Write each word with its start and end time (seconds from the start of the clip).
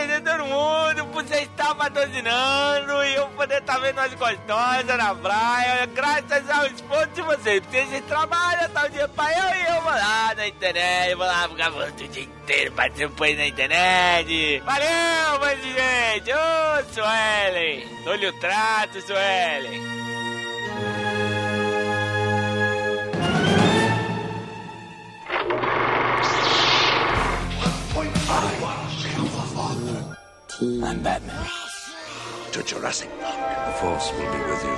agradecer 0.00 0.20
todo 0.22 0.44
mundo 0.46 1.06
por 1.12 1.24
você 1.24 1.42
estar 1.42 1.74
patrocinando 1.74 3.04
e 3.04 3.14
eu 3.14 3.26
poder 3.28 3.58
estar 3.58 3.78
vendo 3.78 3.98
as 3.98 4.14
gostosas 4.14 4.96
na 4.96 5.14
praia. 5.14 5.86
Graças 5.86 6.50
ao 6.50 6.66
esforço 6.66 7.08
de 7.08 7.22
vocês. 7.22 7.62
Vocês 7.70 8.04
trabalham, 8.06 8.68
tá 8.70 8.86
o 8.86 8.90
dia 8.90 9.08
pra 9.08 9.30
eu 9.32 9.60
e 9.60 9.76
eu 9.76 9.82
vou 9.82 9.92
lá 9.92 10.34
na 10.34 10.48
internet, 10.48 11.14
vou 11.14 11.26
lá 11.26 11.48
ficar 11.48 11.70
o 11.70 11.92
dia 11.92 12.22
inteiro, 12.22 12.74
aí 13.22 13.36
na 13.36 13.46
internet. 13.46 14.62
Valeu, 14.64 15.40
mas 15.40 15.62
gente. 15.62 16.32
Ô, 16.32 16.92
Suelen. 16.92 18.04
Dou-lhe 18.04 18.26
o 18.26 18.32
trato, 18.40 19.00
Suelen. 19.02 20.00
I'm 30.62 31.02
Batman. 31.02 31.46
To 32.52 32.62
Jurassic 32.62 33.08
Park. 33.22 33.66
The 33.66 33.72
Force 33.80 34.12
will 34.12 34.30
be 34.30 34.40
with 34.44 34.62
you. 34.62 34.76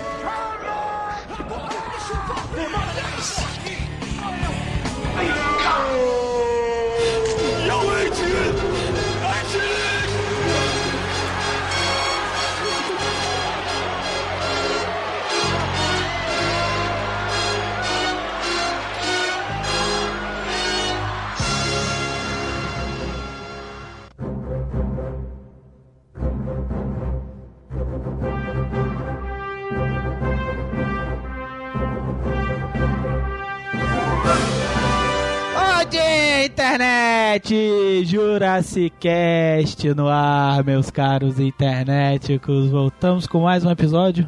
Internet! 36.73 38.03
Jurassicast 38.07 39.93
no 39.95 40.09
ar, 40.09 40.65
meus 40.65 40.91
caros 40.91 41.39
internéticos. 41.39 42.71
Voltamos 42.71 43.27
com 43.27 43.43
mais 43.43 43.63
um 43.63 43.71
episódio. 43.71 44.27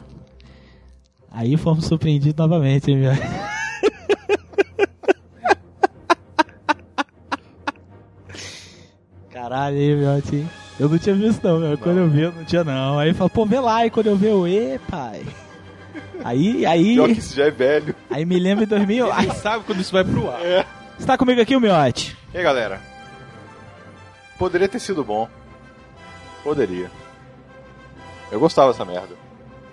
Aí 1.31 1.57
fomos 1.57 1.87
surpreendidos 1.87 2.37
novamente, 2.37 2.91
hein, 2.91 3.01
velho? 3.01 3.23
Caralho, 9.33 9.79
aí, 9.79 9.97
meu 9.97 10.11
assim. 10.11 10.47
Eu 10.79 10.91
não 10.91 10.99
tinha 10.99 11.15
visto 11.15 11.43
não, 11.43 11.59
meu. 11.59 11.79
Quando 11.79 11.97
eu 11.97 12.11
vi, 12.11 12.21
eu 12.21 12.33
não 12.33 12.45
tinha 12.45 12.63
não. 12.63 12.99
Aí 12.99 13.15
falou, 13.15 13.31
pô, 13.31 13.47
vê 13.47 13.59
lá. 13.59 13.87
E 13.87 13.91
quando 13.91 14.09
eu 14.09 14.17
vi, 14.17 14.27
eu, 14.27 14.47
e 14.47 14.79
pai. 14.91 15.23
Aí, 16.23 16.67
aí. 16.67 16.93
Pior 16.93 17.07
que 17.09 17.21
isso 17.21 17.35
já 17.35 17.47
é 17.47 17.51
velho. 17.51 17.95
Aí 18.11 18.27
me 18.27 18.39
lembro 18.39 18.65
em 18.65 18.69
2000. 18.69 19.11
Aí 19.15 19.31
sabe 19.31 19.65
quando 19.65 19.81
isso 19.81 19.93
vai 19.93 20.05
pro 20.05 20.31
ar. 20.31 20.45
É. 20.45 20.84
Você 20.99 21.07
tá 21.07 21.19
comigo 21.19 21.41
aqui, 21.41 21.57
o 21.57 21.61
Miote? 21.61 22.17
E 22.33 22.39
aí, 22.39 22.43
galera? 22.45 22.81
Poderia 24.39 24.69
ter 24.69 24.79
sido 24.79 25.05
bom. 25.05 25.29
Poderia. 26.43 26.91
Eu 28.31 28.39
gostava 28.41 28.71
dessa 28.73 28.85
merda. 28.85 29.15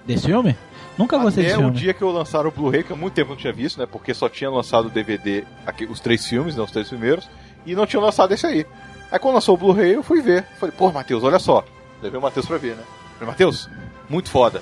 Desse 0.06 0.26
filme? 0.26 0.56
Nunca 0.98 1.18
gostei 1.18 1.44
desse 1.44 1.56
Até 1.56 1.64
o 1.64 1.68
filme. 1.68 1.80
dia 1.80 1.94
que 1.94 2.02
eu 2.02 2.12
lançaram 2.12 2.50
o 2.50 2.52
Blu-ray, 2.52 2.84
que 2.84 2.94
há 2.94 2.96
muito 2.96 3.14
tempo 3.14 3.32
eu 3.32 3.36
não 3.36 3.42
tinha 3.42 3.54
visto, 3.54 3.80
né? 3.80 3.86
Porque 3.86 4.14
só 4.14 4.28
tinha 4.28 4.50
lançado 4.50 4.86
o 4.88 4.90
DVD, 4.90 5.44
aqui, 5.66 5.86
os 5.86 6.00
três 6.00 6.26
filmes, 6.26 6.56
né? 6.56 6.64
Os 6.64 6.72
três 6.72 6.90
primeiros, 6.90 7.30
e 7.66 7.74
não 7.76 7.86
tinha 7.86 8.02
lançado 8.02 8.34
esse 8.34 8.46
aí. 8.46 8.66
Aí 9.12 9.20
quando 9.20 9.36
lançou 9.36 9.56
o 9.56 9.58
Blu-ray, 9.58 9.94
eu 9.96 10.04
fui 10.04 10.22
ver. 10.22 10.44
Falei, 10.60 10.74
pô, 10.76 10.92
Matheus, 10.92 11.24
olha 11.24 11.40
só. 11.40 11.64
Levei 12.02 12.20
o 12.20 12.22
Matheus 12.22 12.46
pra 12.46 12.58
ver, 12.58 12.76
né? 12.76 12.84
Falei, 13.18 13.32
Matheus, 13.32 13.70
muito 14.10 14.30
foda. 14.30 14.62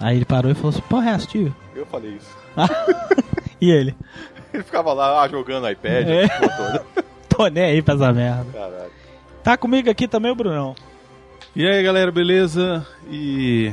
Aí 0.00 0.16
ele 0.16 0.24
parou 0.24 0.50
e 0.50 0.54
falou 0.54 0.70
assim, 0.70 0.80
porra, 0.82 1.10
é 1.10 1.14
assistiu? 1.14 1.54
Eu 1.74 1.86
falei 1.86 2.12
isso. 2.12 2.36
E 3.60 3.70
ele? 3.70 3.96
Ele 4.54 4.62
ficava 4.62 4.92
lá 4.92 5.20
ah, 5.22 5.28
jogando 5.28 5.68
iPad, 5.68 6.08
É. 6.08 6.28
Tô 7.28 7.48
nem 7.48 7.64
aí 7.64 7.82
pra 7.82 7.94
essa 7.94 8.12
merda. 8.12 8.46
Caralho. 8.52 8.90
Tá 9.42 9.56
comigo 9.56 9.90
aqui 9.90 10.06
também 10.06 10.30
o 10.30 10.36
Brunão. 10.36 10.76
E 11.56 11.66
aí, 11.66 11.82
galera, 11.82 12.12
beleza? 12.12 12.86
E. 13.10 13.72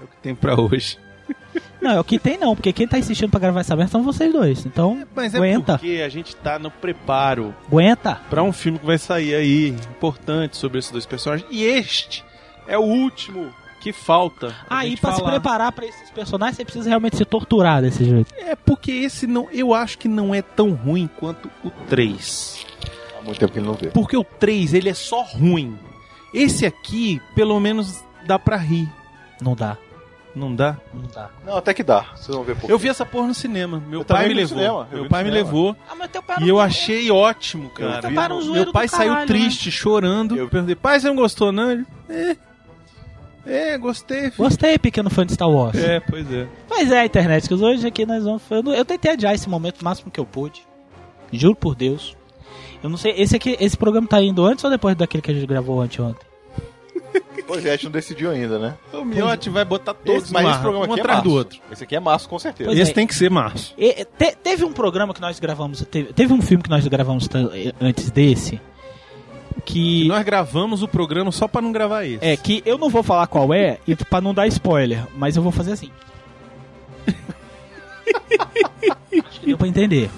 É 0.00 0.04
o 0.04 0.08
que 0.08 0.16
tem 0.20 0.34
pra 0.34 0.60
hoje. 0.60 0.98
Não, 1.80 1.92
é 1.92 2.00
o 2.00 2.04
que 2.04 2.18
tem 2.18 2.36
não, 2.36 2.56
porque 2.56 2.72
quem 2.72 2.88
tá 2.88 2.98
insistindo 2.98 3.30
pra 3.30 3.38
gravar 3.38 3.60
essa 3.60 3.76
merda 3.76 3.92
são 3.92 4.02
vocês 4.02 4.32
dois. 4.32 4.66
Então, 4.66 5.06
Mas 5.14 5.32
é 5.32 5.36
aguenta, 5.36 5.78
porque 5.78 6.02
a 6.04 6.08
gente 6.08 6.34
tá 6.34 6.58
no 6.58 6.72
preparo 6.72 7.54
aguenta. 7.68 8.20
pra 8.28 8.42
um 8.42 8.52
filme 8.52 8.80
que 8.80 8.84
vai 8.86 8.98
sair 8.98 9.32
aí, 9.36 9.68
importante 9.68 10.56
sobre 10.56 10.80
esses 10.80 10.90
dois 10.90 11.06
personagens. 11.06 11.48
E 11.52 11.64
este 11.64 12.24
é 12.66 12.76
o 12.76 12.82
último 12.82 13.54
que 13.78 13.92
falta. 13.92 14.54
Aí, 14.68 14.90
gente 14.90 15.00
pra 15.00 15.12
se 15.12 15.22
preparar 15.22 15.72
pra 15.72 15.86
esses 15.86 16.10
personagens, 16.10 16.56
você 16.56 16.64
precisa 16.64 16.88
realmente 16.88 17.16
se 17.16 17.24
torturar 17.24 17.80
desse 17.82 18.04
jeito. 18.04 18.32
É 18.36 18.54
porque 18.56 18.90
esse 18.92 19.26
não. 19.26 19.48
Eu 19.52 19.72
acho 19.74 19.98
que 19.98 20.08
não 20.08 20.34
é 20.34 20.42
tão 20.42 20.72
ruim 20.72 21.08
quanto 21.18 21.50
o 21.64 21.70
3. 21.88 22.66
Há 23.18 23.22
muito 23.22 23.38
tempo 23.38 23.52
que 23.52 23.58
ele 23.58 23.66
não 23.66 23.74
vê. 23.74 23.88
Porque 23.88 24.16
o 24.16 24.24
3, 24.24 24.74
ele 24.74 24.88
é 24.88 24.94
só 24.94 25.22
ruim. 25.22 25.78
Esse 26.34 26.66
aqui, 26.66 27.20
pelo 27.34 27.58
menos, 27.58 28.02
dá 28.26 28.38
pra 28.38 28.56
rir. 28.56 28.88
Não 29.40 29.54
dá, 29.54 29.76
Não 30.34 30.54
dá? 30.54 30.76
não 30.92 31.02
dá. 31.14 31.30
Não, 31.46 31.56
até 31.56 31.72
que 31.72 31.82
dá. 31.82 32.06
Vocês 32.14 32.28
vão 32.36 32.44
ver 32.44 32.56
por 32.56 32.68
Eu 32.68 32.78
vi 32.78 32.88
essa 32.88 33.06
porra 33.06 33.28
no 33.28 33.34
cinema. 33.34 33.82
Meu 33.88 34.00
Eu 34.00 34.04
pai 34.04 34.28
me 34.28 34.34
levou. 34.34 34.56
cinema. 34.58 34.88
Meu 34.92 35.08
pai 35.08 35.24
me 35.24 35.30
cinema. 35.30 35.46
levou. 35.46 35.76
Ah, 35.88 35.94
mas 35.96 36.10
teu 36.10 36.22
pai 36.22 36.36
E 36.42 36.48
eu 36.48 36.60
achei 36.60 37.10
ótimo, 37.10 37.70
cara. 37.70 38.10
Para 38.12 38.34
um 38.34 38.40
zoeiro 38.42 38.64
Meu 38.66 38.72
pai 38.72 38.88
saiu 38.88 39.10
caralho, 39.12 39.20
né? 39.20 39.26
triste, 39.26 39.70
chorando. 39.70 40.36
Eu 40.36 40.48
perguntei, 40.48 40.74
pai, 40.76 41.00
você 41.00 41.06
não 41.08 41.16
gostou, 41.16 41.50
não? 41.52 41.70
Ele, 41.70 41.86
é. 42.08 42.36
É, 43.48 43.78
gostei. 43.78 44.30
filho." 44.30 44.34
Gostei, 44.36 44.78
pequeno 44.78 45.08
fã 45.10 45.24
de 45.26 45.32
Star 45.32 45.48
Wars. 45.48 45.76
É, 45.76 46.00
pois 46.00 46.30
é. 46.32 46.46
Mas 46.68 46.92
é, 46.92 47.04
internet, 47.04 47.48
que 47.48 47.54
hoje 47.54 47.86
aqui 47.86 48.04
nós 48.06 48.22
vamos. 48.24 48.42
Eu, 48.50 48.62
eu 48.74 48.84
tentei 48.84 49.12
adiar 49.12 49.34
esse 49.34 49.48
momento 49.48 49.80
o 49.80 49.84
máximo 49.84 50.10
que 50.10 50.20
eu 50.20 50.26
pude. 50.26 50.62
Juro 51.32 51.56
por 51.56 51.74
Deus. 51.74 52.16
Eu 52.82 52.88
não 52.88 52.96
sei, 52.96 53.12
esse 53.16 53.34
aqui, 53.34 53.56
esse 53.58 53.76
programa 53.76 54.06
tá 54.06 54.22
indo 54.22 54.44
antes 54.44 54.62
ou 54.64 54.70
depois 54.70 54.94
daquele 54.94 55.20
que 55.22 55.30
a 55.30 55.34
gente 55.34 55.46
gravou 55.46 55.80
anteontem? 55.80 56.26
Pois 57.48 57.64
é, 57.64 57.70
a 57.70 57.72
gente 57.72 57.84
não 57.84 57.92
decidiu 57.92 58.30
ainda, 58.30 58.58
né? 58.58 58.74
O 58.92 59.02
Miotti 59.02 59.48
vai 59.48 59.64
botar 59.64 59.94
todos 59.94 60.24
Esse, 60.24 60.32
mas 60.34 60.46
esse 60.50 60.58
programa 60.60 60.86
um 60.86 60.90
aqui 60.90 61.00
é 61.00 61.02
atrás 61.02 61.16
março. 61.20 61.30
do 61.30 61.34
outro. 61.34 61.58
Esse 61.72 61.82
aqui 61.84 61.96
é 61.96 62.00
março, 62.00 62.28
com 62.28 62.38
certeza. 62.38 62.68
Pois 62.68 62.78
Esse 62.78 62.90
é. 62.90 62.94
tem 62.94 63.06
que 63.06 63.14
ser 63.14 63.30
março. 63.30 63.72
E, 63.78 64.04
te- 64.04 64.36
teve 64.42 64.66
um 64.66 64.72
programa 64.72 65.14
que 65.14 65.20
nós 65.22 65.40
gravamos. 65.40 65.80
Teve, 65.90 66.12
teve 66.12 66.30
um 66.34 66.42
filme 66.42 66.62
que 66.62 66.68
nós 66.68 66.86
gravamos 66.86 67.26
antes 67.80 68.10
desse. 68.10 68.60
Que. 69.64 70.06
Nós 70.08 70.24
gravamos 70.24 70.82
o 70.82 70.88
programa 70.88 71.30
só 71.32 71.46
pra 71.46 71.60
não 71.60 71.72
gravar 71.72 72.04
esse. 72.04 72.24
É, 72.24 72.36
que 72.36 72.62
eu 72.64 72.78
não 72.78 72.88
vou 72.88 73.02
falar 73.02 73.26
qual 73.26 73.52
é, 73.52 73.78
e 73.86 73.94
pra 73.94 74.20
não 74.20 74.32
dar 74.32 74.46
spoiler, 74.46 75.06
mas 75.16 75.36
eu 75.36 75.42
vou 75.42 75.52
fazer 75.52 75.72
assim. 75.72 75.90
Acho 79.26 79.40
que 79.40 79.46
deu 79.46 79.58
pra 79.58 79.68
entender. 79.68 80.10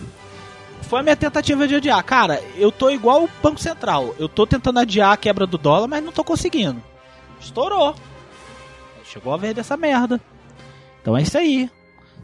Foi 0.82 1.00
a 1.00 1.02
minha 1.02 1.16
tentativa 1.16 1.68
de 1.68 1.76
adiar. 1.76 2.02
Cara, 2.02 2.42
eu 2.56 2.72
tô 2.72 2.90
igual 2.90 3.24
o 3.24 3.30
Banco 3.42 3.60
Central. 3.60 4.14
Eu 4.18 4.28
tô 4.28 4.46
tentando 4.46 4.80
adiar 4.80 5.12
a 5.12 5.16
quebra 5.16 5.46
do 5.46 5.56
dólar, 5.56 5.86
mas 5.86 6.02
não 6.02 6.10
tô 6.10 6.24
conseguindo. 6.24 6.82
Estourou. 7.40 7.94
Chegou 9.04 9.32
a 9.32 9.36
vez 9.36 9.54
dessa 9.54 9.76
merda. 9.76 10.20
Então 11.00 11.16
é 11.16 11.22
isso 11.22 11.38
aí. 11.38 11.70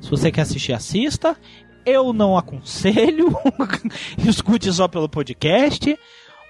Se 0.01 0.11
você 0.11 0.31
quer 0.33 0.43
assistir, 0.43 0.73
assista. 0.73 1.37
Eu 1.85 2.13
não 2.13 2.37
aconselho. 2.37 3.37
Escute 4.19 4.73
só 4.73 4.89
pelo 4.89 5.09
podcast. 5.09 5.97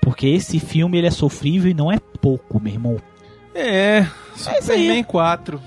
Porque 0.01 0.27
esse 0.29 0.59
filme 0.61 0.99
ele 0.99 1.07
é 1.07 1.11
sofrível 1.11 1.71
e 1.71 1.75
não 1.75 1.91
é 1.91 1.99
pouco, 2.21 2.61
meu 2.61 2.73
irmão. 2.73 2.97
É. 3.55 4.07
Superman 4.35 5.03
4. 5.05 5.61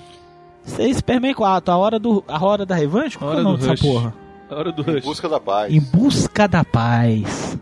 Isso 0.64 0.80
aí, 0.80 0.94
Superman 0.94 1.34
4, 1.34 1.72
a 1.72 1.76
hora, 1.76 1.98
do, 1.98 2.22
a 2.28 2.44
hora 2.44 2.64
da 2.64 2.74
revanche? 2.74 3.18
Qual 3.18 3.30
A 3.30 3.34
que 3.34 3.40
é 3.40 3.40
hora 3.40 3.48
o 3.48 3.52
nome 3.52 3.58
do 3.64 3.68
dessa 3.68 3.82
Rush. 3.82 3.92
porra? 3.94 4.14
A 4.50 4.54
hora 4.54 4.72
do 4.72 4.82
Em 4.90 4.94
Rush. 4.94 5.04
busca 5.04 5.28
da 5.28 5.40
paz. 5.40 5.72
Em 5.74 5.80
Busca 5.80 6.48
da 6.48 6.64
Paz. 6.64 7.58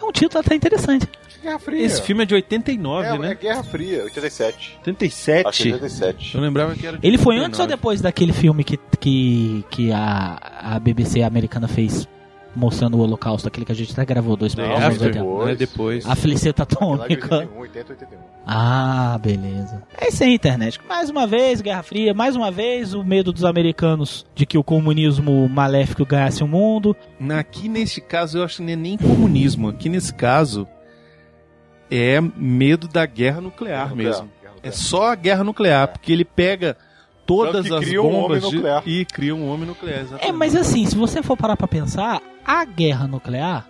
É 0.00 0.04
um 0.04 0.12
título 0.12 0.40
até 0.40 0.54
interessante. 0.54 1.08
Guerra 1.42 1.58
Fria. 1.58 1.82
Esse 1.84 2.00
filme 2.02 2.22
é 2.22 2.26
de 2.26 2.34
89, 2.34 3.06
é, 3.06 3.18
né? 3.18 3.30
é 3.32 3.34
Guerra 3.34 3.62
Fria, 3.62 4.04
87. 4.04 4.76
87. 4.78 5.46
Acho 5.46 5.62
que 5.62 5.68
é 5.68 5.72
87. 5.74 6.34
Eu 6.34 6.40
lembrava 6.40 6.74
que 6.74 6.86
era 6.86 6.98
de 6.98 7.06
Ele 7.06 7.18
foi 7.18 7.34
89. 7.36 7.46
antes 7.48 7.60
ou 7.60 7.66
depois 7.66 8.00
daquele 8.00 8.32
filme 8.32 8.64
que, 8.64 8.78
que, 8.98 9.64
que 9.70 9.92
a, 9.92 10.38
a 10.74 10.78
BBC 10.78 11.22
americana 11.22 11.68
fez 11.68 12.08
mostrando 12.56 12.96
o 12.96 13.00
Holocausto, 13.00 13.48
aquele 13.48 13.66
que 13.66 13.72
a 13.72 13.74
gente 13.74 13.92
até 13.92 14.04
gravou 14.04 14.36
dois 14.36 14.54
Não, 14.54 14.64
É, 14.64 14.68
programas 14.68 14.92
after, 14.94 15.08
até. 15.08 15.18
depois. 15.18 15.38
não 15.44 15.48
é 15.48 15.54
depois. 15.56 16.06
A 16.06 16.14
Feliceta 16.14 16.62
Atômica. 16.64 17.34
81, 17.38 17.58
80, 17.60 17.92
81. 17.92 18.18
Ah, 18.46 19.18
beleza. 19.22 19.82
É 19.98 20.08
isso 20.08 20.22
aí, 20.22 20.34
internet. 20.34 20.78
Mais 20.88 21.08
uma 21.10 21.26
vez, 21.26 21.60
Guerra 21.60 21.82
Fria. 21.82 22.12
Mais 22.14 22.36
uma 22.36 22.50
vez, 22.50 22.94
o 22.94 23.02
medo 23.02 23.32
dos 23.32 23.44
americanos 23.44 24.24
de 24.34 24.44
que 24.46 24.56
o 24.58 24.62
comunismo 24.64 25.48
maléfico 25.48 26.04
ganhasse 26.04 26.42
o 26.44 26.46
mundo. 26.48 26.94
Aqui 27.38 27.68
neste 27.68 28.00
caso 28.00 28.38
eu 28.38 28.44
acho 28.44 28.56
que 28.56 28.62
não 28.62 28.72
é 28.72 28.76
nem 28.76 28.96
comunismo. 28.98 29.68
Aqui 29.68 29.88
nesse 29.88 30.12
caso 30.14 30.66
é 31.90 32.20
medo 32.36 32.88
da 32.88 33.04
guerra 33.06 33.40
nuclear 33.40 33.84
Guerra 33.88 33.94
mesmo. 33.94 34.10
nuclear, 34.24 34.40
guerra 34.42 34.52
É 34.52 34.56
nuclear. 34.68 34.74
só 34.74 35.12
a 35.12 35.14
guerra 35.14 35.44
nuclear, 35.44 35.88
porque 35.88 36.12
ele 36.12 36.24
pega 36.24 36.76
todas 37.26 37.70
as 37.70 37.84
cria 37.84 38.02
um 38.02 38.10
bombas 38.10 38.38
homem 38.44 38.50
de- 38.50 38.56
nuclear. 38.56 38.82
e 38.86 39.04
cria 39.04 39.34
um 39.34 39.48
homem 39.50 39.66
nuclear. 39.66 39.98
É, 39.98 40.02
exatamente. 40.02 40.32
mas 40.36 40.56
assim, 40.56 40.84
se 40.86 40.96
você 40.96 41.22
for 41.22 41.36
parar 41.36 41.56
pra 41.56 41.66
pensar, 41.68 42.20
a 42.44 42.64
guerra 42.64 43.06
nuclear 43.06 43.66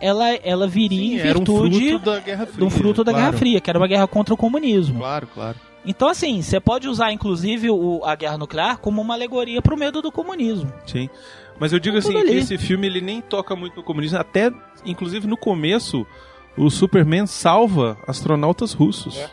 ela, 0.00 0.30
ela 0.36 0.66
viria 0.66 0.98
Sim, 0.98 1.14
em 1.16 1.28
era 1.28 1.38
um 1.38 1.44
virtude 1.44 1.88
fruto 1.90 2.04
da 2.06 2.18
Guerra 2.20 2.46
Fria. 2.46 2.64
um 2.66 2.70
fruto 2.70 3.04
da 3.04 3.12
claro. 3.12 3.26
Guerra 3.26 3.38
Fria, 3.38 3.60
que 3.60 3.68
era 3.70 3.78
uma 3.78 3.86
guerra 3.86 4.06
contra 4.06 4.32
o 4.32 4.36
comunismo. 4.36 4.98
Claro, 4.98 5.26
claro. 5.34 5.58
Então, 5.84 6.08
assim, 6.08 6.40
você 6.42 6.58
pode 6.60 6.88
usar, 6.88 7.12
inclusive, 7.12 7.70
o- 7.70 8.00
a 8.04 8.14
guerra 8.14 8.38
nuclear 8.38 8.78
como 8.78 9.00
uma 9.02 9.12
alegoria 9.14 9.60
pro 9.60 9.76
medo 9.76 10.00
do 10.02 10.10
comunismo. 10.10 10.72
Sim. 10.86 11.08
Mas 11.58 11.72
eu 11.74 11.78
digo 11.78 12.00
Tudo 12.00 12.16
assim, 12.18 12.26
que 12.26 12.32
esse 12.32 12.56
filme 12.56 12.86
ele 12.86 13.02
nem 13.02 13.20
toca 13.20 13.54
muito 13.54 13.76
no 13.76 13.82
comunismo, 13.82 14.18
até 14.18 14.50
inclusive 14.86 15.26
no 15.26 15.36
começo 15.36 16.06
o 16.56 16.70
Superman 16.70 17.26
salva 17.26 17.98
astronautas 18.08 18.72
russos. 18.72 19.18
É. 19.18 19.28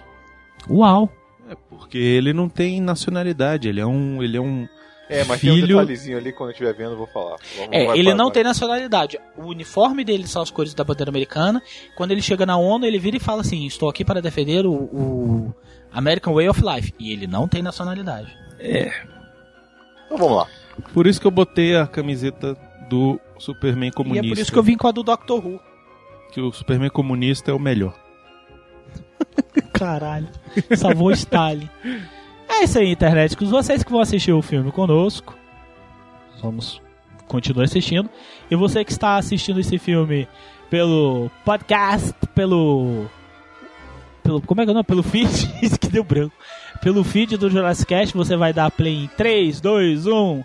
Uau! 0.69 1.09
É 1.49 1.55
porque 1.69 1.97
ele 1.97 2.33
não 2.33 2.49
tem 2.49 2.81
nacionalidade, 2.81 3.69
ele 3.69 3.79
é 3.79 3.85
um 3.85 4.21
ele 4.21 4.35
é 4.35 4.41
um 4.41 4.67
É, 5.09 5.23
mas 5.23 5.39
tem 5.39 5.51
um 5.51 5.55
filho 5.55 5.67
detalhezinho 5.67 6.17
ali, 6.17 6.33
quando 6.33 6.49
eu 6.49 6.51
estiver 6.51 6.73
vendo, 6.73 6.91
eu 6.91 6.97
vou 6.97 7.07
falar. 7.07 7.37
Vamos- 7.55 7.69
É, 7.71 7.85
vai 7.85 7.97
ele 7.97 8.13
não 8.13 8.25
vai. 8.25 8.33
tem 8.33 8.43
nacionalidade. 8.43 9.17
O 9.37 9.45
uniforme 9.45 10.03
dele 10.03 10.27
são 10.27 10.41
as 10.41 10.51
cores 10.51 10.73
da 10.73 10.83
bandeira 10.83 11.09
americana. 11.09 11.61
Quando 11.95 12.11
ele 12.11 12.21
chega 12.21 12.45
na 12.45 12.57
ONU, 12.57 12.85
ele 12.85 12.99
vira 12.99 13.15
e 13.17 13.19
fala 13.19 13.41
assim: 13.41 13.65
Estou 13.65 13.87
aqui 13.89 14.03
para 14.03 14.21
defender 14.21 14.65
o, 14.65 14.73
o 14.73 15.55
American 15.93 16.33
Way 16.33 16.49
of 16.49 16.61
Life. 16.61 16.93
E 16.99 17.11
ele 17.13 17.25
não 17.27 17.47
tem 17.47 17.61
nacionalidade. 17.61 18.27
Então 20.05 20.17
vamos 20.17 20.37
lá. 20.37 20.47
Por 20.93 21.07
isso 21.07 21.19
que 21.21 21.27
eu 21.27 21.31
botei 21.31 21.75
a 21.75 21.87
camiseta 21.87 22.57
do 22.89 23.19
Superman 23.37 23.91
comunista. 23.91 24.25
E 24.25 24.29
é 24.29 24.33
por 24.35 24.41
isso 24.41 24.51
que 24.51 24.59
eu 24.59 24.63
vim 24.63 24.75
com 24.77 24.87
a 24.87 24.91
do 24.91 25.03
Doctor 25.03 25.45
Who. 25.45 25.59
que 26.33 26.41
o 26.41 26.51
Superman 26.51 26.89
comunista 26.89 27.49
é 27.51 27.53
o 27.53 27.59
melhor. 27.59 27.93
Caralho. 29.73 30.27
Salvou 30.75 31.11
Stalin. 31.11 31.69
É 32.49 32.63
isso 32.63 32.79
aí, 32.79 32.91
internet. 32.91 33.35
Vocês 33.35 33.83
que 33.83 33.91
vão 33.91 34.01
assistir 34.01 34.31
o 34.31 34.41
filme 34.41 34.71
conosco. 34.71 35.37
Vamos 36.41 36.81
continuar 37.27 37.65
assistindo. 37.65 38.09
E 38.49 38.55
você 38.55 38.83
que 38.83 38.91
está 38.91 39.17
assistindo 39.17 39.59
esse 39.59 39.77
filme 39.77 40.27
pelo 40.69 41.29
podcast, 41.43 42.13
pelo. 42.33 43.05
pelo 44.23 44.41
como 44.41 44.61
é 44.61 44.63
que 44.63 44.69
é 44.69 44.71
o 44.71 44.73
nome? 44.73 44.85
Pelo 44.85 45.03
feed. 45.03 45.29
Isso 45.61 45.79
que 45.79 45.87
deu 45.87 46.03
branco. 46.03 46.35
Pelo 46.81 47.03
feed 47.03 47.37
do 47.37 47.49
Jurassic 47.49 47.87
Cast, 47.87 48.15
você 48.15 48.35
vai 48.35 48.53
dar 48.53 48.71
play 48.71 49.03
em 49.05 49.07
3, 49.07 49.59
2, 49.59 50.07
1. 50.07 50.43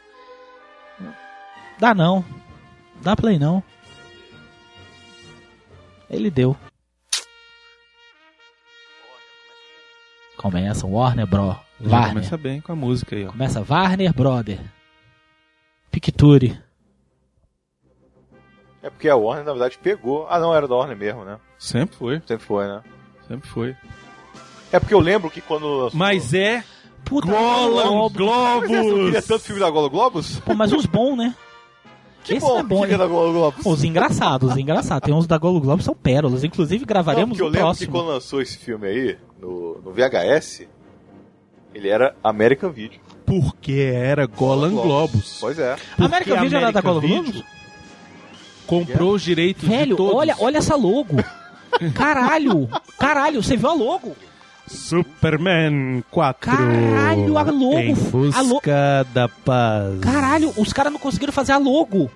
Dá 1.79 1.95
não. 1.95 2.25
Dá 3.03 3.17
play 3.17 3.39
não. 3.39 3.63
Ele 6.11 6.31
deu. 6.31 6.57
Começa 10.43 10.87
Warner 10.87 11.27
Bro. 11.27 11.57
Já 11.81 11.91
Warner. 11.91 12.09
começa 12.15 12.37
bem 12.37 12.61
com 12.61 12.73
a 12.73 12.77
música 12.77 13.15
aí, 13.15 13.25
ó. 13.27 13.31
Começa 13.31 13.65
Warner 13.67 14.13
Brother. 14.13 14.59
Picture. 15.91 16.61
É 18.83 18.91
porque 18.91 19.09
a 19.09 19.15
Warner, 19.17 19.45
na 19.45 19.53
verdade, 19.53 19.79
pegou. 19.81 20.27
Ah, 20.29 20.41
não, 20.41 20.53
era 20.55 20.67
da 20.67 20.75
Warner 20.75 20.97
mesmo, 20.97 21.25
né? 21.25 21.39
Sempre 21.59 21.97
foi, 21.97 22.21
Sempre 22.27 22.45
foi, 22.45 22.67
né? 22.67 22.83
sempre 23.29 23.49
foi. 23.49 23.77
É 24.73 24.81
porque 24.81 24.93
eu 24.95 25.01
lembro 25.01 25.31
que 25.31 25.41
quando. 25.41 25.91
Mas 25.95 26.35
é 26.35 26.65
Puta 27.05 27.29
Golan 27.29 28.09
Globo. 28.11 28.27
Mas 28.61 28.71
é, 28.71 28.83
você 28.83 28.91
não 28.91 29.05
queria 29.05 29.23
tanto 29.23 29.45
filme 29.45 29.61
da 29.61 29.71
Golo 29.71 29.91
Globos? 29.91 30.41
Pô, 30.41 30.55
mas 30.55 30.73
os 30.73 30.87
bons, 30.87 31.17
né? 31.17 31.35
Que 32.25 32.35
Esse 32.35 32.47
bom, 32.47 32.59
é 32.59 32.63
bom, 32.63 32.87
da 32.87 33.07
Golo 33.07 33.33
Globos. 33.33 33.67
Os 33.67 33.83
engraçados, 33.85 34.53
os 34.53 34.57
engraçados. 34.57 35.05
Tem 35.07 35.15
uns 35.15 35.27
da 35.27 35.39
Golo 35.39 35.61
Globo 35.61 35.83
são 35.83 35.95
pérolas. 35.95 36.45
Inclusive 36.45 36.81
Não, 36.81 36.87
gravaremos 36.87 37.31
porque 37.31 37.43
eu 37.43 37.47
o 37.47 37.49
lembro 37.51 37.67
próximo. 37.67 37.87
que 37.87 37.93
quando 37.93 38.07
lançou 38.09 38.41
esse 38.41 38.57
filme 38.59 38.87
aí, 38.87 39.19
no, 39.41 39.81
no 39.85 39.93
VHS, 39.93 40.67
ele 41.75 41.89
era 41.89 42.15
American 42.23 42.71
Video. 42.71 43.01
Porque 43.27 43.73
era 43.73 44.27
Golan 44.27 44.71
Globos. 44.75 45.39
Pois 45.41 45.59
é. 45.59 45.77
Porque 45.97 46.35
Video 46.37 46.59
era 46.59 46.71
da 46.73 46.81
American 46.81 46.83
Golo 46.83 47.01
Video 47.01 47.23
Globo? 47.33 47.45
Comprou 48.67 49.15
os 49.15 49.23
direitos 49.23 49.63
de 49.65 49.69
Velho, 49.69 49.97
todos. 49.97 50.15
olha, 50.15 50.37
olha 50.39 50.59
essa 50.59 50.77
logo. 50.77 51.17
Caralho, 51.95 52.69
caralho, 52.99 53.43
você 53.43 53.57
viu 53.57 53.69
a 53.71 53.75
logo? 53.75 54.15
Superman 54.73 56.03
4. 56.11 56.51
Caralho, 56.51 57.39
a 57.39 57.43
logo. 57.43 57.79
Em 57.79 57.95
busca 57.95 58.39
A 58.39 58.43
lo- 58.43 58.61
da 59.13 59.29
paz. 59.29 60.01
Caralho, 60.01 60.53
os 60.57 60.73
caras 60.73 60.93
não 60.93 60.99
conseguiram 61.01 61.33
fazer 61.33 61.53
a 61.53 61.59
logo. 61.59 62.11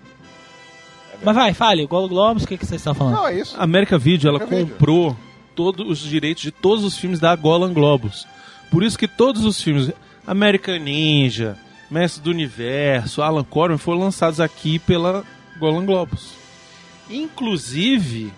Mas 1.25 1.35
vai, 1.35 1.55
fale, 1.55 1.87
Golo 1.87 2.09
Globos, 2.09 2.43
o 2.45 2.47
que, 2.47 2.59
que 2.59 2.67
vocês 2.67 2.81
estão 2.81 2.95
falando? 2.95 3.15
Não, 3.15 3.27
é 3.27 3.39
isso. 3.41 3.57
A 3.59 3.65
América 3.65 3.97
Video, 3.99 4.29
ela 4.29 4.39
Video. 4.39 4.67
comprou 4.67 5.17
todos 5.55 5.89
os 5.89 5.99
direitos 6.11 6.43
de 6.43 6.51
todos 6.51 6.85
os 6.85 6.99
filmes 6.99 7.19
da 7.19 7.35
Golan 7.35 7.73
Globus. 7.73 8.27
Por 8.71 8.83
isso 8.83 8.99
que 8.99 9.09
todos 9.09 9.45
os 9.45 9.61
filmes 9.61 9.91
American 10.27 10.79
Ninja, 10.79 11.57
Mestre 11.91 12.23
do 12.23 12.31
Universo, 12.31 13.23
Alan 13.23 13.45
Corman 13.45 13.79
foram 13.79 14.01
lançados 14.01 14.41
aqui 14.41 14.79
pela 14.79 15.25
Golan 15.59 15.87
Globus. 15.87 16.33
Inclusive, 17.09 18.31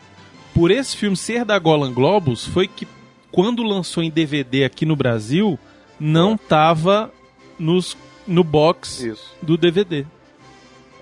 por 0.54 0.70
esse 0.70 0.96
filme 0.96 1.16
ser 1.16 1.44
da 1.44 1.58
Golan 1.58 1.92
Globus, 1.92 2.46
foi 2.46 2.68
que 2.68 2.86
quando 3.30 3.62
lançou 3.62 4.02
em 4.02 4.10
DVD 4.10 4.64
aqui 4.64 4.86
no 4.86 4.96
Brasil, 4.96 5.58
não 5.98 6.36
tava 6.36 7.12
nos, 7.58 7.96
no 8.26 8.42
box 8.44 9.00
Isso. 9.02 9.34
do 9.42 9.56
DVD. 9.56 10.06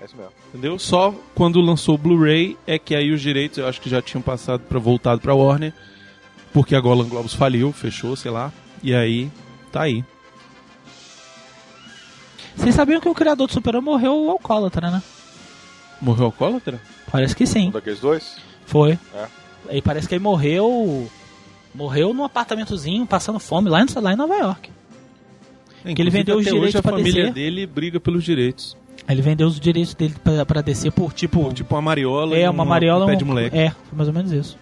É 0.01 0.05
isso 0.05 0.15
mesmo. 0.15 0.31
Entendeu? 0.49 0.79
Só 0.79 1.13
quando 1.35 1.59
lançou 1.59 1.95
o 1.95 1.97
Blu-ray 1.97 2.57
é 2.65 2.79
que 2.79 2.95
aí 2.95 3.11
os 3.11 3.21
direitos 3.21 3.57
eu 3.57 3.67
acho 3.67 3.81
que 3.81 3.89
já 3.89 4.01
tinham 4.01 4.21
passado 4.21 4.61
para 4.61 4.79
voltado 4.79 5.21
para 5.21 5.35
Warner, 5.35 5.73
porque 6.53 6.75
a 6.75 6.79
Golan 6.79 7.07
Globus 7.07 7.33
faliu, 7.33 7.71
fechou, 7.71 8.15
sei 8.15 8.31
lá. 8.31 8.51
E 8.81 8.93
aí 8.93 9.29
tá 9.71 9.81
aí. 9.81 10.03
Vocês 12.55 12.73
sabiam 12.73 12.99
que 12.99 13.09
o 13.09 13.13
criador 13.13 13.47
do 13.47 13.53
Super 13.53 13.79
morreu 13.81 14.31
alcoólatra, 14.31 14.89
né? 14.89 15.03
Morreu 16.01 16.25
alcoólatra? 16.25 16.81
Parece 17.11 17.35
que 17.35 17.45
sim. 17.45 17.67
Um 17.67 17.71
daqueles 17.71 17.99
dois? 17.99 18.37
Foi. 18.65 18.97
É. 19.13 19.27
E 19.77 19.81
parece 19.81 20.07
que 20.07 20.15
ele 20.15 20.23
morreu. 20.23 21.09
Morreu 21.73 22.13
num 22.13 22.23
apartamentozinho, 22.23 23.05
passando 23.05 23.39
fome 23.39 23.69
lá 23.69 23.81
em, 23.81 23.85
lá 24.01 24.13
em 24.13 24.15
Nova 24.15 24.35
York. 24.35 24.71
É, 25.85 25.93
Que 25.93 26.01
ele 26.01 26.09
vendeu 26.09 26.37
os 26.37 26.43
direitos 26.43 26.69
hoje 26.69 26.77
a 26.77 26.81
família 26.81 27.11
descer. 27.13 27.33
dele 27.33 27.65
briga 27.67 27.99
pelos 27.99 28.23
direitos. 28.23 28.75
Ele 29.07 29.21
vendeu 29.21 29.47
os 29.47 29.59
direitos 29.59 29.93
dele 29.93 30.15
pra, 30.23 30.45
pra 30.45 30.61
descer 30.61 30.91
por 30.91 31.13
tipo. 31.13 31.53
Tipo 31.53 31.75
uma 31.75 31.81
mariola 31.81 32.35
é, 32.35 32.49
uma 32.49 32.63
um 32.63 32.65
mariola. 32.65 33.05
pé 33.05 33.13
um- 33.13 33.17
de 33.17 33.23
moleque. 33.25 33.55
É, 33.57 33.69
foi 33.69 33.95
mais 33.95 34.07
ou 34.07 34.13
menos 34.13 34.31
isso. 34.31 34.57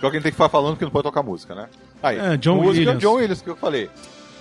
Pior 0.00 0.10
que 0.10 0.16
a 0.16 0.20
gente 0.20 0.22
tem 0.24 0.32
que 0.32 0.36
ficar 0.36 0.48
falando 0.48 0.76
que 0.76 0.84
não 0.84 0.90
pode 0.90 1.04
tocar 1.04 1.22
música, 1.22 1.54
né? 1.54 1.66
Aí, 2.02 2.18
É, 2.18 2.36
John 2.36 2.56
música, 2.56 2.78
Williams. 2.78 2.98
John 3.02 3.14
Williams, 3.14 3.42
que 3.42 3.48
eu 3.50 3.56
falei. 3.56 3.88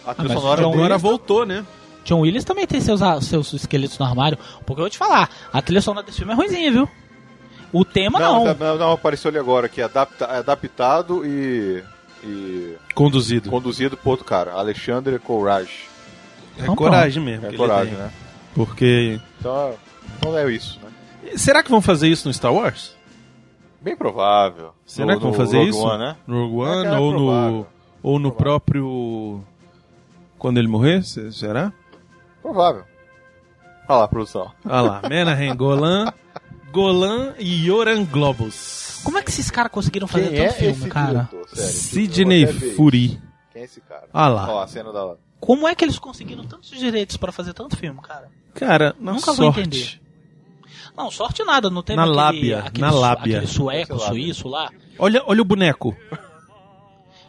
A 0.06 0.14
trilha 0.14 0.34
sonora 0.34 0.62
John 0.62 0.74
Agora 0.74 0.98
voltou, 0.98 1.46
né? 1.46 1.66
John 2.04 2.20
Williams 2.20 2.44
também 2.44 2.68
tem 2.68 2.82
seus, 2.82 3.00
seus 3.26 3.54
esqueletos 3.54 3.98
no 3.98 4.06
armário. 4.06 4.38
Porque 4.66 4.82
eu 4.82 4.84
vou 4.84 4.90
te 4.90 4.98
falar, 4.98 5.30
a 5.54 5.62
trilha 5.62 5.82
sonora 5.82 6.06
desse 6.06 6.18
filme 6.18 6.34
é 6.34 6.36
ruimzinha, 6.36 6.70
viu? 6.72 6.90
O 7.74 7.84
tema 7.84 8.20
não. 8.20 8.46
Não, 8.46 8.54
não, 8.54 8.78
não, 8.78 8.92
apareceu 8.92 9.30
ali 9.30 9.38
agora, 9.40 9.68
que 9.68 9.82
é 9.82 9.84
adapta- 9.86 10.26
é 10.26 10.38
adaptado 10.38 11.26
e, 11.26 11.84
e 12.24 12.76
Conduzido. 12.94 13.50
conduzido 13.50 13.98
por 13.98 14.12
outro 14.12 14.26
cara, 14.26 14.54
Alexandre 14.54 15.18
Courage. 15.20 15.90
É 16.58 16.62
Então, 16.62 16.76
coragem 16.76 17.22
mesmo. 17.24 17.48
É 17.48 17.54
coragem, 17.54 17.96
né? 17.96 18.12
Porque. 18.54 19.20
Então, 19.40 19.74
então 20.18 20.38
é 20.38 20.52
isso, 20.52 20.80
né? 20.84 20.90
Será 21.36 21.64
que 21.64 21.72
vão 21.72 21.82
fazer 21.82 22.08
isso 22.10 22.28
no 22.28 22.34
Star 22.34 22.54
Wars? 22.54 22.96
Bem 23.82 23.98
provável. 23.98 24.74
Será 24.86 25.08
No- 25.08 25.18
que 25.18 25.24
vão 25.24 25.32
no 25.32 25.38
fazer 25.38 25.58
Rogue 25.58 25.70
isso? 25.72 25.80
One, 25.84 25.98
né? 25.98 26.16
No 26.28 26.44
Rogue 26.48 26.56
One 26.70 26.86
É, 26.88 26.90
é 26.94 26.98
ou 27.00 27.12
no. 27.12 27.68
Ou 28.04 28.20
no 28.20 28.32
Provável. 28.32 28.60
próprio. 28.60 29.44
Quando 30.38 30.58
ele 30.60 30.68
morrer? 30.68 31.04
se- 31.04 31.32
Será? 31.32 31.74
Provável. 32.42 32.84
Olha 33.88 34.00
lá, 34.00 34.08
produção. 34.08 34.52
Olha 34.66 34.82
lá, 34.82 35.02
Menahem 35.10 35.56
Golan, 35.56 36.14
Golan 36.74 37.36
e 37.38 37.68
Yoran 37.68 38.04
Globus. 38.04 39.00
Como 39.04 39.20
é 39.20 39.22
que 39.22 39.30
esses 39.30 39.52
caras 39.52 39.72
conseguiram 39.72 40.08
fazer 40.08 40.30
Quem 40.30 40.38
tanto 40.38 40.48
é 40.48 40.54
filme, 40.54 40.72
esse 40.74 40.88
cara? 40.90 41.30
diretor? 41.32 41.50
Sério, 41.56 41.72
Sidney 41.72 42.46
vou 42.46 42.72
Fury. 42.72 43.06
isso. 43.06 43.22
Quem 43.54 43.62
é 43.62 43.66
esse 43.66 43.82
cara? 43.82 44.08
Ah 44.12 44.28
lá. 44.28 44.50
Ó, 44.50 44.62
a 44.64 44.68
cena 44.68 44.92
da... 44.92 45.16
Como 45.40 45.68
é 45.68 45.76
que 45.76 45.86
eles 45.86 46.00
conseguiram 46.00 46.46
tantos 46.46 46.70
direitos 46.72 47.16
pra 47.18 47.32
fazer 47.32 47.54
tanto 47.54 47.78
filme, 47.78 48.00
cara? 48.02 48.28
Cara, 48.56 48.96
na 49.00 49.14
Nunca 49.14 49.28
vou 49.34 49.54
sorte. 49.54 49.60
entender. 49.60 50.02
Não, 50.98 51.12
sorte 51.12 51.44
nada, 51.44 51.70
não 51.70 51.84
teve 51.84 51.98
Na 51.98 52.04
aquele, 52.04 52.16
lábia, 52.18 52.60
aquele, 52.60 52.82
na 52.82 52.92
su- 52.92 53.00
lábia. 53.00 53.38
aquele 53.38 53.52
sueco 53.52 53.94
lá, 53.96 54.08
suíço 54.08 54.48
lá. 54.48 54.70
Olha, 54.98 55.22
olha 55.28 55.42
o 55.42 55.46
boneco. 55.46 55.96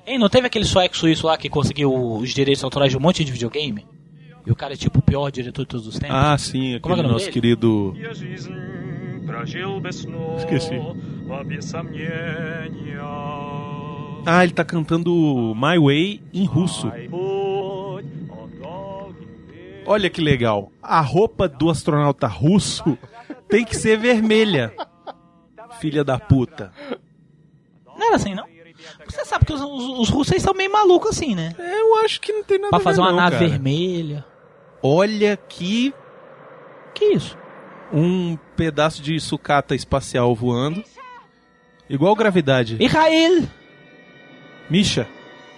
Hein, 0.06 0.18
não 0.18 0.28
teve 0.28 0.46
aquele 0.46 0.64
sueco 0.64 0.96
suíço 0.96 1.26
lá 1.26 1.36
que 1.36 1.48
conseguiu 1.50 1.92
os 1.92 2.30
direitos 2.32 2.62
autorais 2.64 2.92
de 2.92 2.96
um 2.96 3.00
monte 3.00 3.24
de 3.24 3.32
videogame? 3.32 3.86
E 4.46 4.52
o 4.52 4.56
cara 4.56 4.74
é 4.74 4.76
tipo 4.76 4.98
o 4.98 5.02
pior 5.02 5.30
diretor 5.30 5.62
de 5.62 5.68
todos 5.68 5.86
os 5.86 5.98
tempos? 5.98 6.14
Ah, 6.16 6.36
sim, 6.38 6.78
Como 6.80 6.94
é 6.94 6.96
que 6.96 7.00
é 7.00 7.04
aquele 7.04 7.08
nosso 7.08 7.18
dele? 7.26 7.32
querido. 7.32 7.94
Я 9.34 9.34
жизнь 9.34 9.34
прожил 9.34 9.79
без 9.79 9.96
снов, 10.01 10.39
Esqueci. 10.41 10.79
без 11.46 11.65
сомнения. 11.65 13.00
Ah, 14.25 14.43
ele 14.43 14.53
tá 14.53 14.63
cantando 14.65 15.53
My 15.55 15.77
Way 15.79 16.22
em 16.34 16.46
russo. 16.46 16.88
Мой 16.88 17.10
путь, 17.10 18.05
он 18.29 18.50
долгий 18.62 19.25
путь. 19.25 19.84
Olha 19.88 20.10
que 20.10 20.22
legal. 20.22 20.72
A 20.84 21.01
roupa 21.01 21.48
do 21.48 21.69
astronauta 21.69 22.27
russo 22.27 22.98
tem 23.48 23.63
que 23.65 23.75
ser 23.75 23.98
vermelha. 23.98 24.74
Filha 25.79 26.03
da 26.03 26.19
puta. 26.19 26.72
Não 27.98 28.08
era 28.08 28.15
assim, 28.17 28.36
não? 28.36 28.46
Você 29.08 29.25
sabe 29.25 29.46
que 29.46 29.53
os, 29.53 29.62
os, 29.62 30.00
os 30.00 30.10
russos 30.10 30.41
são 30.41 30.53
meio 30.53 30.72
malucos 30.72 31.10
assim, 31.12 31.34
né? 31.36 31.53
Eu 31.58 31.96
acho 32.03 32.22
que 32.22 32.31
não 32.31 32.43
tem 32.43 32.58
nada 32.60 32.69
Pra 32.69 32.77
a 32.77 32.79
ver 32.79 32.84
fazer 32.84 33.01
uma 33.01 33.10
não, 33.12 33.17
nave 33.17 33.38
cara. 33.38 33.50
vermelha. 33.50 34.25
Olha 34.81 35.36
que 35.38 35.93
Que 36.93 37.05
isso? 37.13 37.38
um 37.91 38.38
pedaço 38.54 39.02
de 39.02 39.18
sucata 39.20 39.75
espacial 39.75 40.34
voando. 40.34 40.82
Igual 41.88 42.14
gravidade. 42.14 42.76
Mikhail! 42.76 43.49
Misha. 44.70 45.06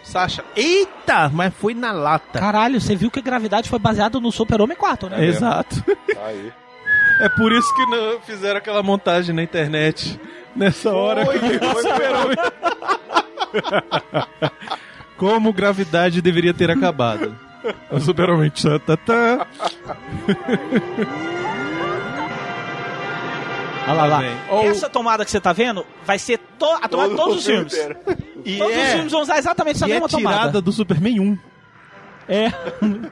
Sasha. 0.02 0.44
Eita, 0.54 1.28
mas 1.28 1.52
foi 1.54 1.74
na 1.74 1.92
lata. 1.92 2.38
Caralho, 2.38 2.80
você 2.80 2.94
viu 2.94 3.10
que 3.10 3.20
gravidade 3.20 3.68
foi 3.68 3.78
baseado 3.78 4.20
no 4.20 4.30
Super-Homem 4.30 4.76
4, 4.76 5.08
né? 5.10 5.24
Exato. 5.24 5.82
Tá 5.82 6.26
aí. 6.26 6.52
É 7.18 7.30
por 7.30 7.50
isso 7.50 7.74
que 7.74 7.86
não 7.86 8.20
fizeram 8.20 8.58
aquela 8.58 8.82
montagem 8.82 9.34
na 9.34 9.42
internet. 9.42 10.20
Nessa 10.54 10.92
hora 10.92 11.24
Foi, 11.24 11.38
que 11.38 11.58
foi, 11.58 11.82
super-homem... 11.82 12.36
Como 15.16 15.52
gravidade 15.52 16.20
deveria 16.20 16.52
ter 16.52 16.70
acabado. 16.70 17.34
O 17.90 17.98
super-homem... 18.00 18.50
tá, 18.86 18.96
tá. 18.98 19.46
Olha 23.86 23.94
lá, 23.94 24.06
lá. 24.06 24.22
Ou- 24.50 24.62
Essa 24.64 24.88
tomada 24.90 25.24
que 25.24 25.30
você 25.30 25.40
tá 25.40 25.52
vendo 25.52 25.86
vai 26.04 26.18
ser 26.18 26.38
to- 26.58 26.78
a 26.82 26.88
tomada 26.88 27.10
de 27.10 27.16
todos 27.16 27.36
os 27.36 27.46
filmes. 27.46 27.72
E 28.44 28.58
Todos 28.58 28.74
os 28.76 28.82
é, 28.82 28.92
filmes 28.92 29.12
vão 29.12 29.22
usar 29.22 29.38
exatamente 29.38 29.76
essa 29.76 29.86
e 29.88 29.90
é 29.92 29.94
mesma 29.94 30.08
tirada 30.08 30.36
tomada. 30.38 30.62
do 30.62 30.72
Superman 30.72 31.20
1. 31.20 31.38
É. 32.28 32.52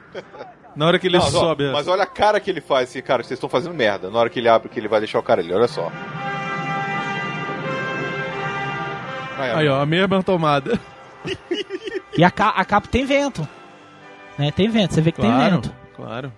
Na 0.75 0.87
hora 0.87 0.99
que 0.99 1.07
ele 1.07 1.17
Não, 1.19 1.25
ó, 1.25 1.31
sobe... 1.31 1.71
mas 1.71 1.87
olha 1.87 2.03
a 2.03 2.07
cara 2.07 2.41
que 2.41 2.51
ele 2.51 2.61
faz, 2.61 2.89
assim, 2.91 3.01
cara, 3.01 3.23
vocês 3.23 3.37
estão 3.37 3.49
fazendo 3.49 3.73
merda. 3.75 4.11
Na 4.11 4.19
hora 4.19 4.29
que 4.29 4.41
ele 4.41 4.49
abre, 4.49 4.69
que 4.69 4.81
ele 4.81 4.89
vai 4.89 4.99
deixar 4.99 5.21
o 5.21 5.23
cara 5.23 5.41
ali, 5.41 5.53
olha 5.55 5.69
só. 5.69 5.91
Aí, 9.39 9.53
ó. 9.53 9.57
Aí, 9.57 9.69
ó, 9.69 9.81
a 9.81 9.87
mesma 9.87 10.23
tomada. 10.23 10.79
E 12.17 12.25
a, 12.25 12.31
ca 12.31 12.49
a 12.51 12.65
capa 12.65 12.89
tem 12.89 13.05
vento. 13.05 13.47
Né? 14.39 14.51
Tem 14.51 14.69
vento, 14.69 14.95
você 14.95 15.01
vê 15.01 15.13
que 15.13 15.21
tem 15.21 15.31
Claro, 15.31 15.55
vento. 15.57 15.75
claro. 15.95 16.33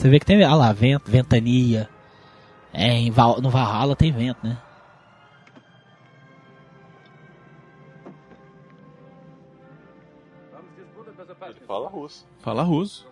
Você 0.00 0.08
vê 0.08 0.18
que 0.18 0.24
tem 0.24 0.38
vento. 0.38 0.46
Olha 0.48 0.56
lá, 0.56 0.72
vento, 0.72 1.10
ventania. 1.10 1.86
É, 2.72 2.88
em 2.88 3.10
Val- 3.10 3.38
no 3.42 3.50
Valhalla 3.50 3.94
tem 3.94 4.10
vento, 4.10 4.38
né? 4.42 4.56
Ele 11.48 11.60
fala 11.66 11.88
russo. 11.88 12.26
Fala 12.40 12.62
russo. 12.62 13.06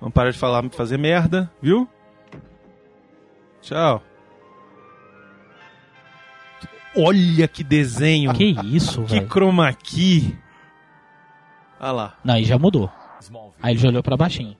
Vamos 0.00 0.14
parar 0.14 0.30
de 0.30 0.38
falar, 0.38 0.68
fazer 0.70 0.98
merda, 0.98 1.50
viu? 1.62 1.88
Tchau. 3.62 4.02
Olha 6.96 7.48
que 7.48 7.64
desenho. 7.64 8.32
Que 8.34 8.54
isso, 8.64 9.02
Que 9.04 9.14
velho. 9.14 9.28
chroma 9.28 9.72
key. 9.72 10.36
Olha 11.80 11.92
lá. 11.92 12.18
Não, 12.24 12.34
aí 12.34 12.44
já 12.44 12.58
mudou. 12.58 12.90
Aí 13.62 13.72
ele 13.72 13.80
já 13.80 13.88
olhou 13.88 14.02
pra 14.02 14.16
baixinho. 14.16 14.56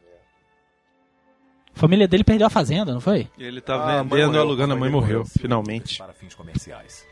A 1.75 1.79
família 1.79 2.07
dele 2.07 2.23
perdeu 2.25 2.47
a 2.47 2.51
fazenda, 2.51 2.93
não 2.93 3.01
foi? 3.01 3.29
Ele 3.39 3.61
tá 3.61 3.75
Ah, 3.75 4.03
vendendo 4.03 4.37
e 4.37 4.39
alugando, 4.39 4.75
a 4.75 4.77
mãe 4.77 4.91
morreu, 4.91 5.19
morreu. 5.21 5.33
finalmente. 5.41 5.99
Para 5.99 6.13
fins 6.13 6.35
comerciais. 6.35 7.05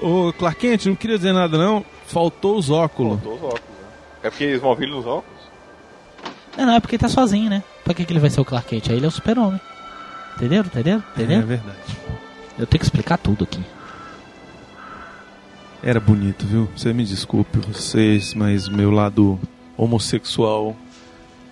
Ô, 0.00 0.32
Clark 0.32 0.60
Kent, 0.60 0.86
não 0.86 0.94
queria 0.96 1.16
dizer 1.16 1.32
nada 1.32 1.56
não. 1.58 1.84
Faltou 2.06 2.56
os 2.56 2.70
óculos. 2.70 3.20
Faltou 3.20 3.34
os 3.36 3.42
óculos, 3.42 3.60
né? 3.60 3.88
É 4.24 4.30
porque 4.30 4.44
Smallville 4.54 4.92
nos 4.92 5.06
óculos? 5.06 5.36
Não, 6.56 6.66
não, 6.66 6.74
é 6.74 6.80
porque 6.80 6.96
ele 6.96 7.00
tá 7.02 7.08
sozinho, 7.08 7.50
né? 7.50 7.62
Pra 7.84 7.92
que, 7.94 8.04
que 8.04 8.12
ele 8.12 8.20
vai 8.20 8.30
ser 8.30 8.40
o 8.40 8.44
Clark 8.44 8.68
Kent? 8.68 8.88
Aí 8.90 8.96
ele 8.96 9.04
é 9.04 9.08
o 9.08 9.12
super-homem. 9.12 9.60
Entendeu? 10.36 10.62
Entendeu? 10.62 11.02
É 11.16 11.22
Entendeu? 11.22 11.46
verdade. 11.46 11.78
Eu 12.58 12.66
tenho 12.66 12.78
que 12.78 12.84
explicar 12.86 13.18
tudo 13.18 13.44
aqui. 13.44 13.62
Era 15.82 16.00
bonito, 16.00 16.46
viu? 16.46 16.68
Você 16.74 16.92
me 16.92 17.04
desculpe, 17.04 17.58
vocês, 17.58 18.34
mas 18.34 18.68
meu 18.68 18.90
lado 18.90 19.38
homossexual 19.76 20.74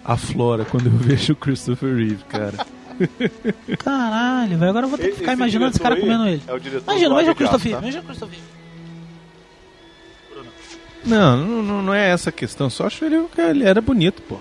aflora 0.05 0.65
quando 0.65 0.87
eu 0.87 0.93
vejo 0.99 1.33
o 1.33 1.37
Christopher 1.37 1.95
Reeve, 1.97 2.25
cara. 2.25 2.67
Caralho, 3.79 4.57
velho. 4.59 4.71
Agora 4.71 4.87
eu 4.87 4.91
vou 4.91 4.99
ter 4.99 5.11
que 5.11 5.17
ficar 5.17 5.33
imaginando 5.33 5.71
esse 5.73 5.81
cara 5.81 5.95
aí 5.97 6.01
comendo 6.01 6.27
ele. 6.29 6.43
É 6.47 6.53
o 6.53 6.61
diretor 6.61 6.85
Imagina, 6.93 7.09
do 7.09 7.13
imagina 7.15 7.33
o 7.33 7.37
Christopher. 7.37 7.73
tá? 7.73 7.79
Imagina 7.79 8.03
o 8.03 8.07
Christopher. 8.07 8.39
Não, 11.05 11.37
não, 11.37 11.63
não- 11.63 11.83
não 11.83 11.95
é 11.95 12.09
essa 12.11 12.31
a 12.31 12.33
questão. 12.33 12.71
Só 12.71 12.87
acho 12.87 13.05
ele, 13.05 13.27
que 13.35 13.41
ele 13.41 13.65
era 13.65 13.81
bonito, 13.81 14.23
pô. 14.23 14.39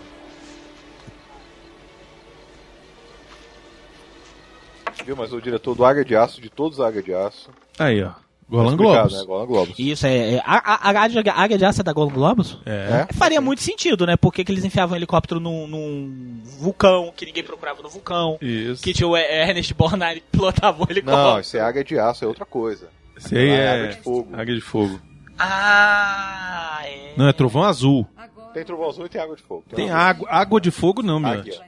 Viu? 5.06 5.16
Mas 5.18 5.34
o 5.34 5.42
diretor 5.42 5.76
do 5.76 5.84
Águia 5.84 6.06
de 6.06 6.16
Aço, 6.16 6.40
de 6.40 6.50
todos 6.50 6.80
os 6.80 6.86
Águia 6.86 7.02
de 7.04 7.14
Aço. 7.14 7.50
Aí, 7.78 8.02
ó. 8.04 8.12
Tá 8.44 8.50
Golan 8.50 8.70
explicado, 8.72 9.10
Globos. 9.10 9.20
Né? 9.20 9.26
Golan. 9.48 9.68
Isso, 9.78 10.06
é. 10.08 10.34
é 10.36 10.40
a, 10.46 10.74
a, 10.74 10.90
a 10.92 11.04
águia, 11.04 11.24
a 11.32 11.42
águia 11.44 11.58
de 11.58 11.66
aço 11.66 11.82
é 11.82 11.84
da 11.84 11.94
Golden 11.94 12.16
Globos? 12.16 12.60
É. 12.66 13.08
Faria 13.14 13.42
muito 13.42 13.62
sentido, 13.62 14.06
né? 14.06 14.16
Porque 14.16 14.44
que 14.44 14.52
eles 14.52 14.64
enfiavam 14.64 14.94
um 14.94 14.98
helicóptero 14.98 15.40
num, 15.40 15.68
num 15.68 16.42
vulcão, 16.60 17.12
que 17.16 17.26
ninguém 17.26 17.44
procurava 17.44 17.82
no 17.82 17.90
vulcão. 17.90 18.38
Isso. 18.42 18.84
Que 18.84 18.94
tinha 18.94 19.08
o 19.08 19.16
Ernest 19.18 19.74
Borgnine 19.74 20.22
que 20.22 20.28
pilotava 20.32 20.84
o 20.84 20.88
helicóptero. 20.92 21.24
Não, 21.34 21.40
isso 21.40 21.58
é 21.58 21.62
Águia 21.62 21.84
de 21.84 21.98
Aço, 22.00 22.24
é 22.26 22.28
outra 22.28 22.46
coisa. 22.46 22.90
Esse 23.18 23.38
aí 23.38 23.50
É 23.50 23.56
é. 23.56 23.70
Águia 23.74 23.88
de 23.90 24.02
Fogo. 24.02 24.30
Águia 24.36 24.56
de 24.56 24.62
Fogo. 24.62 25.00
Ah, 25.38 26.80
é. 26.84 27.14
Não, 27.18 27.28
é 27.28 27.34
trovão 27.34 27.64
azul. 27.64 28.08
Tem 28.54 28.64
Trovão 28.64 28.88
Azul 28.90 29.08
e 29.08 29.10
tem 29.10 29.20
Água 29.20 29.36
de 29.36 29.42
Fogo. 29.42 29.64
Tem 29.76 29.90
uma- 29.90 29.98
água, 29.98 30.28
água 30.30 30.62
de 30.62 30.70
fogo, 30.70 31.02
não, 31.02 31.20
meu. 31.20 31.32
Águia. 31.32 31.60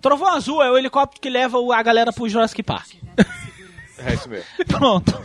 Trovão 0.00 0.34
Azul 0.34 0.60
é 0.60 0.68
o 0.70 0.76
helicóptero 0.76 1.20
que 1.20 1.30
leva 1.30 1.56
a 1.72 1.82
galera 1.84 2.12
pro 2.12 2.28
Jurassic 2.28 2.62
Park. 2.64 2.94
É 3.98 4.14
isso 4.14 4.28
mesmo. 4.28 4.44
Pronto. 4.66 5.20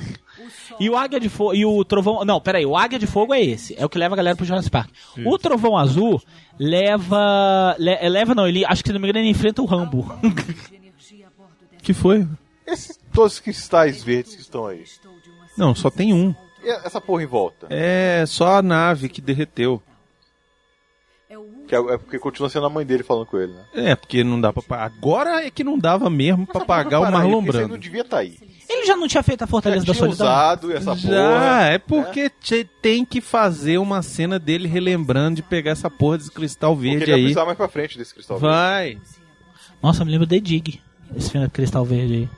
E 0.80 0.90
o 0.90 0.96
Águia 0.98 1.20
de 1.20 1.30
Fogo. 1.30 1.54
E 1.54 1.66
o 1.66 1.84
Trovão. 1.84 2.24
Não, 2.26 2.40
peraí. 2.42 2.66
O 2.66 2.76
Águia 2.78 3.00
de 3.00 3.08
Fogo 3.08 3.34
é 3.34 3.42
esse. 3.42 3.76
É 3.78 3.86
o 3.86 3.90
que 3.90 3.98
leva 3.98 4.16
a 4.16 4.18
galera 4.18 4.36
pro 4.36 4.46
Jurassic 4.46 4.72
Park. 4.72 4.90
O 5.26 5.38
Trovão 5.38 5.78
Azul 5.78 6.22
leva. 6.58 7.76
le- 7.78 8.10
leva, 8.10 8.34
não. 8.36 8.48
Ele. 8.48 8.66
Acho 8.66 8.84
que 8.84 8.90
se 8.90 8.94
não 8.94 9.00
me 9.00 9.08
engano, 9.08 9.20
ele 9.24 9.30
enfrenta 9.30 9.62
o 9.62 9.66
Rambo. 9.66 10.06
que 11.82 11.94
foi? 11.94 12.28
Esses, 12.68 13.00
todos 13.14 13.34
os 13.34 13.40
cristais 13.40 14.04
verdes 14.04 14.36
que 14.36 14.42
estão 14.42 14.66
aí. 14.68 14.84
Não, 15.58 15.74
só 15.74 15.90
tem 15.90 16.14
um. 16.14 16.34
E 16.64 16.70
essa 16.70 17.00
porra 17.02 17.24
em 17.24 17.28
volta? 17.28 17.68
É 17.70 18.26
só 18.28 18.58
a 18.58 18.62
nave 18.62 19.10
que 19.10 19.22
derreteu. 19.22 19.82
Que 21.68 21.76
é, 21.76 21.78
é 21.80 21.98
porque 21.98 22.18
continua 22.18 22.50
sendo 22.50 22.66
a 22.66 22.70
mãe 22.70 22.84
dele 22.86 23.04
falando 23.04 23.28
com 23.28 23.38
ele, 23.38 23.54
né? 23.54 23.64
É, 23.76 23.96
porque 23.96 24.24
não 24.24 24.42
dá 24.42 24.52
pra. 24.52 24.84
Agora 24.84 25.46
é 25.46 25.52
que 25.52 25.64
não 25.64 25.78
dava 25.78 26.10
mesmo 26.10 26.48
pra 26.48 26.66
pagar 26.66 27.00
o 27.00 27.12
Marlon 27.12 27.44
Brando. 27.44 27.68
não 27.70 27.78
devia 27.78 28.02
estar 28.02 28.18
aí. 28.20 28.38
Ele 28.70 28.86
já 28.86 28.96
não 28.96 29.08
tinha 29.08 29.24
feito 29.24 29.44
a 29.44 29.48
Fortaleza 29.48 29.86
Já 29.86 29.94
da 29.94 29.98
tinha 29.98 30.06
Solidão? 30.08 30.28
usado 30.28 30.72
essa 30.72 30.96
Já, 30.96 31.08
porra. 31.10 31.62
é 31.72 31.78
porque 31.80 32.30
te- 32.30 32.70
tem 32.82 33.04
que 33.04 33.20
fazer 33.22 33.78
uma 33.80 34.02
cena 34.02 34.38
dele 34.38 34.68
relembrando 34.68 35.38
de 35.38 35.42
pegar 35.44 35.72
essa 35.72 35.90
porra 35.90 36.18
desse 36.20 36.32
cristal 36.32 36.76
Porque 36.76 36.90
verde 36.90 37.04
ele 37.04 37.12
vai 37.12 37.20
aí. 37.20 37.24
precisar 37.26 37.46
mais 37.46 37.58
pra 37.58 37.68
frente 37.68 37.98
desse 37.98 38.14
cristal 38.14 38.38
verde. 38.38 38.56
Vai. 38.56 38.98
Nossa, 39.82 40.06
me 40.06 40.12
lembro 40.12 40.28
de 40.28 40.40
Dig. 40.40 40.82
Esse 41.16 41.32
filme 41.32 41.48
é 41.48 41.50
Cristal 41.50 41.84
Verde 41.84 42.14
aí. 42.14 42.30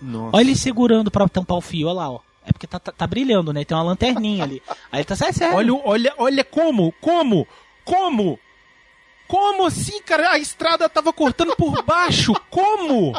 Nossa. 0.00 0.36
Olha 0.36 0.44
ele 0.44 0.56
segurando 0.56 1.10
pra 1.10 1.28
tampar 1.28 1.56
o 1.58 1.60
fio, 1.60 1.88
olha 1.88 1.96
lá, 1.96 2.10
ó. 2.10 2.20
É 2.46 2.52
porque 2.52 2.66
tá, 2.66 2.78
tá, 2.78 2.90
tá 2.92 3.06
brilhando, 3.06 3.52
né? 3.52 3.64
Tem 3.64 3.76
uma 3.76 3.82
lanterninha 3.84 4.44
ali. 4.44 4.62
Aí 4.90 5.00
ele 5.00 5.04
tá 5.04 5.14
sério, 5.16 5.34
sério. 5.34 5.54
Olha, 5.56 5.74
olha, 5.84 6.14
olha 6.16 6.44
como, 6.44 6.94
como, 7.00 7.46
como, 7.84 8.38
como 9.26 9.66
assim, 9.66 10.00
cara? 10.02 10.30
A 10.30 10.38
estrada 10.38 10.88
tava 10.88 11.12
cortando 11.12 11.54
por 11.56 11.82
baixo, 11.82 12.32
como? 12.48 13.12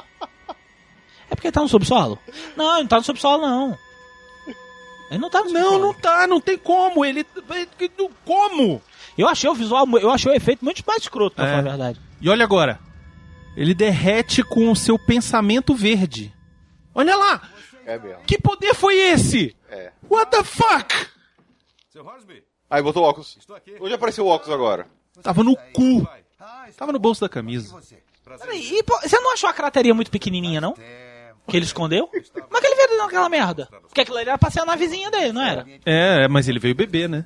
É 1.30 1.36
porque 1.36 1.48
ele 1.48 1.52
tá 1.54 1.62
no 1.62 1.70
subsolo? 1.70 2.18
Não, 2.56 2.74
ele 2.74 2.82
não 2.84 2.88
tá 2.88 2.98
no 2.98 3.04
subsolo, 3.04 3.42
não. 3.42 3.78
Ele 5.12 5.20
não 5.20 5.30
tá 5.30 5.40
no 5.44 5.50
Não, 5.52 5.62
subsolo. 5.62 5.80
não 5.86 5.94
tá, 5.94 6.28
não 6.28 6.42
tem 6.42 6.58
como, 6.58 7.04
ele, 7.04 7.26
ele- 7.50 8.10
como? 8.26 8.82
Eu 9.18 9.28
achei 9.28 9.50
o 9.50 9.56
visual, 9.56 9.86
eu 10.00 10.12
achei 10.12 10.32
o 10.32 10.36
efeito 10.36 10.64
muito 10.64 10.84
mais 10.86 11.02
escroto, 11.02 11.36
pra 11.36 11.46
É. 11.46 11.50
falar 11.50 11.60
a 11.60 11.64
verdade. 11.64 12.02
E 12.22 12.30
olha 12.30 12.44
agora, 12.44 12.80
ele 13.58 13.74
derrete 13.74 14.44
com 14.44 14.72
o 14.72 14.76
seu 14.76 14.98
pensamento 15.00 15.74
verde. 15.74 16.34
Olha 16.94 17.16
lá, 17.16 17.42
É 17.86 17.98
mesmo. 17.98 18.24
que 18.24 18.40
poder 18.40 18.74
foi 18.76 18.96
esse? 18.98 19.56
É. 19.70 19.92
What 20.10 20.30
the 20.32 20.44
fuck? 20.44 20.94
Seu 21.90 22.06
Horsby, 22.06 22.44
Aí 22.70 22.82
botou 22.84 23.04
o 23.04 23.08
óculos. 23.08 23.36
estou 23.40 23.56
aqui. 23.56 23.76
Hoje 23.80 23.94
apareceu 23.96 24.26
o 24.26 24.30
óculos 24.30 24.54
agora. 24.54 24.86
Tava 25.24 25.44
no 25.44 25.56
cu, 25.74 26.08
Ah, 26.40 26.68
tava 26.78 26.92
no 26.94 27.00
bolso 27.00 27.20
da 27.22 27.28
camisa. 27.30 27.76
Peraí, 28.40 28.78
e, 28.78 28.84
pô, 28.84 28.96
você 29.02 29.20
não 29.20 29.34
achou 29.34 29.50
a 29.50 29.54
crateria 29.54 29.94
muito 29.94 30.12
pequenininha, 30.12 30.62
não? 30.62 30.76
Que 31.50 31.58
ele 31.58 31.66
escondeu? 31.66 32.10
Mas 32.50 32.62
que 32.62 32.68
ele 32.68 32.76
veio 32.88 32.98
naquela 32.98 33.30
merda? 33.30 33.68
Porque 33.84 34.02
aquilo 34.02 34.18
ali 34.18 34.30
era 34.30 34.38
pra 34.38 34.50
ser 34.50 34.62
a 34.62 34.66
navezinha 34.66 35.10
dele, 35.12 35.32
não 35.34 35.42
era? 35.42 35.66
É, 35.86 36.28
mas 36.28 36.48
ele 36.48 36.60
veio 36.60 36.76
beber, 36.76 37.08
né? 37.10 37.26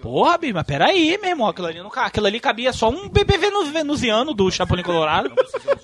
Porra, 0.00 0.38
Bi, 0.38 0.52
mas 0.52 0.64
peraí, 0.64 1.18
meu 1.20 1.30
irmão. 1.30 1.48
Aquilo 1.48 1.66
ali, 1.66 1.78
não, 1.82 1.90
ca- 1.90 2.06
aquilo 2.06 2.26
ali 2.26 2.40
cabia 2.40 2.72
só 2.72 2.88
um 2.88 3.08
bebê 3.08 3.36
venu- 3.36 3.66
venusiano 3.66 4.32
do 4.32 4.50
Chapolin 4.50 4.82
Colorado. 4.82 5.30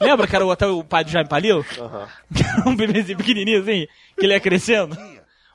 Lembra 0.01 0.27
que 0.27 0.35
era 0.35 0.47
o, 0.47 0.51
até 0.51 0.67
o 0.67 0.83
pai 0.83 1.05
do 1.05 1.11
Jaime 1.11 1.29
Palil? 1.29 1.65
Um 2.67 2.75
bebezinho 2.77 3.19
pequenininho 3.19 3.61
assim, 3.61 3.87
que 4.19 4.25
ele 4.27 4.33
ia 4.33 4.41
crescendo. 4.41 4.97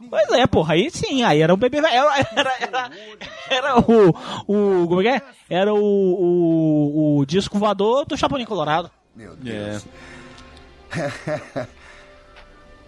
Pois 0.10 0.30
é, 0.32 0.46
porra, 0.46 0.74
aí 0.74 0.90
sim, 0.92 1.24
aí 1.24 1.42
era 1.42 1.54
o 1.54 1.58
bebê. 1.58 1.78
Era, 1.78 1.88
era, 2.36 2.56
era, 2.60 2.92
era 3.50 3.80
o, 3.80 4.10
o. 4.48 4.88
Como 4.88 5.02
é 5.02 5.04
que 5.04 5.10
é? 5.10 5.22
Era 5.50 5.74
o, 5.74 5.80
o, 5.80 7.18
o 7.20 7.26
disco 7.26 7.58
voador 7.58 8.06
do 8.06 8.18
Chapolin 8.18 8.46
Colorado. 8.46 8.92
Meu 9.16 9.34
É. 9.46 9.80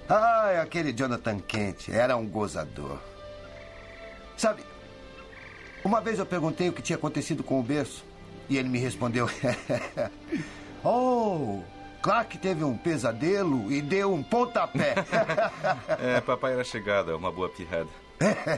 Ai, 0.10 0.60
aquele 0.60 0.94
Jonathan 0.94 1.40
Kent 1.40 1.90
era 1.90 2.16
um 2.16 2.26
gozador. 2.26 2.98
Sabe, 4.38 4.64
Uma 5.84 6.00
vez 6.00 6.20
eu 6.20 6.26
perguntei 6.26 6.70
o 6.70 6.74
que 6.74 6.82
tinha 6.82 6.96
acontecido 6.96 7.44
com 7.44 7.60
o 7.60 7.64
berço 7.64 8.06
e 8.50 8.58
ele 8.58 8.70
me 8.70 8.80
respondeu: 8.80 9.30
Oh, 10.84 11.60
Clark 12.02 12.38
teve 12.38 12.64
um 12.64 12.78
pesadelo 12.78 13.72
e 13.72 13.82
deu 13.82 14.14
um 14.14 14.24
pontapé. 14.24 14.96
É, 16.00 16.22
papai 16.22 16.54
era 16.54 16.64
chegada, 16.64 17.16
uma 17.18 17.32
boa 17.32 17.50
pirrada. 17.50 17.90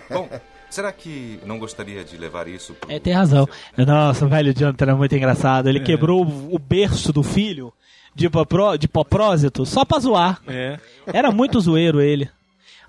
Bom, 0.10 0.30
será 0.70 0.92
que 0.92 1.40
não 1.46 1.58
gostaria 1.58 2.04
de 2.04 2.18
levar 2.18 2.48
isso 2.48 2.74
pro... 2.74 2.92
É, 2.92 3.00
tem 3.00 3.14
razão. 3.14 3.48
Nossa, 3.78 4.26
o 4.26 4.30
velho 4.30 4.54
Jonathan 4.54 4.86
era 4.86 4.96
muito 4.96 5.16
engraçado. 5.16 5.68
Ele 5.68 5.80
quebrou 5.80 6.26
o, 6.26 6.56
o 6.56 6.60
berço 6.60 7.12
do 7.14 7.24
filho 7.24 7.74
de, 8.20 8.30
popro, 8.30 8.78
de 8.78 8.88
propósito 8.88 9.66
só 9.66 9.84
pra 9.86 10.00
zoar. 10.00 10.42
É. 10.48 10.80
Era 11.08 11.32
muito 11.32 11.60
zoeiro 11.62 12.02
ele. 12.02 12.30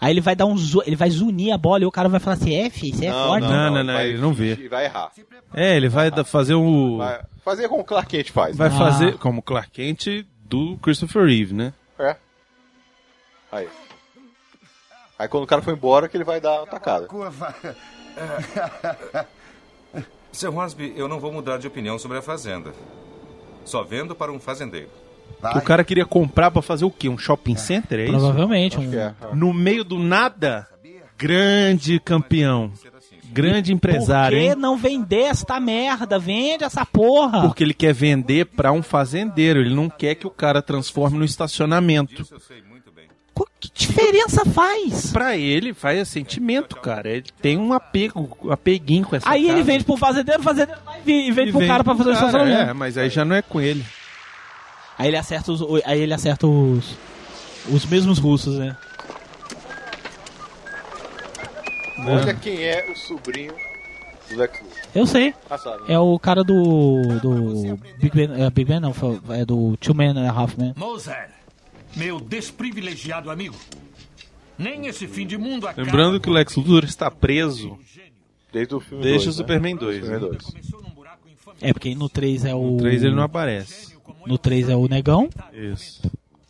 Aí 0.00 0.12
ele 0.12 0.20
vai 0.22 0.34
dar 0.34 0.46
um 0.46 0.56
zo... 0.56 0.82
ele 0.86 0.96
vai 0.96 1.10
zunir 1.10 1.52
a 1.52 1.58
bola 1.58 1.82
e 1.82 1.86
o 1.86 1.90
cara 1.92 2.08
vai 2.08 2.18
falar 2.20 2.34
assim: 2.36 2.54
é, 2.54 2.70
filho, 2.70 2.96
você 2.96 3.06
é 3.06 3.12
forte. 3.12 3.46
não, 3.46 3.70
não, 3.70 3.78
ele 3.80 3.92
vai- 3.92 4.08
ele 4.08 4.18
não 4.18 4.32
vê. 4.32 4.54
Vai 4.68 4.84
errar. 4.86 5.10
É, 5.54 5.76
ele 5.76 5.88
vai 5.88 6.10
fazer 6.24 6.54
o. 6.54 6.96
Vai 6.98 7.20
fazer 7.44 7.68
como 7.68 7.82
o 7.82 7.84
Clark 7.84 8.08
Kent 8.08 8.30
faz. 8.30 8.56
Vai 8.56 8.68
Ah. 8.68 8.70
fazer 8.72 9.18
como 9.18 9.42
Clark 9.42 9.70
Kent 9.70 10.24
do 10.46 10.76
Christopher 10.78 11.24
Reeve, 11.26 11.52
né? 11.54 11.72
É. 11.98 12.16
Aí. 13.52 13.68
Aí 15.18 15.28
quando 15.28 15.44
o 15.44 15.46
cara 15.46 15.60
for 15.60 15.74
embora 15.74 16.08
que 16.08 16.16
ele 16.16 16.24
vai 16.24 16.40
dar 16.40 16.62
a 16.62 16.66
tacada. 16.66 17.06
Curva. 17.06 17.54
Seu 20.32 20.54
Hornsby, 20.54 20.94
eu 20.96 21.08
não 21.08 21.18
vou 21.18 21.32
mudar 21.32 21.58
de 21.58 21.66
opinião 21.66 21.98
sobre 21.98 22.16
a 22.18 22.22
fazenda. 22.22 22.72
Só 23.64 23.82
vendo 23.82 24.14
para 24.14 24.30
um 24.32 24.38
fazendeiro. 24.40 24.88
Vai. 25.40 25.56
O 25.56 25.62
cara 25.62 25.84
queria 25.84 26.04
comprar 26.06 26.50
pra 26.50 26.62
fazer 26.62 26.84
o 26.84 26.90
quê? 26.90 27.08
Um 27.08 27.18
shopping 27.18 27.56
center, 27.56 27.98
é 28.00 28.04
isso? 28.04 28.12
Provavelmente. 28.12 28.78
Um... 28.78 28.92
É. 28.94 29.14
No 29.34 29.52
meio 29.52 29.84
do 29.84 29.98
nada, 29.98 30.66
grande 31.16 31.98
campeão. 32.00 32.72
Grande 33.32 33.72
empresário, 33.72 34.36
Por 34.36 34.42
que 34.44 34.50
hein? 34.50 34.56
não 34.56 34.76
vender 34.76 35.22
esta 35.22 35.60
merda? 35.60 36.18
Vende 36.18 36.64
essa 36.64 36.84
porra. 36.84 37.42
Porque 37.42 37.62
ele 37.62 37.72
quer 37.74 37.94
vender 37.94 38.44
pra 38.46 38.72
um 38.72 38.82
fazendeiro, 38.82 39.60
ele 39.60 39.72
não 39.72 39.88
quer 39.88 40.16
que 40.16 40.26
o 40.26 40.30
cara 40.30 40.60
transforme 40.60 41.16
no 41.16 41.24
estacionamento. 41.24 42.22
Isso 42.22 42.34
eu 42.34 42.40
sei 42.40 42.60
muito 42.68 42.90
bem. 42.90 43.04
Co- 43.32 43.46
Que 43.60 43.70
diferença 43.72 44.44
faz? 44.46 45.12
Pra 45.12 45.36
ele 45.36 45.72
faz 45.72 46.08
sentimento, 46.08 46.74
cara. 46.74 47.08
Ele 47.08 47.26
tem 47.40 47.56
um 47.56 47.72
apego, 47.72 48.36
um 48.42 48.50
apeguinho 48.50 49.04
com 49.06 49.14
essa 49.14 49.30
Aí 49.30 49.44
ele 49.44 49.52
casa. 49.52 49.62
vende 49.64 49.84
pro 49.84 49.96
fazendeiro, 49.96 50.40
o 50.40 50.44
fazendeiro 50.44 50.80
vai 50.84 51.00
e 51.06 51.30
vende 51.30 51.50
E 51.50 51.52
pro 51.52 51.66
cara 51.68 51.84
pra 51.84 51.94
fazer 51.94 52.10
o 52.10 52.14
cara, 52.14 52.26
estacionamento. 52.26 52.70
É, 52.70 52.72
mas 52.72 52.98
aí 52.98 53.08
já 53.08 53.24
não 53.24 53.36
é 53.36 53.42
com 53.42 53.60
ele. 53.60 53.84
Aí 55.00 55.08
ele 55.08 55.16
acerta 55.16 55.50
os, 55.50 55.62
aí 55.86 55.98
ele 56.02 56.12
acerta 56.12 56.46
os, 56.46 56.94
os 57.72 57.86
mesmos 57.86 58.18
russos, 58.18 58.58
né? 58.58 58.76
Olha 62.06 62.34
quem 62.34 62.62
é 62.62 62.86
o 62.92 62.94
sobrinho 62.94 63.54
do 64.28 64.36
Lex 64.36 64.60
Luthor. 64.60 64.78
Eu 64.94 65.06
sei. 65.06 65.34
Ah, 65.48 65.56
sabe. 65.56 65.90
É 65.90 65.98
o 65.98 66.18
cara 66.18 66.44
do. 66.44 67.00
do. 67.22 67.78
Big 67.96 68.14
Ben. 68.14 68.42
É, 68.42 68.50
Big 68.50 68.68
Ben 68.68 68.78
não, 68.78 68.94
é 69.30 69.42
do 69.46 69.74
Two 69.78 69.94
Men 69.94 70.10
and 70.10 70.28
a 70.28 70.32
Half 70.32 70.58
Man. 70.58 70.74
Moser, 70.76 71.30
meu 71.96 72.20
desprivilegiado 72.20 73.30
amigo. 73.30 73.56
Nem 74.58 74.86
esse 74.86 75.06
fim 75.08 75.26
de 75.26 75.38
mundo 75.38 75.66
acaba. 75.66 75.82
Lembrando 75.82 76.20
que 76.20 76.28
o 76.28 76.32
Lex 76.34 76.56
Luthor 76.56 76.84
está 76.84 77.10
preso 77.10 77.78
Desde 78.52 78.74
o 78.74 78.80
filme 78.80 79.02
desde 79.02 79.30
o 79.30 79.32
dois, 79.32 79.36
né? 79.38 79.42
Superman 79.42 79.76
2. 79.76 80.04
Superman 80.04 80.20
Né? 80.20 80.38
2. 80.38 81.60
É, 81.62 81.72
porque 81.72 81.94
no 81.94 82.10
3 82.10 82.44
é 82.44 82.54
o. 82.54 82.72
No 82.72 82.76
3 82.76 83.02
ele 83.02 83.14
não 83.14 83.22
aparece. 83.22 83.89
No 84.26 84.38
3 84.38 84.68
é 84.68 84.76
o 84.76 84.88
Negão. 84.88 85.28
Isso. 85.52 86.02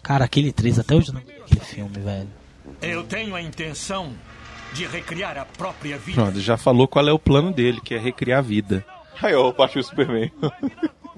Cara, 0.03 0.25
aquele 0.25 0.53
3 0.53 0.79
até 0.79 0.95
hoje 0.95 1.09
eu 1.09 1.15
não 1.15 1.21
aquele 1.21 1.61
filme, 1.61 1.99
velho. 1.99 2.29
Eu 2.81 3.05
tenho 3.05 3.35
a 3.35 3.43
intenção 3.43 4.13
de 4.73 4.87
recriar 4.87 5.37
a 5.39 5.45
própria 5.45 5.99
vida. 5.99 6.23
Pronto, 6.23 6.41
já 6.41 6.57
falou 6.57 6.87
qual 6.87 7.07
é 7.09 7.13
o 7.13 7.19
plano 7.19 7.53
dele, 7.53 7.81
que 7.81 7.95
é 7.95 7.99
recriar 7.99 8.39
a 8.39 8.43
vida. 8.43 8.85
Aí, 9.21 9.35
ó, 9.35 9.53
partiu 9.53 9.81
o 9.81 9.85
Superman. 9.85 10.33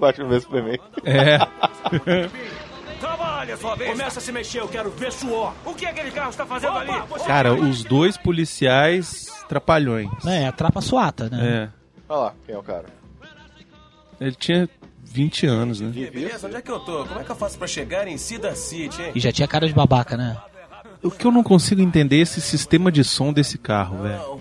Partiu 0.00 0.26
mesmo 0.26 0.50
Superman. 0.50 0.80
É. 1.04 1.38
Trabalha, 2.98 3.56
sua 3.56 3.76
vez. 3.76 3.90
Começa 3.90 4.18
a 4.18 4.22
se 4.22 4.32
mexer, 4.32 4.60
eu 4.60 4.68
quero 4.68 4.90
ver 4.90 5.12
suor. 5.12 5.52
O 5.64 5.74
que 5.74 5.86
aquele 5.86 6.10
carro 6.10 6.30
está 6.30 6.46
fazendo 6.46 6.78
ali? 6.78 6.92
Cara, 7.26 7.54
os 7.54 7.84
dois 7.84 8.16
policiais 8.16 9.26
trapalhões. 9.48 10.08
É, 10.26 10.46
a 10.46 10.52
trapa 10.52 10.80
suata, 10.80 11.28
né? 11.28 11.68
É. 11.68 11.68
Olha 12.08 12.20
lá, 12.20 12.34
quem 12.44 12.54
é 12.54 12.58
o 12.58 12.62
cara. 12.62 12.86
Ele 14.20 14.34
tinha 14.34 14.68
20 15.12 15.46
anos, 15.46 15.80
né? 15.80 15.90
Beleza, 15.90 16.46
onde 16.46 16.56
é 16.56 16.62
que 16.62 16.70
eu 16.70 16.80
tô? 16.80 17.04
Como 17.04 17.20
é 17.20 17.24
que 17.24 17.30
eu 17.30 17.36
faço 17.36 17.58
pra 17.58 17.66
chegar 17.66 18.08
em 18.08 18.16
Cedar 18.16 18.56
City, 18.56 19.02
hein? 19.02 19.12
E 19.14 19.20
já 19.20 19.30
tinha 19.30 19.46
cara 19.46 19.66
de 19.68 19.74
babaca, 19.74 20.16
né? 20.16 20.36
O 21.02 21.10
que 21.10 21.24
eu 21.26 21.30
não 21.32 21.42
consigo 21.42 21.80
entender 21.80 22.16
é 22.18 22.20
esse 22.20 22.40
sistema 22.40 22.90
de 22.90 23.02
som 23.04 23.32
desse 23.32 23.58
carro, 23.58 24.02
velho. 24.02 24.40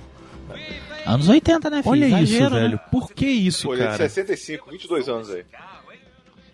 Anos 1.06 1.28
80, 1.28 1.70
né, 1.70 1.78
filho? 1.82 1.92
Olha 1.92 2.06
isso, 2.06 2.16
Exagero, 2.36 2.56
né? 2.56 2.62
velho. 2.62 2.80
Por 2.92 3.12
que 3.12 3.26
isso, 3.26 3.68
Pô, 3.68 3.74
ele 3.74 3.82
é 3.84 3.86
de 3.88 3.92
cara? 3.98 4.10
65, 4.10 4.70
22 4.70 5.10
anos 5.10 5.30
aí. 5.32 5.44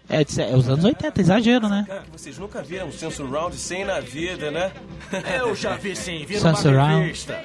É, 0.10 0.24
de- 0.24 0.42
é 0.42 0.56
os 0.56 0.70
anos 0.70 0.86
80, 0.86 1.20
exagero, 1.20 1.68
né? 1.68 1.84
Cara, 1.86 2.02
que 2.04 2.12
vocês 2.12 2.38
nunca 2.38 2.62
viram 2.64 2.88
um 2.88 2.92
senso 2.94 3.26
round 3.26 3.58
sem 3.58 3.84
na 3.84 4.00
vida, 4.00 4.50
né? 4.50 4.72
Eu 5.38 5.54
já 5.54 5.76
vi 5.76 5.94
sim, 5.98 6.24
vi 6.26 6.38
numa 6.38 6.52
Round. 6.54 7.02
revista. 7.04 7.44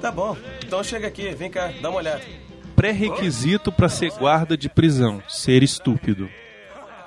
Tá 0.00 0.10
bom. 0.10 0.34
Então 0.64 0.82
chega 0.82 1.08
aqui, 1.08 1.30
vem 1.34 1.50
cá, 1.50 1.70
dá 1.82 1.90
uma 1.90 1.98
olhada. 1.98 2.22
Pré-requisito 2.80 3.70
pra 3.70 3.88
ser 3.88 4.10
guarda 4.12 4.56
de 4.56 4.68
prisão: 4.68 5.22
ser 5.28 5.62
estúpido. 5.62 6.28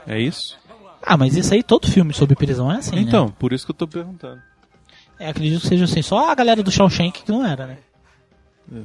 É 0.05 0.19
isso? 0.19 0.57
Ah, 1.01 1.17
mas 1.17 1.35
isso 1.35 1.53
aí, 1.53 1.63
todo 1.63 1.89
filme 1.89 2.13
sobre 2.13 2.35
prisão 2.35 2.71
é 2.71 2.77
assim, 2.77 2.97
então, 2.97 3.25
né? 3.27 3.33
por 3.39 3.51
isso 3.51 3.65
que 3.65 3.71
eu 3.71 3.75
tô 3.75 3.87
perguntando. 3.87 4.41
É, 5.19 5.29
acredito 5.29 5.61
que 5.61 5.67
seja 5.67 5.85
assim. 5.85 6.01
Só 6.01 6.29
a 6.29 6.35
galera 6.35 6.61
do 6.63 6.71
Shawshank 6.71 7.23
que 7.23 7.31
não 7.31 7.45
era, 7.45 7.65
né? 7.67 7.77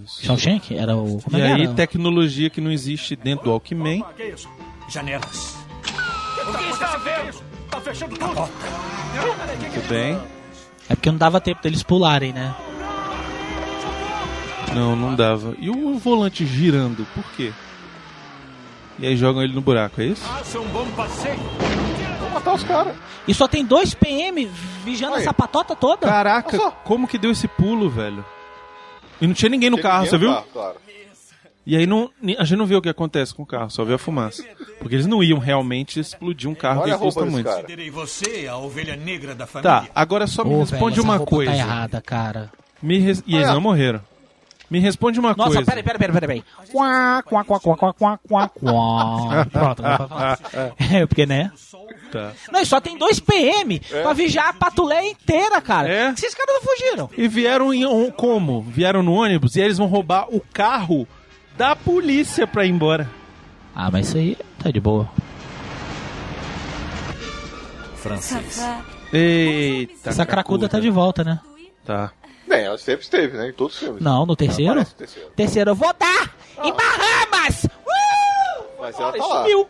Isso. 0.04 0.24
Shawshank 0.24 0.76
era 0.76 0.96
o... 0.96 1.20
Como 1.22 1.38
E 1.38 1.40
é 1.40 1.52
aí, 1.52 1.62
era? 1.64 1.74
tecnologia 1.74 2.50
que 2.50 2.60
não 2.60 2.70
existe 2.72 3.14
dentro 3.14 3.44
do 3.44 3.50
Alckmin. 3.52 4.02
Que 4.16 4.24
isso? 4.24 4.48
Janelas. 4.88 5.56
O 6.48 6.58
que 6.58 6.64
está 6.70 6.96
vendo? 6.96 7.42
Tá 7.70 7.80
fechando 7.80 8.16
tudo. 8.16 8.34
Tudo 8.34 9.88
bem? 9.88 10.18
É 10.88 10.94
porque 10.94 11.10
não 11.10 11.18
dava 11.18 11.40
tempo 11.40 11.62
deles 11.62 11.82
pularem, 11.82 12.32
né? 12.32 12.54
Não, 14.74 14.94
não 14.94 15.14
dava. 15.14 15.54
E 15.58 15.70
o 15.70 15.98
volante 15.98 16.44
girando, 16.46 17.06
por 17.14 17.24
quê? 17.32 17.52
E 18.98 19.06
aí 19.06 19.16
jogam 19.16 19.42
ele 19.42 19.52
no 19.54 19.60
buraco, 19.60 20.00
é 20.00 20.06
isso? 20.06 20.22
Faça 20.24 20.58
um 20.60 20.66
bom 20.68 20.86
passeio. 20.90 21.38
Vou 22.20 22.30
matar 22.30 22.54
os 22.54 22.64
caras. 22.64 22.94
E 23.26 23.34
só 23.34 23.46
tem 23.46 23.64
dois 23.64 23.94
PM 23.94 24.48
vigiando 24.84 25.16
Aí. 25.16 25.22
essa 25.22 25.32
patota 25.32 25.76
toda. 25.76 26.06
Caraca, 26.06 26.56
só. 26.56 26.70
como 26.84 27.06
que 27.06 27.18
deu 27.18 27.30
esse 27.30 27.46
pulo, 27.46 27.88
velho? 27.88 28.24
E 29.20 29.26
não 29.26 29.34
tinha 29.34 29.48
ninguém 29.48 29.70
no 29.70 29.78
carro, 29.80 30.04
ninguém 30.04 30.10
você 30.10 30.16
no 30.16 30.20
viu? 30.20 30.34
carro, 30.34 30.46
claro. 30.52 30.76
E 31.66 31.76
aí 31.76 31.86
não, 31.86 32.10
a 32.38 32.44
gente 32.44 32.56
não 32.58 32.64
vê 32.66 32.74
o 32.76 32.80
que 32.80 32.88
acontece 32.88 33.34
com 33.34 33.42
o 33.42 33.46
carro, 33.46 33.68
só 33.68 33.84
vê 33.84 33.92
a 33.94 33.98
fumaça. 33.98 34.42
Porque 34.78 34.94
eles 34.94 35.06
não 35.06 35.22
iam 35.22 35.38
realmente 35.38 36.00
explodir 36.00 36.48
um 36.48 36.54
carro 36.54 36.80
Olha 36.80 36.94
a 36.94 36.98
que 36.98 37.04
custa 37.04 37.20
desse 37.20 37.32
muito. 37.32 37.44
cara. 37.46 37.60
Considerei 37.60 37.90
você 37.90 38.46
a 38.48 38.56
ovelha 38.56 38.96
negra 38.96 39.34
da 39.34 39.46
família. 39.46 39.82
Tá, 39.82 39.86
agora 39.94 40.26
só 40.26 40.42
me 40.44 40.54
Ô, 40.54 40.60
responde 40.60 40.98
essa 40.98 41.02
uma 41.06 41.16
roupa 41.18 41.30
coisa. 41.30 41.50
Tá 41.52 41.56
errada, 41.58 42.00
cara. 42.00 42.50
Me 42.82 42.98
res- 42.98 43.22
E 43.26 43.34
eles 43.34 43.46
Olha. 43.48 43.54
não 43.54 43.60
morreram. 43.60 44.00
Me 44.70 44.78
responde 44.80 45.18
uma 45.18 45.34
Nossa, 45.34 45.54
coisa. 45.54 45.64
peraí, 45.64 45.82
peraí, 45.82 45.98
peraí, 45.98 46.20
peraí. 46.20 46.44
Quá, 46.72 47.22
quá, 47.22 47.42
quá, 47.44 47.58
quá, 47.60 47.76
quá, 47.76 47.92
quá, 47.94 48.18
quá, 48.28 48.48
quá. 48.48 49.46
Pronto, 49.50 49.82
agora 49.86 49.98
pode 49.98 50.08
falar. 50.08 50.38
É, 50.92 51.06
porque, 51.06 51.24
né? 51.24 51.50
Tá. 52.12 52.32
Não, 52.52 52.60
e 52.60 52.66
só 52.66 52.78
tem 52.80 52.98
dois 52.98 53.18
PM 53.18 53.80
pra 53.80 54.12
vigiar 54.12 54.48
a 54.48 54.52
patuleia 54.52 55.10
inteira, 55.10 55.60
cara. 55.62 55.88
É? 55.88 56.10
Esses 56.10 56.34
caras 56.34 56.54
não 56.54 56.62
fugiram. 56.62 57.10
E 57.16 57.26
vieram 57.28 57.72
em 57.72 57.86
um- 57.86 58.10
como? 58.10 58.60
Vieram 58.62 59.02
no 59.02 59.12
ônibus 59.14 59.56
e 59.56 59.60
eles 59.60 59.78
vão 59.78 59.86
roubar 59.86 60.26
o 60.28 60.40
carro 60.52 61.08
da 61.56 61.74
polícia 61.74 62.46
pra 62.46 62.64
ir 62.66 62.70
embora. 62.70 63.08
Ah, 63.74 63.90
mas 63.90 64.08
isso 64.08 64.18
aí 64.18 64.36
tá 64.62 64.70
de 64.70 64.80
boa. 64.80 65.08
Francês. 67.96 68.62
Eita. 69.12 70.10
Essa 70.10 70.26
cracuda 70.26 70.68
tá 70.68 70.78
de 70.78 70.90
volta, 70.90 71.24
né? 71.24 71.40
Tá. 71.84 72.12
Bem, 72.48 72.64
ela 72.64 72.78
sempre 72.78 73.02
esteve, 73.04 73.36
né? 73.36 73.48
Em 73.50 73.52
todos 73.52 73.74
os 73.74 73.80
filmes. 73.80 74.02
Não, 74.02 74.24
no 74.24 74.34
terceiro? 74.34 74.84
Terceiro. 74.96 75.30
Terceiro, 75.36 75.70
eu 75.70 75.74
vou 75.74 75.92
dar! 75.98 76.34
Em 76.64 76.72
Bahamas! 76.72 77.64
Uh! 77.64 78.64
Mas 78.80 78.98
ela 78.98 79.12
tá 79.12 79.26
lá. 79.26 79.42
sumiu. 79.42 79.68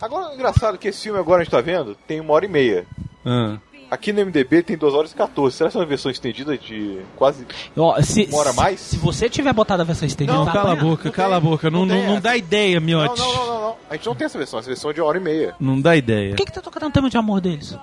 Agora, 0.00 0.34
engraçado 0.34 0.74
é 0.76 0.78
que 0.78 0.88
esse 0.88 1.02
filme 1.02 1.18
agora 1.18 1.40
a 1.42 1.44
gente 1.44 1.50
tá 1.50 1.60
vendo 1.60 1.94
tem 2.06 2.20
uma 2.20 2.32
hora 2.32 2.44
e 2.44 2.48
meia. 2.48 2.86
Ah. 3.26 3.58
Aqui 3.90 4.12
no 4.12 4.20
MDB 4.24 4.62
tem 4.62 4.76
2 4.76 4.92
horas 4.94 5.12
e 5.12 5.14
14. 5.14 5.56
Será 5.56 5.70
que 5.70 5.76
é 5.76 5.80
uma 5.80 5.86
versão 5.86 6.10
estendida 6.10 6.56
de 6.58 7.00
quase. 7.16 7.46
Ó, 7.76 8.00
se, 8.02 8.26
Uma 8.26 8.38
hora 8.38 8.50
se- 8.50 8.56
mais? 8.56 8.80
Se 8.80 8.96
você 8.98 9.28
tiver 9.30 9.52
botado 9.52 9.82
a 9.82 9.84
versão 9.84 10.06
estendida, 10.06 10.36
Não, 10.36 10.44
tá 10.44 10.52
cala 10.52 10.72
a 10.72 10.76
boca, 10.76 11.10
cala 11.10 11.36
a 11.36 11.40
boca. 11.40 11.70
Não, 11.70 11.80
não 11.80 11.86
não, 11.86 11.94
tem 12.02 12.06
não 12.14 12.20
dá 12.20 12.36
ideia, 12.36 12.78
Não, 12.78 12.86
miote. 12.86 13.18
não, 13.20 13.34
não, 13.34 13.46
não, 13.46 13.60
não. 13.62 13.76
A 13.90 13.94
gente 13.96 14.06
não 14.06 14.14
tem 14.14 14.26
essa 14.26 14.36
versão, 14.38 14.58
essa 14.58 14.68
versão 14.68 14.90
é 14.90 14.94
de 14.94 15.00
uma 15.00 15.08
hora 15.08 15.18
e 15.18 15.20
meia. 15.22 15.54
Não 15.58 15.80
dá 15.80 15.96
ideia. 15.96 16.30
Por 16.30 16.36
que, 16.36 16.44
que 16.46 16.52
tá 16.52 16.60
tocando 16.60 16.86
o 16.86 16.90
tema 16.90 17.08
de 17.10 17.16
amor 17.16 17.40
deles? 17.40 17.76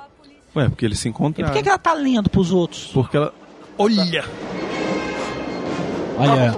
Ué, 0.55 0.69
porque 0.69 0.85
eles 0.85 0.99
se 0.99 1.07
E 1.07 1.09
encontraram. 1.09 1.51
por 1.51 1.57
que, 1.57 1.63
que 1.63 1.69
ela 1.69 1.77
tá 1.79 1.93
lendo 1.93 2.29
pros 2.29 2.51
outros? 2.51 2.91
Porque 2.93 3.17
ela. 3.17 3.33
Olha! 3.77 4.23
Olha. 6.17 6.51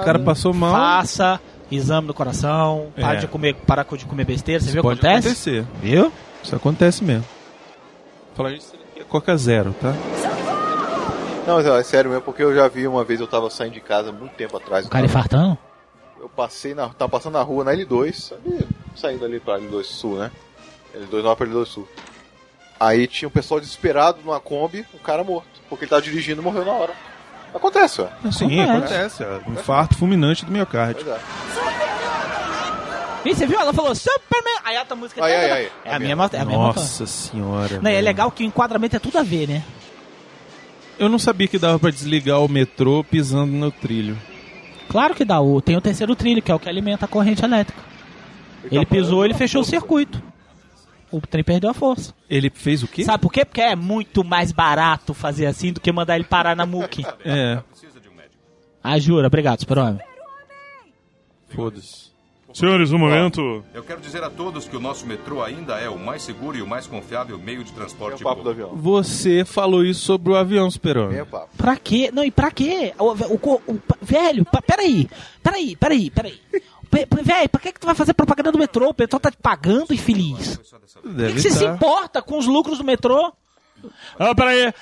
O 0.00 0.04
cara 0.04 0.18
passou 0.18 0.52
mal. 0.52 0.72
faça 0.72 1.40
exame 1.70 2.06
do 2.06 2.14
coração, 2.14 2.88
É. 2.96 3.00
para 3.00 3.14
de 3.20 3.26
comer, 3.26 3.54
para 3.54 3.82
de 3.84 4.04
comer 4.06 4.24
besteira, 4.24 4.60
você 4.60 4.70
viu 4.70 4.80
o 4.80 4.82
que 4.82 4.88
Pode 4.88 5.00
acontece? 5.00 5.28
acontecer. 5.50 5.66
Viu? 5.82 6.12
Isso 6.42 6.56
acontece 6.56 7.04
mesmo. 7.04 7.24
Falar 8.34 8.52
isso 8.52 8.74
aqui 8.74 9.00
é 9.00 9.04
Coca 9.04 9.36
Zero, 9.36 9.74
tá? 9.80 9.92
Não, 11.46 11.54
mas 11.56 11.66
é 11.66 11.82
sério 11.82 12.10
mesmo, 12.10 12.22
porque 12.22 12.42
eu 12.42 12.54
já 12.54 12.68
vi 12.68 12.86
uma 12.86 13.02
vez, 13.04 13.20
eu 13.20 13.26
tava 13.26 13.48
saindo 13.50 13.72
de 13.74 13.80
casa 13.80 14.12
muito 14.12 14.32
tempo 14.34 14.56
atrás. 14.56 14.86
O 14.86 14.90
cara 14.90 15.06
infartando? 15.06 15.56
eu 16.20 16.28
passei 16.28 16.74
na. 16.74 16.88
Tava 16.88 17.08
passando 17.10 17.34
na 17.34 17.42
rua 17.42 17.62
na 17.64 17.72
L2, 17.72 18.32
ali, 18.34 18.66
saindo 18.96 19.24
ali 19.24 19.38
pra 19.40 19.58
L2 19.58 19.84
Sul, 19.84 20.18
né? 20.18 20.30
L2 20.94 21.22
Norte 21.22 21.38
pra 21.38 21.46
L2 21.46 21.64
Sul. 21.66 21.88
Aí 22.78 23.06
tinha 23.06 23.28
um 23.28 23.32
pessoal 23.32 23.60
desesperado 23.60 24.18
numa 24.24 24.40
Kombi, 24.40 24.84
um 24.94 24.98
cara 24.98 25.22
morto. 25.24 25.57
Porque 25.68 25.84
ele 25.84 25.90
tava 25.90 26.02
dirigindo 26.02 26.40
e 26.40 26.44
morreu 26.44 26.64
na 26.64 26.72
hora. 26.72 26.92
Acontece, 27.54 28.02
ué. 28.02 28.08
Sim, 28.30 28.60
acontece. 28.60 29.22
é. 29.22 29.40
Um 29.46 29.52
infarto 29.52 29.96
fulminante 29.96 30.44
do 30.44 30.52
miocárdio. 30.52 31.04
Pois 31.04 31.16
é. 31.16 31.20
E 33.24 33.34
você 33.34 33.46
viu? 33.46 33.60
Ela 33.60 33.72
falou 33.72 33.94
Superman. 33.94 34.58
Aí 34.64 34.76
a 34.76 34.94
música 34.94 35.24
Ai, 35.24 35.32
tá- 35.32 35.38
ai, 35.38 35.50
ai. 35.50 35.72
É 35.84 35.94
a 35.94 35.98
mesma. 35.98 36.30
É 36.32 36.40
a 36.40 36.44
mesma 36.44 36.66
Nossa 36.66 37.06
senhora. 37.06 37.80
Não, 37.82 37.90
é 37.90 38.00
legal 38.00 38.30
que 38.30 38.44
o 38.44 38.46
enquadramento 38.46 38.96
é 38.96 38.98
tudo 38.98 39.18
a 39.18 39.22
ver, 39.22 39.48
né? 39.48 39.62
Eu 40.98 41.08
não 41.08 41.18
sabia 41.18 41.46
que 41.46 41.58
dava 41.58 41.78
pra 41.78 41.90
desligar 41.90 42.40
o 42.40 42.48
metrô 42.48 43.04
pisando 43.04 43.52
no 43.52 43.70
trilho. 43.70 44.16
Claro 44.88 45.14
que 45.14 45.24
dá. 45.24 45.36
Tem 45.64 45.76
o 45.76 45.80
terceiro 45.80 46.16
trilho, 46.16 46.42
que 46.42 46.50
é 46.50 46.54
o 46.54 46.58
que 46.58 46.68
alimenta 46.68 47.04
a 47.04 47.08
corrente 47.08 47.44
elétrica. 47.44 47.80
Ele 48.70 48.84
pisou, 48.86 49.24
ele 49.24 49.34
fechou 49.34 49.60
o 49.60 49.64
circuito. 49.64 50.22
O 51.10 51.20
trem 51.20 51.42
perdeu 51.44 51.70
a 51.70 51.74
força. 51.74 52.14
Ele 52.28 52.50
fez 52.50 52.82
o 52.82 52.88
quê? 52.88 53.04
Sabe 53.04 53.22
por 53.22 53.32
quê? 53.32 53.44
Porque 53.44 53.60
é 53.62 53.74
muito 53.76 54.22
mais 54.22 54.52
barato 54.52 55.14
fazer 55.14 55.46
assim 55.46 55.72
do 55.72 55.80
que 55.80 55.90
mandar 55.92 56.16
ele 56.16 56.24
parar 56.24 56.54
na 56.56 56.66
muque. 56.66 57.04
É, 57.24 57.62
Ah, 58.82 58.98
jura? 58.98 59.26
Obrigado, 59.26 59.60
super-homem. 59.60 60.00
foda-se. 61.48 62.08
Senhores, 62.54 62.92
um 62.92 62.98
momento. 62.98 63.62
Eu 63.74 63.84
quero 63.84 64.00
dizer 64.00 64.22
a 64.24 64.30
todos 64.30 64.66
que 64.66 64.74
o 64.76 64.80
nosso 64.80 65.06
metrô 65.06 65.42
ainda 65.42 65.78
é 65.78 65.88
o 65.88 65.98
mais 65.98 66.22
seguro 66.22 66.56
e 66.56 66.62
o 66.62 66.66
mais 66.66 66.86
confiável 66.86 67.38
meio 67.38 67.62
de 67.62 67.72
transporte 67.72 68.22
o 68.22 68.24
papo 68.24 68.42
do 68.42 68.48
público. 68.50 68.70
avião. 68.70 68.82
Você 68.82 69.44
falou 69.44 69.84
isso 69.84 70.00
sobre 70.00 70.32
o 70.32 70.36
avião, 70.36 70.68
Superman. 70.70 71.20
o 71.20 71.26
papo. 71.26 71.50
Pra 71.56 71.76
quê? 71.76 72.10
Não, 72.12 72.24
e 72.24 72.30
pra 72.30 72.50
quê? 72.50 72.94
O, 72.98 73.04
o, 73.12 73.34
o- 73.66 73.72
o- 73.74 73.80
velho, 74.00 74.44
pa- 74.46 74.62
peraí. 74.62 75.08
Peraí, 75.42 75.76
peraí, 75.76 76.10
peraí. 76.10 76.40
Velho, 76.90 77.48
pra 77.48 77.60
que, 77.60 77.72
que 77.72 77.80
tu 77.80 77.86
vai 77.86 77.94
fazer 77.94 78.14
propaganda 78.14 78.52
do 78.52 78.58
metrô? 78.58 78.88
O 78.88 78.94
pessoal 78.94 79.20
tá 79.20 79.30
te 79.30 79.36
pagando, 79.36 79.92
infeliz. 79.92 80.56
Por 80.56 81.14
que, 81.14 81.32
que 81.32 81.40
você 81.40 81.50
se 81.50 81.64
tá. 81.64 81.74
importa 81.74 82.22
com 82.22 82.38
os 82.38 82.46
lucros 82.46 82.78
do 82.78 82.84
metrô? 82.84 83.32
Ah, 84.18 84.34
peraí. 84.34 84.72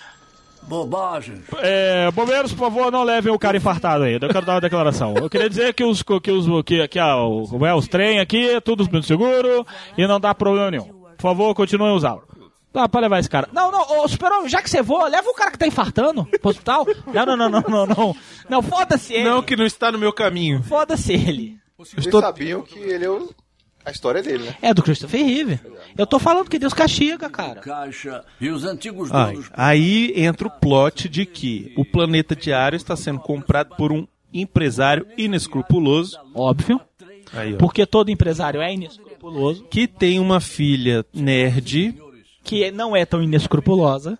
Bobagem. 0.62 1.42
É, 1.58 2.10
bombeiros, 2.10 2.52
por 2.52 2.58
favor, 2.58 2.90
não 2.90 3.04
levem 3.04 3.32
o 3.32 3.38
cara 3.38 3.56
infartado 3.56 4.04
aí. 4.04 4.14
Eu 4.14 4.20
quero 4.20 4.44
dar 4.44 4.54
uma 4.54 4.60
declaração. 4.60 5.14
Eu 5.16 5.30
queria 5.30 5.48
dizer 5.48 5.72
que 5.74 5.84
os 5.84 6.02
que 6.02 6.30
os 6.30 6.46
que, 6.64 6.88
que 6.88 6.98
ah, 6.98 7.16
o, 7.16 7.46
como 7.48 7.64
é, 7.64 7.72
os 7.72 7.86
trem 7.86 8.18
aqui, 8.18 8.60
tudo 8.62 8.88
muito 8.90 9.06
seguro 9.06 9.64
e 9.96 10.06
não 10.06 10.18
dá 10.18 10.34
problema 10.34 10.70
nenhum. 10.70 10.92
Por 11.16 11.22
favor, 11.22 11.54
continuem 11.54 11.92
a 11.92 11.94
usá-lo. 11.94 12.24
Dá 12.72 12.88
pra 12.88 13.00
levar 13.00 13.20
esse 13.20 13.30
cara. 13.30 13.48
Não, 13.52 13.70
não, 13.70 13.80
ô, 14.00 14.08
super 14.08 14.30
já 14.48 14.60
que 14.60 14.68
você 14.68 14.82
voa, 14.82 15.08
leva 15.08 15.28
o 15.30 15.34
cara 15.34 15.50
que 15.50 15.58
tá 15.58 15.66
infartando 15.66 16.26
pro 16.26 16.50
hospital. 16.50 16.84
Não, 17.06 17.24
não, 17.24 17.36
não, 17.36 17.48
não, 17.48 17.62
não, 17.68 17.86
não. 17.86 18.16
Não, 18.50 18.62
foda-se 18.62 19.14
ele. 19.14 19.24
Não, 19.24 19.42
que 19.42 19.56
não 19.56 19.64
está 19.64 19.90
no 19.90 19.98
meu 19.98 20.12
caminho. 20.12 20.62
Foda-se 20.64 21.12
ele. 21.12 21.56
Eles 21.96 22.10
sabiam 22.10 22.62
que 22.62 22.78
ele 22.78 23.04
é 23.04 23.10
o... 23.10 23.30
A 23.84 23.90
história 23.92 24.20
dele, 24.20 24.42
né? 24.44 24.56
É 24.60 24.74
do 24.74 24.82
Christopher 24.82 25.24
Reeve. 25.24 25.60
Eu 25.96 26.06
tô 26.08 26.18
falando 26.18 26.48
que 26.50 26.58
Deus 26.58 26.74
castiga, 26.74 27.30
cara. 27.30 27.60
Caixa 27.60 28.24
e 28.40 28.48
os 28.50 28.64
antigos 28.64 29.12
Ai, 29.12 29.34
donos. 29.34 29.50
aí 29.52 30.12
entra 30.16 30.48
o 30.48 30.50
plot 30.50 31.08
de 31.08 31.24
que 31.24 31.72
o 31.76 31.84
planeta 31.84 32.34
diário 32.34 32.76
está 32.76 32.96
sendo 32.96 33.20
comprado 33.20 33.76
por 33.76 33.92
um 33.92 34.04
empresário 34.34 35.06
inescrupuloso. 35.16 36.18
Óbvio. 36.34 36.80
Aí. 37.32 37.54
Porque 37.54 37.86
todo 37.86 38.10
empresário 38.10 38.60
é 38.60 38.74
inescrupuloso. 38.74 39.64
Que 39.70 39.86
tem 39.86 40.18
uma 40.18 40.40
filha 40.40 41.06
nerd, 41.14 41.94
Que 42.42 42.72
não 42.72 42.96
é 42.96 43.04
tão 43.06 43.22
inescrupulosa. 43.22 44.18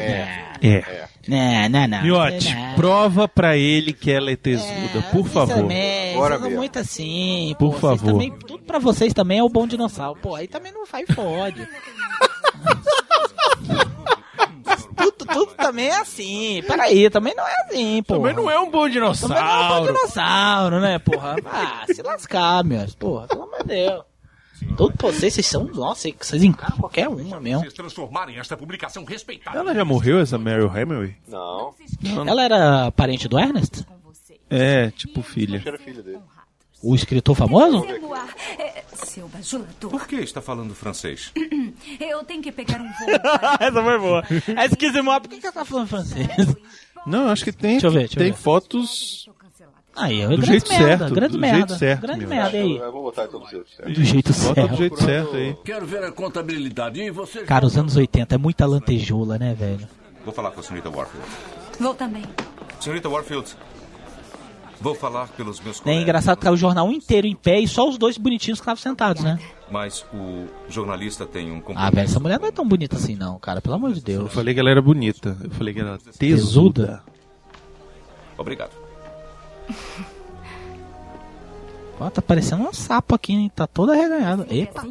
É. 0.64 1.08
Não, 1.28 1.70
não, 1.70 1.88
não. 1.88 2.02
Miote, 2.04 2.54
Não. 2.56 2.76
prova 2.76 3.28
pra 3.28 3.58
ele 3.58 3.92
que 3.94 4.10
ela 4.12 4.32
é 4.32 4.36
tesuda, 4.36 5.02
por 5.12 5.24
Vocês 5.24 5.34
favor. 5.34 5.56
Também, 5.56 6.16
Bora 6.16 6.38
vocês 6.38 6.56
muito 6.56 6.80
assim. 6.80 7.56
Por 7.60 7.74
pô, 7.74 7.80
favor. 7.80 8.12
Também, 8.14 8.32
tudo 8.32 8.64
pra 8.64 8.80
vocês 8.80 9.14
também 9.14 9.40
é 9.40 9.44
o 9.44 9.50
bom 9.50 9.68
dinossauro. 9.68 10.20
Pô, 10.22 10.36
aí 10.36 10.48
também 10.48 10.72
não 10.72 10.86
faz 10.86 11.06
fode. 11.14 11.68
tudo, 14.96 15.26
tudo 15.26 15.54
também 15.56 15.88
é 15.90 15.98
assim. 15.98 16.64
Peraí, 16.68 17.10
também 17.10 17.36
não 17.36 17.46
é 17.48 17.54
assim, 17.66 18.04
pô. 18.04 18.16
Também 18.16 18.34
não 18.34 18.50
é 18.50 18.60
um 18.60 18.70
bom 18.70 18.88
Também 18.88 18.96
não 19.00 19.08
é 19.08 19.10
um 19.10 19.28
bom 19.30 19.34
dinossauro. 19.70 19.86
dinossauro, 19.94 20.80
né, 20.80 21.00
porra? 21.00 21.36
Ah, 21.46 21.84
se 21.94 22.02
lascar, 22.02 22.64
meus. 22.64 22.96
Porra, 22.96 23.28
pelo 23.28 23.44
amor 23.44 23.60
de 23.60 23.68
Deus. 23.68 24.04
Pra 24.78 25.12
vocês, 25.12 25.34
vocês 25.34 25.46
são. 25.48 25.64
Nossa, 25.66 26.10
vocês 26.20 26.44
encaram 26.44 26.78
qualquer 26.78 27.08
uma 27.10 27.40
mesmo. 27.40 27.62
Vocês 27.62 27.74
transformarem 27.74 28.38
esta 28.38 28.56
publicação 28.56 29.04
respeitável. 29.04 29.60
Ela 29.60 29.74
já 29.74 29.84
morreu, 29.84 30.20
essa 30.20 30.38
Meryl 30.38 30.68
Hemingway? 30.76 31.16
Não. 31.28 31.74
Ela 32.28 32.44
era 32.44 32.92
parente 32.92 33.28
do 33.28 33.40
Ernest? 33.40 33.86
É, 34.50 34.92
tipo 34.92 35.22
filha. 35.22 35.62
Era 35.66 35.78
filho 35.78 36.04
dele. 36.04 36.20
O 36.82 36.94
escritor 36.94 37.36
famoso? 37.36 37.84
Seu 38.94 39.28
bajulador. 39.28 39.90
Por 39.90 40.08
que 40.08 40.16
está 40.18 40.42
falando 40.42 40.76
francês? 40.76 41.32
Eu 42.00 42.24
tenho 42.24 42.42
que 42.42 42.52
pegar 42.52 42.80
um 42.80 42.86
voo. 42.86 43.10
Essa 43.60 43.84
foi 43.84 44.00
boa. 44.00 44.24
É 44.56 44.66
esquisito, 44.66 45.04
por 45.04 45.22
que, 45.30 45.40
que 45.40 45.46
ela 45.48 45.54
tá 45.54 45.66
falando 45.66 45.88
francês? 45.88 46.28
Não, 47.06 47.30
acho 47.30 47.44
que 47.44 47.52
tem, 47.52 47.72
Deixa 47.72 47.88
eu 47.88 47.92
ver, 47.92 48.00
deixa 48.00 48.16
eu 48.16 48.24
tem 48.24 48.32
ver. 48.32 48.38
fotos 48.38 49.30
Aí, 49.98 50.22
é 50.22 50.28
Do 50.28 50.30
grande 50.38 50.46
jeito 50.48 50.70
merda, 50.70 50.98
certo, 50.98 51.14
grande 51.16 51.32
do 51.34 51.40
merda. 51.40 51.58
jeito 51.58 51.76
certo, 51.80 52.02
grande 52.02 52.20
meu. 52.20 52.30
merda, 52.30 52.58
aí? 52.58 52.78
Eu 52.78 52.92
vou 52.92 53.02
botar 53.04 53.26
então 53.26 53.40
do 53.40 53.48
jeito 53.50 53.70
certo. 53.70 53.92
Do 53.94 54.04
jeito 54.04 54.34
Bota 54.34 54.54
certo. 54.56 54.70
do 54.72 54.78
jeito 54.78 55.04
certo 55.04 55.36
aí. 55.36 55.56
Quero 55.66 55.86
ver 55.86 56.04
a 56.04 56.12
contabilidade. 56.12 57.02
E 57.02 57.10
você 57.12 57.44
Cara, 57.44 57.66
os 57.66 57.78
anos 57.78 57.96
80 57.96 58.36
é 58.36 58.38
muita 58.38 58.66
lantejoula, 58.66 59.38
né, 59.38 59.54
velho? 59.54 59.88
Vou 60.24 60.34
falar 60.34 60.52
com 60.52 60.60
a 60.60 60.64
senhorita 60.64 60.90
Warfield. 60.90 61.28
Vou 61.80 61.94
também. 61.96 62.24
Senhorita 62.80 63.10
Warfield, 63.10 63.56
vou 64.80 64.94
falar 64.94 65.28
pelos 65.30 65.60
meus 65.62 65.80
É 65.80 65.84
colegas. 65.84 66.04
engraçado 66.04 66.38
que 66.38 66.44
tá 66.46 66.52
o 66.52 66.58
jornal 66.58 66.92
inteiro 66.92 67.26
em 67.26 67.36
pé 67.36 67.60
e 67.60 67.68
só 67.68 67.88
os 67.90 67.98
dois 67.98 68.18
bonitinhos 68.18 68.60
que 68.60 68.64
estavam 68.64 68.82
sentados, 68.82 69.24
né? 69.24 69.40
Mas 69.72 70.06
o 70.14 70.46
jornalista 70.70 71.26
tem 71.26 71.52
um 71.52 71.58
Ah, 71.58 71.62
compromisso. 71.62 71.92
velho, 71.96 72.06
essa 72.06 72.20
mulher 72.20 72.40
não 72.40 72.48
é 72.48 72.52
tão 72.52 72.68
bonita 72.68 72.96
assim, 72.98 73.16
não, 73.16 73.40
cara. 73.40 73.62
Pelo 73.62 73.76
amor 73.76 73.92
de 73.94 74.00
Eu 74.00 74.04
Deus. 74.04 74.34
falei 74.34 74.54
que 74.54 74.60
ela 74.60 74.70
era 74.70 74.82
bonita. 74.82 75.36
Eu 75.44 75.50
falei 75.52 75.74
que 75.74 75.80
ela 75.80 75.90
era 75.92 75.98
tesuda. 75.98 76.18
Tesuda? 76.20 77.04
Obrigado. 78.38 78.72
Ó, 82.00 82.10
tá 82.10 82.22
parecendo 82.22 82.64
um 82.64 82.74
sapo 82.74 83.16
aqui, 83.16 83.34
hein? 83.34 83.52
Tá 83.54 83.66
toda 83.66 83.94
arreganhada. 83.94 84.46
Epa. 84.50 84.86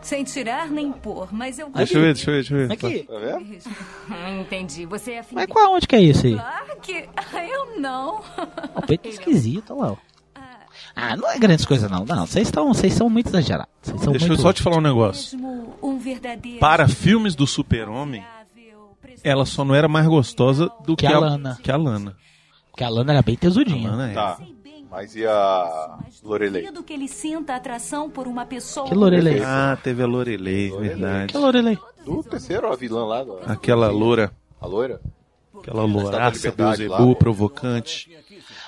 Sem 0.00 0.24
tirar 0.24 0.68
nem 0.70 0.90
pôr, 0.90 1.28
mas 1.30 1.58
eu 1.58 1.68
Deixa 1.70 1.98
eu 1.98 2.00
ver, 2.02 2.14
deixa 2.14 2.30
eu 2.30 2.34
ver, 2.34 2.42
deixa 2.42 2.54
eu 2.54 2.68
ver. 2.68 2.72
Aqui. 2.72 3.02
Tá 3.04 3.18
vendo? 3.18 4.40
Entendi. 4.40 4.86
Você 4.86 5.12
é. 5.12 5.24
Mas 5.32 5.46
qual 5.46 5.74
onde 5.74 5.86
que 5.86 5.94
é 5.94 6.00
isso 6.00 6.26
aí? 6.26 6.34
Claro 6.34 6.76
que 6.80 7.08
eu 7.52 7.80
não. 7.80 8.22
O 8.74 8.82
peito 8.82 9.06
é 9.06 9.10
esquisito, 9.10 9.74
olha 9.74 9.82
lá. 9.82 9.92
ó. 9.92 9.96
Ah, 10.96 11.16
não 11.16 11.30
é 11.30 11.38
grandes 11.38 11.64
coisas 11.64 11.88
não. 11.90 12.04
Não, 12.04 12.26
vocês 12.26 12.48
estão, 12.48 12.72
vocês 12.72 12.92
são 12.92 13.08
muito 13.08 13.28
exagerados. 13.28 13.70
São 13.82 13.96
Deixa 14.12 14.24
eu 14.24 14.28
muito... 14.30 14.42
só 14.42 14.52
te 14.52 14.62
falar 14.62 14.78
um 14.78 14.80
negócio. 14.80 15.38
Um. 15.38 16.00
Para 16.58 16.88
filmes 16.88 17.34
do 17.34 17.46
super-homem, 17.46 18.24
ela 19.22 19.44
só 19.44 19.64
não 19.64 19.74
era 19.74 19.86
mais 19.88 20.06
gostosa 20.06 20.70
do 20.84 20.96
que, 20.96 21.06
Que 21.06 21.12
a 21.12 21.18
Lana. 21.18 21.58
Que 21.62 21.70
a 21.70 21.76
Lana. 21.76 22.16
Porque 22.78 22.84
a 22.84 22.88
Lana 22.90 23.12
era 23.12 23.22
bem 23.22 23.34
tesudinha. 23.34 23.88
A 23.88 23.90
Lana 23.90 24.10
é. 24.12 24.14
Tá. 24.14 24.38
Mas 24.88 25.16
e 25.16 25.26
a 25.26 25.98
Lorelei? 26.22 26.70
do 26.70 26.80
que 26.84 26.92
ele 26.92 27.08
sinta 27.08 27.56
atração 27.56 28.08
por 28.08 28.28
uma 28.28 28.46
pessoa. 28.46 28.86
Que 28.86 28.94
Lorelei? 28.94 29.42
Ah, 29.44 29.76
teve 29.82 30.00
a 30.00 30.06
Lorelei, 30.06 30.70
verdade. 30.70 31.32
Que 31.32 31.38
Lorelei? 31.38 31.76
Do 32.06 32.22
terceiro, 32.22 32.72
a 32.72 32.76
vilã 32.76 33.04
lá. 33.04 33.24
do- 33.24 33.40
Aquela 33.46 33.90
loura. 33.90 34.30
A 34.60 34.66
loira? 34.68 35.00
Aquela 35.58 35.82
louraça, 35.84 36.52
Beuzebu, 36.52 37.08
lá. 37.08 37.14
provocante. 37.16 38.16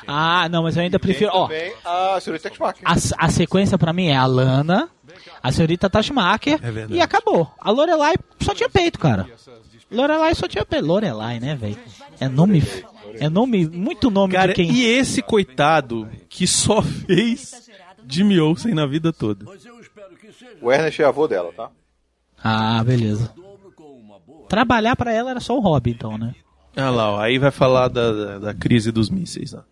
Ah, 0.09 0.49
não, 0.49 0.65
mas 0.65 0.77
eu 0.77 0.83
ainda 0.83 0.99
prefiro... 0.99 1.31
Ó, 1.33 1.49
a 1.85 2.21
senhorita 2.21 2.51
Tachmacher. 2.51 2.83
a, 2.85 3.27
a 3.27 3.29
sequência 3.31 3.79
pra 3.79 3.93
mim 3.93 4.09
é 4.09 4.17
a 4.17 4.27
Lana, 4.27 4.89
a 5.41 5.53
senhorita 5.53 5.89
Tashmaker 5.89 6.55
É 6.61 6.71
verdade. 6.73 6.95
e 6.95 7.01
acabou. 7.01 7.49
A 7.61 7.71
Lorelai 7.71 8.17
só 8.41 8.53
tinha 8.55 8.69
peito, 8.69 8.99
cara. 8.99 9.27
Lorelai 9.91 10.35
só 10.35 10.49
tinha 10.49 10.65
peito. 10.67 10.85
Lorelai, 10.85 11.39
né, 11.39 11.55
velho? 11.55 11.79
É 12.19 12.29
nome... 12.29 12.61
É 13.19 13.29
nome... 13.29 13.67
Muito 13.69 14.11
nome 14.11 14.35
Cara, 14.35 14.49
de 14.49 14.55
quem... 14.55 14.71
e 14.71 14.85
esse 14.85 15.23
coitado 15.23 16.09
que 16.29 16.47
só 16.47 16.83
fez 16.83 17.71
Jimmy 18.07 18.41
Olsen 18.41 18.75
na 18.75 18.87
vida 18.87 19.13
toda. 19.13 19.47
O 20.61 20.71
Ernest 20.71 21.03
é 21.03 21.05
avô 21.05 21.27
dela, 21.27 21.53
tá? 21.53 21.71
Ah, 22.43 22.83
beleza. 22.85 23.33
Trabalhar 24.49 24.97
pra 24.97 25.13
ela 25.13 25.31
era 25.31 25.41
só 25.41 25.57
o 25.57 25.61
hobby, 25.61 25.93
então, 25.93 26.19
né? 26.19 26.35
Ah 26.77 26.91
lá, 26.91 27.13
ó, 27.13 27.21
aí 27.21 27.39
vai 27.39 27.51
falar 27.51 27.89
da, 27.89 28.13
da, 28.13 28.39
da 28.39 28.55
crise 28.55 28.91
dos 28.91 29.11
mísseis. 29.11 29.55
Ó. 29.55 29.63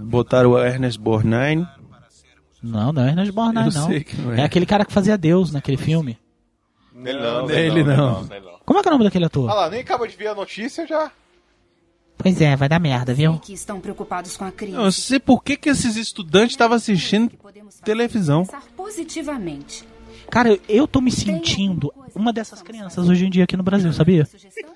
Botaram 0.00 0.50
o 0.50 0.58
Ernest 0.58 0.98
Borgnine. 0.98 1.66
Não, 2.62 2.92
não 2.92 3.02
é 3.02 3.08
Ernest 3.08 3.32
Borgnine, 3.32 3.74
não. 3.74 3.86
sei 3.86 4.04
que 4.04 4.16
não 4.20 4.32
é. 4.32 4.40
É 4.40 4.44
aquele 4.44 4.66
cara 4.66 4.84
que 4.84 4.92
fazia 4.92 5.18
Deus 5.18 5.52
naquele 5.52 5.76
filme. 5.76 6.18
Ele 6.94 7.18
não, 7.18 7.50
ele 7.50 7.84
não. 7.84 8.26
ele 8.30 8.40
não. 8.40 8.58
Como 8.64 8.78
é 8.78 8.82
que 8.82 8.88
é 8.88 8.90
o 8.90 8.94
nome 8.94 9.04
daquele 9.04 9.24
ator? 9.24 9.50
Ah 9.50 9.54
lá, 9.54 9.70
nem 9.70 9.80
acaba 9.80 10.06
de 10.06 10.16
ver 10.16 10.28
a 10.28 10.34
notícia 10.34 10.86
já. 10.86 11.10
Pois 12.16 12.40
é, 12.40 12.56
vai 12.56 12.68
dar 12.68 12.78
merda, 12.78 13.12
viu? 13.12 13.38
Que 13.38 13.52
estão 13.52 13.80
preocupados 13.80 14.36
com 14.36 14.44
a 14.44 14.52
crise. 14.52 14.76
Não, 14.76 14.84
eu 14.84 14.92
sei 14.92 15.18
por 15.18 15.42
que, 15.42 15.56
que 15.56 15.68
esses 15.68 15.96
estudantes 15.96 16.52
estavam 16.52 16.76
assistindo 16.76 17.32
televisão. 17.84 18.46
Positivamente. 18.76 19.84
Cara, 20.30 20.48
eu, 20.48 20.60
eu 20.68 20.88
tô 20.88 21.00
me 21.00 21.10
sentindo 21.10 21.92
uma 22.14 22.32
dessas 22.32 22.62
crianças 22.62 23.08
hoje 23.08 23.26
em 23.26 23.30
dia 23.30 23.44
aqui 23.44 23.56
no 23.56 23.62
Brasil, 23.62 23.92
sabia? 23.92 24.26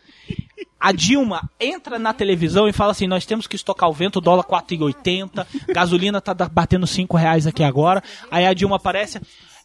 A 0.80 0.92
Dilma 0.92 1.50
entra 1.58 1.98
na 1.98 2.12
televisão 2.12 2.68
e 2.68 2.72
fala 2.72 2.92
assim: 2.92 3.08
nós 3.08 3.26
temos 3.26 3.48
que 3.48 3.56
estocar 3.56 3.88
o 3.88 3.92
vento, 3.92 4.20
dólar 4.20 4.44
4,80, 4.44 5.44
gasolina 5.74 6.20
tá 6.20 6.32
batendo 6.34 6.86
5 6.86 7.16
reais 7.16 7.48
aqui 7.48 7.64
agora. 7.64 8.00
Aí 8.30 8.46
a 8.46 8.54
Dilma 8.54 8.76
aparece. 8.76 9.20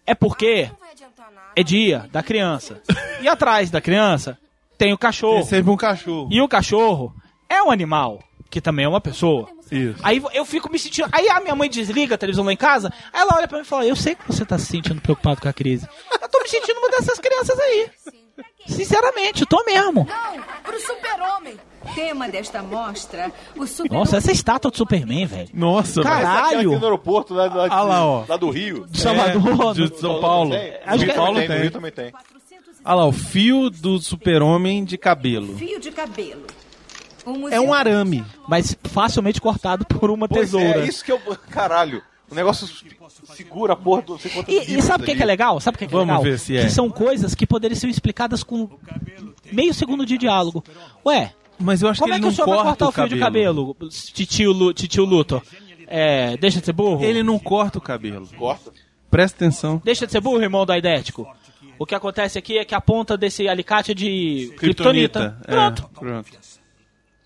É 0.07 0.15
porque 0.15 0.71
é 1.55 1.63
dia 1.63 2.09
da 2.11 2.23
criança. 2.23 2.81
E 3.21 3.27
atrás 3.27 3.69
da 3.69 3.79
criança 3.79 4.39
tem 4.75 4.91
o 4.91 4.97
cachorro. 4.97 5.41
Tem 5.41 5.45
sempre 5.45 5.71
um 5.71 5.77
cachorro. 5.77 6.29
E 6.31 6.41
o 6.41 6.47
cachorro 6.47 7.13
é 7.53 7.63
um 7.63 7.71
animal, 7.71 8.19
que 8.49 8.59
também 8.61 8.85
é 8.85 8.87
uma 8.89 9.01
pessoa. 9.01 9.47
Isso. 9.71 9.99
Aí 10.03 10.21
eu 10.33 10.45
fico 10.45 10.71
me 10.71 10.77
sentindo. 10.77 11.09
Aí 11.11 11.27
a 11.29 11.39
minha 11.39 11.55
mãe 11.55 11.69
desliga 11.69 12.15
a 12.15 12.17
televisão 12.17 12.45
lá 12.45 12.53
em 12.53 12.57
casa, 12.57 12.91
aí 13.11 13.21
ela 13.21 13.35
olha 13.37 13.47
pra 13.47 13.57
mim 13.57 13.63
e 13.63 13.67
fala: 13.67 13.85
Eu 13.85 13.95
sei 13.95 14.13
que 14.15 14.27
você 14.27 14.45
tá 14.45 14.57
se 14.57 14.65
sentindo 14.67 15.01
preocupado 15.01 15.41
com 15.41 15.47
a 15.49 15.53
crise. 15.53 15.87
Eu 16.21 16.29
tô 16.29 16.39
me 16.41 16.47
sentindo 16.49 16.77
uma 16.79 16.89
dessas 16.89 17.17
crianças 17.19 17.57
aí. 17.59 17.89
Sinceramente, 18.67 19.41
eu 19.41 19.47
tô 19.47 19.63
mesmo. 19.65 20.07
Não, 20.09 20.41
pro 20.63 20.79
super-homem. 20.79 21.57
Tema 21.95 22.29
desta 22.29 22.63
mostra, 22.63 23.29
o 23.57 23.67
super 23.67 23.91
Nossa, 23.91 24.15
essa 24.15 24.31
estátua 24.31 24.71
do 24.71 24.77
Superman, 24.77 25.25
velho. 25.25 25.49
Nossa, 25.53 25.99
Essa 25.99 26.09
aqui 26.09 26.23
Caralho! 26.23 26.79
no 26.79 26.83
aeroporto, 26.85 27.33
lá, 27.33 27.45
lá, 27.53 27.67
Ah 27.69 27.81
lá, 27.83 28.05
ó. 28.05 28.23
lá 28.25 28.37
do 28.37 28.49
Rio. 28.49 28.87
De 28.87 29.01
Salvador. 29.01 29.73
de 29.75 29.99
São 29.99 30.21
Paulo. 30.21 30.51
Tem? 30.51 30.59
É- 30.61 30.79
também 30.85 31.13
Paulo 31.15 31.39
tem. 31.39 31.47
tem. 31.47 31.55
No 31.57 31.61
Rio 31.63 31.71
também 31.71 31.91
tem. 31.91 32.13
Olha 32.85 32.95
lá, 32.95 33.05
o 33.05 33.11
fio 33.11 33.69
do 33.69 33.99
super-homem 33.99 34.85
de 34.85 34.97
cabelo. 34.97 35.57
fio 35.57 35.77
de 35.77 35.91
cabelo. 35.91 36.43
O 37.25 37.47
É 37.49 37.59
um 37.59 37.73
arame. 37.73 38.23
Mas 38.47 38.75
facilmente 38.83 39.39
cortado 39.41 39.85
por 39.85 40.09
uma 40.09 40.27
Pois 40.27 40.51
tesoura. 40.51 40.83
É, 40.83 40.85
isso 40.87 41.03
que 41.03 41.11
eu... 41.11 41.19
Caralho. 41.49 42.01
O 42.29 42.35
negócio 42.35 42.67
segura 43.35 43.73
a 43.73 43.75
porra 43.75 44.01
do... 44.01 44.19
E, 44.47 44.77
e 44.77 44.81
sabe 44.81 45.03
o 45.03 45.05
que, 45.05 45.15
que 45.15 45.21
é 45.21 45.25
legal? 45.25 45.59
Sabe 45.59 45.75
o 45.75 45.77
que, 45.77 45.85
que 45.85 45.93
é 45.93 45.97
Vamos 45.97 46.07
legal? 46.07 46.23
ver 46.23 46.39
se 46.39 46.57
é. 46.57 46.63
Que 46.63 46.69
são 46.71 46.89
coisas 46.89 47.35
que 47.35 47.45
poderiam 47.45 47.79
ser 47.79 47.87
explicadas 47.89 48.43
com 48.43 48.69
meio 49.51 49.73
segundo 49.73 50.05
de 50.05 50.17
diálogo. 50.17 50.63
Ué, 51.05 51.31
Mas 51.59 51.81
eu 51.83 51.89
acho 51.89 51.99
como 51.99 52.11
que 52.11 52.13
é 52.13 52.15
ele 52.17 52.21
que 52.23 52.27
o 52.27 52.29
não 52.31 52.35
senhor 52.35 52.47
vai 52.47 52.65
corta 52.65 52.85
cortar 52.85 53.01
o 53.01 53.05
o 53.05 53.07
fio 53.09 53.15
de 53.17 53.23
cabelo. 53.23 53.77
titio, 54.13 54.73
titio 54.73 55.05
Luthor? 55.05 55.43
É, 55.85 56.35
deixa 56.37 56.59
de 56.59 56.65
ser 56.65 56.73
burro? 56.73 57.03
Ele 57.03 57.21
não 57.21 57.37
corta 57.37 57.77
o 57.77 57.81
cabelo. 57.81 58.27
Corta. 58.35 58.71
Presta 59.11 59.35
atenção. 59.37 59.79
Deixa 59.85 60.07
de 60.07 60.11
ser 60.11 60.21
burro, 60.21 60.41
irmão 60.41 60.65
do 60.65 60.71
Aidético. 60.71 61.27
O 61.77 61.85
que 61.85 61.93
acontece 61.93 62.39
aqui 62.39 62.57
é 62.57 62.65
que 62.65 62.73
a 62.73 62.81
ponta 62.81 63.15
desse 63.15 63.47
alicate 63.47 63.91
é 63.91 63.93
de 63.93 64.51
kryptonita. 64.57 65.37
É, 65.45 65.51
Pronto. 65.51 65.89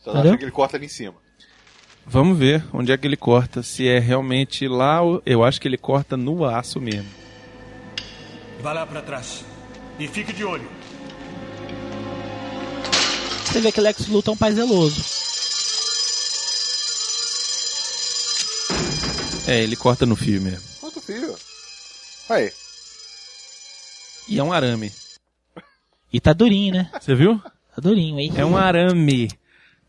Só 0.08 0.12
Entendeu? 0.14 0.32
acha 0.32 0.38
que 0.38 0.46
ele 0.46 0.52
corta 0.52 0.78
ali 0.78 0.86
em 0.86 0.90
cima. 0.90 1.16
Vamos 2.06 2.38
ver 2.40 2.64
onde 2.72 2.94
é 2.94 2.98
que 2.98 3.06
ele 3.06 3.18
corta. 3.18 3.62
Se 3.62 3.86
é 3.90 4.00
realmente 4.00 4.66
lá, 4.66 5.00
eu 5.26 5.44
acho 5.44 5.60
que 5.60 5.68
ele 5.68 5.78
corta 5.78 6.16
no 6.16 6.46
aço 6.46 6.80
mesmo. 6.80 7.10
Vá 8.62 8.72
lá 8.72 8.88
pra 8.88 9.02
trás. 9.02 9.44
E 10.00 10.08
fique 10.08 10.32
de 10.32 10.46
olho. 10.46 10.70
Você 13.44 13.60
vê 13.60 13.70
que 13.70 13.82
Lex 13.82 14.08
Luthor 14.08 14.32
é 14.32 14.36
um 14.36 14.38
pai 14.38 14.54
zeloso. 14.54 15.04
É, 19.46 19.62
ele 19.62 19.76
corta 19.76 20.06
no 20.06 20.16
fio 20.16 20.42
mesmo. 20.42 20.64
Corta 20.80 21.00
o 21.00 21.02
fio. 21.02 21.36
Aí. 22.30 22.50
E 24.30 24.40
é 24.40 24.44
um 24.44 24.54
arame. 24.54 24.90
E 26.14 26.22
tá 26.22 26.32
durinho, 26.32 26.74
né? 26.76 26.90
Você 26.98 27.14
viu? 27.14 27.42
Tá 27.76 27.82
durinho, 27.82 28.18
hein? 28.18 28.32
É 28.38 28.46
um 28.46 28.56
arame. 28.56 29.30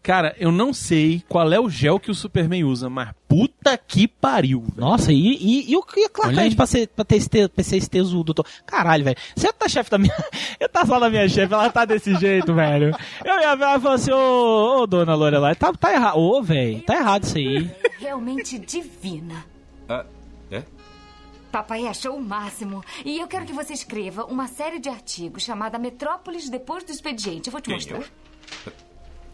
Cara, 0.08 0.34
eu 0.38 0.50
não 0.50 0.72
sei 0.72 1.22
qual 1.28 1.52
é 1.52 1.60
o 1.60 1.68
gel 1.68 2.00
que 2.00 2.10
o 2.10 2.14
Superman 2.14 2.64
usa, 2.64 2.88
mas 2.88 3.10
puta 3.28 3.76
que 3.76 4.08
pariu. 4.08 4.62
velho. 4.62 4.72
Nossa, 4.74 5.12
e, 5.12 5.36
e, 5.36 5.70
e 5.70 5.76
o 5.76 5.82
que 5.82 6.08
Clark 6.08 6.32
Olha 6.32 6.44
aí. 6.44 6.48
Kent 6.48 6.56
pra 6.56 6.66
ser, 6.66 6.88
pra 6.88 7.04
ter 7.04 7.16
este, 7.16 7.46
pra 7.46 7.62
ser 7.62 7.76
estesudo? 7.76 8.32
Tô... 8.32 8.42
Caralho, 8.64 9.04
velho. 9.04 9.18
Você 9.36 9.52
tá 9.52 9.68
chefe 9.68 9.90
da 9.90 9.98
minha. 9.98 10.16
Eu 10.58 10.66
tá 10.66 10.86
só 10.86 10.98
da 10.98 11.10
minha 11.10 11.28
chefe, 11.28 11.52
ela 11.52 11.68
tá 11.68 11.84
desse 11.84 12.14
jeito, 12.14 12.54
velho. 12.54 12.96
Eu 13.22 13.38
ia 13.38 13.54
ver 13.54 13.64
ela 13.64 13.76
e 13.76 13.80
falar 13.82 13.94
assim, 13.96 14.10
ô, 14.10 14.80
ô 14.80 14.86
dona 14.86 15.14
Lorelai, 15.14 15.54
tá, 15.54 15.74
tá 15.74 15.92
errado. 15.92 16.16
Ô, 16.16 16.42
velho, 16.42 16.80
tá 16.80 16.94
errado 16.94 17.24
isso 17.24 17.36
aí. 17.36 17.70
Realmente 17.98 18.58
divina. 18.58 19.44
Ah, 19.90 20.06
é? 20.50 20.62
Papai 21.52 21.86
achou 21.86 22.16
o 22.16 22.22
máximo. 22.22 22.82
E 23.04 23.18
eu 23.18 23.28
quero 23.28 23.44
que 23.44 23.52
você 23.52 23.74
escreva 23.74 24.24
uma 24.24 24.48
série 24.48 24.78
de 24.78 24.88
artigos 24.88 25.42
chamada 25.42 25.78
Metrópolis 25.78 26.48
Depois 26.48 26.82
do 26.82 26.92
Expediente. 26.92 27.48
Eu 27.48 27.52
vou 27.52 27.60
te 27.60 27.66
Quem, 27.66 27.74
mostrar. 27.74 28.04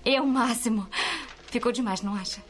É 0.05 0.21
o 0.21 0.27
máximo. 0.27 0.87
Ficou 1.47 1.73
demais, 1.73 2.03
não 2.03 2.15
acha? 2.15 2.43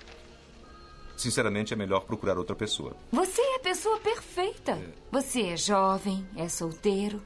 Sinceramente, 1.17 1.73
é 1.73 1.77
melhor 1.77 2.01
procurar 2.01 2.37
outra 2.37 2.57
pessoa. 2.57 2.97
Você 3.13 3.41
é 3.41 3.57
a 3.57 3.61
pessoa 3.61 3.99
perfeita. 4.01 4.79
Você 5.13 5.43
é 5.43 5.57
jovem, 5.57 6.27
é 6.37 6.49
solteiro 6.49 7.23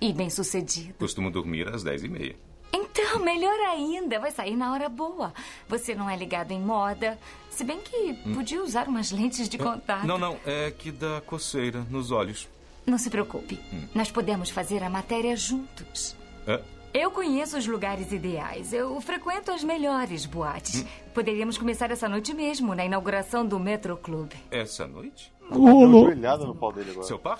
e 0.00 0.12
bem-sucedido. 0.12 0.94
Costumo 0.94 1.30
dormir 1.30 1.68
às 1.68 1.82
dez 1.82 2.04
e 2.04 2.08
meia. 2.08 2.36
Então, 2.72 3.18
melhor 3.24 3.58
ainda, 3.68 4.18
vai 4.18 4.30
sair 4.30 4.56
na 4.56 4.72
hora 4.72 4.88
boa. 4.88 5.32
Você 5.68 5.94
não 5.94 6.08
é 6.08 6.16
ligado 6.16 6.52
em 6.52 6.60
moda, 6.60 7.18
se 7.50 7.64
bem 7.64 7.80
que 7.80 8.14
podia 8.34 8.62
usar 8.62 8.88
umas 8.88 9.10
lentes 9.10 9.48
de 9.48 9.58
contato. 9.58 10.06
Não, 10.06 10.18
não, 10.18 10.38
é 10.44 10.70
que 10.70 10.90
dá 10.90 11.20
coceira 11.22 11.84
nos 11.90 12.10
olhos. 12.10 12.48
Não 12.86 12.98
se 12.98 13.10
preocupe. 13.10 13.58
Nós 13.94 14.10
podemos 14.10 14.50
fazer 14.50 14.82
a 14.82 14.90
matéria 14.90 15.36
juntos. 15.36 16.16
É? 16.46 16.60
Eu 16.92 17.10
conheço 17.10 17.56
os 17.56 17.66
lugares 17.66 18.10
ideais. 18.10 18.72
Eu 18.72 19.00
frequento 19.00 19.52
as 19.52 19.62
melhores 19.62 20.26
boates. 20.26 20.84
Poderíamos 21.14 21.56
começar 21.56 21.90
essa 21.90 22.08
noite 22.08 22.34
mesmo, 22.34 22.74
na 22.74 22.84
inauguração 22.84 23.46
do 23.46 23.58
Metro 23.60 23.96
Club. 23.96 24.32
Essa 24.50 24.86
noite? 24.88 25.32
Deu 25.50 25.60
uma 25.62 26.14
no 26.14 26.54
pau 26.54 26.72
dele 26.72 26.90
agora. 26.90 27.06
Seu 27.06 27.18
par? 27.18 27.38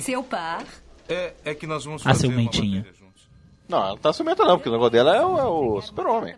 Seu 0.00 0.22
par? 0.22 0.64
É, 1.08 1.32
é 1.44 1.54
que 1.54 1.66
nós 1.66 1.84
vamos 1.84 2.06
Ah, 2.06 2.10
fazer 2.10 2.28
matéria 2.28 2.84
juntos. 2.98 3.28
Não, 3.68 3.78
ela 3.78 3.88
não 3.90 3.96
tá 3.96 4.12
ciumenta 4.12 4.44
não, 4.44 4.56
porque 4.56 4.68
o 4.68 4.72
negócio 4.72 4.92
dela 4.92 5.16
é 5.16 5.24
o, 5.24 5.38
é 5.38 5.44
o 5.44 5.80
super-homem. 5.80 6.34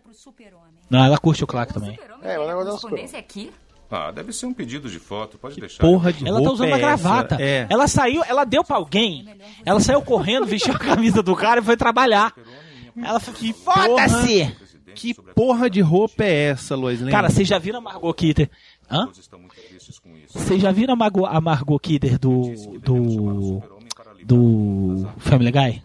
Não, 0.89 1.05
ela 1.05 1.19
curte 1.19 1.43
o 1.43 1.47
Clark 1.47 1.75
também. 1.75 1.99
É, 2.23 2.39
o 2.39 2.47
negócio 2.47 2.47
dela 2.47 2.61
é 2.61 2.63
o 2.63 2.81
Correspondência 2.81 3.19
aqui? 3.19 3.53
Ah, 3.97 4.11
deve 4.11 4.33
ser 4.33 4.47
um 4.47 4.53
pedido 4.53 4.91
de 4.91 4.99
foto, 4.99 5.39
pode 5.39 5.61
deixar. 5.61 5.81
Porra 5.81 6.13
de 6.13 6.27
Ela 6.27 6.39
tá 6.39 6.49
roupa 6.49 6.53
usando 6.55 6.67
uma 6.67 6.77
é 6.77 6.81
essa? 6.81 6.87
gravata. 7.03 7.37
É. 7.41 7.67
Ela 7.71 7.87
saiu, 7.87 8.25
ela 8.27 8.45
deu 8.45 8.65
pra 8.65 8.75
alguém. 8.75 9.25
Ela 9.65 9.79
saiu 9.79 10.03
correndo, 10.03 10.45
vestiu 10.47 10.75
a 10.75 10.79
camisa 10.79 11.23
do 11.23 11.37
cara 11.37 11.61
e 11.61 11.65
foi 11.65 11.77
trabalhar. 11.77 12.35
Ela 12.97 13.21
falou, 13.21 13.39
que 13.39 13.53
foda-se! 13.53 14.53
Que 14.97 15.15
porra 15.15 15.71
de 15.71 15.81
roupa 15.81 16.25
é 16.25 16.51
essa, 16.51 16.75
Lois 16.75 16.99
Lane? 17.01 17.13
Cara, 17.13 17.31
vocês 17.31 17.47
já 17.47 17.59
viram 17.59 17.79
a 17.79 17.83
Margot 17.83 18.13
Kidder? 18.15 18.51
Hã? 18.91 19.09
Vocês 20.33 20.61
já 20.61 20.73
viram 20.73 20.95
a 20.95 20.97
Margot, 20.97 21.27
a 21.27 21.41
Margot 21.41 21.79
Kidder 21.79 22.19
do. 22.19 22.53
do. 22.81 23.63
do. 24.25 25.09
Family 25.19 25.53
Guy? 25.53 25.83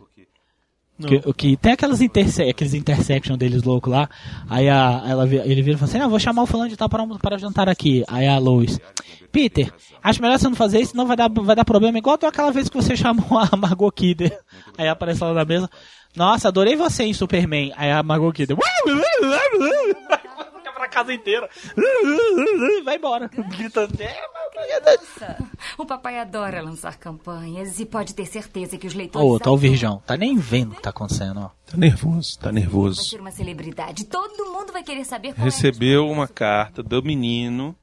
Que, 1.07 1.33
que 1.33 1.57
tem 1.57 1.71
aquelas 1.71 2.01
interse 2.01 2.43
aqueles 2.43 2.73
intersection 2.73 3.37
deles 3.37 3.63
loucos 3.63 3.91
lá. 3.91 4.09
Aí 4.49 4.67
a, 4.67 5.03
ela, 5.07 5.23
ele 5.23 5.61
vira 5.61 5.75
e 5.75 5.79
fala 5.79 5.89
assim: 5.89 5.99
Ah, 5.99 6.07
vou 6.07 6.19
chamar 6.19 6.43
o 6.43 6.45
fulano 6.45 6.69
de 6.69 6.75
tal 6.75 6.89
para, 6.89 7.05
para 7.05 7.37
jantar 7.37 7.69
aqui. 7.69 8.03
Aí 8.07 8.27
a 8.27 8.37
Lois: 8.37 8.79
Peter, 9.31 9.71
acho 10.03 10.21
melhor 10.21 10.37
você 10.37 10.49
não 10.49 10.55
fazer 10.55 10.81
isso, 10.81 10.91
senão 10.91 11.05
vai 11.05 11.15
dar, 11.15 11.29
vai 11.29 11.55
dar 11.55 11.63
problema. 11.63 11.97
Igual 11.97 12.19
aquela 12.21 12.51
vez 12.51 12.67
que 12.67 12.75
você 12.75 12.97
chamou 12.97 13.39
a 13.39 13.55
Margot 13.55 13.91
Kidder. 13.91 14.37
Aí 14.77 14.87
aparece 14.89 15.23
lá 15.23 15.33
na 15.33 15.45
mesa: 15.45 15.69
Nossa, 16.15 16.49
adorei 16.49 16.75
você 16.75 17.03
em 17.03 17.13
Superman. 17.13 17.71
Aí 17.77 17.91
a 17.91 18.03
Margot 18.03 18.31
Kidder: 18.33 18.57
pra 20.79 20.87
casa 20.87 21.13
inteira. 21.13 21.49
Vai 22.83 22.95
embora. 22.95 23.29
Gritando: 23.57 23.93
"É, 24.01 24.21
O 25.79 25.85
papai 25.85 26.19
adora 26.19 26.61
lançar 26.61 26.97
campanhas 26.97 27.79
e 27.79 27.85
pode 27.85 28.13
ter 28.13 28.25
certeza 28.25 28.77
que 28.77 28.85
os 28.85 28.93
leitores. 28.93 29.25
Ô, 29.25 29.39
tá 29.39 29.49
o. 29.49 29.55
Virgão. 29.55 30.03
Tá 30.05 30.17
nem 30.17 30.37
vendo 30.37 30.73
o 30.73 30.75
que 30.75 30.81
tá 30.81 30.89
acontecendo, 30.89 31.39
ó. 31.39 31.49
Tá 31.65 31.77
nervoso, 31.77 32.37
tá 32.37 32.51
Vai 32.51 32.53
nervoso. 32.55 33.01
ser 33.05 33.21
uma 33.21 33.31
celebridade. 33.31 34.03
Todo 34.03 34.51
mundo 34.51 34.73
vai 34.73 34.83
querer 34.83 35.05
saber 35.05 35.33
qual 35.33 35.45
Recebeu 35.45 36.09
uma 36.09 36.27
carta 36.27 36.83
do 36.83 37.01
menino 37.01 37.73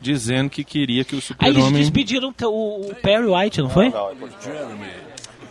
dizendo 0.00 0.48
que 0.48 0.64
queria 0.64 1.04
que 1.04 1.14
o 1.14 1.18
Aí 1.38 1.48
eles 1.50 1.56
super-homem... 1.58 1.82
despediram 1.82 2.34
o, 2.44 2.90
o 2.90 2.94
Perry 2.94 3.26
White, 3.26 3.60
não 3.60 3.68
foi? 3.68 3.90
Não, 3.90 4.14
Jeremy, 4.42 4.90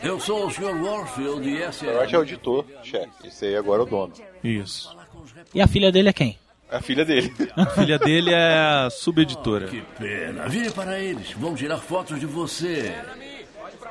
eu 0.01 0.19
sou 0.19 0.47
o 0.47 0.51
Sr. 0.51 0.81
Warfield 0.83 1.47
e 1.47 1.61
essa 1.61 1.85
eu 1.85 1.99
acho 1.99 2.09
que 2.09 2.15
é 2.15 2.19
o 2.19 2.23
editor, 2.23 2.65
chefe. 2.81 3.27
Esse 3.27 3.45
aí 3.45 3.55
agora 3.55 3.83
é 3.83 3.85
o 3.85 3.87
dono. 3.87 4.13
Isso. 4.43 4.95
E 5.53 5.61
a 5.61 5.67
filha 5.67 5.91
dele 5.91 6.09
é 6.09 6.13
quem? 6.13 6.35
É 6.69 6.77
a 6.77 6.81
filha 6.81 7.05
dele. 7.05 7.33
A 7.55 7.65
filha 7.67 7.97
dele 7.99 8.33
é 8.33 8.57
a 8.85 8.89
subeditora. 8.89 9.67
Que 9.67 9.81
pena. 9.97 10.47
Vire 10.49 10.71
para 10.71 10.99
eles. 10.99 11.31
Vão 11.33 11.53
tirar 11.55 11.77
fotos 11.77 12.19
de 12.19 12.25
você. 12.25 12.93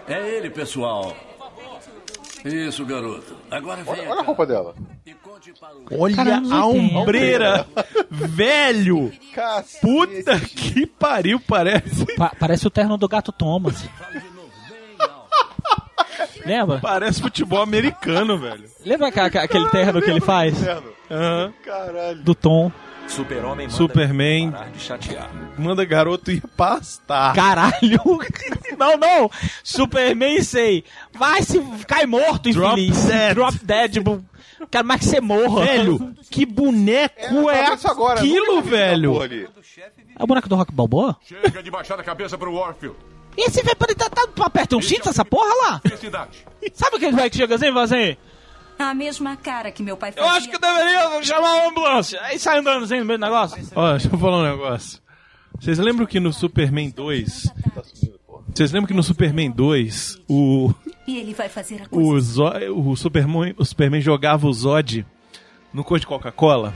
É 0.08 0.28
ele, 0.36 0.50
pessoal. 0.50 1.16
Isso, 2.44 2.84
garoto. 2.84 3.34
Agora 3.50 3.82
vem. 3.82 3.92
Olha, 3.94 4.10
olha 4.10 4.20
a 4.20 4.24
roupa 4.24 4.44
dela. 4.46 4.74
Olha 5.98 6.14
Cara, 6.16 6.36
anos 6.36 6.52
a 6.52 6.66
80. 6.66 6.98
ombreira! 6.98 7.66
Velho! 8.10 9.10
Cacete. 9.34 9.80
Puta 9.80 10.40
que 10.40 10.86
pariu, 10.86 11.40
parece. 11.40 12.04
Pa- 12.16 12.34
parece 12.38 12.66
o 12.66 12.70
terno 12.70 12.98
do 12.98 13.08
gato 13.08 13.32
Thomas. 13.32 13.88
Lembra? 16.44 16.78
Parece 16.80 17.20
futebol 17.20 17.60
americano, 17.62 18.38
velho. 18.38 18.64
Lembra 18.84 19.08
aqua- 19.08 19.26
aqua- 19.26 19.42
aquele 19.42 19.68
terno 19.70 20.00
que 20.02 20.10
ele 20.10 20.20
faz? 20.20 20.54
Aham. 21.10 21.52
Caralho. 21.64 22.22
Do 22.22 22.34
Tom. 22.34 22.70
Super-Homem 23.06 23.66
manda 23.66 23.76
Superman 23.76 24.50
parar 24.50 24.70
de 24.70 24.80
chatear. 24.80 25.30
manda 25.58 25.84
garoto 25.84 26.30
ir 26.30 26.40
pastar. 26.56 27.34
Caralho! 27.34 28.00
Não, 28.78 28.96
não. 28.96 29.30
Superman 29.62 30.42
sei. 30.42 30.84
Vai 31.12 31.42
se 31.42 31.60
cai 31.86 32.06
morto, 32.06 32.50
Drop 32.50 32.72
infeliz. 32.80 33.04
dead. 33.04 33.34
Drop 33.34 33.58
dead. 33.62 33.92
tipo, 33.92 34.24
Quero 34.70 34.88
mais 34.88 35.00
que 35.00 35.06
você 35.06 35.20
morra. 35.20 35.64
Velho, 35.66 36.14
que 36.30 36.44
boneco 36.46 37.50
é, 37.50 37.74
isso 37.74 37.86
agora, 37.88 38.18
aquilo, 38.20 38.62
velho? 38.62 39.14
É 40.18 40.22
o 40.22 40.26
boneco 40.26 40.48
do 40.48 40.56
Rock 40.56 40.72
Balboa? 40.72 41.16
Chega 41.22 41.62
de 41.62 41.70
baixar 41.70 42.00
a 42.00 42.02
cabeça 42.02 42.36
pro 42.38 42.52
Warfield. 42.54 42.96
E 43.36 43.46
esse 43.48 43.62
velho 43.62 43.76
pode 43.76 43.92
estar 43.92 44.08
tá, 44.10 44.26
tá, 44.26 44.46
aperta 44.46 44.76
um 44.76 44.82
cinto 44.82 45.08
essa 45.08 45.24
porra 45.24 45.52
lá? 45.66 45.80
Sabe 46.72 46.96
aquele 46.96 47.12
velho 47.16 47.30
que 47.30 47.36
chega 47.36 47.54
assim 47.56 47.66
e 47.66 47.72
fala 47.72 47.84
assim? 47.84 48.16
A 48.78 48.94
mesma 48.94 49.36
cara 49.36 49.70
que 49.70 49.82
meu 49.82 49.96
pai 49.96 50.10
Eu 50.10 50.22
fazia. 50.24 50.32
acho 50.32 50.50
que 50.50 50.58
deveria 50.58 51.22
chamar 51.22 51.54
uma 51.54 51.68
ambulância. 51.70 52.20
Aí 52.22 52.38
sai 52.38 52.58
andando 52.58 52.84
assim 52.84 52.98
no 52.98 53.04
meio 53.04 53.18
do 53.18 53.22
negócio. 53.24 53.62
Ó, 53.74 53.90
deixa 53.92 54.08
eu 54.12 54.18
falar 54.18 54.38
um 54.38 54.50
negócio. 54.50 55.00
Vocês 55.60 55.78
lembram 55.78 56.06
que 56.06 56.18
no 56.20 56.32
Superman 56.32 56.90
2... 56.90 57.52
Vocês 58.54 58.70
lembram 58.70 58.86
que 58.86 58.94
no 58.94 59.02
Superman 59.02 59.50
2, 59.50 60.18
o, 60.28 60.72
E 61.08 61.18
ele 61.18 61.34
vai 61.34 61.48
fazer 61.48 61.82
a 61.82 61.88
coisa. 61.88 62.08
o, 62.08 62.20
Zo- 62.20 62.52
o, 62.92 62.96
Superman, 62.96 63.52
o 63.58 63.64
Superman 63.64 64.00
jogava 64.00 64.46
o 64.46 64.52
Zod 64.52 65.04
no 65.72 65.82
cor 65.82 65.98
de 65.98 66.06
Coca-Cola? 66.06 66.72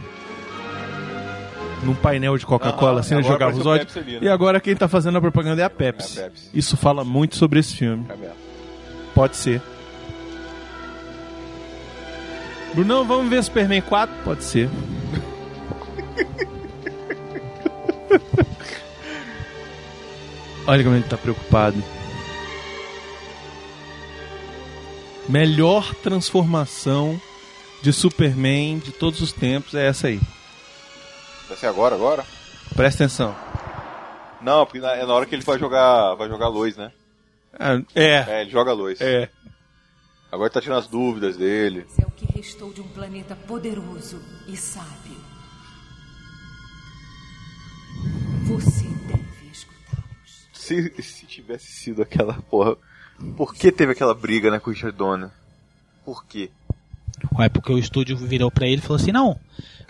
Num 1.83 1.95
painel 1.95 2.37
de 2.37 2.45
Coca-Cola, 2.45 2.93
Aham, 2.93 3.01
assim, 3.01 3.15
ele 3.15 3.23
jogava 3.23 3.57
o 3.57 3.61
apareceu 3.61 3.73
Zod. 3.73 3.79
Pepsi 3.81 3.99
ali, 3.99 4.13
né? 4.15 4.19
E 4.23 4.29
agora 4.29 4.61
quem 4.61 4.75
tá 4.75 4.89
fazendo 4.89 5.19
a 5.19 5.21
propaganda 5.21 5.63
é 5.63 5.65
a 5.65 5.71
Pepsi. 5.71 6.19
É 6.19 6.23
a 6.23 6.25
Pepsi. 6.25 6.51
Isso 6.53 6.77
fala 6.77 7.05
muito 7.05 7.37
sobre 7.37 7.61
esse 7.61 7.77
filme. 7.77 8.05
É. 8.11 8.31
Pode 9.15 9.37
ser. 9.37 9.63
Brunão, 12.75 13.05
vamos 13.05 13.31
ver 13.31 13.43
Superman 13.43 13.81
4? 13.81 14.15
Pode 14.25 14.45
ser. 14.45 14.69
Olha 20.67 20.85
como 20.85 20.97
ele 20.97 21.05
tá 21.05 21.17
preocupado. 21.17 21.83
Melhor 25.29 25.95
transformação 25.97 27.21
de 27.83 27.93
Superman 27.93 28.79
de 28.79 28.93
todos 28.93 29.21
os 29.21 29.33
tempos 29.33 29.75
é 29.75 29.87
essa 29.87 30.09
aí. 30.09 30.21
Vai 31.49 31.57
ser 31.57 31.67
agora, 31.67 31.95
agora? 31.95 32.25
Presta 32.75 33.05
atenção. 33.05 33.35
Não, 34.41 34.65
porque 34.67 34.79
na- 34.81 34.93
é 34.95 35.05
na 35.05 35.15
hora 35.15 35.27
que 35.27 35.35
ele 35.35 35.43
vai 35.43 35.59
jogar, 35.59 36.15
vai 36.15 36.29
jogar 36.29 36.49
luz, 36.49 36.77
né? 36.77 36.93
Ah, 37.59 37.81
é, 37.95 38.17
É, 38.39 38.41
ele 38.43 38.51
joga 38.51 38.73
luz. 38.73 39.01
é. 39.01 39.29
Agora 40.31 40.51
tá 40.51 40.61
tirando 40.61 40.79
as 40.79 40.87
dúvidas 40.87 41.37
dele. 41.39 41.87
É 41.99 42.05
o 42.05 42.11
que 42.11 42.27
restou 42.39 42.71
de 42.73 42.83
um 42.83 42.89
planeta 42.89 43.35
poderoso 43.35 44.21
e 44.47 44.57
sábio. 44.59 45.17
Você 48.47 48.85
deve 49.07 49.51
escutá-los. 49.51 50.49
Se, 50.53 51.03
se 51.03 51.27
tivesse 51.27 51.67
sido 51.73 52.03
aquela 52.03 52.35
porra. 52.43 52.77
Por 53.37 53.55
que 53.55 53.73
teve 53.73 53.93
aquela 53.93 54.15
briga, 54.15 54.51
né, 54.51 54.61
com 54.61 54.71
o 54.71 54.73
Richard 54.73 54.97
Donner? 54.97 55.31
Por 56.05 56.25
quê? 56.27 56.51
Ué, 57.37 57.49
porque 57.49 57.73
o 57.73 57.79
estúdio 57.79 58.17
virou 58.17 58.51
pra 58.51 58.67
ele 58.67 58.77
e 58.77 58.81
falou 58.81 58.97
assim: 58.97 59.13
não, 59.13 59.39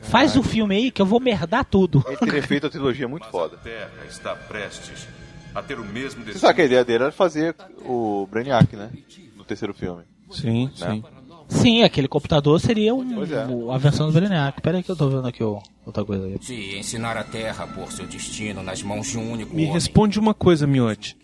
faz 0.02 0.36
o 0.36 0.42
filme 0.42 0.74
aí 0.76 0.90
que 0.90 1.02
eu 1.02 1.06
vou 1.06 1.20
merdar 1.20 1.64
tudo. 1.64 2.04
Ele 2.06 2.16
teria 2.16 2.42
feito 2.42 2.66
a 2.66 2.70
trilogia 2.70 3.06
muito 3.08 3.22
Mas 3.22 3.30
foda. 3.30 3.56
a 3.56 3.58
Terra 3.58 3.90
está 4.08 4.34
prestes 4.34 5.06
a 5.54 5.62
ter 5.62 5.78
o 5.78 5.84
mesmo 5.84 6.20
Você 6.20 6.26
destino. 6.26 6.40
sabe 6.40 6.54
que 6.54 6.62
a 6.62 6.64
ideia 6.66 6.84
dele 6.84 7.04
era 7.04 7.12
fazer 7.12 7.54
o 7.84 8.26
Brainiac, 8.30 8.74
né? 8.76 8.90
No 9.36 9.44
terceiro 9.44 9.72
filme. 9.74 10.02
Sim, 10.30 10.66
Né? 10.66 10.72
sim. 10.74 11.04
Sim, 11.50 11.82
aquele 11.82 12.06
computador 12.06 12.60
seria 12.60 12.94
um, 12.94 13.24
é. 13.24 13.46
o- 13.46 13.72
a 13.72 13.78
versão 13.78 14.06
do 14.06 14.12
Brainiac. 14.12 14.60
Pera 14.60 14.76
aí 14.76 14.82
que 14.82 14.90
eu 14.90 14.96
tô 14.96 15.08
vendo 15.08 15.26
aqui 15.26 15.42
ó, 15.42 15.60
outra 15.86 16.04
coisa 16.04 16.26
aí. 16.26 16.38
De 16.38 16.78
ensinar 16.78 17.16
a 17.16 17.24
Terra 17.24 17.64
a 17.64 17.66
pôr 17.66 17.90
seu 17.90 18.06
destino 18.06 18.62
nas 18.62 18.82
mãos 18.82 19.06
de 19.06 19.16
um 19.16 19.32
único 19.32 19.54
Me 19.56 19.62
homem. 19.62 19.72
responde 19.72 20.18
uma 20.20 20.34
coisa, 20.34 20.66
Miotti. 20.66 21.16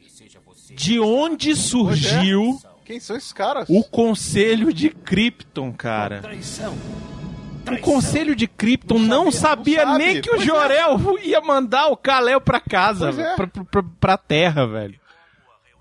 De 0.75 0.99
onde 0.99 1.55
surgiu 1.55 2.59
Quem 2.85 3.01
são 3.01 3.17
esses 3.17 3.33
caras? 3.33 3.67
o 3.69 3.83
Conselho 3.85 4.73
de 4.73 4.91
Krypton, 4.91 5.73
cara? 5.73 6.23
O 7.67 7.79
Conselho 7.81 8.37
de 8.37 8.47
Krypton 8.47 8.99
não 8.99 9.31
sabia 9.33 9.85
sabe, 9.87 9.99
nem 10.05 10.21
que 10.21 10.31
o 10.31 10.37
é. 10.37 10.39
Jorel 10.45 11.19
ia 11.23 11.41
mandar 11.41 11.87
o 11.89 11.97
Kal-El 11.97 12.41
pra 12.41 12.61
casa, 12.61 13.07
Pois 13.07 13.19
é. 13.19 13.35
pra, 13.37 13.47
pra, 13.47 13.83
pra- 13.99 14.19
terra, 14.19 14.67
velho. 14.67 15.01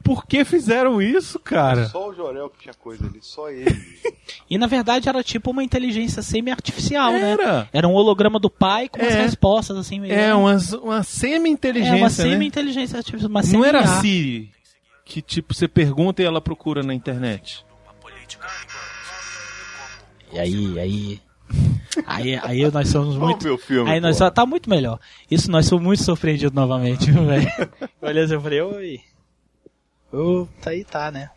Por 0.01 0.25
que 0.25 0.43
fizeram 0.43 1.01
isso, 1.01 1.39
cara? 1.39 1.85
Só 1.87 2.09
o 2.09 2.13
Jorel 2.13 2.49
que 2.49 2.59
tinha 2.63 2.73
coisa 2.73 3.05
ali, 3.05 3.19
só 3.21 3.49
ele. 3.49 3.73
E 4.49 4.57
na 4.57 4.67
verdade 4.67 5.09
era 5.09 5.21
tipo 5.23 5.51
uma 5.51 5.63
inteligência 5.63 6.21
semi-artificial, 6.21 7.11
né? 7.11 7.31
Era. 7.31 7.69
Era 7.73 7.87
um 7.87 7.93
holograma 7.93 8.39
do 8.39 8.49
pai 8.49 8.87
com 8.87 8.99
umas 8.99 9.13
É. 9.13 9.21
respostas 9.21 9.75
assim 9.77 9.99
meio. 9.99 10.13
É, 10.13 10.33
uma, 10.33 10.57
uma 10.81 10.99
É, 10.99 11.03
semi-inteligência, 11.03 11.95
uma 11.97 12.03
né? 12.07 12.09
semi-inteligência 12.09 12.97
artificial. 12.97 13.29
Uma 13.29 13.41
Não 13.41 13.65
era. 13.65 13.85
Siri, 13.99 14.49
que 15.05 15.21
tipo, 15.21 15.53
você 15.53 15.67
pergunta 15.67 16.21
e 16.21 16.25
ela 16.25 16.41
procura 16.41 16.83
na 16.83 16.93
internet. 16.93 17.65
E 20.31 20.39
aí, 20.39 20.79
aí. 20.79 21.21
Aí, 22.07 22.39
aí 22.41 22.71
nós 22.71 22.89
somos 22.89 23.15
muito. 23.15 23.47
o 23.53 23.57
filme, 23.57 23.89
aí 23.89 23.99
nós 23.99 24.17
pô. 24.17 24.23
só 24.23 24.31
tá 24.31 24.45
muito 24.45 24.67
melhor. 24.69 24.99
Isso 25.29 25.51
nós 25.51 25.67
somos 25.67 25.85
muito 25.85 26.03
surpreendidos 26.03 26.55
novamente, 26.55 27.09
viu, 27.11 27.25
velho. 27.25 27.47
Eu 28.01 28.09
olhei 28.09 28.23
assim 28.23 28.37
e 28.37 28.41
falei, 28.41 28.61
oi. 28.61 29.01
Ô, 30.11 30.47
tá 30.61 30.71
aí, 30.71 30.83
tá, 30.83 31.11
né? 31.11 31.29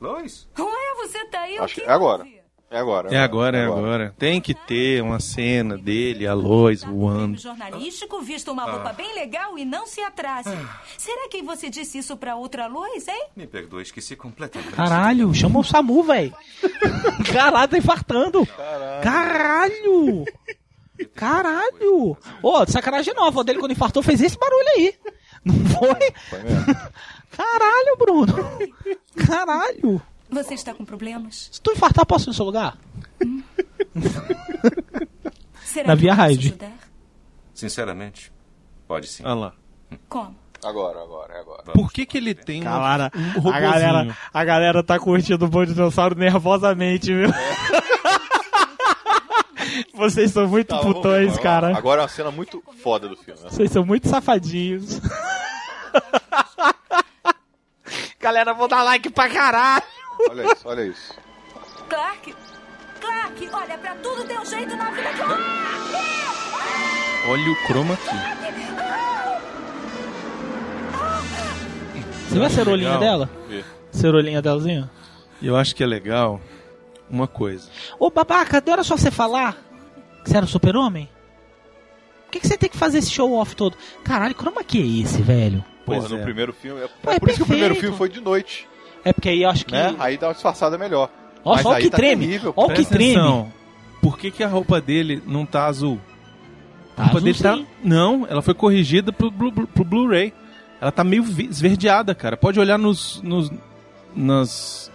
Lois? 0.00 0.48
Ué, 0.58 0.94
você 1.06 1.24
tá 1.26 1.40
aí? 1.40 1.58
Acho 1.58 1.74
o 1.74 1.82
que 1.82 1.82
é 1.82 1.92
agora. 1.92 2.24
É 2.70 2.78
agora. 2.78 3.12
É 3.12 3.18
agora, 3.18 3.58
é 3.58 3.64
agora. 3.64 4.14
Tem 4.16 4.40
que 4.40 4.54
ter 4.54 5.02
uma 5.02 5.18
cena 5.18 5.76
dele, 5.76 6.24
a 6.24 6.34
Lois 6.34 6.84
voando. 6.84 7.36
jornalístico, 7.36 8.20
vista 8.22 8.52
uma 8.52 8.64
roupa 8.64 8.92
bem 8.92 9.12
legal 9.12 9.58
e 9.58 9.64
não 9.64 9.86
se 9.88 10.00
atrase. 10.00 10.56
Será 10.96 11.28
que 11.28 11.42
você 11.42 11.68
disse 11.68 11.98
isso 11.98 12.16
pra 12.16 12.36
outra 12.36 12.68
Lois, 12.68 13.08
hein? 13.08 13.26
Me 13.34 13.44
perdoe, 13.44 13.82
esqueci 13.82 14.14
completamente. 14.14 14.70
Caralho, 14.72 15.34
chama 15.34 15.58
o 15.58 15.64
Samu, 15.64 16.04
velho. 16.04 16.32
Caralho, 17.32 17.68
tá 17.68 17.76
infartando. 17.76 18.46
Caralho. 19.02 20.24
Caralho. 21.14 22.16
Ô, 22.40 22.66
sacanagem 22.66 23.14
nova. 23.14 23.40
O 23.40 23.44
dele 23.44 23.58
quando 23.58 23.72
infartou 23.72 24.00
fez 24.02 24.20
esse 24.20 24.38
barulho 24.38 24.68
aí. 24.76 24.94
Não 25.44 25.54
foi? 25.70 26.12
Foi 26.28 26.42
mesmo. 26.42 26.66
Caralho, 27.32 27.96
Bruno. 27.98 28.34
Caralho. 29.26 30.00
Você 30.30 30.54
está 30.54 30.72
com 30.74 30.84
problemas? 30.84 31.48
Se 31.52 31.60
tu 31.60 31.72
infartar, 31.72 32.06
posso 32.06 32.26
ir 32.26 32.28
no 32.28 32.34
seu 32.34 32.44
lugar? 32.44 32.76
Será 35.64 35.88
Na 35.88 35.94
que 35.96 36.02
Via 36.02 36.14
Raid. 36.14 36.48
ajudar? 36.48 36.72
Sinceramente, 37.54 38.32
pode 38.88 39.06
sim. 39.06 39.22
Olha 39.24 39.34
lá. 39.34 39.52
Como? 40.08 40.34
Agora, 40.64 41.02
agora, 41.02 41.34
é 41.34 41.40
agora. 41.40 41.62
Por 41.72 41.90
que 41.92 42.04
que 42.06 42.18
ele 42.18 42.34
tem 42.34 42.60
uma- 42.62 42.70
Cara, 42.70 43.10
um 43.42 43.48
a 43.50 43.60
galera, 43.60 44.16
a 44.32 44.44
galera 44.44 44.82
tá 44.82 44.98
curtindo 44.98 45.44
o 45.46 45.48
Bom 45.48 45.64
Dinossauro 45.64 46.14
nervosamente, 46.14 47.06
viu? 47.14 47.30
Vocês 49.94 50.32
são 50.32 50.46
muito 50.48 50.68
Tá, 50.68 50.78
putões, 50.80 51.28
vamos 51.28 51.42
cara. 51.42 51.76
Agora 51.76 52.00
é 52.00 52.04
uma 52.04 52.08
cena 52.08 52.30
muito 52.30 52.62
foda 52.82 53.08
do 53.08 53.16
filme. 53.16 53.40
Né? 53.40 53.48
Vocês 53.50 53.70
são 53.70 53.84
muito 53.84 54.08
safadinhos. 54.08 55.00
Galera, 58.18 58.52
vou 58.52 58.68
dar 58.68 58.82
like 58.82 59.08
pra 59.10 59.28
caralho. 59.30 59.82
Olha 60.28 60.52
isso, 60.52 60.68
olha 60.68 60.82
isso. 60.86 61.14
Clark? 61.88 62.34
Clark, 63.00 63.48
olha, 63.52 63.78
pra 63.78 63.94
tudo 63.96 64.24
tem 64.24 64.38
um 64.38 64.44
jeito 64.44 64.76
na 64.76 64.90
vida 64.90 65.08
que... 65.12 65.22
Olha 67.28 67.50
o 67.50 67.54
chroma 67.66 67.94
aqui. 67.94 68.16
Você 72.28 72.34
viu 72.34 72.44
a 72.44 72.50
cerolinha 72.50 72.94
Legal. 72.98 73.00
dela? 73.00 73.30
Vi. 73.48 73.64
Cerolinha 73.90 74.40
delazinha? 74.42 74.90
Eu 75.42 75.56
acho 75.56 75.74
que 75.74 75.82
é 75.82 75.86
legal 75.86 76.40
uma 77.08 77.26
coisa. 77.26 77.68
Ô, 77.98 78.10
babaca, 78.10 78.62
não 78.64 78.72
era 78.72 78.84
só 78.84 78.96
você 78.96 79.10
falar 79.10 79.56
que 80.22 80.30
você 80.30 80.36
era 80.36 80.46
o 80.46 80.48
super-homem? 80.48 81.08
Por 82.26 82.32
que, 82.32 82.40
que 82.40 82.46
você 82.46 82.56
tem 82.56 82.68
que 82.70 82.76
fazer 82.76 82.98
esse 82.98 83.10
show-off 83.10 83.56
todo? 83.56 83.76
Caralho, 84.04 84.34
croma 84.34 84.62
que 84.62 84.78
é 84.80 85.02
esse, 85.02 85.20
velho? 85.20 85.64
Porra, 85.84 85.98
Pois 85.98 86.10
no 86.10 86.18
é. 86.18 86.22
primeiro 86.22 86.52
filme. 86.52 86.80
É, 86.82 86.88
Pô, 87.02 87.10
é 87.10 87.18
por 87.18 87.28
isso 87.28 87.38
que 87.38 87.42
o 87.42 87.46
primeiro 87.46 87.74
perfeito. 87.74 87.80
filme 87.96 87.98
foi 87.98 88.08
de 88.08 88.20
noite. 88.20 88.68
É 89.04 89.12
porque 89.12 89.28
aí 89.28 89.42
eu 89.42 89.50
acho 89.50 89.64
que... 89.66 89.72
Né? 89.72 89.94
Aí 89.98 90.16
dá 90.18 90.28
uma 90.28 90.32
disfarçada 90.34 90.76
melhor. 90.78 91.08
Nossa, 91.44 91.60
olha 91.68 91.74
o 91.74 91.76
aí 91.76 91.82
que 91.84 91.90
tá 91.90 91.96
treme. 91.96 92.26
terrível, 92.26 92.52
Olha 92.56 92.72
o 92.72 92.74
que 92.76 92.84
treme. 92.84 93.12
atenção. 93.16 93.52
Por 94.02 94.18
que, 94.18 94.30
que 94.30 94.42
a 94.44 94.48
roupa 94.48 94.80
dele 94.80 95.22
não 95.26 95.46
tá 95.46 95.66
azul? 95.66 95.98
Tá 96.96 97.02
a 97.02 97.06
roupa 97.06 97.18
azul, 97.18 97.32
dele 97.32 97.38
tá. 97.42 97.56
sim. 97.56 97.66
Não, 97.82 98.26
ela 98.28 98.42
foi 98.42 98.52
corrigida 98.54 99.12
pro, 99.12 99.30
Blu- 99.30 99.66
pro 99.66 99.84
Blu-ray. 99.84 100.32
ela 100.80 100.92
tá 100.92 101.02
meio 101.04 101.22
esverdeada, 101.22 102.14
cara. 102.14 102.36
Pode 102.36 102.60
olhar 102.60 102.78
nos. 102.78 103.20
nos 103.22 103.50
nas. 104.14 104.90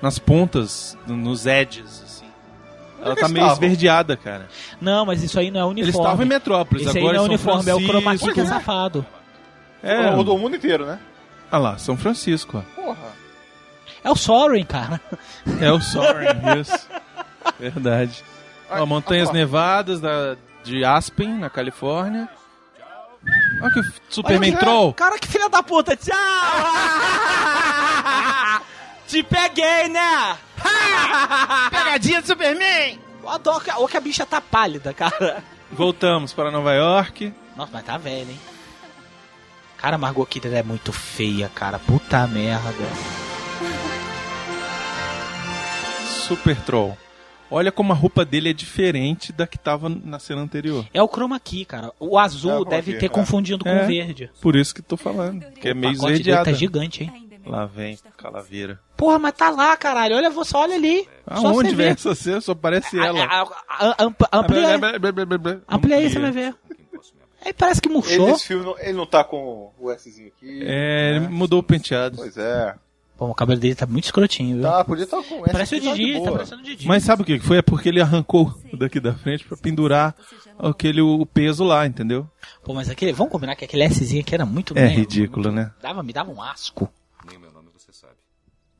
nas 0.00 0.18
pontas, 0.18 0.96
nos 1.06 1.44
edges, 1.46 2.02
assim. 2.04 2.26
Ela 3.02 3.16
tá 3.16 3.28
meio 3.28 3.44
estavam? 3.44 3.52
esverdeada, 3.64 4.16
cara. 4.16 4.48
Não, 4.80 5.04
mas 5.06 5.22
isso 5.22 5.38
aí 5.38 5.50
não 5.50 5.60
é 5.60 5.64
uniforme. 5.64 5.82
Eles 5.82 5.94
estavam 5.94 6.24
em 6.24 6.28
Metrópolis, 6.28 6.86
Esse 6.86 6.98
aí 6.98 7.02
agora 7.04 7.16
não 7.18 7.24
é 7.24 7.26
São 7.26 7.34
uniforme, 7.54 7.70
é 7.70 7.74
o 7.74 7.80
chroma 7.80 8.12
key 8.12 8.18
que 8.18 8.30
é 8.30 8.32
Francisco. 8.34 8.58
safado. 8.58 9.06
É. 9.82 10.10
Rodou 10.10 10.36
o 10.36 10.38
mundo 10.38 10.56
inteiro, 10.56 10.84
né? 10.86 10.98
Ah 11.50 11.58
lá, 11.58 11.78
São 11.78 11.96
Francisco, 11.96 12.58
ó. 12.58 12.80
Porra. 12.82 13.19
É 14.02 14.10
o 14.10 14.16
Soren, 14.16 14.64
cara. 14.64 15.00
É 15.60 15.70
o 15.70 15.80
Soren, 15.80 16.28
isso. 16.60 16.88
Verdade. 17.58 18.24
Ó, 18.70 18.86
Montanhas. 18.86 19.30
Nevadas 19.30 20.00
da, 20.00 20.36
de 20.64 20.84
Aspen, 20.84 21.38
na 21.38 21.50
Califórnia. 21.50 22.28
Olha 23.62 23.72
que 23.72 23.82
Superman 24.08 24.52
Olha, 24.52 24.60
Troll. 24.60 24.94
Cara, 24.94 25.18
que 25.18 25.28
filha 25.28 25.48
da 25.48 25.62
puta. 25.62 25.96
Tchau! 25.96 26.16
Te 29.06 29.22
peguei, 29.22 29.88
né? 29.88 30.36
Pegadinha 31.70 32.22
do 32.22 32.26
Superman! 32.26 32.98
Eu 33.22 33.28
adoro 33.28 33.60
que, 33.60 33.70
ou 33.72 33.88
que 33.88 33.96
a 33.96 34.00
bicha 34.00 34.24
tá 34.24 34.40
pálida, 34.40 34.94
cara. 34.94 35.42
Voltamos 35.70 36.32
para 36.32 36.50
Nova 36.50 36.72
York. 36.72 37.34
Nossa, 37.56 37.70
mas 37.72 37.84
tá 37.84 37.98
velha, 37.98 38.30
hein? 38.30 38.40
Cara, 39.76 39.96
a 39.96 39.98
Margot 39.98 40.24
Kidder 40.26 40.54
é 40.54 40.62
muito 40.62 40.92
feia, 40.92 41.50
cara. 41.54 41.78
Puta 41.78 42.26
merda. 42.26 43.19
Super 46.36 46.56
Troll. 46.62 46.96
Olha 47.50 47.72
como 47.72 47.92
a 47.92 47.96
roupa 47.96 48.24
dele 48.24 48.50
é 48.50 48.52
diferente 48.52 49.32
da 49.32 49.44
que 49.46 49.58
tava 49.58 49.88
na 49.88 50.20
cena 50.20 50.40
anterior. 50.40 50.86
É 50.94 51.02
o 51.02 51.08
chroma 51.08 51.40
key, 51.40 51.64
cara. 51.64 51.92
O 51.98 52.16
azul 52.16 52.50
É 52.52 52.54
o 52.54 52.58
chroma 52.60 52.70
deve 52.70 52.94
ter 52.94 53.06
é. 53.06 53.08
confundido 53.08 53.64
com 53.64 53.70
É, 53.70 53.82
o 53.82 53.86
verde. 53.88 54.30
Por 54.40 54.54
isso 54.54 54.72
que 54.72 54.80
tô 54.80 54.96
falando. 54.96 55.44
Que 55.54 55.70
é 55.70 55.74
meio 55.74 55.94
O 55.94 55.96
pacote 55.96 56.12
dele 56.12 56.20
esverdeada. 56.20 56.44
tá 56.52 56.56
gigante, 56.56 57.02
hein? 57.02 57.28
Lá 57.44 57.66
vem, 57.66 57.98
calaveira. 58.16 58.78
Porra, 58.96 59.18
mas 59.18 59.32
tá 59.32 59.50
lá, 59.50 59.76
caralho. 59.76 60.14
Olha 60.14 60.30
você, 60.30 60.56
olha 60.56 60.76
ali. 60.76 61.08
Só 61.40 61.48
Aonde 61.48 61.74
vem 61.74 61.88
essa 61.88 62.14
cena? 62.14 62.40
Só 62.40 62.54
parece 62.54 63.00
A- 63.00 63.06
ela. 63.06 63.24
a- 63.24 63.46
a- 63.68 63.96
amp- 64.04 64.22
Amplia 64.32 64.68
aí. 64.68 64.80
Amplia 65.68 65.96
aí, 65.96 66.08
você 66.10 66.18
vai 66.20 66.30
ver. 66.30 66.54
Aí 67.44 67.52
parece 67.54 67.80
que 67.80 67.88
murchou. 67.88 68.26
nesse 68.28 68.46
filme 68.46 68.74
ele 68.80 68.92
não 68.92 69.06
tá 69.06 69.24
com 69.24 69.72
o 69.80 69.90
Szinho 69.98 70.28
aqui. 70.28 70.60
É, 70.62 71.16
ele 71.16 71.28
mudou 71.28 71.58
o 71.58 71.62
penteado. 71.62 72.16
Pois 72.18 72.36
é. 72.36 72.74
Pô, 73.20 73.26
o 73.26 73.34
cabelo 73.34 73.60
dele 73.60 73.74
tá 73.74 73.86
muito 73.86 74.04
escrotinho, 74.04 74.54
viu? 74.54 74.62
Tá, 74.62 74.82
podia 74.82 75.04
estar 75.04 75.22
com 75.22 75.40
o 75.40 75.44
S. 75.44 75.52
Parece 75.52 75.76
o 75.76 75.84
tá 75.84 75.92
Didi, 75.92 76.22
tá 76.24 76.32
parecendo 76.32 76.62
o 76.62 76.64
Didi. 76.64 76.86
Mas 76.86 77.04
sabe 77.04 77.20
o 77.20 77.24
que 77.26 77.38
que 77.38 77.44
foi? 77.44 77.58
É 77.58 77.62
porque 77.62 77.90
ele 77.90 78.00
arrancou 78.00 78.58
daqui 78.72 78.98
da 78.98 79.12
frente 79.12 79.44
pra 79.44 79.58
pendurar 79.58 80.16
aquele 80.58 81.02
o 81.02 81.26
peso 81.26 81.62
lá, 81.62 81.86
entendeu? 81.86 82.26
Pô, 82.64 82.72
mas 82.72 82.88
aquele, 82.88 83.12
vamos 83.12 83.30
combinar 83.30 83.56
que 83.56 83.64
aquele 83.66 83.86
Szinho 83.90 84.22
aqui 84.22 84.34
era 84.34 84.46
muito 84.46 84.72
É 84.74 84.84
né, 84.84 84.86
ridículo, 84.86 85.52
né? 85.52 85.70
Dava, 85.82 86.02
me 86.02 86.14
dava 86.14 86.32
um 86.32 86.40
asco. 86.40 86.90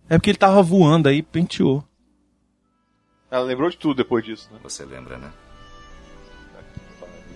É 0.09 0.17
porque 0.17 0.31
ele 0.31 0.39
tava 0.39 0.63
voando 0.63 1.11
aí, 1.11 1.23
penteou. 1.23 1.85
Ela 3.31 3.45
lembrou 3.45 3.69
de 3.69 3.77
tudo 3.77 3.97
depois 3.97 4.25
disso, 4.25 4.49
né? 4.51 4.59
Você 4.63 4.87
lembra, 4.87 5.19
né? 5.19 5.31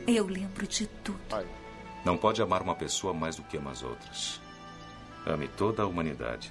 Eu 0.07 0.27
lembro 0.27 0.67
de 0.67 0.87
tudo. 0.87 1.21
Não 2.03 2.17
pode 2.17 2.41
amar 2.41 2.63
uma 2.63 2.75
pessoa 2.75 3.13
mais 3.13 3.37
do 3.37 3.43
que 3.43 3.59
ama 3.59 3.73
as 3.73 3.83
outras. 3.83 4.41
Ame 5.27 5.49
toda 5.49 5.83
a 5.83 5.87
humanidade. 5.87 6.51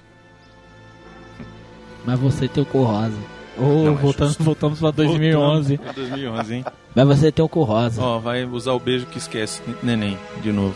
Mas 2.04 2.18
você 2.20 2.48
tem 2.48 2.62
o 2.62 2.66
cor 2.66 2.86
rosa. 2.86 3.16
É 3.56 3.90
voltamos, 3.90 4.36
voltamos 4.36 4.80
pra 4.80 4.90
2011. 4.90 5.76
Voltamos 5.76 5.94
pra 5.94 6.02
2011, 6.02 6.54
hein? 6.54 6.64
Mas 6.94 7.06
você 7.06 7.32
tem 7.32 7.44
o 7.44 7.48
cor 7.48 7.64
rosa. 7.64 8.02
Ó, 8.02 8.18
vai 8.18 8.44
usar 8.44 8.72
o 8.72 8.80
beijo 8.80 9.06
que 9.06 9.18
esquece, 9.18 9.62
neném, 9.82 10.18
de 10.42 10.52
novo. 10.52 10.74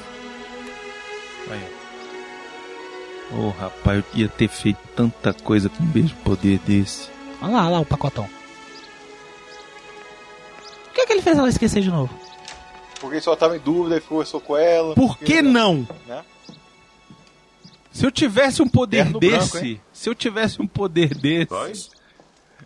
Aí. 1.50 1.78
Ô, 3.32 3.50
rapaz, 3.50 3.98
eu 4.14 4.20
ia 4.20 4.28
ter 4.28 4.48
feito 4.48 4.78
tanta 4.96 5.32
coisa 5.32 5.68
com 5.68 5.82
um 5.82 5.86
beijo 5.86 6.14
poder 6.24 6.58
desse. 6.60 7.10
Olha 7.42 7.52
lá, 7.52 7.60
olha 7.62 7.70
lá 7.70 7.80
o 7.80 7.84
pacotão. 7.84 8.28
Por 10.84 10.92
que, 10.94 11.06
que 11.06 11.12
ele 11.12 11.22
fez 11.22 11.38
ela 11.38 11.48
esquecer 11.48 11.82
de 11.82 11.90
novo? 11.90 12.12
Porque 13.00 13.16
ele 13.16 13.22
só 13.22 13.36
tava 13.36 13.56
em 13.56 13.60
dúvida 13.60 13.96
e 13.96 14.00
conversou 14.00 14.40
com 14.40 14.56
ela. 14.56 14.94
Por 14.94 15.18
que 15.18 15.42
não? 15.42 15.86
Né? 16.06 16.22
Se 17.98 18.06
eu 18.06 18.12
tivesse 18.12 18.62
um 18.62 18.68
poder 18.68 19.04
Terno 19.04 19.18
desse, 19.18 19.60
branco, 19.60 19.80
se 19.92 20.08
eu 20.08 20.14
tivesse 20.14 20.62
um 20.62 20.68
poder 20.68 21.12
desse, 21.16 21.50
Nós? 21.50 21.90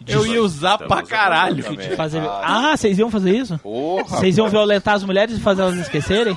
eu 0.07 0.27
ia 0.27 0.43
usar 0.43 0.77
pra 0.77 1.03
caralho. 1.03 1.63
De 1.75 1.97
fazer... 1.97 2.21
Ah, 2.21 2.77
vocês 2.77 2.99
iam 2.99 3.11
fazer 3.11 3.35
isso? 3.35 3.59
Porra, 3.61 4.05
Vocês 4.05 4.37
iam 4.37 4.51
violentar 4.51 4.95
as 4.95 5.05
mulheres 5.05 5.39
e 5.39 5.41
fazer 5.41 5.63
elas 5.63 5.79
esquecerem? 5.79 6.37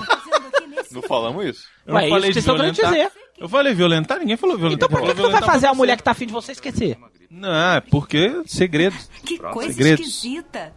Não 0.92 1.02
falamos 1.02 1.46
isso? 1.46 1.68
Eu 1.86 1.94
não 1.94 2.02
Ué, 2.02 2.10
falei 2.10 2.30
isso 2.30 2.40
de 2.40 2.46
vocês 2.46 2.58
violentar. 2.58 2.90
dizer. 2.94 3.12
Eu 3.38 3.50
falei 3.50 3.74
violentar? 3.74 4.18
Ninguém 4.18 4.38
falou 4.38 4.58
violentar. 4.58 4.88
Então 4.88 4.98
por 4.98 5.06
que, 5.06 5.14
que 5.14 5.22
tu 5.22 5.30
vai 5.30 5.42
fazer 5.42 5.68
a 5.68 5.74
mulher 5.74 5.98
que 5.98 6.04
tá 6.04 6.12
afim 6.12 6.28
de 6.28 6.32
você 6.32 6.54
esquecer? 6.54 6.98
Não, 7.30 7.74
é 7.74 7.82
porque 7.82 8.44
segredos. 8.46 9.10
Que 9.26 9.38
coisa 9.40 9.74
Segredos. 9.74 10.08
esquisita. 10.08 10.74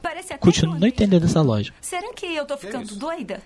Parece 0.00 0.32
até 0.32 0.38
Continuo 0.40 0.78
não 0.78 0.88
entendendo 0.88 1.24
essa 1.26 1.42
loja. 1.42 1.74
Será 1.78 2.10
que 2.14 2.24
eu 2.24 2.46
tô 2.46 2.56
ficando 2.56 2.94
doida? 2.94 3.42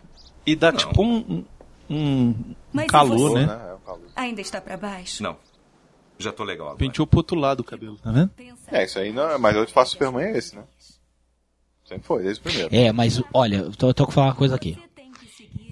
E 0.46 0.54
dá 0.54 0.70
tipo 0.72 1.02
um, 1.02 1.44
um, 1.88 1.96
um 1.96 2.34
Mas 2.72 2.84
e 2.86 2.88
calor, 2.88 3.30
você? 3.30 3.46
né? 3.46 3.76
Ainda 4.16 4.40
está 4.40 4.60
pra 4.60 4.76
baixo? 4.76 5.22
Não. 5.22 5.36
Já 6.18 6.32
tô 6.32 6.44
legal 6.44 6.66
agora. 6.66 6.78
Penteou 6.78 7.06
pro 7.06 7.18
outro 7.18 7.36
lado 7.38 7.60
o 7.60 7.64
cabelo, 7.64 7.96
tá 7.96 8.12
vendo? 8.12 8.30
É, 8.68 8.84
isso 8.84 8.98
aí 8.98 9.12
não 9.12 9.30
é. 9.30 9.38
Mas 9.38 9.56
eu 9.56 9.66
faço 9.68 9.92
Superman 9.92 10.26
é 10.26 10.38
esse, 10.38 10.54
né? 10.54 10.62
Sempre 11.84 12.06
foi, 12.06 12.22
desde 12.22 12.40
o 12.40 12.44
primeiro. 12.44 12.74
É, 12.74 12.92
mas 12.92 13.20
olha, 13.32 13.56
eu 13.56 13.72
tô, 13.72 13.88
eu 13.88 13.94
tô 13.94 14.06
com 14.06 14.12
falar 14.12 14.28
uma 14.28 14.34
coisa 14.34 14.54
aqui. 14.54 14.78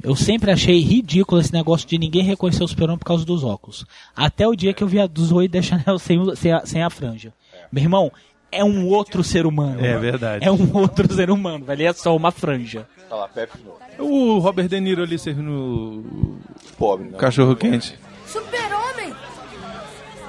Eu 0.02 0.16
sempre 0.16 0.50
achei 0.50 0.80
ridículo 0.80 1.40
esse 1.40 1.52
negócio 1.52 1.88
de 1.88 1.96
ninguém 1.96 2.24
reconhecer 2.24 2.64
o 2.64 2.68
super-homem 2.68 2.98
por 2.98 3.04
causa 3.04 3.24
dos 3.24 3.44
óculos. 3.44 3.86
Até 4.16 4.46
o 4.46 4.56
dia 4.56 4.74
que 4.74 4.82
eu 4.82 4.88
vi 4.88 4.98
a 4.98 5.08
Zoe 5.16 5.46
da 5.46 5.62
Chanel 5.62 5.98
sem, 5.98 6.34
sem, 6.34 6.52
a, 6.52 6.66
sem 6.66 6.82
a 6.82 6.90
franja. 6.90 7.32
Meu 7.70 7.82
irmão, 7.82 8.12
é 8.52 8.62
um 8.62 8.86
outro 8.86 9.24
ser 9.24 9.46
humano. 9.46 9.80
É 9.84 9.88
mano. 9.88 10.00
verdade. 10.00 10.46
É 10.46 10.52
um 10.52 10.76
outro 10.76 11.12
ser 11.12 11.30
humano, 11.30 11.64
velho. 11.64 11.86
É 11.86 11.92
só 11.94 12.14
uma 12.14 12.30
franja. 12.30 12.86
Tá 13.08 13.16
lá, 13.16 13.28
Pepe 13.28 13.58
de 13.58 13.64
novo. 13.64 13.78
O 13.98 14.38
Robert 14.38 14.68
De 14.68 14.78
Niro 14.80 15.02
ali 15.02 15.18
servindo 15.18 16.38
Pobre, 16.78 17.08
né? 17.08 17.18
cachorro 17.18 17.56
quente. 17.56 17.98
Super-Homem! 18.26 19.14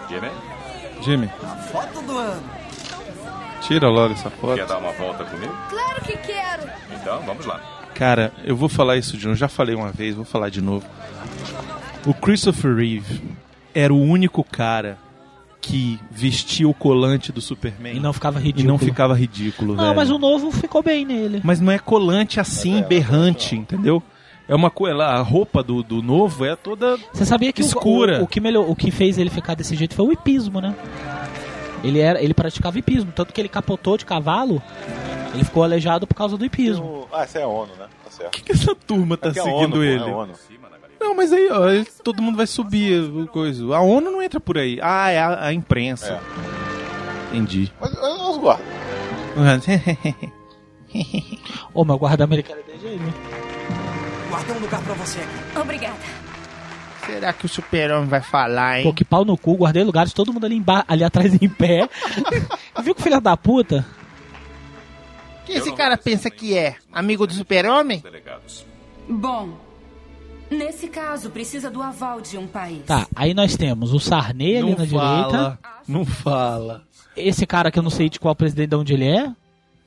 Jimmy? 0.09 0.29
Jimmy, 1.01 1.29
Foto 1.71 2.01
do 2.01 2.17
ano. 2.17 2.43
tira 3.61 3.89
logo 3.89 4.13
essa 4.13 4.29
foto. 4.29 4.55
Quer 4.55 4.65
dar 4.67 4.77
uma 4.77 4.91
volta 4.93 5.25
comigo? 5.25 5.53
Claro 5.69 6.01
que 6.01 6.15
quero! 6.17 6.63
Então, 6.93 7.21
vamos 7.25 7.45
lá. 7.45 7.59
Cara, 7.93 8.31
eu 8.45 8.55
vou 8.55 8.69
falar 8.69 8.95
isso 8.97 9.17
de 9.17 9.25
novo. 9.25 9.37
Já 9.37 9.47
falei 9.49 9.75
uma 9.75 9.91
vez, 9.91 10.15
vou 10.15 10.25
falar 10.25 10.49
de 10.49 10.61
novo. 10.61 10.85
O 12.05 12.13
Christopher 12.13 12.75
Reeve 12.75 13.21
era 13.73 13.93
o 13.93 14.01
único 14.01 14.43
cara 14.43 14.97
que 15.65 15.97
vestia 16.11 16.67
o 16.67 16.73
colante 16.73 17.31
do 17.31 17.39
Superman 17.39 17.95
E 17.95 17.99
não 18.01 18.11
ficava 18.11 18.37
e 18.37 18.43
ridículo. 18.43 18.67
não 18.67 18.77
ficava 18.77 19.13
ridículo, 19.15 19.75
Não, 19.75 19.83
velho. 19.85 19.95
mas 19.95 20.09
o 20.11 20.17
novo 20.19 20.51
ficou 20.51 20.83
bem 20.83 21.05
nele. 21.05 21.39
Mas 21.41 21.61
não 21.61 21.71
é 21.71 21.79
colante 21.79 22.37
assim, 22.37 22.83
berrante, 22.83 23.55
entendeu? 23.55 24.03
É 24.45 24.53
uma 24.53 24.69
coisa. 24.69 24.97
A 25.01 25.21
roupa 25.21 25.63
do, 25.63 25.81
do 25.81 26.01
novo 26.01 26.43
é 26.43 26.53
toda. 26.53 26.97
Você 27.13 27.23
sabia 27.25 27.53
que 27.53 27.61
o- 27.61 27.65
Escura. 27.65 28.19
O, 28.19 28.23
o 28.25 28.27
que 28.27 28.41
melhor, 28.41 28.69
o 28.69 28.75
que 28.75 28.91
fez 28.91 29.17
ele 29.17 29.29
ficar 29.29 29.55
desse 29.55 29.73
jeito 29.73 29.95
foi 29.95 30.05
o 30.05 30.11
hipismo, 30.11 30.59
né? 30.59 30.75
Ele 31.81 31.99
era, 31.99 32.21
ele 32.21 32.33
praticava 32.33 32.77
hipismo, 32.77 33.11
tanto 33.15 33.31
que 33.33 33.39
ele 33.39 33.47
capotou 33.49 33.97
de 33.97 34.05
cavalo. 34.05 34.61
Ele 35.33 35.43
ficou 35.43 35.63
aleijado 35.63 36.05
por 36.05 36.13
causa 36.15 36.37
do 36.37 36.45
hipismo. 36.45 36.85
O- 36.85 37.07
Ah, 37.11 37.23
essa 37.23 37.39
é 37.39 37.43
a 37.43 37.47
ONU, 37.47 37.71
né? 37.79 37.87
Tá 38.03 38.11
certo. 38.11 38.31
Por 38.31 38.37
que, 38.37 38.41
que 38.43 38.51
essa 38.51 38.75
turma 38.75 39.17
tá 39.17 39.29
é 39.29 39.33
seguindo 39.33 39.53
ONU, 39.55 39.71
pô, 39.75 39.81
ele? 39.83 40.03
é 40.03 40.11
a 40.11 40.15
ONU. 40.15 40.33
Não, 40.99 41.15
mas 41.15 41.33
aí, 41.33 41.49
ó, 41.51 41.63
todo 42.03 42.21
mundo 42.21 42.37
vai 42.37 42.47
subir 42.47 43.01
o 43.03 43.27
coisa. 43.27 43.63
A 43.75 43.81
ONU 43.81 44.09
não 44.11 44.21
entra 44.21 44.39
por 44.39 44.57
aí. 44.57 44.79
Ah, 44.81 45.09
é 45.09 45.19
a, 45.19 45.45
a 45.47 45.53
imprensa. 45.53 46.19
Entendi. 47.29 47.71
Mas 47.81 47.93
olha 47.97 48.29
os 48.29 48.37
guardas. 48.37 48.65
Ô, 51.73 51.83
meu 51.83 51.97
guarda 51.97 52.23
americano 52.23 52.59
é 52.61 52.71
desse 52.71 52.79
jeito, 52.87 53.03
né? 53.03 53.13
Guardei 54.29 54.55
um 54.55 54.59
lugar 54.59 54.81
pra 54.81 54.93
você 54.93 55.19
aqui. 55.19 55.59
Obrigada. 55.59 55.97
Será 57.05 57.33
que 57.33 57.45
o 57.45 57.49
super-homem 57.49 58.07
vai 58.07 58.21
falar, 58.21 58.81
Pô, 58.83 58.93
que 58.93 59.03
pau 59.03 59.25
no 59.25 59.37
cu, 59.37 59.55
guardei 59.57 59.83
lugares, 59.83 60.13
todo 60.13 60.31
mundo 60.31 60.45
ali, 60.45 60.55
emba- 60.55 60.85
ali 60.87 61.03
atrás 61.03 61.33
em 61.33 61.49
pé. 61.49 61.89
Viu 62.81 62.95
que 62.95 63.01
filha 63.01 63.19
da 63.19 63.35
puta? 63.35 63.85
Que 65.45 65.53
esse 65.53 65.71
cara 65.73 65.97
pensa 65.97 66.29
que 66.29 66.57
é? 66.57 66.75
Amigo 66.91 67.25
do 67.27 67.33
super-homem? 67.33 67.99
Delegados. 67.99 68.65
Bom, 69.07 69.57
nesse 70.49 70.87
caso, 70.87 71.29
precisa 71.29 71.69
do 71.69 71.81
aval 71.81 72.21
de 72.21 72.37
um 72.37 72.47
país. 72.47 72.83
Tá, 72.85 73.07
aí 73.15 73.33
nós 73.33 73.55
temos 73.57 73.93
o 73.93 73.99
Sarney 73.99 74.57
ali 74.57 74.71
Não 74.71 74.77
na 74.77 74.87
fala. 74.87 75.17
direita. 75.27 75.59
Não 75.87 76.05
fala. 76.05 76.83
Esse 77.15 77.45
cara 77.45 77.69
que 77.71 77.77
eu 77.77 77.83
não 77.83 77.89
sei 77.91 78.09
de 78.09 78.19
qual 78.19 78.35
presidente 78.35 78.69
de 78.69 78.75
onde 78.75 78.93
ele 78.93 79.07
é. 79.07 79.31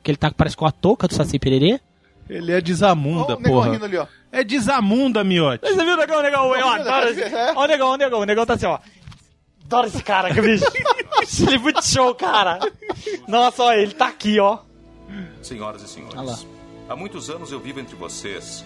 Que 0.03 0.11
ele 0.13 0.17
tá 0.19 0.31
parece 0.31 0.57
com 0.57 0.67
a 0.67 0.71
touca 0.71 1.09
do 1.09 1.15
Saci 1.15 1.39
Pererê. 1.39 1.81
Ele 2.29 2.53
é 2.53 2.61
desamunda, 2.61 3.35
Ó, 3.35 3.37
o 3.37 3.41
negão 3.41 3.53
porra. 3.53 3.73
rindo 3.73 3.85
ali, 3.85 3.97
ó. 3.97 4.07
É 4.33 4.45
desamunda, 4.45 5.23
miote. 5.25 5.65
Você 5.69 5.85
viu 5.85 5.95
o 5.95 5.97
negão, 5.97 6.19
o 6.19 6.23
negão? 6.23 6.55
Eu 6.57 6.69
adoro 6.69 7.09
esse- 7.09 7.23
Ó 7.55 7.65
o 7.65 7.67
negão, 7.67 7.89
o 7.91 7.97
negão, 7.97 8.21
o 8.21 8.25
negão 8.25 8.47
tá 8.47 8.55
assim, 8.55 8.67
ó. 8.67 8.79
Adoro 9.65 9.87
esse 9.89 10.03
cara, 10.03 10.33
que 10.33 10.41
bicho. 10.41 10.65
ele 11.47 11.55
é 11.55 11.59
muito 11.59 11.83
show, 11.85 12.15
cara. 12.15 12.59
Nossa, 13.27 13.63
ó, 13.65 13.73
ele 13.73 13.93
tá 13.95 14.09
aqui, 14.09 14.39
ó. 14.39 14.59
Senhoras 15.43 15.83
e 15.83 15.89
senhores, 15.89 16.17
Olha 16.17 16.31
lá. 16.31 16.39
há 16.89 16.97
muitos 16.97 17.31
anos 17.31 17.53
eu 17.53 17.61
vivo 17.61 17.81
entre 17.81 17.95
vocês 17.97 18.65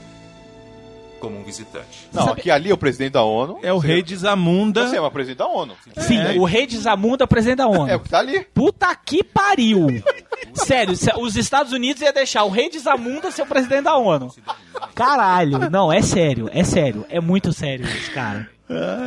como 1.21 1.39
um 1.39 1.45
visitante. 1.45 2.09
Não, 2.13 2.31
aqui 2.31 2.51
ali 2.51 2.71
é 2.71 2.75
o 2.75 2.79
presidente 2.79 3.13
da 3.13 3.23
ONU. 3.23 3.59
É 3.63 3.73
o 3.73 3.79
rei 3.79 4.03
desamunda. 4.03 4.89
Você 4.89 4.97
é 4.97 5.01
o 5.01 5.11
presidente 5.11 5.39
da 5.39 5.47
ONU. 5.47 5.75
Sim, 5.99 6.19
o 6.39 6.45
rei 6.45 6.67
de 6.67 6.79
Zamunda, 6.79 7.27
presidente 7.27 7.59
da 7.59 7.69
ONU. 7.69 7.89
É 7.89 7.97
o 7.97 8.01
que 8.01 8.09
tá 8.09 8.19
ali. 8.21 8.41
Puta 8.55 8.95
que 8.97 9.23
pariu! 9.23 9.87
Sério, 10.55 10.95
os 11.21 11.37
Estados 11.37 11.73
Unidos 11.73 12.01
ia 12.03 12.13
deixar 12.13 12.45
o 12.45 12.49
rei 12.49 12.71
de 12.71 12.79
Zamunda 12.79 13.31
ser 13.31 13.43
o 13.43 13.47
presidente 13.47 13.83
da 13.83 13.97
ONU. 13.97 14.33
Caralho, 14.95 15.71
não, 15.71 15.93
é 15.93 16.01
sério, 16.03 16.49
é 16.53 16.65
sério, 16.65 17.05
é 17.09 17.21
muito 17.21 17.53
sério 17.53 17.87
isso, 17.87 18.11
cara. 18.13 18.49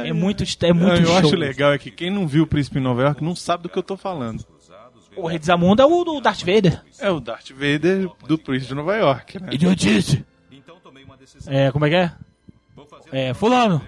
É 0.06 0.12
muito, 0.14 0.44
é 0.44 0.74
Não, 0.74 0.76
muito 0.76 1.02
eu 1.02 1.06
show. 1.08 1.16
acho 1.18 1.36
legal 1.36 1.72
é 1.74 1.78
que 1.78 1.90
quem 1.90 2.12
não 2.12 2.28
viu 2.28 2.44
o 2.44 2.48
Príncipe 2.48 2.80
em 2.80 2.82
Nova 2.82 3.02
York 3.02 3.24
não 3.24 3.36
sabe 3.36 3.64
do 3.64 3.70
que 3.70 3.78
eu 3.80 3.84
tô 3.84 3.96
falando. 3.96 4.46
O 5.16 5.28
rei 5.28 5.40
de 5.40 5.46
Zamunda 5.46 5.84
é 5.84 5.86
o 5.86 6.04
do 6.04 6.20
Darth 6.22 6.40
Vader. 6.40 6.82
É 7.00 7.10
o 7.10 7.20
Darth 7.20 7.52
Vader 7.52 8.10
do 8.28 8.38
Príncipe 8.38 8.70
de 8.70 8.76
Nova 8.76 8.96
York, 8.96 9.40
né? 9.40 9.50
Idiotice! 9.52 10.26
É, 11.48 11.72
como 11.72 11.86
é 11.86 11.90
que 11.90 11.96
é? 11.96 12.12
É, 13.12 13.34
fulano, 13.34 13.82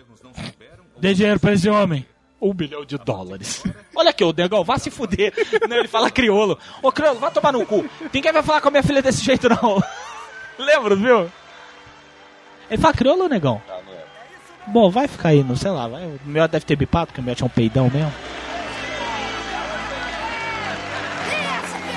dê 0.99 1.13
dinheiro 1.13 1.39
pra 1.39 1.53
esse 1.53 1.69
homem. 1.69 2.05
Um 2.41 2.53
bilhão 2.53 2.85
de 2.85 2.97
dólares. 2.97 3.63
Olha 3.95 4.09
aqui, 4.09 4.23
o 4.23 4.31
negão, 4.31 4.63
vá 4.63 4.77
se 4.77 4.91
fuder. 4.91 5.33
Não, 5.67 5.77
ele 5.77 5.87
fala 5.87 6.11
crioulo. 6.11 6.59
Ô, 6.81 6.91
crioulo, 6.91 7.19
vai 7.19 7.31
tomar 7.31 7.51
no 7.51 7.65
cu. 7.65 7.83
Ninguém 8.13 8.31
vai 8.31 8.43
falar 8.43 8.61
com 8.61 8.67
a 8.67 8.71
minha 8.71 8.83
filha 8.83 9.01
desse 9.01 9.23
jeito, 9.23 9.49
não. 9.49 9.81
Lembra, 10.59 10.95
viu? 10.95 11.31
Ele 12.69 12.81
fala 12.81 12.93
crioulo, 12.93 13.27
negão? 13.27 13.61
Bom, 14.67 14.89
vai 14.89 15.07
ficar 15.07 15.29
aí, 15.29 15.43
não 15.43 15.55
sei 15.55 15.71
lá. 15.71 15.87
Vai. 15.87 16.05
O 16.05 16.19
meu 16.25 16.47
deve 16.47 16.65
ter 16.65 16.75
bipado, 16.75 17.07
porque 17.07 17.21
o 17.21 17.23
meu 17.23 17.35
tinha 17.35 17.47
um 17.47 17.49
peidão 17.49 17.89
mesmo. 17.89 18.11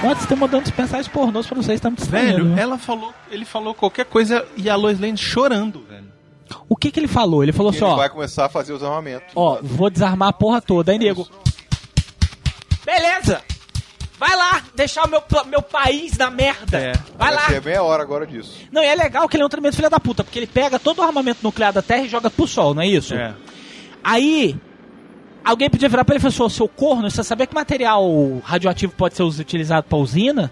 Vocês 0.01 0.21
estão 0.21 0.37
mandando 0.37 0.65
os 0.65 0.71
mensagens 0.77 1.09
pornôs 1.09 1.47
pra 1.47 1.57
vocês, 1.57 1.81
tá 1.81 1.91
me 1.91 1.97
distraindo. 1.97 2.33
Velho, 2.33 2.45
né? 2.45 2.63
ela 2.63 2.79
falou, 2.79 3.13
ele 3.31 3.45
falou 3.45 3.75
qualquer 3.75 4.07
coisa 4.07 4.47
e 4.57 4.71
a 4.71 4.77
Lois 4.77 4.99
Lane 5.01 5.17
chorando, 5.17 5.85
velho. 5.89 6.07
O 6.69 6.77
que 6.77 6.91
que 6.91 7.01
ele 7.01 7.09
falou? 7.09 7.43
Ele 7.43 7.53
falou 7.53 7.73
E 7.73 7.77
assim, 7.77 7.85
ele 7.85 7.93
ó. 7.93 7.97
vai 7.97 8.09
começar 8.09 8.47
a 8.47 8.49
fazer 8.49 8.73
os 8.73 8.83
armamentos. 8.83 9.29
Ó, 9.35 9.59
vou 9.61 9.91
desarmar 9.91 10.29
a 10.29 10.33
porra 10.33 10.63
toda, 10.63 10.93
aí, 10.93 10.99
nego. 10.99 11.29
Beleza! 12.87 13.43
Vai 14.19 14.35
lá, 14.35 14.63
deixar 14.75 15.05
o 15.05 15.09
meu, 15.09 15.23
meu 15.47 15.63
país 15.63 16.17
na 16.17 16.31
merda. 16.31 16.93
Vai 17.17 17.33
lá. 17.35 17.47
Ser 17.47 17.63
meia 17.63 17.83
hora 17.83 18.03
agora 18.03 18.27
disso. 18.27 18.57
Não, 18.73 18.83
e 18.83 18.87
é 18.87 18.95
legal 18.95 19.29
que 19.29 19.37
ele 19.37 19.43
é 19.43 19.47
um 19.47 19.51
tremendo 19.51 19.77
filho 19.77 19.91
da 19.91 20.01
puta, 20.01 20.25
porque 20.25 20.39
ele 20.39 20.47
pega 20.47 20.79
todo 20.79 20.99
o 20.99 21.03
armamento 21.03 21.41
nuclear 21.43 21.73
da 21.73 21.83
Terra 21.83 22.03
e 22.05 22.09
joga 22.09 22.29
pro 22.31 22.47
sol, 22.47 22.75
não 22.75 22.83
é 22.83 22.87
isso? 22.89 23.15
É. 23.15 23.35
Aí, 24.03 24.57
alguém 25.45 25.69
podia 25.71 25.89
virar 25.89 26.05
pra 26.05 26.15
ele 26.15 26.19
e 26.19 26.23
falar 26.23 26.29
assim, 26.35 26.43
"Ô, 26.43 26.49
seu 26.51 26.69
corno, 26.69 27.11
você 27.11 27.23
sabia 27.25 27.47
que 27.47 27.55
material 27.55 28.05
radioativo 28.45 28.93
pode 28.95 29.15
ser 29.17 29.23
utilizado 29.23 29.87
pra 29.89 29.99
usina? 29.99 30.51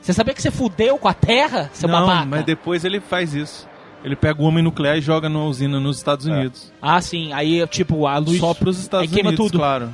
Você 0.00 0.12
sabia 0.12 0.32
que 0.34 0.40
você 0.42 0.50
fudeu 0.50 0.98
com 0.98 1.08
a 1.08 1.14
Terra, 1.14 1.68
seu 1.72 1.88
Não, 1.88 2.00
babaca? 2.06 2.26
mas 2.26 2.44
depois 2.44 2.84
ele 2.84 3.00
faz 3.00 3.34
isso. 3.34 3.68
Ele 4.04 4.14
pega 4.14 4.40
o 4.40 4.44
homem 4.44 4.62
nuclear 4.62 4.96
e 4.96 5.00
joga 5.00 5.28
numa 5.28 5.46
usina 5.46 5.80
nos 5.80 5.96
Estados 5.96 6.26
Unidos. 6.26 6.72
Ah, 6.80 7.00
sim, 7.00 7.32
aí, 7.32 7.66
tipo, 7.66 8.06
a 8.06 8.18
luz... 8.18 8.38
Só 8.38 8.54
pros 8.54 8.78
Estados 8.78 9.10
Unidos, 9.10 9.34
tudo. 9.34 9.58
claro. 9.58 9.90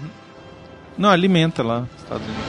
Não, 0.98 1.08
alimenta 1.08 1.62
lá, 1.62 1.86
Estados 1.96 2.26
Unidos. 2.26 2.44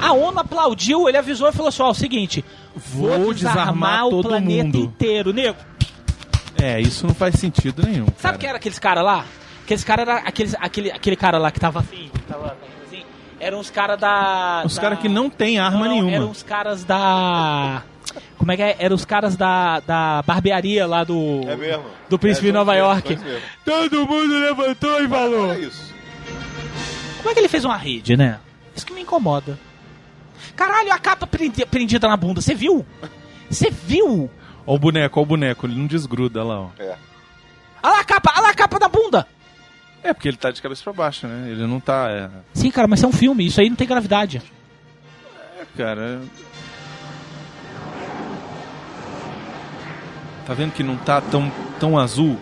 A 0.00 0.12
ONU 0.14 0.38
aplaudiu, 0.40 1.06
ele 1.06 1.18
avisou 1.18 1.48
e 1.50 1.52
falou 1.52 1.68
assim, 1.68 1.82
ó, 1.82 1.88
é 1.88 1.90
o 1.90 1.94
seguinte, 1.94 2.42
vou, 2.74 3.10
Vou 3.18 3.34
desarmar, 3.34 3.64
desarmar 3.66 4.06
o 4.06 4.22
planeta 4.22 4.64
mundo. 4.64 4.78
inteiro, 4.78 5.32
nego. 5.34 5.58
É, 6.58 6.80
isso 6.80 7.06
não 7.06 7.14
faz 7.14 7.34
sentido 7.34 7.82
nenhum. 7.82 8.06
Sabe 8.06 8.20
cara. 8.22 8.38
quem 8.38 8.48
era 8.48 8.56
aqueles 8.58 8.78
caras 8.78 9.04
lá? 9.04 9.24
Aqueles 9.70 9.84
caras 9.84 10.08
era 10.08 10.18
aqueles, 10.18 10.56
aquele, 10.58 10.90
aquele 10.90 11.14
cara 11.14 11.38
lá 11.38 11.52
que 11.52 11.60
tava 11.60 11.78
assim, 11.78 12.10
que 12.12 12.22
tava 12.22 12.56
assim, 12.88 13.04
eram 13.38 13.60
os 13.60 13.70
caras 13.70 14.00
da. 14.00 14.62
Os 14.66 14.74
da- 14.74 14.82
caras 14.82 14.98
que 14.98 15.08
não 15.08 15.30
tem 15.30 15.60
arma 15.60 15.78
Não, 15.78 15.84
não, 15.86 15.92
nenhuma. 15.94 16.10
Eram 16.16 16.30
os 16.30 16.42
caras 16.42 16.82
da. 16.82 17.84
Como 18.36 18.50
é 18.50 18.56
que 18.56 18.62
é? 18.62 18.76
Eram 18.80 18.96
os 18.96 19.04
caras 19.04 19.36
da, 19.36 19.78
da 19.78 20.22
barbearia 20.26 20.88
lá 20.88 21.04
do. 21.04 21.42
É 21.48 21.54
mesmo. 21.54 21.84
Do 22.08 22.18
Príncipe 22.18 22.48
É, 22.48 22.50
de 22.50 22.52
Nova 22.52 22.74
York. 22.74 23.10
mesmo. 23.16 23.40
Todo 23.64 24.06
mundo 24.08 24.34
levantou 24.40 25.04
e 25.04 25.08
falou. 25.08 25.52
É 25.52 25.60
isso. 25.60 25.94
Como 27.18 27.30
é 27.30 27.32
que 27.34 27.38
ele 27.38 27.48
fez 27.48 27.64
uma 27.64 27.76
rede, 27.76 28.16
né? 28.16 28.40
Isso 28.74 28.84
que 28.84 28.92
me 28.92 29.02
incomoda. 29.02 29.56
Caralho, 30.56 30.92
a 30.92 30.98
capa 30.98 31.28
prendi- 31.28 31.64
prendida 31.64 32.08
na 32.08 32.16
bunda, 32.16 32.40
você 32.40 32.56
viu? 32.56 32.84
Você 33.48 33.70
viu? 33.70 34.28
Ó 34.66 34.74
o 34.74 34.78
boneco, 34.80 35.20
ó 35.20 35.22
o 35.22 35.26
boneco, 35.26 35.64
ele 35.64 35.76
não 35.78 35.86
desgruda 35.86 36.42
lá, 36.42 36.60
ó. 36.62 36.68
É. 36.76 36.96
Olha 37.84 37.92
lá 37.94 38.00
a 38.00 38.04
capa, 38.04 38.32
olha 38.34 38.42
lá 38.42 38.50
a 38.50 38.54
capa 38.54 38.76
da 38.80 38.88
bunda! 38.88 39.26
É, 40.02 40.14
porque 40.14 40.28
ele 40.28 40.36
tá 40.36 40.50
de 40.50 40.62
cabeça 40.62 40.82
pra 40.82 40.92
baixo, 40.92 41.26
né? 41.26 41.50
Ele 41.50 41.66
não 41.66 41.78
tá. 41.78 42.08
É, 42.10 42.30
Sim, 42.54 42.70
cara, 42.70 42.88
mas 42.88 43.02
é 43.02 43.06
um 43.06 43.12
filme, 43.12 43.46
isso 43.46 43.60
aí 43.60 43.68
não 43.68 43.76
tem 43.76 43.86
gravidade. 43.86 44.42
cara. 45.76 46.20
Tá 50.46 50.54
vendo 50.54 50.72
que 50.72 50.82
não 50.82 50.96
tá 50.96 51.20
tão, 51.20 51.50
tão 51.78 51.98
azul? 51.98 52.38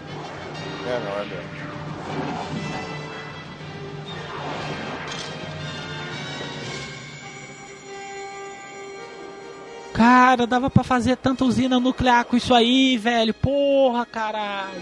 É, 0.87 1.01
não, 1.01 1.21
é 1.21 1.25
mesmo. 1.27 1.59
Cara, 9.93 10.47
dava 10.47 10.71
pra 10.71 10.85
fazer 10.85 11.17
tanta 11.17 11.45
usina 11.45 11.81
nuclear 11.81 12.25
com 12.25 12.37
isso 12.37 12.55
aí, 12.55 12.97
velho. 12.97 13.35
Porra, 13.35 14.07
caralho. 14.07 14.81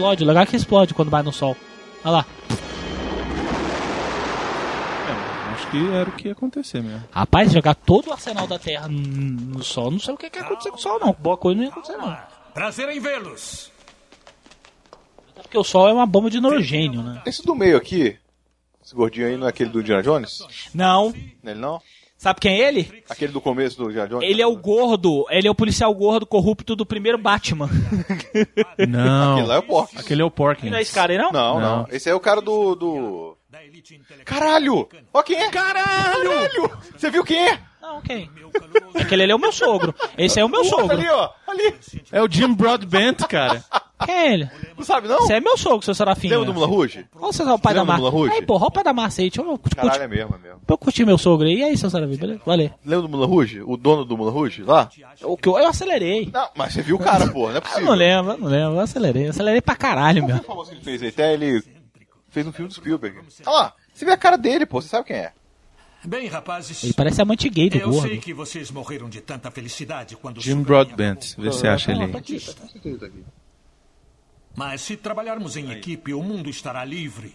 Explode, 0.00 0.24
legal 0.24 0.46
que 0.46 0.56
explode 0.56 0.94
quando 0.94 1.10
vai 1.10 1.22
no 1.22 1.30
sol. 1.30 1.54
Olha 2.02 2.10
lá. 2.10 2.26
Acho 5.52 5.70
que 5.70 5.92
era 5.92 6.08
o 6.08 6.12
que 6.12 6.28
ia 6.28 6.32
acontecer 6.32 6.82
mesmo. 6.82 7.04
Rapaz, 7.10 7.52
jogar 7.52 7.74
todo 7.74 8.08
o 8.08 8.12
arsenal 8.12 8.46
da 8.46 8.58
Terra 8.58 8.88
no 8.88 9.62
sol, 9.62 9.90
não 9.90 10.00
sei 10.00 10.14
o 10.14 10.16
que, 10.16 10.30
que 10.30 10.38
ia 10.38 10.44
acontecer 10.44 10.70
com 10.70 10.76
o 10.76 10.80
sol, 10.80 10.98
não. 10.98 11.12
Boa 11.12 11.36
coisa 11.36 11.58
não 11.58 11.64
ia 11.64 11.70
acontecer, 11.70 11.98
não. 11.98 12.16
Prazer 12.54 12.88
em 12.88 12.98
vê-los. 12.98 13.70
Até 15.32 15.42
porque 15.42 15.58
o 15.58 15.64
sol 15.64 15.86
é 15.86 15.92
uma 15.92 16.06
bomba 16.06 16.30
de 16.30 16.38
hidrogênio, 16.38 17.02
né? 17.02 17.20
Esse 17.26 17.44
do 17.44 17.54
meio 17.54 17.76
aqui, 17.76 18.16
esse 18.82 18.94
gordinho 18.94 19.26
aí, 19.26 19.36
não 19.36 19.46
é 19.46 19.50
aquele 19.50 19.68
do 19.68 19.82
Indiana 19.82 20.02
Jones? 20.02 20.38
Não. 20.72 21.12
Não 21.42 21.50
é 21.50 21.50
ele 21.50 21.60
não? 21.60 21.82
Sabe 22.20 22.38
quem 22.38 22.60
é 22.60 22.68
ele? 22.68 23.02
Aquele 23.08 23.32
do 23.32 23.40
começo 23.40 23.78
do 23.78 23.88
Indiana 23.88 24.06
Jones? 24.06 24.28
Ele 24.28 24.42
é 24.42 24.46
o 24.46 24.54
gordo, 24.54 25.24
ele 25.30 25.48
é 25.48 25.50
o 25.50 25.54
policial 25.54 25.94
gordo 25.94 26.26
corrupto 26.26 26.76
do 26.76 26.84
primeiro 26.84 27.16
Batman. 27.16 27.66
Não. 28.86 29.32
Aquele 29.32 29.46
lá 29.46 29.54
é 29.54 29.58
o 29.58 29.62
Porkins. 29.62 30.00
Aquele 30.00 30.20
é 30.20 30.24
o 30.26 30.30
Porkins. 30.30 30.70
Não 30.70 30.76
é 30.76 30.82
esse 30.82 30.92
cara 30.92 31.14
aí, 31.14 31.18
não? 31.18 31.32
Não, 31.32 31.58
não, 31.58 31.76
Não. 31.78 31.86
Esse 31.90 32.10
é 32.10 32.14
o 32.14 32.20
cara 32.20 32.42
do. 32.42 32.74
do... 32.74 33.36
Caralho! 34.26 34.86
Ó 35.14 35.22
quem 35.22 35.36
é? 35.36 35.48
Caralho! 35.48 36.70
Você 36.94 37.10
viu 37.10 37.24
quem 37.24 37.48
é? 37.48 37.58
Não, 37.90 38.00
quem? 38.00 38.30
Aquele 38.94 39.24
ali 39.24 39.32
é 39.32 39.34
o 39.34 39.38
meu 39.38 39.50
sogro. 39.52 39.92
Esse 40.16 40.38
aí 40.38 40.42
é 40.42 40.44
o 40.44 40.48
meu 40.48 40.64
sogro. 40.64 40.92
ali, 40.92 41.08
ó. 41.08 41.30
Ali. 41.46 41.74
É 42.12 42.22
o 42.22 42.30
Jim 42.30 42.52
Broadbent, 42.54 43.18
cara. 43.28 43.64
Quem 44.04 44.14
é 44.14 44.32
ele? 44.32 44.50
Não 44.78 44.84
sabe, 44.84 45.08
não? 45.08 45.18
Esse 45.18 45.32
é 45.34 45.40
meu 45.40 45.58
sogro, 45.58 45.82
seu 45.84 45.94
Serafinho. 45.94 46.32
Lembra 46.34 46.46
do 46.46 46.54
Mula 46.54 46.66
Rouge? 46.66 47.04
Olha 47.16 47.32
você, 47.32 47.42
o 47.42 47.58
pai 47.58 47.74
da 47.74 47.80
Lembra 47.80 47.96
do 47.96 48.00
Mula 48.00 48.10
Rouge? 48.12 48.32
Aí, 48.34 48.42
porra, 48.42 48.66
o 48.66 48.70
pai 48.70 48.84
da 48.84 48.92
Márcia 48.92 49.22
aí. 49.24 49.28
Deixa 49.30 49.42
eu 49.42 49.58
curtir, 49.58 49.76
Caralho, 49.76 50.02
é 50.04 50.08
mesmo, 50.08 50.34
é 50.36 50.38
mesmo. 50.38 50.60
eu 50.66 50.78
curtir 50.78 51.04
meu 51.04 51.18
sogro 51.18 51.46
aí. 51.46 51.56
E 51.58 51.64
aí, 51.64 51.76
seu 51.76 51.90
Serafinho, 51.90 52.18
beleza? 52.18 52.40
Valeu. 52.46 52.70
Lembra 52.84 53.02
do 53.02 53.08
Mula 53.08 53.26
Rouge? 53.26 53.60
O 53.60 53.76
dono 53.76 54.04
do 54.04 54.16
Mula 54.16 54.30
Rouge? 54.30 54.62
Lá? 54.62 54.88
O 55.22 55.36
que 55.36 55.48
eu, 55.48 55.58
eu 55.58 55.66
acelerei. 55.68 56.30
Não, 56.32 56.48
mas 56.56 56.72
você 56.72 56.80
viu 56.82 56.96
o 56.96 56.98
cara, 56.98 57.26
pô, 57.26 57.48
não 57.48 57.54
é 57.54 57.58
Eu 57.58 57.62
possível. 57.62 57.84
não 57.86 57.94
lembro, 57.94 58.32
eu 58.32 58.38
não 58.38 58.48
lembro. 58.48 58.74
Eu 58.76 58.80
acelerei. 58.80 59.26
Eu 59.26 59.30
acelerei 59.30 59.60
pra 59.60 59.74
caralho, 59.76 60.24
meu. 60.24 60.38
Qual 60.38 60.44
foi 60.44 60.44
o 60.44 60.46
famoso 60.46 60.70
que 60.70 60.76
ele 60.76 60.84
fez 60.84 61.02
aí? 61.02 61.08
Até 61.08 61.34
ele 61.34 61.62
fez 62.30 62.46
um 62.46 62.52
filme 62.52 62.68
do 62.68 62.74
Spielberg. 62.74 63.18
Olha 63.44 63.56
lá, 63.56 63.72
você 63.92 64.04
vê 64.06 64.12
a 64.12 64.16
cara 64.16 64.38
dele, 64.38 64.64
pô, 64.64 64.80
você 64.80 64.88
sabe 64.88 65.08
quem 65.08 65.16
é. 65.16 65.32
Bem, 66.04 66.26
rapazes. 66.28 66.82
Ele 66.84 66.92
parece 66.94 67.20
amante 67.20 67.48
gay 67.50 67.68
do 67.68 67.76
eu 67.78 67.90
gordo. 67.90 68.08
sei 68.08 68.18
que 68.18 68.32
vocês 68.32 68.70
morreram 68.70 69.08
de 69.08 69.20
tanta 69.20 69.50
felicidade 69.50 70.16
quando 70.16 70.40
Jim 70.40 70.62
Broadbent. 70.62 71.34
Vê 71.36 71.52
se 71.52 71.66
acha 71.68 71.92
ele 71.92 72.08
Tá 72.08 72.18
aí. 72.18 72.40
tá 72.40 72.52
tá. 73.06 73.08
Mas 74.56 74.80
se 74.80 74.96
trabalharmos 74.96 75.56
em 75.56 75.70
equipe, 75.70 76.12
o 76.14 76.22
mundo 76.22 76.48
estará 76.50 76.84
livre 76.84 77.34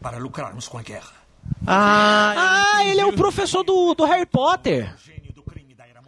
para 0.00 0.18
lucrarmos 0.18 0.66
com 0.68 0.76
a 0.78 0.82
guerra. 0.82 1.12
Ah, 1.66 2.80
ele 2.84 3.00
é 3.00 3.06
o 3.06 3.12
professor 3.12 3.62
do, 3.62 3.94
do 3.94 4.04
Harry 4.04 4.26
Potter. 4.26 4.92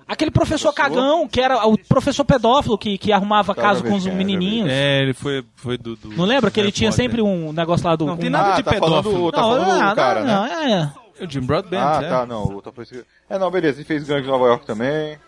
Aquele 0.06 0.30
professor 0.30 0.70
cagão, 0.72 1.26
que 1.26 1.40
era 1.40 1.66
o 1.66 1.78
professor 1.78 2.24
pedófilo 2.26 2.76
que, 2.76 2.98
que 2.98 3.10
arrumava 3.10 3.54
Cara, 3.54 3.68
caso 3.68 3.84
com 3.84 3.94
os 3.94 4.04
menininhos. 4.06 4.68
É, 4.70 5.00
ele 5.02 5.14
foi, 5.14 5.42
foi 5.56 5.78
do, 5.78 5.96
do- 5.96 6.10
Não 6.10 6.26
lembra 6.26 6.50
que 6.50 6.60
ele 6.60 6.70
tinha 6.70 6.92
sempre 6.92 7.22
um 7.22 7.52
negócio 7.54 7.86
lá 7.86 7.96
do... 7.96 8.04
Não, 8.04 8.16
tem 8.16 8.28
nada 8.28 8.52
Ah, 8.52 8.56
de 8.56 8.62
tá 8.64 8.74
falando, 8.74 9.02
pedófilo. 9.04 9.32
tá 9.32 9.40
falando 9.40 9.66
não, 9.80 9.94
cara, 9.94 10.24
não, 10.24 10.42
né? 10.44 10.52
é, 10.52 10.72
é. 10.72 11.03
É 11.03 11.03
o 11.20 11.30
Jim 11.30 11.40
Broadbent, 11.40 11.80
Ah, 11.82 12.00
é. 12.02 12.08
tá, 12.08 12.26
não. 12.26 12.44
o 12.58 12.62
foi 12.72 12.84
esse- 12.84 13.04
É, 13.28 13.38
não, 13.38 13.50
beleza. 13.50 13.78
Ele 13.78 13.84
fez 13.84 14.04
Gangue 14.04 14.22
de 14.22 14.28
Nova 14.28 14.46
York 14.46 14.66
também. 14.66 15.18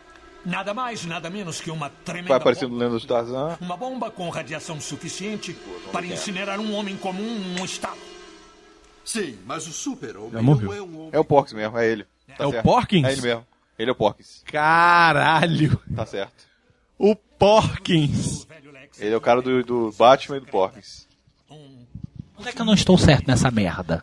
Nada 0.45 0.73
mais, 0.73 1.05
nada 1.05 1.29
menos 1.29 1.61
que 1.61 1.71
uma 1.73 1.91
tremenda 1.91 2.29
Vai 2.29 2.37
aparecendo 2.39 2.71
bomba. 2.71 2.85
Lendas 2.85 3.03
do 3.03 3.09
Tarzan. 3.09 3.57
Uma 3.61 3.77
bomba 3.77 4.11
com 4.13 4.29
radiação 4.31 4.81
suficiente 4.81 5.57
para 5.91 6.07
incinerar 6.07 6.61
um 6.61 6.73
homem 6.75 6.97
comum 6.97 7.39
num 7.57 7.65
estado. 7.65 7.97
Sim, 9.05 9.39
mas 9.45 9.67
o 9.67 9.73
super-homem 9.73 10.33
Já 10.33 10.43
morreu. 10.43 10.67
não 10.69 10.75
é 10.75 10.83
um 10.83 10.99
homem. 11.01 11.11
É 11.13 11.19
o 11.19 11.25
Porkins 11.25 11.53
mesmo, 11.53 11.79
é 11.79 11.87
ele. 11.89 12.05
Tá 12.37 12.45
É 12.45 12.47
o 12.47 12.51
certo. 12.51 12.65
Porkins? 12.65 13.05
É 13.07 13.13
ele 13.13 13.23
mesmo. 13.23 13.47
Ele 13.79 13.91
é 13.91 13.93
o 13.93 13.97
Porkins. 13.97 14.43
Caralho! 14.47 15.81
Tá 15.95 16.07
certo. 16.07 16.47
O 16.99 17.15
Porkins! 17.15 18.47
Ele 18.99 19.13
é 19.15 19.17
o 19.17 19.21
cara 19.21 19.43
do, 19.43 19.63
do 19.63 19.93
Batman 19.99 20.39
e 20.39 20.41
do 20.41 20.47
Porkins. 20.47 21.07
Onde 21.51 22.49
é 22.49 22.53
que 22.53 22.61
eu 22.61 22.65
não 22.67 22.75
estou 22.75 22.97
certo 22.99 23.27
nessa 23.27 23.51
merda? 23.51 24.03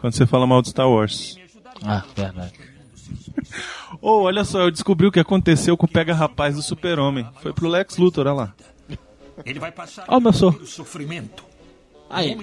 Quando 0.00 0.12
você 0.14 0.26
fala 0.26 0.46
mal 0.46 0.62
de 0.62 0.70
Star 0.70 0.88
Wars. 0.88 1.38
Ah, 1.84 2.04
verdade. 2.16 2.52
Ô, 4.00 4.22
olha 4.22 4.44
só, 4.44 4.60
eu 4.62 4.70
descobri 4.70 5.06
o 5.06 5.12
que 5.12 5.20
aconteceu 5.20 5.76
com 5.76 5.86
o 5.86 5.88
Pega 5.88 6.14
Rapaz 6.14 6.54
do 6.54 6.62
Super-Homem. 6.62 7.26
Foi 7.40 7.52
pro 7.52 7.68
Lex 7.68 7.96
Luthor, 7.96 8.26
olha 8.26 8.34
lá. 8.34 8.54
Ele 9.44 9.58
vai 9.58 9.70
passar 9.70 10.04
Ó, 10.08 10.18
meu 10.20 10.32
sogro. 10.32 10.62
o 10.62 10.66
sofrimento. 10.66 11.44
Aí. 12.10 12.36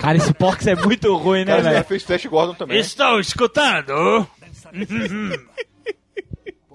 Cara, 0.00 0.16
esse 0.16 0.32
Porks 0.32 0.66
é 0.66 0.74
muito 0.74 1.14
ruim, 1.16 1.44
né, 1.44 1.60
velho? 1.60 1.84
fez 1.84 2.02
Flash 2.02 2.26
Gordon 2.26 2.54
também. 2.54 2.78
Estou 2.78 3.20
escutando. 3.20 4.26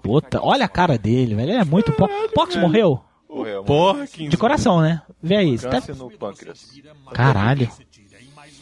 Puta, 0.01 0.39
olha 0.41 0.65
a 0.65 0.69
cara 0.69 0.97
dele, 0.97 1.35
velho. 1.35 1.51
Ele 1.51 1.57
é 1.57 1.65
muito 1.65 1.91
po... 1.93 2.07
Porks 2.33 2.55
morreu? 2.55 3.01
Morreu. 3.29 3.63
Porkins. 3.63 4.29
De 4.29 4.37
coração, 4.37 4.81
né? 4.81 5.01
Vê 5.21 5.37
aí. 5.37 5.57
Tá... 5.57 5.69
Câncer 5.69 5.95
no 5.95 6.09
pâncreas. 6.11 6.69
Caralho. 7.13 7.69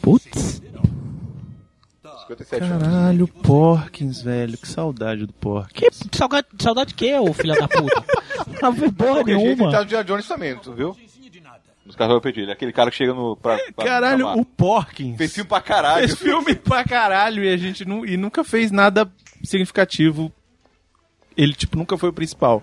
Putz. 0.00 0.59
57 2.36 2.62
anos. 2.64 2.82
Caralho, 2.88 3.28
Porkins, 3.28 4.22
velho. 4.22 4.56
Que 4.56 4.68
saudade 4.68 5.26
do 5.26 5.32
Porkins. 5.32 6.00
Que 6.10 6.16
saudade, 6.16 6.46
saudade 6.60 6.88
de 6.90 6.94
quê, 6.94 7.14
ô 7.18 7.32
filho 7.32 7.54
da 7.58 7.66
puta? 7.68 8.04
Não 8.62 8.72
vi 8.72 8.90
porra 8.92 9.14
Qualquer 9.16 9.38
jeito, 9.38 9.46
ele 9.50 9.56
tá 9.72 9.84
nenhuma. 9.84 9.98
no 9.98 10.04
Jones 10.04 10.28
também, 10.28 10.56
tu 10.56 10.72
viu? 10.72 10.96
Nos 11.84 11.96
Carros 11.96 12.20
Perdido. 12.20 12.44
Ele 12.44 12.50
é 12.50 12.54
aquele 12.54 12.72
cara 12.72 12.90
que 12.90 12.96
chega 12.96 13.12
no. 13.12 13.36
Pra, 13.36 13.58
pra 13.74 13.84
Caralho, 13.84 14.24
pra- 14.26 14.36
o 14.36 14.44
Porkins. 14.44 15.16
Fez 15.16 15.32
filme 15.34 15.48
pra 15.48 15.60
caralho. 15.60 16.06
Fez 16.06 16.18
filme 16.18 16.54
pra 16.54 16.84
caralho 16.84 17.42
e 17.44 17.48
a 17.52 17.56
gente 17.56 17.84
nu- 17.84 18.06
e 18.06 18.16
nunca 18.16 18.44
fez 18.44 18.70
nada 18.70 19.10
significativo. 19.42 20.30
Ele, 21.36 21.52
tipo, 21.54 21.76
nunca 21.76 21.96
foi 21.98 22.10
o 22.10 22.12
principal. 22.12 22.62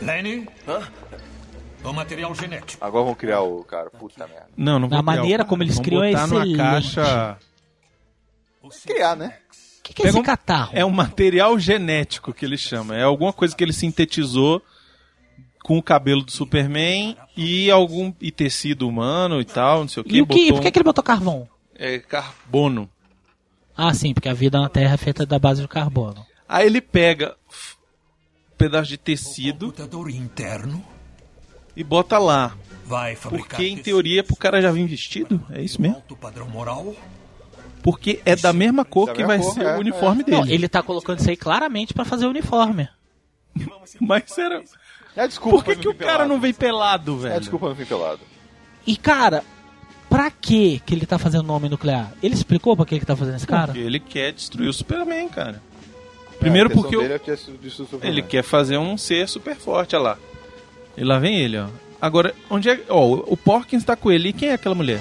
Lenny? 0.00 0.46
O 1.84 1.92
material 1.92 2.34
genético. 2.34 2.84
Agora 2.84 3.04
vão 3.04 3.14
criar 3.14 3.42
o 3.42 3.62
cara. 3.64 3.90
Puta 3.90 4.26
merda. 4.26 4.48
Não, 4.56 4.74
não 4.78 4.88
vou 4.88 4.98
criar 4.98 5.02
maneira 5.02 5.42
o- 5.42 5.46
como 5.46 5.62
eles 5.62 5.78
criam 5.78 6.02
é 6.02 6.12
botar 6.12 6.26
numa 6.26 6.40
excelente. 6.40 6.56
caixa. 6.56 7.38
Criar, 8.86 9.16
né? 9.16 9.38
O 9.78 9.82
que, 9.82 9.92
que 9.92 10.02
é 10.06 10.08
esse 10.08 10.22
catarro? 10.22 10.70
É 10.72 10.82
um 10.84 10.90
material 10.90 11.58
genético 11.58 12.32
que 12.32 12.44
ele 12.44 12.56
chama. 12.56 12.96
É 12.96 13.02
alguma 13.02 13.32
coisa 13.32 13.54
que 13.54 13.62
ele 13.62 13.72
sintetizou 13.74 14.62
com 15.62 15.76
o 15.76 15.82
cabelo 15.82 16.22
do 16.22 16.32
Superman 16.32 17.16
e 17.36 17.70
algum 17.70 18.12
e 18.20 18.30
tecido 18.30 18.88
humano 18.88 19.40
e 19.40 19.44
tal, 19.44 19.80
não 19.80 19.88
sei 19.88 20.00
o 20.00 20.04
que. 20.04 20.16
E 20.16 20.22
o 20.22 20.26
que? 20.26 20.34
botou 20.46 20.54
Por 20.56 20.62
que, 20.62 20.70
que 20.70 20.78
ele 20.78 20.84
botou 20.84 21.04
carvão? 21.04 21.48
É 21.74 21.98
carbono. 21.98 22.88
Ah, 23.76 23.92
sim, 23.92 24.14
porque 24.14 24.28
a 24.28 24.34
vida 24.34 24.58
na 24.58 24.68
Terra 24.70 24.94
é 24.94 24.96
feita 24.98 25.26
da 25.26 25.38
base 25.38 25.60
de 25.60 25.68
carbono. 25.68 26.24
Aí 26.48 26.66
ele 26.66 26.80
pega 26.80 27.36
f- 27.50 27.74
um 28.52 28.56
pedaço 28.56 28.88
de 28.88 28.96
tecido 28.96 29.66
Computador 29.66 30.08
interno 30.10 30.82
e 31.76 31.82
bota 31.84 32.18
lá. 32.18 32.54
vai 32.86 33.16
fabricar 33.16 33.48
Porque 33.48 33.66
em 33.66 33.76
teoria 33.78 34.22
pro 34.22 34.36
cara 34.36 34.60
já 34.60 34.70
vir 34.70 34.86
vestido, 34.86 35.40
é 35.50 35.62
isso 35.62 35.80
mesmo? 35.80 35.96
alto 35.96 36.16
padrão 36.16 36.48
moral. 36.48 36.94
Porque 37.82 38.20
é 38.24 38.34
da 38.34 38.52
mesma 38.52 38.84
cor 38.84 39.06
Da 39.08 39.12
que 39.12 39.24
vai 39.24 39.38
cor, 39.38 39.52
ser 39.52 39.62
é, 39.66 39.76
o 39.76 39.80
uniforme 39.80 40.22
é. 40.22 40.24
dele. 40.24 40.36
Não, 40.38 40.46
ele 40.46 40.68
tá 40.68 40.82
colocando 40.82 41.18
isso 41.18 41.28
aí 41.28 41.36
claramente 41.36 41.92
pra 41.92 42.04
fazer 42.04 42.26
o 42.26 42.30
uniforme. 42.30 42.88
Mas 44.00 44.36
era. 44.38 44.62
É 45.16 45.26
desculpa. 45.28 45.58
Por 45.58 45.64
que, 45.64 45.76
que 45.76 45.88
o 45.88 45.94
cara 45.94 46.26
não 46.26 46.40
vem 46.40 46.52
pelado, 46.54 47.18
velho? 47.18 47.34
É 47.34 47.38
desculpa 47.40 47.68
não 47.68 47.74
vir 47.74 47.86
pelado. 47.86 48.20
E 48.86 48.96
cara, 48.96 49.44
pra 50.08 50.30
que 50.30 50.80
que 50.84 50.94
ele 50.94 51.06
tá 51.06 51.18
fazendo 51.18 51.42
nome 51.44 51.68
nuclear? 51.68 52.12
Ele 52.22 52.34
explicou 52.34 52.74
pra 52.76 52.84
que 52.86 52.94
ele 52.94 53.04
tá 53.04 53.14
fazendo 53.14 53.36
esse 53.36 53.46
cara? 53.46 53.66
Porque 53.66 53.80
ele 53.80 54.00
quer 54.00 54.32
destruir 54.32 54.68
o 54.68 54.72
Superman, 54.72 55.28
cara. 55.28 55.62
Primeiro 56.40 56.70
É, 56.70 56.72
a 56.72 56.76
intenção 56.76 56.90
porque 56.90 56.96
o- 56.96 57.14
é 57.14 57.18
que 57.18 57.30
é 57.30 57.34
o 57.34 58.00
ele 58.02 58.22
quer 58.22 58.42
fazer 58.42 58.76
um 58.78 58.96
ser 58.98 59.28
super 59.28 59.54
forte, 59.56 59.94
olha 59.94 60.02
lá. 60.02 60.18
E 60.96 61.04
lá 61.04 61.18
vem 61.18 61.40
ele, 61.40 61.58
ó. 61.58 61.68
Agora, 62.00 62.34
onde 62.50 62.68
é. 62.68 62.80
Ó, 62.88 63.14
o 63.26 63.36
Porkins 63.36 63.84
tá 63.84 63.96
com 63.96 64.10
ele. 64.12 64.28
E 64.28 64.32
quem 64.32 64.50
é 64.50 64.54
aquela 64.54 64.74
mulher? 64.74 65.00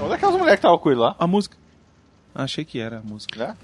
Onde 0.00 0.12
é 0.12 0.16
aquelas 0.16 0.34
mulheres 0.34 0.54
que 0.54 0.58
estavam 0.58 0.78
com 0.78 0.90
ele 0.90 1.00
lá? 1.00 1.16
A 1.18 1.26
música. 1.26 1.56
Achei 2.34 2.64
que 2.64 2.78
era 2.78 2.98
a 2.98 3.02
música. 3.02 3.56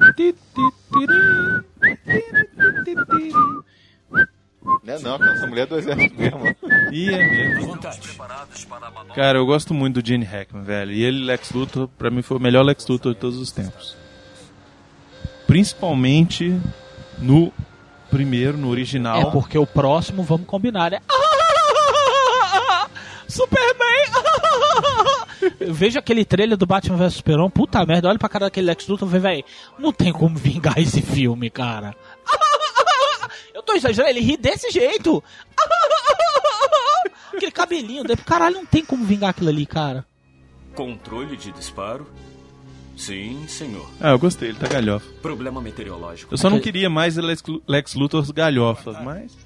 Né? 4.84 4.98
Não, 5.02 5.14
essa 5.16 5.46
mulher 5.46 5.62
é 5.62 5.66
do 5.66 5.78
exército 5.78 6.14
mesmo. 6.16 6.44
E 6.92 7.10
é 7.10 7.18
mesmo. 7.18 7.78
Cara, 9.14 9.38
eu 9.38 9.46
gosto 9.46 9.72
muito 9.72 10.00
do 10.00 10.06
Gene 10.06 10.24
Hackman, 10.24 10.64
velho. 10.64 10.92
E 10.92 11.02
ele, 11.02 11.24
Lex 11.24 11.52
Luthor, 11.52 11.88
pra 11.88 12.10
mim 12.10 12.22
foi 12.22 12.36
o 12.36 12.40
melhor 12.40 12.62
Lex 12.64 12.86
Luthor 12.86 13.14
de 13.14 13.20
todos 13.20 13.38
os 13.38 13.50
tempos. 13.50 13.96
Principalmente 15.46 16.60
no 17.18 17.52
primeiro, 18.10 18.56
no 18.58 18.68
original. 18.68 19.20
É 19.20 19.30
porque 19.30 19.58
o 19.58 19.66
próximo, 19.66 20.22
vamos 20.22 20.46
combinar, 20.46 20.92
é. 20.92 21.00
Superman! 23.28 23.88
Veja 25.72 25.98
aquele 25.98 26.24
trailer 26.24 26.56
do 26.56 26.66
Batman 26.66 26.96
vs 26.96 27.14
Superman, 27.14 27.50
puta 27.50 27.84
merda, 27.84 28.08
olha 28.08 28.18
pra 28.18 28.28
cara 28.28 28.46
daquele 28.46 28.66
Lex 28.66 28.86
Luthor 28.88 29.08
e 29.08 29.12
vê, 29.12 29.18
velho, 29.18 29.44
não 29.78 29.92
tem 29.92 30.12
como 30.12 30.36
vingar 30.36 30.78
esse 30.78 31.02
filme, 31.02 31.50
cara. 31.50 31.94
Eu 33.54 33.62
tô 33.62 33.74
exagerando, 33.74 34.10
ele 34.10 34.20
ri 34.20 34.36
desse 34.36 34.70
jeito. 34.70 35.22
Aquele 37.34 37.52
cabelinho 37.52 38.04
dele, 38.04 38.20
caralho, 38.24 38.56
não 38.56 38.66
tem 38.66 38.84
como 38.84 39.04
vingar 39.04 39.30
aquilo 39.30 39.50
ali, 39.50 39.66
cara. 39.66 40.04
Controle 40.74 41.36
de 41.36 41.52
disparo? 41.52 42.06
Sim, 42.98 43.46
senhor. 43.48 43.88
Ah, 44.00 44.10
eu 44.10 44.18
gostei, 44.18 44.48
ele 44.50 44.58
tá 44.58 44.66
galhofa. 44.68 45.06
Problema 45.22 45.60
meteorológico. 45.62 46.34
Eu 46.34 46.38
só 46.38 46.50
não 46.50 46.58
queria 46.60 46.90
mais 46.90 47.16
Lex, 47.16 47.94
Luthor 47.94 48.30
galhofas, 48.32 49.00
mas. 49.02 49.36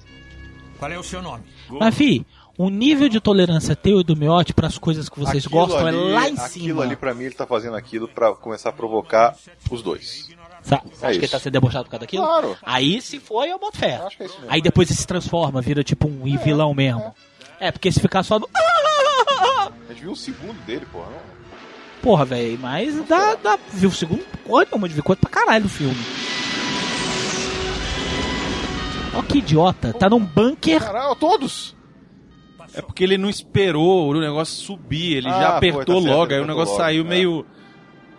Qual 0.79 0.91
é 0.91 0.97
o 0.97 1.03
seu 1.03 1.21
nome? 1.21 1.43
Mas, 1.69 1.95
fi, 1.95 2.25
o 2.57 2.69
nível 2.69 3.07
de 3.07 3.19
tolerância 3.21 3.75
teu 3.75 4.01
e 4.01 4.03
do 4.03 4.15
Miotti 4.15 4.53
pras 4.53 4.77
coisas 4.77 5.07
que 5.07 5.19
vocês 5.19 5.45
Aquilo 5.45 5.61
gostam 5.67 5.85
ali- 5.87 5.97
é 5.97 6.13
lá 6.13 6.29
em 6.29 6.33
Aquilo 6.33 6.47
cima. 6.49 6.83
ali, 6.83 6.95
pra 6.95 7.13
mim, 7.13 7.25
ele 7.25 7.35
tá 7.35 7.45
fazendo 7.47 7.75
aquilo 7.75 8.07
pra 8.07 8.33
começar 8.33 8.69
a 8.69 8.73
provocar 8.73 9.35
os 9.69 9.81
dois. 9.81 10.29
Sa- 10.63 10.81
Você 10.91 11.05
É 11.05 11.09
acha 11.09 11.19
que 11.19 11.25
ele 11.25 11.31
tá 11.31 11.39
sendo 11.39 11.53
debochado 11.53 11.85
por 11.85 11.91
causa 11.91 12.01
daquilo? 12.01 12.23
Claro. 12.23 12.57
Aí, 12.63 13.01
se 13.01 13.19
for, 13.19 13.45
eu 13.45 13.59
boto 13.59 13.77
fé. 13.77 14.01
é 14.01 14.07
isso 14.25 14.35
mesmo. 14.39 14.45
Aí 14.49 14.61
depois 14.61 14.89
ele 14.89 14.97
se 14.97 15.05
transforma, 15.05 15.61
vira 15.61 15.83
tipo 15.83 16.07
um 16.07 16.37
vilão 16.37 16.73
mesmo. 16.73 17.13
É, 17.59 17.71
porque 17.71 17.91
se 17.91 17.99
ficar 17.99 18.23
só 18.23 18.39
do. 18.39 18.49
A 18.55 19.69
gente 19.89 20.01
viu 20.01 20.11
um 20.11 20.15
segundo 20.15 20.57
dele, 20.65 20.85
porra. 20.91 21.05
Não? 21.11 21.42
Porra, 22.03 22.25
velho, 22.25 22.59
mas 22.61 22.93
dá, 23.07 23.33
dá. 23.35 23.57
Viu 23.71 23.89
o 23.89 23.91
segundo? 23.93 24.23
Olha, 24.47 24.67
uma 24.73 24.87
de 24.89 25.01
coisa 25.01 25.19
pra 25.21 25.29
caralho 25.31 25.63
do 25.63 25.69
filme. 25.69 25.95
Ó, 29.15 29.21
que 29.21 29.37
idiota. 29.39 29.93
Tá 29.93 30.09
num 30.09 30.19
bunker. 30.19 30.79
Caralho, 30.83 31.15
todos! 31.15 31.75
É 32.73 32.81
porque 32.81 33.03
ele 33.03 33.17
não 33.17 33.29
esperou 33.29 34.09
o 34.09 34.19
negócio 34.19 34.55
subir, 34.65 35.17
ele 35.17 35.27
Ah, 35.29 35.31
já 35.41 35.47
foi, 35.59 35.69
apertou 35.69 35.95
tá 35.97 36.01
certo, 36.01 36.17
logo, 36.17 36.25
ele 36.31 36.35
aí 36.35 36.41
o 36.41 36.47
negócio 36.47 36.71
logo, 36.73 36.83
saiu 36.83 37.05
é. 37.05 37.07
meio. 37.07 37.45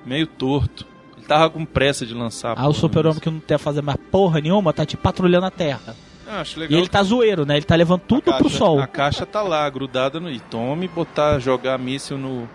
meio 0.07 0.27
torto. 0.29 0.87
Ele 1.19 1.27
tava 1.27 1.51
com 1.51 1.65
pressa 1.65 2.07
de 2.07 2.15
lançar. 2.15 2.55
Ah, 2.57 2.69
o 2.69 2.73
super-homem 2.73 3.19
que 3.21 3.29
não 3.31 3.41
quer 3.41 3.59
fazer 3.59 3.83
mais 3.83 3.99
porra 4.13 4.41
nenhuma 4.41 4.73
tá 4.73 4.87
tipo 4.87 5.03
patrulhando 5.03 5.47
a 5.47 5.51
terra. 5.51 5.97
Ah, 6.29 6.41
acho 6.41 6.57
E 6.57 6.61
legal. 6.61 6.79
ele 6.79 6.89
tá 6.89 7.03
zoeiro, 7.03 7.45
né? 7.45 7.57
Ele 7.57 7.65
tá 7.67 7.75
levando 7.75 8.01
tudo 8.03 8.31
A 8.31 8.35
pro 8.35 8.45
caixa- 8.45 8.59
sol. 8.59 8.79
A 8.81 8.87
caixa 8.87 9.27
tá 9.27 9.43
lá, 9.43 9.69
grudada 9.69 10.21
no. 10.21 10.31
E 10.31 10.39
tome, 10.39 10.87
botar, 10.89 11.39
jogar 11.41 11.77
míssil 11.79 12.17
no. 12.17 12.49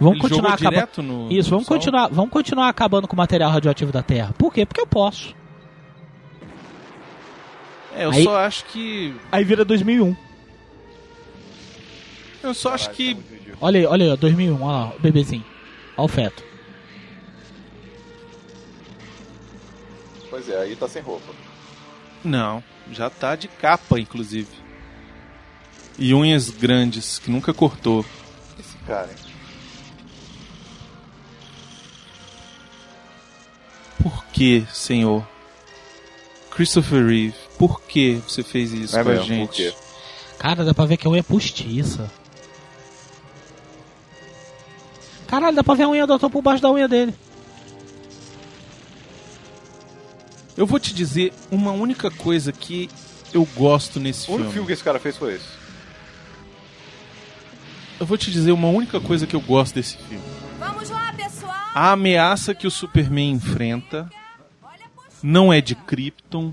Vamos 0.00 0.14
Ele 0.14 0.22
continuar 0.22 0.54
acabando. 0.54 1.02
no- 1.02 1.30
Isso, 1.30 1.50
no 1.50 1.56
vamos 1.56 1.66
sol? 1.66 1.76
continuar, 1.76 2.08
vamos 2.08 2.30
continuar 2.30 2.68
acabando 2.68 3.06
com 3.06 3.14
o 3.14 3.16
material 3.18 3.50
radioativo 3.50 3.92
da 3.92 4.02
Terra. 4.02 4.34
Por 4.38 4.52
quê? 4.52 4.64
Porque 4.64 4.80
eu 4.80 4.86
posso. 4.86 5.34
É, 7.94 8.04
eu 8.06 8.10
Aí- 8.10 8.24
só 8.24 8.38
acho 8.38 8.64
que. 8.66 9.14
Aí 9.30 9.44
vira 9.44 9.64
2001. 9.64 10.16
Eu 12.42 12.54
só 12.54 12.72
acho 12.74 12.90
que. 12.90 13.16
Olha 13.60 13.80
aí, 13.80 13.86
olha 13.86 14.04
aí, 14.06 14.12
ó, 14.12 14.16
2001, 14.16 14.62
ó 14.62 14.72
lá, 14.72 14.92
o 14.96 15.00
bebezinho. 15.00 15.44
Ó 15.96 16.04
o 16.04 16.08
feto. 16.08 16.42
Pois 20.30 20.48
é, 20.48 20.56
aí 20.62 20.76
tá 20.76 20.88
sem 20.88 21.02
roupa. 21.02 21.32
Não, 22.24 22.62
já 22.92 23.10
tá 23.10 23.34
de 23.36 23.48
capa, 23.48 23.98
inclusive. 23.98 24.48
E 25.98 26.14
unhas 26.14 26.48
grandes, 26.50 27.18
que 27.18 27.30
nunca 27.30 27.52
cortou. 27.52 28.04
Esse 28.58 28.76
cara, 28.86 29.08
hein? 29.10 29.29
Por 34.02 34.24
que, 34.26 34.64
senhor? 34.72 35.26
Christopher 36.50 37.06
Reeve, 37.06 37.34
por 37.58 37.80
que 37.82 38.14
você 38.26 38.42
fez 38.42 38.72
isso 38.72 38.98
É 38.98 39.04
com 39.04 39.10
a 39.10 39.16
gente? 39.16 39.74
Cara, 40.38 40.64
dá 40.64 40.72
pra 40.74 40.84
ver 40.86 40.96
que 40.96 41.06
a 41.06 41.10
unha 41.10 41.20
é 41.20 41.22
postiça. 41.22 42.10
Caralho, 45.26 45.54
dá 45.56 45.62
pra 45.62 45.74
ver 45.74 45.84
a 45.84 45.88
unha 45.88 46.06
do 46.06 46.12
ator 46.14 46.28
por 46.30 46.42
baixo 46.42 46.62
da 46.62 46.70
unha 46.70 46.88
dele. 46.88 47.14
Eu 50.56 50.66
vou 50.66 50.78
te 50.80 50.92
dizer 50.92 51.32
uma 51.50 51.70
única 51.72 52.10
coisa 52.10 52.52
que 52.52 52.90
eu 53.32 53.46
gosto 53.56 54.00
nesse 54.00 54.28
O 54.30 54.34
único 54.34 54.38
filme. 54.50 54.52
filme 54.52 54.66
que 54.66 54.72
esse 54.72 54.82
cara 54.84 54.98
fez 54.98 55.16
foi 55.16 55.34
esse. 55.36 55.46
Eu 57.98 58.06
vou 58.06 58.18
te 58.18 58.30
dizer 58.30 58.50
uma 58.52 58.68
única 58.68 59.00
coisa 59.00 59.26
que 59.26 59.36
eu 59.36 59.40
gosto 59.40 59.74
desse 59.74 59.96
filme. 59.98 60.24
Vamos 60.58 60.90
lá, 60.90 61.12
pessoal! 61.12 61.29
A 61.74 61.92
ameaça 61.92 62.54
que 62.54 62.66
o 62.66 62.70
Superman 62.70 63.30
enfrenta 63.32 64.08
não 65.22 65.52
é 65.52 65.60
de 65.60 65.74
Krypton, 65.74 66.52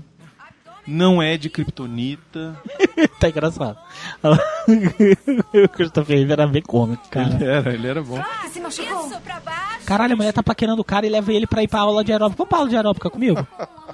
não 0.86 1.20
é 1.22 1.36
de 1.36 1.50
Kryptonita. 1.50 2.56
tá 3.18 3.28
engraçado. 3.28 3.76
o 4.22 5.68
Christopher 5.70 6.16
Reeve 6.16 6.32
era 6.32 6.46
bem 6.46 6.62
cômico, 6.62 7.02
cara. 7.10 7.34
Ele 7.34 7.44
era, 7.44 7.74
ele 7.74 7.86
era 7.88 8.02
bom. 8.02 8.22
Se 8.50 8.60
machucou? 8.60 9.10
Caralho, 9.84 10.12
a 10.12 10.16
mulher 10.16 10.32
tá 10.32 10.42
paquerando 10.42 10.82
o 10.82 10.84
cara 10.84 11.06
e 11.06 11.08
leva 11.08 11.32
ele 11.32 11.46
pra 11.46 11.62
ir 11.62 11.68
pra 11.68 11.80
aula 11.80 12.04
de 12.04 12.12
aeróbica. 12.12 12.36
Vamos 12.36 12.48
pra 12.48 12.58
aula 12.58 12.70
de 12.70 12.76
aeróbica 12.76 13.10
comigo? 13.10 13.46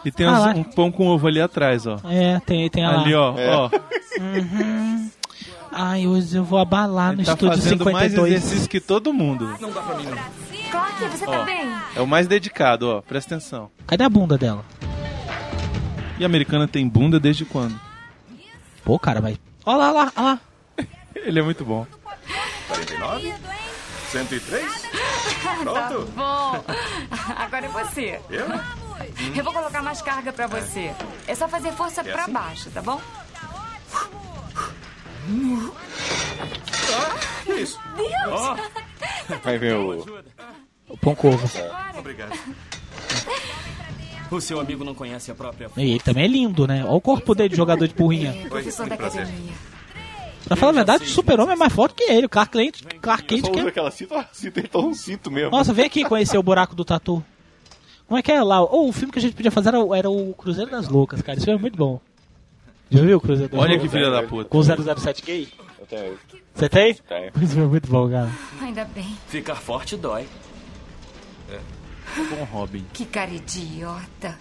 E 0.04 0.10
tem 0.10 0.26
Ah, 0.26 0.32
uns- 0.32 0.38
lá. 0.46 0.52
um 0.54 0.64
pão 0.64 0.90
com 0.92 1.06
ovo 1.06 1.26
ali 1.26 1.40
atrás, 1.40 1.86
ó. 1.86 1.98
É, 2.04 2.40
tem, 2.40 2.68
tem 2.68 2.84
a 2.84 3.00
Ali, 3.00 3.14
ó, 3.14 3.38
É. 3.38 3.56
ó. 3.56 3.70
Uhum. 4.20 5.10
Ai, 5.76 6.06
hoje 6.06 6.36
eu 6.36 6.44
vou 6.44 6.58
abalar 6.58 7.08
no 7.12 7.18
Ele 7.20 7.26
tá 7.26 7.32
estúdio 7.32 7.56
fazendo 7.56 7.84
mais 7.86 8.12
52. 8.12 8.32
exercício 8.44 8.68
que 8.68 8.80
todo 8.80 9.12
mundo. 9.12 9.56
Não 9.60 9.72
dá 9.72 9.80
pra 9.82 9.96
mim, 9.96 10.04
não. 10.04 10.16
Clark, 10.70 11.04
você 11.08 11.24
tá 11.26 11.40
Ó. 11.40 11.44
bem? 11.44 11.68
É 11.96 12.00
o 12.00 12.06
mais 12.06 12.26
dedicado, 12.28 12.88
ó. 12.88 13.02
Presta 13.02 13.34
atenção. 13.34 13.70
Cadê 13.86 14.04
a 14.04 14.08
bunda 14.08 14.38
dela? 14.38 14.64
E 16.18 16.22
a 16.22 16.26
americana 16.26 16.68
tem 16.68 16.88
bunda 16.88 17.18
desde 17.18 17.44
quando? 17.44 17.78
Pô, 18.84 18.98
cara, 18.98 19.20
mas. 19.20 19.36
Olha 19.66 19.76
lá, 19.78 19.84
olha 19.88 19.92
lá, 19.94 20.12
olha 20.16 20.26
lá. 20.26 20.40
Ele 21.16 21.40
é 21.40 21.42
muito 21.42 21.64
bom. 21.64 21.86
49? 22.68 23.34
103? 24.10 24.64
Tá 25.44 25.54
Pronto. 25.56 26.10
bom. 26.16 26.64
Agora 27.36 27.66
é 27.66 27.68
você. 27.68 28.20
Eu? 28.30 28.46
Eu 29.34 29.44
vou 29.44 29.52
colocar 29.52 29.82
mais 29.82 30.00
carga 30.02 30.32
pra 30.32 30.46
você. 30.46 30.90
É 31.26 31.34
só 31.34 31.46
fazer 31.48 31.72
força 31.72 32.00
É 32.00 32.04
pra 32.04 32.22
assim? 32.22 32.32
baixo, 32.32 32.70
tá 32.70 32.80
bom? 32.82 33.00
Que 37.44 37.52
isso? 37.52 37.78
Deus! 37.96 38.60
Aí 39.44 39.58
vem 39.58 39.72
o. 39.72 40.04
O 40.88 40.96
pão 40.98 41.14
corvo. 41.14 41.48
Obrigado. 41.98 42.38
O 44.30 44.40
seu 44.40 44.58
amigo 44.60 44.84
não 44.84 44.94
conhece 44.94 45.30
a 45.30 45.34
própria. 45.34 45.70
E 45.76 45.82
ele 45.82 46.00
também 46.00 46.24
é 46.24 46.28
lindo, 46.28 46.66
né? 46.66 46.84
Olha 46.84 46.92
o 46.94 47.00
corpo 47.00 47.34
dele 47.34 47.50
de 47.50 47.56
jogador 47.56 47.86
de 47.86 47.94
porrinha. 47.94 48.32
Professor 48.48 48.88
da 48.88 48.94
academia. 48.94 49.52
Pra 50.46 50.56
falar 50.56 50.72
a 50.72 50.74
verdade, 50.74 51.04
o 51.04 51.08
super-homem 51.08 51.54
é 51.54 51.56
mais 51.58 51.72
forte 51.72 51.94
que 51.94 52.02
ele. 52.04 52.26
O 52.26 52.28
Clark 52.28 52.52
Kent, 52.52 52.82
Clark 53.00 53.24
Kent 53.24 53.50
que 53.50 53.58
é... 53.60 53.62
aquela 53.62 53.90
cinta, 53.90 54.18
a 54.18 54.26
cinta 54.32 54.62
tá 54.68 54.78
um 54.78 54.92
cinto 54.92 55.30
mesmo. 55.30 55.50
Nossa, 55.50 55.72
vem 55.72 55.86
aqui 55.86 56.04
conhecer 56.04 56.36
o 56.36 56.42
buraco 56.42 56.74
do 56.74 56.84
tatu. 56.84 57.24
Como 58.06 58.18
é 58.18 58.22
que 58.22 58.30
é 58.30 58.42
lá? 58.42 58.60
Ou 58.60 58.88
o 58.88 58.92
filme 58.92 59.10
que 59.10 59.18
a 59.18 59.22
gente 59.22 59.34
podia 59.34 59.50
fazer 59.50 59.68
era, 59.70 59.80
o- 59.80 59.94
era 59.94 60.10
o 60.10 60.34
Cruzeiro 60.34 60.70
das 60.70 60.86
Loucas, 60.88 61.22
cara. 61.22 61.38
Isso 61.38 61.50
é 61.50 61.56
muito 61.56 61.76
bom. 61.78 61.98
Já 62.94 63.02
viu 63.02 63.18
o 63.18 63.58
Olha 63.58 63.78
que 63.78 63.88
filha 63.88 64.08
da 64.08 64.22
puta. 64.22 64.48
Com 64.48 64.58
o 64.58 64.62
007 64.62 65.22
gay? 65.22 65.48
Eu 65.80 65.86
tenho. 65.86 66.18
Você 66.54 66.68
tem? 66.68 66.94
Tenho. 66.94 67.32
Isso 67.42 67.58
é 67.58 67.64
muito 67.64 67.90
bom, 67.90 68.08
cara. 68.08 68.30
Ainda 68.62 68.84
bem. 68.84 69.16
Ficar 69.26 69.56
forte 69.56 69.96
dói. 69.96 70.26
Bom 72.30 72.44
Robin. 72.44 72.84
Que 72.92 73.04
cara 73.04 73.32
idiota. 73.32 74.38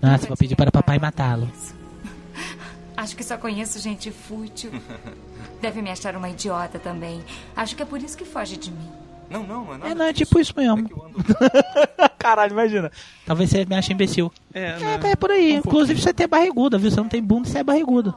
Nossa, 0.00 0.28
vou 0.28 0.36
pedir 0.36 0.54
para 0.54 0.70
papai 0.70 1.00
matá-lo. 1.00 1.50
Acho 2.96 3.16
que 3.16 3.24
só 3.24 3.36
conheço 3.36 3.80
gente 3.80 4.12
fútil. 4.12 4.70
Deve 5.60 5.82
me 5.82 5.90
achar 5.90 6.14
uma 6.14 6.28
idiota 6.28 6.78
também. 6.78 7.20
Acho 7.56 7.74
que 7.74 7.82
é 7.82 7.86
por 7.86 8.00
isso 8.00 8.16
que 8.16 8.24
foge 8.24 8.56
de 8.56 8.70
mim. 8.70 9.01
Não, 9.32 9.42
não, 9.44 9.64
não 9.64 9.74
é 9.74 9.78
nada. 9.78 9.90
É, 9.90 9.94
não, 9.94 10.04
é 10.04 10.12
tipo 10.12 10.38
isso 10.38 10.52
mesmo. 10.56 10.88
Caralho, 12.18 12.52
imagina. 12.52 12.90
Talvez 13.26 13.50
você 13.50 13.64
me 13.64 13.74
ache 13.74 13.92
imbecil. 13.92 14.30
É, 14.52 14.76
É, 15.04 15.10
é 15.12 15.16
por 15.16 15.30
aí. 15.30 15.54
Inclusive 15.54 16.00
você 16.00 16.12
tem 16.12 16.28
barriguda, 16.28 16.78
viu? 16.78 16.90
Você 16.90 17.00
não 17.00 17.08
tem 17.08 17.22
bunda, 17.22 17.48
você 17.48 17.58
é 17.58 17.64
barriguda. 17.64 18.14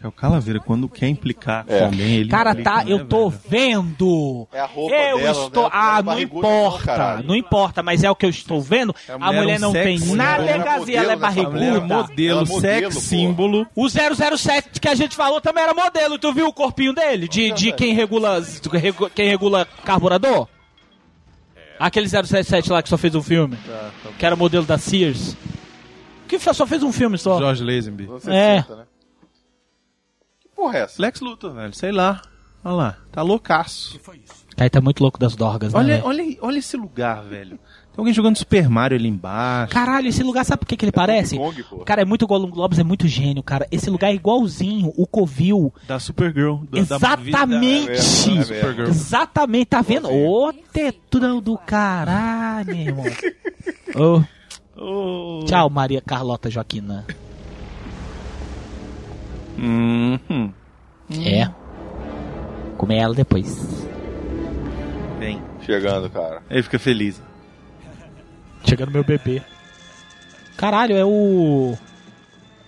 É 0.00 0.06
o 0.06 0.12
Calaveira, 0.12 0.60
quando 0.60 0.88
quer 0.88 1.08
implicar 1.08 1.64
É. 1.66 1.78
com 1.80 1.84
alguém, 1.86 2.14
ele 2.14 2.28
Cara, 2.30 2.52
implica, 2.52 2.70
tá, 2.70 2.84
né, 2.84 2.92
eu 2.92 3.04
tô 3.06 3.28
velho? 3.30 3.42
vendo. 3.48 4.48
É 4.52 4.60
a 4.60 4.64
roupa 4.66 4.94
Eu 4.94 5.18
dela, 5.18 5.30
estou. 5.44 5.64
né? 5.64 5.70
Ah, 5.72 5.80
Não 5.82 5.88
é 5.90 5.96
não 5.96 6.02
barriguda, 6.04 6.46
não, 6.48 6.58
importa. 6.68 7.36
importa, 7.36 7.82
mas 7.82 8.04
é 8.04 8.10
o 8.10 8.14
que 8.14 8.24
eu 8.24 8.30
estou 8.30 8.60
vendo. 8.62 8.94
A 9.08 9.14
A 9.14 9.18
mulher 9.18 9.40
mulher 9.40 9.54
é 9.54 9.58
um 9.58 9.60
não 9.60 9.72
tem 9.72 9.98
nada 10.14 10.42
a 10.42 10.44
ver, 10.46 10.52
ela 10.52 10.52
é 10.52 10.54
Ela 10.54 10.72
é 10.72 10.78
modelo 10.78 11.08
A 11.08 11.12
é 11.12 11.16
barriguda. 11.16 11.80
modelo, 11.96 12.30
Ela 12.30 12.42
é 12.42 12.46
sex 12.46 12.54
modelo, 12.54 12.94
pô. 12.94 13.00
símbolo. 13.00 13.66
O 13.74 13.88
007 13.88 14.80
que 14.80 14.88
a 14.88 14.94
gente 14.94 15.16
falou 15.16 15.40
também 15.40 15.64
era 15.64 15.74
modelo. 15.74 16.16
Tu 16.16 16.32
viu 16.32 16.46
o 16.46 16.52
corpinho 16.52 16.92
dele? 16.92 17.26
De, 17.26 17.50
de 17.50 17.72
quem 17.72 17.92
regula 17.92 18.40
quem 19.16 19.28
regula 19.28 19.66
carburador? 19.84 20.46
Aquele 21.78 22.08
077 22.08 22.70
lá 22.70 22.82
que 22.82 22.88
só 22.88 22.96
fez 22.96 23.14
um 23.16 23.22
filme. 23.22 23.58
Que 24.16 24.24
era 24.24 24.36
modelo 24.36 24.64
da 24.64 24.78
Sears. 24.78 25.36
Que 26.28 26.38
só 26.38 26.66
fez 26.66 26.84
um 26.84 26.92
filme 26.92 27.18
só. 27.18 27.38
George 27.38 27.64
Lazenby. 27.64 28.08
É. 28.28 28.56
né? 28.58 28.64
Que 30.58 30.62
porra 30.64 30.78
é 30.78 30.82
essa? 30.82 31.00
Lex 31.00 31.20
Luthor, 31.20 31.52
velho. 31.54 31.72
Sei 31.72 31.92
lá. 31.92 32.20
Olha 32.64 32.74
lá. 32.74 32.96
Tá 33.12 33.22
loucaço. 33.22 33.98
Aí 34.56 34.68
tá 34.68 34.80
muito 34.80 35.00
louco 35.00 35.16
das 35.18 35.36
dorgas, 35.36 35.72
né? 35.72 35.78
Olha, 35.78 35.94
velho? 35.94 36.06
olha, 36.06 36.36
olha 36.40 36.58
esse 36.58 36.76
lugar, 36.76 37.22
velho. 37.22 37.50
Tem 37.50 37.98
alguém 37.98 38.12
jogando 38.12 38.36
Super 38.36 38.68
Mario 38.68 38.98
ali 38.98 39.08
embaixo. 39.08 39.72
Caralho, 39.72 40.08
esse 40.08 40.22
lugar 40.24 40.44
sabe 40.44 40.60
por 40.60 40.66
que, 40.66 40.76
que 40.76 40.84
ele 40.84 40.90
parece? 40.90 41.36
Kong. 41.36 41.64
Cara, 41.84 42.02
é 42.02 42.04
muito 42.04 42.26
Gollum 42.26 42.50
Globes, 42.50 42.78
é 42.80 42.82
muito 42.82 43.06
gênio, 43.06 43.40
cara. 43.40 43.68
Esse 43.70 43.88
lugar 43.88 44.10
é 44.10 44.14
igualzinho 44.14 44.92
o 44.96 45.06
Covil. 45.06 45.72
Da 45.86 46.00
Supergirl. 46.00 46.64
Da, 46.70 46.78
Exatamente. 46.80 47.30
Da, 47.30 47.42
É 47.42 47.46
mesmo, 47.46 48.54
é. 48.54 48.88
Exatamente, 48.88 49.66
tá 49.66 49.80
vendo? 49.80 50.08
Ô, 50.10 50.52
tetudão 50.72 51.40
do 51.40 51.56
caralho, 51.56 52.66
meu 52.66 52.76
irmão. 52.84 53.06
Ô, 53.94 54.22
Oh. 54.80 55.44
Tchau, 55.44 55.68
Maria 55.68 56.00
Carlota 56.00 56.48
Joaquina. 56.48 57.04
Uhum. 59.58 60.52
É. 61.24 61.48
Comer 62.76 62.98
ela 62.98 63.14
depois. 63.14 63.86
Bem. 65.18 65.42
Chegando, 65.62 66.08
cara. 66.10 66.42
Aí 66.48 66.62
fica 66.62 66.78
feliz. 66.78 67.20
Chegando 68.64 68.92
meu 68.92 69.04
bebê. 69.04 69.42
Caralho, 70.56 70.96
é 70.96 71.04
o. 71.04 71.76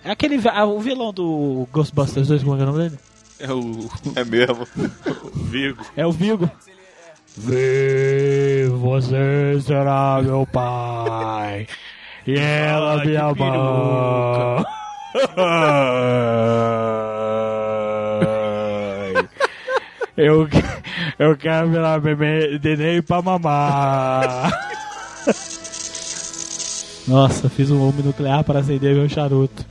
É 0.03 0.11
aquele. 0.11 0.37
vi- 0.37 0.49
ah, 0.49 0.65
O 0.65 0.79
vilão 0.79 1.13
do 1.13 1.67
Ghostbusters 1.71 2.27
2, 2.27 2.43
como 2.43 2.55
é 2.55 2.57
que 2.57 2.63
é 2.63 2.65
o 2.67 2.71
nome 2.71 2.83
dele? 2.89 2.99
É 3.39 3.51
o 3.53 3.89
É 4.19 4.23
mesmo. 4.23 4.67
Virgo. 5.49 5.83
É 5.95 6.05
o 6.05 6.11
Vigo. 6.11 6.49
Vê, 7.37 8.67
você 8.69 9.59
será 9.61 10.19
meu 10.21 10.45
pai. 10.45 11.65
E 12.27 12.37
ela 12.37 12.95
Ai, 12.95 13.01
que 13.01 13.07
minha 13.07 13.23
mãe. 13.33 14.65
Eu, 20.17 20.47
eu 21.17 21.37
quero 21.37 21.69
virar 21.69 21.99
bebê 21.99 22.59
neném 22.63 23.01
pra 23.01 23.21
mamar. 23.21 24.51
Nossa, 27.07 27.49
fiz 27.49 27.71
um 27.71 27.81
homem 27.87 28.03
nuclear 28.03 28.43
para 28.43 28.59
acender 28.59 28.95
meu 28.95 29.09
charuto. 29.09 29.65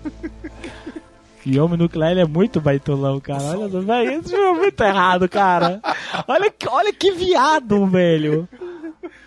E 1.47 1.59
homem 1.59 1.79
nuclear 1.79 2.11
ele 2.11 2.21
é 2.21 2.27
muito 2.27 2.61
baitolão, 2.61 3.21
cara. 3.21 3.59
Olha, 3.59 3.81
velho, 3.81 4.21
isso 4.21 4.35
é 4.35 4.53
muito 4.53 4.81
errado, 4.83 5.29
cara. 5.29 5.81
Olha, 6.27 6.53
olha 6.69 6.93
que 6.93 7.13
viado, 7.13 7.87
velho. 7.87 8.49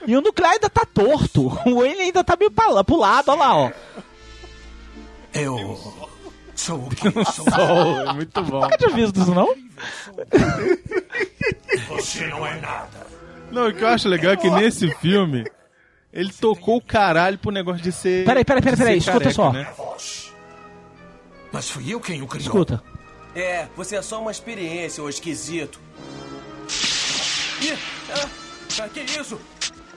E 0.05 0.15
o 0.17 0.21
nuclear 0.21 0.53
ainda 0.53 0.69
tá 0.69 0.85
torto. 0.85 1.47
O 1.65 1.83
ele 1.83 2.01
ainda 2.01 2.23
tá 2.23 2.35
meio 2.37 2.51
pra 2.51 2.83
pro 2.83 2.97
lado, 2.97 3.29
olha 3.29 3.39
lá, 3.39 3.55
ó. 3.55 3.71
Eu 5.33 6.02
sou 6.63 6.79
o 6.79 6.89
que 6.95 7.11
sou. 7.31 8.09
É 8.09 8.13
muito 8.13 8.41
bom. 8.43 8.61
Nunca 8.61 8.77
tinha 8.77 8.89
visto 8.91 9.19
isso, 9.19 9.33
não? 9.33 9.53
Você 11.89 12.27
não 12.27 12.45
é 12.45 12.59
nada. 12.61 13.07
Não, 13.51 13.67
o 13.67 13.73
que 13.73 13.83
eu 13.83 13.87
acho 13.87 14.07
legal 14.07 14.33
é 14.33 14.37
que 14.37 14.49
nesse 14.49 14.89
filme 14.95 15.45
ele 16.11 16.31
tocou 16.31 16.77
o 16.77 16.81
caralho 16.81 17.37
pro 17.37 17.51
negócio 17.51 17.83
de 17.83 17.91
ser. 17.91 18.25
Peraí, 18.25 18.45
peraí, 18.45 18.63
peraí, 18.63 18.77
peraí, 18.77 18.97
escuta 18.97 19.19
careca, 19.19 19.35
só. 19.35 19.51
Né? 19.51 19.67
Mas 21.51 21.69
fui 21.69 21.93
eu 21.93 21.99
quem 21.99 22.21
o 22.21 22.27
criou. 22.27 22.45
Escuta. 22.45 22.81
É, 23.35 23.67
você 23.75 23.95
é 23.97 24.01
só 24.01 24.21
uma 24.21 24.31
experiência, 24.31 25.03
ô 25.03 25.09
esquisito. 25.09 25.79
Ih, 27.61 27.77
ah, 28.11 28.29
ah, 28.81 28.89
que 28.89 29.01
isso? 29.01 29.39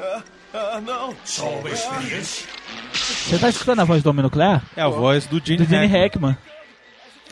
Ah, 0.00 0.22
ah, 0.52 0.80
não. 0.80 1.14
Só 1.24 1.48
uma 1.48 1.70
experiência. 1.70 2.48
Você 2.92 3.38
tá 3.38 3.48
escutando 3.48 3.80
a 3.80 3.84
voz 3.84 4.02
do 4.02 4.10
homem 4.10 4.22
nuclear? 4.22 4.64
É 4.76 4.82
a 4.82 4.88
voz 4.88 5.26
do 5.26 5.40
Gene, 5.44 5.58
Do 5.58 5.68
Gene 5.68 5.86
Hackman. 5.86 6.32
Hackman. 6.32 6.55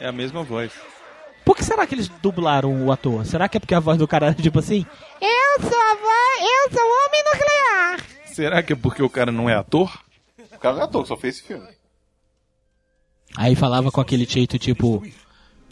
É 0.01 0.07
a 0.07 0.13
mesma 0.13 0.43
voz. 0.43 0.73
Por 1.45 1.57
que 1.57 1.65
será 1.65 1.87
que 1.87 1.95
eles 1.95 2.09
dublaram 2.09 2.85
o 2.87 2.91
ator? 2.91 3.25
Será 3.27 3.49
que 3.49 3.57
é 3.57 3.61
porque 3.61 3.75
a 3.75 3.81
voz 3.81 3.99
do 3.99 4.09
cara 4.09 4.29
é 4.29 4.35
tipo 4.35 4.59
assim? 4.59 4.87
Eu 5.21 5.61
sou 5.63 5.79
a 5.81 5.95
voz, 5.95 6.41
eu 6.41 6.73
sou 6.79 6.83
o 6.83 7.07
homem 7.07 7.25
nuclear. 7.33 8.07
Será 8.27 8.63
que 8.63 8.73
é 8.73 8.77
porque 8.77 9.03
o 9.03 9.11
cara 9.11 9.31
não 9.31 9.49
é 9.49 9.55
ator? 9.55 9.93
O 10.53 10.59
cara 10.59 10.75
não 10.77 10.83
é 10.83 10.85
ator, 10.85 11.07
só 11.07 11.17
fez 11.17 11.37
esse 11.37 11.47
filme. 11.47 11.69
Aí 13.37 13.55
falava 13.55 13.91
com 13.91 14.01
aquele 14.01 14.25
jeito 14.25 14.59
tipo, 14.59 15.03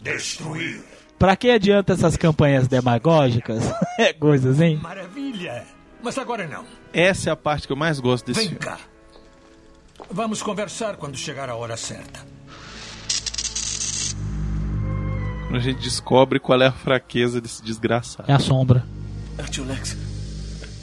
Destruir. 0.01 0.83
pra 1.17 1.35
que 1.35 1.49
adianta 1.49 1.93
essas 1.93 2.15
campanhas 2.17 2.67
demagógicas? 2.67 3.63
É 3.97 4.11
coisa 4.11 4.49
assim. 4.51 4.75
Maravilha. 4.77 5.65
Mas 6.01 6.17
agora 6.17 6.47
não. 6.47 6.65
Essa 6.91 7.29
é 7.29 7.33
a 7.33 7.35
parte 7.35 7.67
que 7.67 7.71
eu 7.73 7.77
mais 7.77 7.99
gosto 7.99 8.25
desse 8.25 8.39
Vem 8.39 8.49
filme. 8.49 8.63
cá. 8.65 8.79
Vamos 10.09 10.41
conversar 10.41 10.97
quando 10.97 11.15
chegar 11.17 11.47
a 11.49 11.55
hora 11.55 11.77
certa. 11.77 12.25
A 15.57 15.61
gente 15.61 15.81
descobre 15.81 16.39
qual 16.39 16.61
é 16.61 16.67
a 16.67 16.71
fraqueza 16.71 17.39
desse 17.39 17.63
desgraçado. 17.63 18.29
É 18.31 18.33
a 18.33 18.39
sombra. 18.39 18.85
Ah, 19.37 19.43
Tio 19.43 19.63
Lex. 19.63 19.95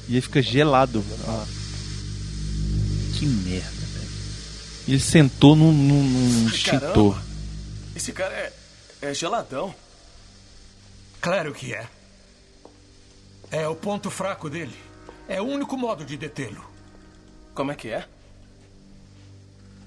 E 0.08 0.14
ele 0.14 0.20
fica 0.20 0.42
gelado, 0.42 1.00
velho. 1.00 1.22
Ó. 1.26 1.44
Que 3.18 3.26
merda, 3.26 3.70
velho. 3.70 4.10
Ele 4.88 5.00
sentou 5.00 5.54
num, 5.54 5.72
num, 5.72 6.02
num 6.02 6.46
extintor. 6.48 7.20
Esse 7.94 8.12
cara 8.12 8.34
é, 8.34 8.52
é 9.02 9.14
geladão. 9.14 9.74
Claro 11.20 11.52
que 11.52 11.74
é. 11.74 11.86
É 13.50 13.68
o 13.68 13.74
ponto 13.74 14.10
fraco 14.10 14.48
dele. 14.48 14.76
É 15.28 15.40
o 15.40 15.44
único 15.44 15.76
modo 15.76 16.04
de 16.04 16.16
detê-lo. 16.16 16.64
Como 17.54 17.72
é 17.72 17.74
que 17.74 17.88
é? 17.88 18.06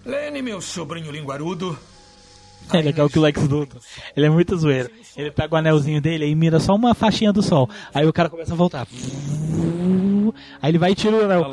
Lenny, 0.05 0.41
meu 0.41 0.61
sobrinho 0.61 1.11
linguarudo, 1.11 1.79
É 2.71 2.81
legal 2.81 3.09
que 3.09 3.19
o 3.19 3.21
Lex 3.21 3.41
Luthor, 3.47 3.79
ele 4.15 4.25
é 4.25 4.29
muito 4.29 4.55
zoeiro. 4.57 4.89
Ele 5.15 5.29
pega 5.31 5.53
o 5.53 5.57
anelzinho 5.57 6.01
dele 6.01 6.25
e 6.27 6.33
mira 6.35 6.59
só 6.59 6.73
uma 6.75 6.93
faixinha 6.95 7.31
do 7.33 7.41
sol. 7.43 7.69
Aí 7.93 8.05
o 8.07 8.13
cara 8.13 8.29
começa 8.29 8.53
a 8.53 8.55
voltar. 8.57 8.87
Aí 10.61 10.71
ele 10.71 10.77
vai 10.79 10.91
e 10.91 10.95
tira 10.95 11.15
o 11.15 11.23
anel. 11.25 11.45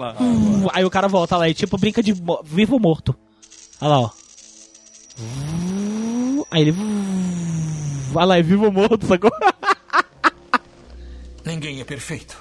Aí 0.73 0.85
o 0.85 0.91
cara 0.91 1.09
volta 1.09 1.37
lá 1.37 1.49
e 1.49 1.55
tipo 1.55 1.77
brinca 1.77 2.03
de 2.03 2.15
vivo 2.45 2.75
ou 2.75 2.81
morto. 2.81 3.15
Olha 3.81 3.91
lá, 3.91 4.01
ó. 4.01 4.11
Aí 6.51 6.63
ele. 6.63 6.75
Olha 8.15 8.25
lá, 8.25 8.39
é 8.39 8.43
vivo 8.43 8.65
ou 8.67 8.73
morto, 8.73 9.07
sacou? 9.07 9.31
ninguém 11.45 11.81
é 11.81 11.85
perfeito. 11.85 12.37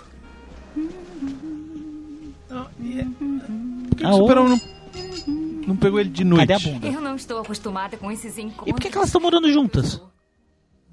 Por 2.48 3.98
que 3.98 4.06
Ah, 4.06 4.12
o 4.12 4.16
ô. 4.16 4.18
Superman 4.28 4.50
não, 4.50 4.62
não 5.70 5.78
pegou 5.78 6.00
ele 6.00 6.10
de 6.10 6.24
noite? 6.24 6.48
Cadê 6.48 6.54
a 6.54 6.60
bunda? 6.72 6.88
Eu 6.88 7.02
não 7.02 7.16
estou 7.16 7.40
acostumada 7.40 7.96
com 7.98 8.12
esses 8.12 8.38
encontros. 8.38 8.68
E 8.68 8.74
por 8.74 8.82
que, 8.82 8.90
que 8.90 8.98
elas 8.98 9.10
estão 9.10 9.22
morando 9.22 9.52
juntas? 9.52 10.02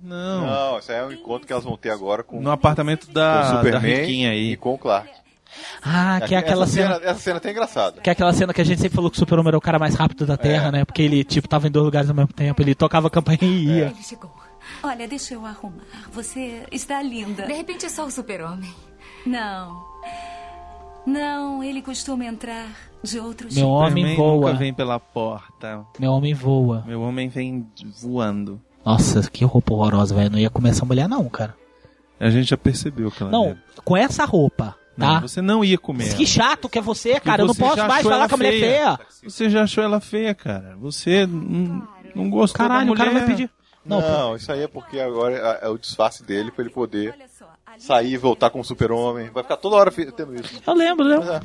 Não. 0.03 0.47
Não, 0.47 0.79
isso 0.79 0.93
aí 0.93 0.99
é 0.99 1.05
um 1.05 1.11
encontro 1.13 1.47
que 1.47 1.53
elas 1.53 1.65
vão 1.65 1.77
ter 1.77 1.91
agora 1.91 2.23
com, 2.23 2.41
No 2.41 2.51
apartamento 2.51 3.07
com 3.07 3.13
da, 3.13 3.21
o 3.41 3.43
da 3.43 3.57
Superman 3.57 3.81
riquinha 4.01 4.31
aí. 4.31 4.53
e 4.53 4.57
com 4.57 4.75
o 4.75 4.79
Clark. 4.79 5.11
Ah, 5.83 6.21
que 6.21 6.35
é 6.35 6.39
Essa 6.39 6.47
aquela 6.47 6.67
cena. 6.67 7.01
Essa 7.03 7.21
cena 7.21 7.37
até 7.39 7.49
é 7.49 7.53
engraçada. 7.53 8.01
Que 8.03 8.11
é 8.11 8.13
aquela 8.13 8.33
cena 8.33 8.53
que 8.53 8.61
a 8.61 8.65
gente 8.65 8.81
sempre 8.81 8.95
falou 8.95 9.11
que 9.11 9.17
o 9.17 9.19
Super-Homem 9.19 9.49
era 9.49 9.59
o 9.59 9.61
cara 9.61 9.79
mais 9.79 9.95
rápido 9.95 10.27
da 10.27 10.37
Terra, 10.37 10.71
né? 10.71 10.85
Porque 10.85 11.01
ele, 11.01 11.25
tipo, 11.25 11.49
tava 11.49 11.67
em 11.67 11.71
dois 11.71 11.85
lugares 11.85 12.11
ao 12.11 12.15
mesmo 12.17 12.33
tempo. 12.33 12.61
Ele 12.61 12.75
tocava 12.75 13.07
a 13.07 13.11
campainha 13.11 13.39
e 13.43 13.65
ia. 13.65 13.87
Ele 13.87 14.03
chegou. 14.03 14.31
Olha, 14.83 15.09
deixa 15.09 15.33
eu 15.35 15.47
arrumar. 15.47 15.85
Você 16.13 16.65
está 16.71 17.01
linda. 17.01 17.47
De 17.47 17.53
repente 17.55 17.87
é 17.87 17.89
só 17.89 18.05
o 18.05 18.11
super-homem. 18.11 18.71
Não. 19.25 19.83
Não, 21.07 21.63
ele 21.63 21.81
costuma 21.81 22.25
entrar 22.25 22.67
de 23.07 23.19
outro 23.19 23.49
Meu 23.53 23.69
homem 23.69 24.05
Superman 24.05 24.17
voa. 24.17 24.47
nunca 24.49 24.59
vem 24.59 24.75
pela 24.75 24.99
porta. 25.01 25.85
Meu 25.99 26.13
homem 26.13 26.35
voa. 26.35 26.85
Meu 26.87 27.01
homem 27.03 27.29
vem 27.29 27.67
voando. 28.01 28.61
Nossa, 28.85 29.29
que 29.31 29.45
roupa 29.45 29.73
horrorosa, 29.75 30.15
velho. 30.15 30.31
Não 30.31 30.39
ia 30.39 30.51
comer 30.51 30.71
essa 30.71 30.85
mulher, 30.85 31.09
não, 31.09 31.29
cara. 31.29 31.55
A 32.21 32.31
gente 32.31 32.49
já 32.51 32.57
percebeu 32.57 33.11
que 33.11 33.23
ela 33.23 33.31
Não, 33.33 33.47
é. 33.51 33.57
com 33.85 33.97
essa 33.97 34.25
roupa, 34.25 34.75
Não, 34.97 35.07
tá? 35.15 35.21
você 35.21 35.43
não 35.43 35.65
ia 35.65 35.77
comer. 35.77 36.15
Que 36.17 36.25
chato 36.27 36.69
que 36.69 36.79
é 36.79 36.83
você, 36.83 37.11
Porque 37.15 37.27
cara. 37.29 37.43
Eu 37.43 37.47
não 37.47 37.55
posso 37.55 37.87
mais 37.87 38.03
falar 38.07 38.29
com 38.29 38.35
a 38.37 38.39
mulher 38.39 38.59
feia. 38.59 38.99
Você 39.23 39.51
já 39.51 39.65
achou 39.65 39.85
ela 39.85 40.01
feia, 40.01 40.35
cara. 40.35 40.77
Você 40.81 41.27
não, 41.27 41.87
não 42.15 42.31
gostou 42.31 42.59
Caralho, 42.59 42.87
da 42.87 42.93
o 42.93 42.97
cara 42.97 43.11
mulher. 43.11 43.27
vai 43.27 43.35
pedir. 43.37 43.51
Não, 43.85 44.01
Não, 44.01 44.35
isso 44.37 44.51
aí 44.51 44.63
é 44.63 44.67
porque 44.69 44.99
agora 44.99 45.37
é, 45.63 45.67
é 45.67 45.69
o 45.69 45.77
disfarce 45.79 46.25
dele 46.25 46.51
pra 46.51 46.65
ele 46.65 46.73
poder 46.73 47.15
sair 47.79 48.15
e 48.15 48.17
voltar 48.17 48.51
com 48.51 48.59
o 48.61 48.65
super-homem. 48.65 49.29
Vai 49.31 49.43
ficar 49.43 49.57
toda 49.59 49.77
hora 49.77 49.91
tendo 49.93 50.35
isso. 50.35 50.61
Eu 50.67 50.75
lembro, 50.75 51.05
lembro. 51.07 51.27
Mas 51.27 51.37
é. 51.37 51.41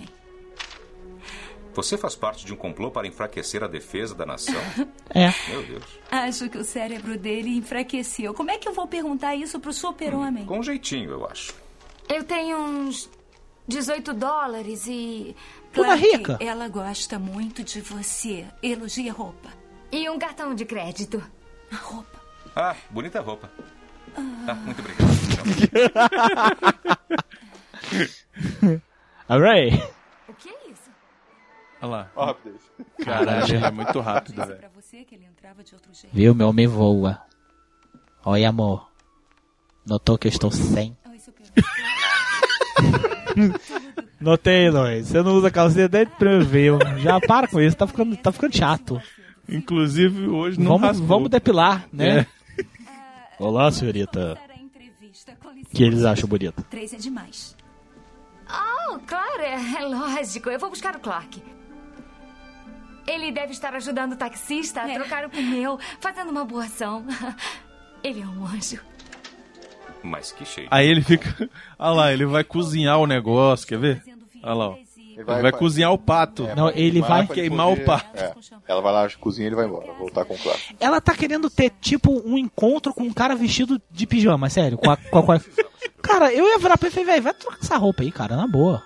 Você 1.73 1.97
faz 1.97 2.15
parte 2.15 2.45
de 2.45 2.53
um 2.53 2.55
complô 2.57 2.91
para 2.91 3.07
enfraquecer 3.07 3.63
a 3.63 3.67
defesa 3.67 4.13
da 4.15 4.25
nação? 4.25 4.61
É. 5.13 5.29
Meu 5.49 5.61
Deus. 5.63 5.83
Acho 6.09 6.47
que 6.49 6.57
o 6.57 6.63
cérebro 6.63 7.17
dele 7.17 7.49
enfraqueceu. 7.57 8.33
Como 8.33 8.49
é 8.49 8.57
que 8.57 8.65
eu 8.65 8.71
vou 8.71 8.87
perguntar 8.87 9.35
isso 9.35 9.59
pro 9.59 9.73
super-homem? 9.73 10.45
Com 10.45 10.59
um 10.59 10.63
jeitinho, 10.63 11.11
eu 11.11 11.27
acho. 11.27 11.53
Eu 12.07 12.23
tenho 12.23 12.57
uns 12.57 13.09
18 13.67 14.13
dólares 14.13 14.87
e. 14.87 15.35
Clark, 15.73 16.01
rica. 16.01 16.37
Ela 16.39 16.69
gosta 16.69 17.19
muito 17.19 17.61
de 17.61 17.81
você. 17.81 18.45
Elogia 18.63 19.11
a 19.11 19.13
roupa. 19.13 19.49
E 19.91 20.09
um 20.09 20.17
cartão 20.17 20.55
de 20.55 20.63
crédito. 20.63 21.21
A 21.69 21.75
roupa. 21.75 22.21
Ah, 22.55 22.75
bonita 22.89 23.19
roupa. 23.19 23.51
Ah, 24.15 24.53
muito 24.55 24.79
obrigado. 24.79 25.11
O 29.29 29.45
é 29.45 29.67
isso? 29.67 30.00
Olha 31.81 31.91
lá. 31.91 32.11
Ó, 32.15 32.25
rapidez. 32.25 32.61
Caralho, 33.03 33.65
é 33.65 33.71
muito 33.71 33.99
rápido, 33.99 34.45
velho. 34.45 34.59
Ele. 34.93 35.27
Viu? 36.13 36.35
Meu 36.35 36.49
homem 36.49 36.67
voa. 36.67 37.19
Oi, 38.25 38.45
amor. 38.45 38.89
Notou 39.85 40.17
que 40.17 40.27
eu 40.27 40.29
estou 40.29 40.51
sem? 40.51 40.95
Notei, 44.19 44.69
Lois. 44.69 45.07
Você 45.07 45.23
não 45.23 45.33
usa 45.33 45.49
calcinha 45.49 45.87
desde 45.87 46.13
o 46.13 46.17
primeiro 46.17 46.45
veio. 46.45 46.79
Já 46.99 47.19
para 47.19 47.47
com 47.47 47.59
isso, 47.59 47.75
tá 47.75 47.87
ficando, 47.87 48.15
tá 48.15 48.31
ficando 48.31 48.55
chato. 48.55 49.01
Inclusive, 49.49 50.27
hoje 50.27 50.59
não 50.59 50.73
Vamos, 50.73 50.87
raspou. 50.87 51.07
vamos 51.07 51.29
depilar, 51.29 51.87
né? 51.91 52.19
É. 52.19 52.25
Olá, 53.43 53.71
senhorita. 53.71 54.37
Que 55.73 55.83
eles 55.83 56.05
acham 56.05 56.29
bonito? 56.29 56.63
Três 56.69 56.93
é 56.93 56.97
demais. 56.97 57.55
Oh, 58.47 58.99
claro, 58.99 59.41
é, 59.41 59.81
é 59.81 59.85
lógico. 59.85 60.49
Eu 60.49 60.59
vou 60.59 60.69
buscar 60.69 60.95
o 60.95 60.99
Clark. 60.99 61.41
Ele 63.07 63.31
deve 63.31 63.51
estar 63.51 63.73
ajudando 63.75 64.13
o 64.13 64.15
taxista 64.15 64.81
a 64.81 64.89
É. 64.89 64.93
trocar 64.95 65.25
o 65.25 65.29
pneu, 65.29 65.79
fazendo 65.99 66.29
uma 66.29 66.45
boa 66.45 66.65
ação. 66.65 67.05
Ele 68.03 68.21
é 68.21 68.25
um 68.25 68.45
anjo. 68.45 68.79
Mas 70.03 70.31
que 70.31 70.43
cheio. 70.45 70.67
Aí 70.71 70.87
ele 70.87 71.03
fica. 71.03 71.47
Olha 71.77 71.91
lá, 71.93 72.11
ele 72.13 72.25
vai 72.25 72.43
cozinhar 72.43 72.97
o 72.97 73.05
negócio, 73.05 73.67
quer 73.67 73.77
ver? 73.77 74.03
Olha 74.41 74.53
lá, 74.55 74.69
ó. 74.69 74.75
Ele 74.97 75.23
vai, 75.23 75.51
cozinhar 75.51 75.91
o 75.91 75.97
pato. 75.99 76.47
É, 76.47 76.55
Não, 76.55 76.69
ele 76.71 76.99
vai 77.01 77.27
queimar 77.27 77.67
poder- 77.67 77.81
o 77.83 77.85
pato. 77.85 78.17
É. 78.17 78.33
Ela 78.67 78.81
vai 78.81 78.91
lá 78.91 79.03
na 79.03 79.09
cozinha 79.11 79.45
e 79.45 79.49
ele 79.49 79.55
vai 79.55 79.65
embora, 79.67 79.93
voltar 79.93 80.25
com 80.25 80.33
o 80.33 80.37
Clark. 80.39 80.75
Ela 80.79 80.99
tá 80.99 81.13
querendo 81.13 81.47
ter, 81.51 81.69
tipo, 81.79 82.19
um 82.27 82.35
encontro 82.37 82.91
com 82.91 83.03
um 83.03 83.13
cara 83.13 83.35
vestido 83.35 83.79
de 83.91 84.07
pijama, 84.07 84.49
sério. 84.49 84.79
Com 84.79 84.89
a, 84.89 84.97
com 84.97 85.19
a- 85.19 85.23
com 85.23 85.31
a- 85.33 85.41
Cara, 86.01 86.33
eu 86.33 86.47
ia 86.47 86.57
virar 86.57 86.77
pra 86.79 86.87
ele 86.89 86.99
e 87.01 87.05
falei, 87.05 87.21
vai 87.21 87.33
trocar 87.35 87.59
essa 87.61 87.77
roupa 87.77 88.01
aí, 88.01 88.11
cara, 88.11 88.35
na 88.35 88.47
boa. 88.47 88.81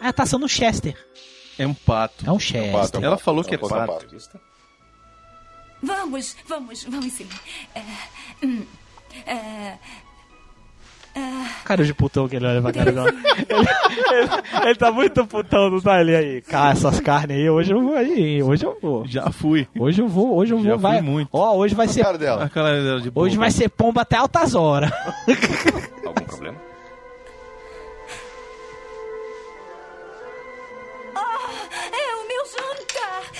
Ah, 0.00 0.12
tá 0.12 0.26
sendo 0.26 0.48
Chester. 0.48 0.96
É 1.58 1.66
um 1.66 1.74
pato. 1.74 2.24
É 2.26 2.32
um 2.32 2.38
Chester. 2.38 2.72
pato, 2.72 2.96
é 2.96 3.00
um 3.00 3.04
Ela 3.04 3.12
pato, 3.12 3.24
falou 3.24 3.42
é 3.42 3.44
que 3.44 3.54
é 3.54 3.58
um 3.58 3.68
pato, 3.68 3.92
pato. 3.92 4.40
Vamos, 5.82 6.36
vamos, 6.48 6.84
vamos 6.84 7.12
sim. 7.12 7.26
É, 7.74 7.82
hum, 8.46 8.64
é, 9.26 9.74
Cara 11.64 11.84
de 11.84 11.94
putão 11.94 12.28
que 12.28 12.34
ele 12.36 12.44
olha 12.46 12.60
pra 12.60 12.72
cara 12.72 12.90
agora. 12.90 13.14
Ele, 13.48 13.68
ele- 14.10 14.66
ele 14.68 14.74
tá 14.74 14.90
muito 14.90 15.24
putão, 15.26 15.70
não 15.70 15.80
tá 15.80 16.00
ele 16.00 16.14
aí. 16.16 16.42
Cara, 16.42 16.72
essas 16.72 16.98
carnes 17.00 17.36
aí, 17.36 17.48
hoje 17.48 17.72
eu 17.72 17.80
vou 17.80 17.94
aí, 17.94 18.42
hoje 18.42 18.64
eu 18.66 18.76
vou. 18.82 19.06
Já 19.06 19.30
fui. 19.30 19.68
Hoje 19.78 20.02
eu 20.02 20.08
vou, 20.08 20.34
hoje 20.36 20.52
eu 20.52 20.62
Já 20.64 20.70
vou, 20.70 20.78
vai. 20.78 20.98
fui 20.98 21.02
muito. 21.08 21.28
Ó, 21.32 21.54
hoje 21.56 21.72
vai 21.74 21.86
A 21.86 21.88
ser, 21.88 22.02
cara 22.02 22.18
dela. 22.18 22.44
A 22.44 22.48
cara 22.48 22.82
dela 22.82 23.00
de 23.00 23.12
hoje 23.14 23.36
vai 23.36 23.50
ser 23.52 23.68
pomba 23.68 24.00
até 24.02 24.16
altas 24.16 24.54
horas. 24.56 24.90
Algum 26.04 26.24
problema? 26.26 26.58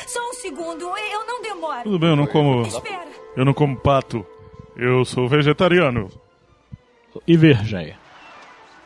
Só 0.07 0.31
um 0.31 0.35
segundo, 0.35 0.85
eu 0.85 1.27
não 1.27 1.43
demoro. 1.43 1.83
Tudo 1.85 1.99
bem, 1.99 2.11
eu 2.11 2.17
não 2.17 2.27
como. 2.27 2.63
Espera. 2.63 3.09
Eu 3.37 3.45
não 3.45 3.55
como 3.55 3.77
pato. 3.77 4.27
Eu 4.77 5.05
sou 5.05 5.29
vegetariano. 5.29 6.11
E 7.27 7.37
virgem. 7.37 7.97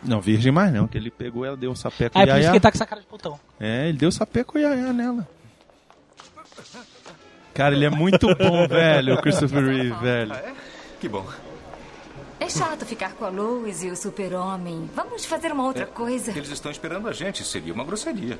Não, 0.02 0.20
virgem 0.20 0.52
mais 0.52 0.72
não, 0.72 0.86
que 0.86 0.96
ele 0.96 1.10
pegou 1.10 1.44
ela, 1.44 1.56
deu 1.56 1.70
um 1.70 1.74
sapeco 1.74 2.16
Ah, 2.16 2.22
é 2.22 2.26
por 2.26 2.38
isso 2.38 2.50
que 2.50 2.56
ele 2.56 2.60
tá 2.60 2.70
com 2.70 2.76
essa 2.76 2.86
cara 2.86 3.00
de 3.00 3.06
putão. 3.06 3.40
É, 3.58 3.88
ele 3.88 3.98
deu 3.98 4.12
sapeco 4.12 4.58
iaiá 4.58 4.92
nela. 4.92 5.26
Cara, 7.52 7.74
ele 7.74 7.84
é 7.84 7.90
muito 7.90 8.28
bom, 8.36 8.68
velho, 8.68 9.14
o 9.14 9.20
Christopher 9.20 9.64
Reeve, 9.64 9.90
velho. 9.94 10.34
Que 11.00 11.08
bom. 11.08 11.26
É 12.48 12.50
chato 12.50 12.86
ficar 12.86 13.12
com 13.12 13.26
a 13.26 13.28
Lois 13.28 13.84
e 13.84 13.90
o 13.90 13.94
super-homem. 13.94 14.88
Vamos 14.96 15.26
fazer 15.26 15.52
uma 15.52 15.64
outra 15.66 15.84
coisa. 15.84 16.30
Eles 16.30 16.48
estão 16.48 16.72
esperando 16.72 17.06
a 17.06 17.12
gente. 17.12 17.44
Seria 17.44 17.74
uma 17.74 17.84
grosseria. 17.84 18.38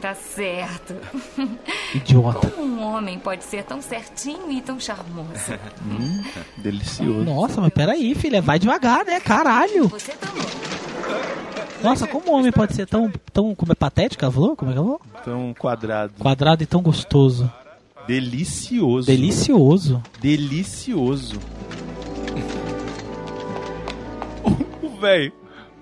Tá 0.00 0.14
certo. 0.14 0.94
Idiota. 1.94 2.48
Como 2.48 2.66
um 2.66 2.82
homem 2.82 3.18
pode 3.18 3.44
ser 3.44 3.62
tão 3.64 3.82
certinho 3.82 4.50
e 4.50 4.62
tão 4.62 4.80
charmoso? 4.80 5.52
Delicioso. 6.56 7.24
Nossa, 7.24 7.60
mas 7.60 7.74
peraí, 7.74 8.14
filha, 8.14 8.40
vai 8.40 8.58
devagar, 8.58 9.04
né? 9.04 9.20
Caralho. 9.20 9.88
Você 9.88 10.12
também. 10.12 10.42
Nossa, 11.82 12.06
como 12.06 12.30
um 12.30 12.36
homem 12.36 12.50
pode 12.50 12.74
ser 12.74 12.86
tão, 12.86 13.12
tão 13.34 13.54
como 13.54 13.70
é 13.70 13.74
patético, 13.74 14.24
ela 14.24 14.32
falou? 14.32 14.56
Como 14.56 14.70
é 14.70 14.74
que 14.74 14.80
falou? 14.80 15.00
Tão 15.22 15.52
quadrado. 15.52 16.14
Quadrado 16.18 16.62
e 16.62 16.66
tão 16.66 16.80
gostoso. 16.80 17.52
Delicioso. 18.06 19.06
Delicioso. 19.06 20.02
Delicioso. 20.22 21.38
O- 24.82 25.00
velho. 25.00 25.32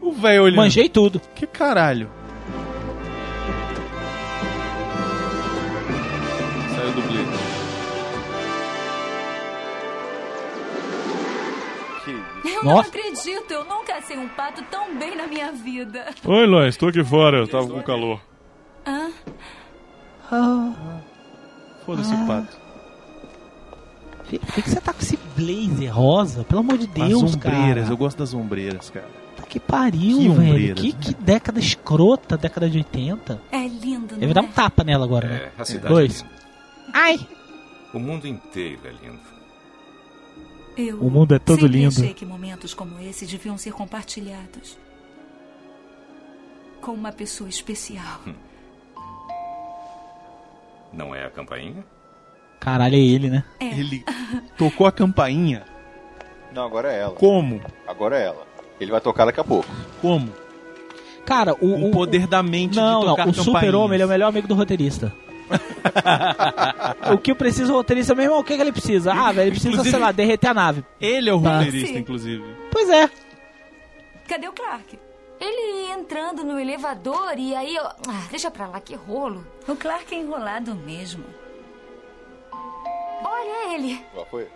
O 0.01 0.13
velho 0.13 0.43
olhando. 0.45 0.57
Manjei 0.57 0.89
tudo. 0.89 1.21
Que 1.35 1.47
caralho. 1.47 2.11
Saiu 6.75 6.93
do 6.93 7.01
isso. 7.01 7.45
Eu 12.45 12.63
não 12.65 12.75
Nossa. 12.77 12.89
acredito, 12.91 13.51
eu 13.51 13.65
nunca 13.65 14.01
sei 14.03 14.19
um 14.19 14.29
pato 14.29 14.63
tão 14.71 14.97
bem 14.99 15.17
na 15.17 15.27
minha 15.27 15.51
vida. 15.53 16.07
Oi, 16.25 16.47
Lois, 16.47 16.77
tô 16.77 16.89
aqui 16.89 17.03
fora, 17.03 17.39
eu 17.39 17.49
tava 17.49 17.67
com 17.67 17.83
calor. 17.83 18.21
Hã? 18.87 19.11
Foda-se 21.87 22.13
o 22.15 22.27
pato. 22.27 22.64
Filha, 24.39 24.47
por 24.47 24.55
que, 24.55 24.63
que 24.63 24.71
você 24.71 24.81
tá 24.81 24.93
com 24.93 25.01
esse 25.01 25.19
blazer 25.37 25.95
rosa? 25.95 26.45
Pelo 26.45 26.61
amor 26.61 26.79
de 26.79 26.87
Deus, 26.87 27.23
As 27.25 27.35
ombreiras, 27.35 27.83
cara. 27.85 27.93
eu 27.93 27.97
gosto 27.97 28.19
das 28.19 28.35
ombreiras, 28.35 28.91
cara. 28.91 29.09
Tá 29.37 29.43
que 29.45 29.59
pariu, 29.61 30.19
Que 30.19 30.29
velho. 30.29 30.75
Que, 30.75 30.93
né? 30.93 30.99
que 31.01 31.15
década 31.15 31.59
escrota, 31.61 32.37
década 32.37 32.69
de 32.71 32.79
80. 32.79 33.41
É 33.53 33.67
lindo, 33.67 34.15
Ele 34.15 34.27
não 34.27 34.35
vai 34.35 34.35
dar 34.35 34.43
um 34.43 34.53
tapa 34.53 34.83
nela 34.85 35.05
agora, 35.05 35.29
né? 35.29 35.37
É, 35.57 35.61
a 35.61 35.65
cidade. 35.65 35.89
Dois. 35.95 36.23
é. 36.23 36.27
Ai! 36.93 37.29
O 37.93 37.99
mundo 37.99 38.27
inteiro 38.27 38.81
é 38.85 38.91
lindo. 39.07 39.35
Eu 40.77 40.99
O 41.01 41.09
mundo 41.11 41.35
é 41.35 41.39
todo 41.39 41.67
lindo. 41.67 41.89
achei 42.01 42.13
que 42.13 42.27
momentos 42.27 42.75
como 42.75 42.99
esse 43.01 43.25
deviam 43.27 43.57
ser 43.57 43.73
compartilhados 43.73 44.77
com 46.81 46.93
uma 46.93 47.13
pessoa 47.13 47.49
especial. 47.49 48.21
Não 50.93 51.15
é 51.15 51.25
a 51.25 51.31
campainha? 51.31 51.85
Caralho, 52.65 52.95
é 52.95 52.99
ele, 52.99 53.29
né? 53.31 53.45
É. 53.61 53.67
Ele 53.67 54.05
tocou 54.57 54.87
a 54.87 54.93
campainha. 54.93 55.65
Não, 56.53 56.65
agora 56.65 56.93
é 56.93 57.01
ela. 57.01 57.15
Como? 57.15 57.61
Agora 57.87 58.17
é 58.19 58.25
ela. 58.27 58.47
Ele 58.81 58.91
vai 58.91 59.01
tocar 59.01 59.25
daqui 59.27 59.41
a 59.41 59.45
pouco. 59.45 59.69
Como? 60.01 60.33
Cara, 61.27 61.55
o, 61.61 61.89
O 61.89 61.91
poder 61.91 62.27
da 62.27 62.43
mente 62.43 62.77
Não, 62.77 63.01
de 63.01 63.07
não, 63.07 63.13
tocar 63.13 63.29
o 63.29 63.33
campainhas. 63.35 63.45
super-homem 63.45 63.95
ele 63.97 64.03
é 64.03 64.07
o 64.07 64.09
melhor 64.09 64.29
amigo 64.29 64.47
do 64.49 64.55
roteirista. 64.55 65.13
o 67.13 67.19
que 67.19 67.31
eu 67.31 67.37
preciso 67.37 67.73
o 67.73 67.77
roteirista 67.77 68.15
mesmo, 68.15 68.39
o 68.39 68.45
que, 68.45 68.55
que 68.57 68.61
ele 68.63 68.73
precisa? 68.73 69.13
Ah, 69.13 69.31
velho, 69.33 69.43
ele 69.45 69.51
precisa, 69.53 69.71
Inclusive- 69.71 69.91
sei 69.97 70.01
lá, 70.05 70.13
derreter 70.13 70.49
a 70.51 70.55
nave. 70.55 70.85
Ele 71.01 71.29
é 71.31 71.35
o 71.35 71.41
Tá. 71.43 71.59
roteirista, 71.59 71.99
inclusive. 71.99 72.45
Pois 72.71 72.89
é. 72.91 73.11
Cadê 74.29 74.49
o 74.49 74.53
Clark? 74.53 74.99
Ele 75.41 75.93
entrando 75.93 76.45
no 76.45 76.59
elevador 76.59 77.35
e 77.37 77.55
aí 77.55 77.75
eu... 77.77 77.85
Ah, 77.85 78.27
deixa 78.31 78.51
pra 78.51 78.67
lá, 78.69 78.81
que 78.81 78.95
rolo. 78.95 79.47
O 79.69 79.75
Clark 79.77 80.15
é 80.15 80.19
enrolado 80.19 80.75
mesmo. 80.75 81.25
Olha 83.25 83.75
ele. 83.75 84.05
Qual 84.13 84.27
foi? 84.27 84.49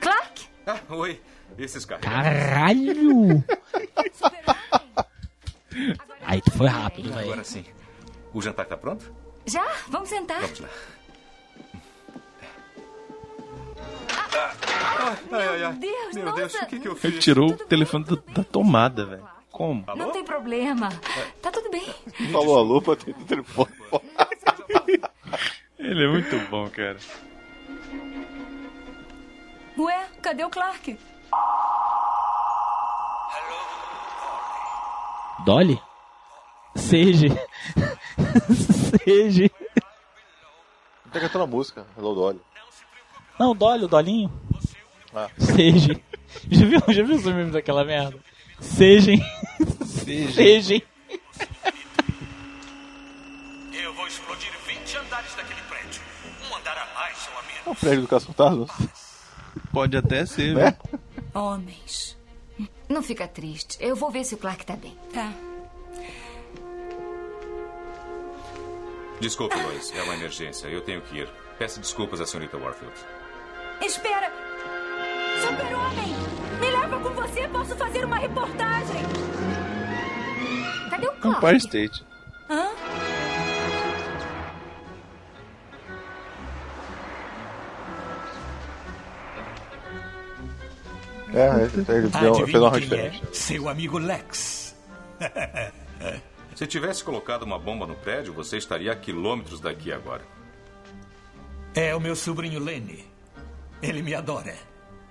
Clark? 0.00 0.46
Ah, 0.66 0.80
oi. 0.90 1.20
Esses 1.58 1.84
carros. 1.84 2.04
Caralho! 2.04 3.42
Aí 6.24 6.40
tu 6.40 6.50
foi 6.52 6.66
rápido, 6.66 7.10
velho. 7.12 7.20
Agora 7.32 7.44
sim. 7.44 7.64
O 8.34 8.40
jantar 8.42 8.66
tá 8.66 8.76
pronto? 8.76 9.12
Já? 9.46 9.64
Vamos 9.88 10.08
sentar. 10.08 10.40
Vamos 10.40 10.60
lá. 10.60 10.68
Ai, 15.32 15.48
ai, 15.48 15.64
ai. 15.64 15.72
Deus, 15.74 16.14
Meu 16.14 16.24
nossa. 16.26 16.36
Deus, 16.36 16.54
o 16.54 16.66
que, 16.66 16.80
que 16.80 16.88
eu 16.88 16.92
Ele 16.92 17.00
fiz? 17.12 17.24
tirou 17.24 17.50
o 17.50 17.56
telefone 17.56 18.04
do- 18.04 18.16
da 18.16 18.42
tomada, 18.44 19.06
velho. 19.06 19.26
Como? 19.52 19.84
Não 19.96 20.10
tem 20.10 20.24
problema. 20.24 20.88
Tá 21.40 21.50
tudo 21.50 21.70
bem. 21.70 21.86
Falou 22.32 22.58
a 22.58 22.62
lupa, 22.62 22.96
tem 22.96 23.14
o 23.14 23.24
telefone. 23.24 23.70
Ele 25.78 26.04
é 26.04 26.08
muito 26.08 26.38
bom, 26.50 26.68
cara. 26.70 26.98
Ué, 29.78 30.06
cadê 30.22 30.44
o 30.44 30.50
Clark? 30.50 30.98
Dolly? 35.44 35.80
Seja. 36.74 37.28
Seja. 39.04 39.50
Tá 41.12 41.20
cantando 41.20 41.44
a 41.44 41.46
música, 41.46 41.86
Hello 41.96 42.14
Dolly. 42.14 42.40
Não, 43.38 43.54
Dolly, 43.54 43.84
o 43.84 43.88
Dolinho. 43.88 44.32
Ah. 45.14 45.30
Seja. 45.38 46.00
Já 46.50 46.66
viu, 46.66 46.80
já 46.88 47.02
viu 47.02 47.16
os 47.16 47.24
memes 47.24 47.52
daquela 47.52 47.84
merda? 47.84 48.18
Sejam. 48.60 49.16
Sejam. 50.34 50.76
Eu 50.76 50.95
prédio 57.76 58.02
do 58.02 58.08
Caçotado? 58.08 58.68
Pode 59.72 59.96
até 59.96 60.26
ser, 60.26 60.54
né? 60.54 60.76
Homens. 61.34 62.16
Não 62.88 63.02
fica 63.02 63.26
triste. 63.26 63.76
Eu 63.80 63.96
vou 63.96 64.10
ver 64.10 64.24
se 64.24 64.34
o 64.34 64.38
Clark 64.38 64.64
tá 64.64 64.76
bem. 64.76 64.96
Tá. 65.12 65.32
Desculpe, 69.20 69.56
Lois. 69.56 69.92
É 69.96 70.02
uma 70.02 70.14
emergência. 70.14 70.66
Eu 70.68 70.82
tenho 70.82 71.00
que 71.02 71.18
ir. 71.18 71.28
Peço 71.58 71.80
desculpas 71.80 72.20
à 72.20 72.26
senhorita 72.26 72.56
Warfield. 72.58 72.94
Espera! 73.80 74.30
Super-Homem! 75.40 76.14
Me 76.60 76.70
leva 76.70 76.98
com 77.00 77.10
você, 77.10 77.46
posso 77.48 77.76
fazer 77.76 78.04
uma 78.04 78.16
reportagem! 78.16 79.02
Cadê 80.90 81.06
o 81.06 81.12
Empire 81.12 81.34
Clark? 81.40 81.56
State. 81.58 82.04
Hã? 82.48 82.68
É, 91.36 91.64
ele, 91.64 92.08
deu, 92.08 92.34
fez 92.46 92.54
uma 92.54 92.70
quem 92.70 92.80
referência. 92.80 93.22
é? 93.22 93.34
Seu 93.34 93.68
amigo 93.68 93.98
Lex. 93.98 94.74
Se 96.56 96.66
tivesse 96.66 97.04
colocado 97.04 97.42
uma 97.42 97.58
bomba 97.58 97.86
no 97.86 97.94
prédio, 97.94 98.32
você 98.32 98.56
estaria 98.56 98.90
a 98.90 98.96
quilômetros 98.96 99.60
daqui 99.60 99.92
agora. 99.92 100.22
É 101.74 101.94
o 101.94 102.00
meu 102.00 102.16
sobrinho 102.16 102.58
Lenny. 102.58 103.04
Ele 103.82 104.00
me 104.00 104.14
adora. 104.14 104.56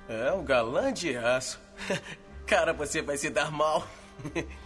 É 0.10 0.32
um 0.32 0.44
galã 0.44 0.92
de 0.92 1.16
aço. 1.16 1.60
Cara, 2.48 2.74
você 2.74 3.04
vai 3.04 3.18
se 3.18 3.30
dar 3.30 3.52
mal. 3.52 3.88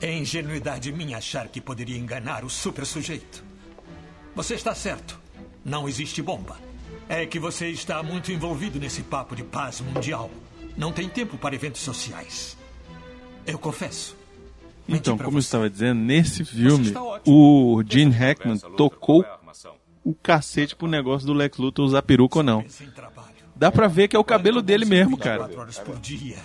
É 0.00 0.12
ingenuidade 0.12 0.92
minha 0.92 1.16
achar 1.16 1.48
que 1.48 1.60
poderia 1.60 1.96
enganar 1.96 2.44
o 2.44 2.50
super 2.50 2.84
sujeito. 2.84 3.42
Você 4.34 4.54
está 4.54 4.74
certo. 4.74 5.18
Não 5.64 5.88
existe 5.88 6.20
bomba. 6.20 6.58
É 7.08 7.26
que 7.26 7.38
você 7.38 7.68
está 7.68 8.02
muito 8.02 8.32
envolvido 8.32 8.78
nesse 8.78 9.02
papo 9.02 9.36
de 9.36 9.44
paz 9.44 9.80
mundial. 9.80 10.30
Não 10.76 10.92
tem 10.92 11.08
tempo 11.08 11.36
para 11.36 11.54
eventos 11.54 11.82
sociais. 11.82 12.56
Eu 13.46 13.58
confesso. 13.58 14.16
Então, 14.88 15.16
como 15.16 15.38
eu 15.38 15.40
estava 15.40 15.68
dizendo, 15.68 16.00
nesse 16.00 16.44
filme, 16.44 16.92
o 17.26 17.82
Gene 17.86 18.10
Hackman 18.10 18.58
tocou 18.76 19.24
o 20.02 20.14
cacete 20.14 20.76
pro 20.76 20.86
negócio 20.86 21.26
do 21.26 21.32
Lex 21.32 21.56
Luthor 21.56 21.86
usar 21.86 22.02
peruca 22.02 22.38
ou 22.38 22.42
não. 22.42 22.64
Dá 23.56 23.70
pra 23.70 23.86
ver 23.86 24.08
que 24.08 24.16
é 24.16 24.18
o 24.18 24.24
cabelo 24.24 24.60
dele 24.60 24.84
mesmo, 24.84 25.16
cara. 25.16 25.50
Horas 25.56 25.78
por 25.78 25.96
dia. 25.98 26.36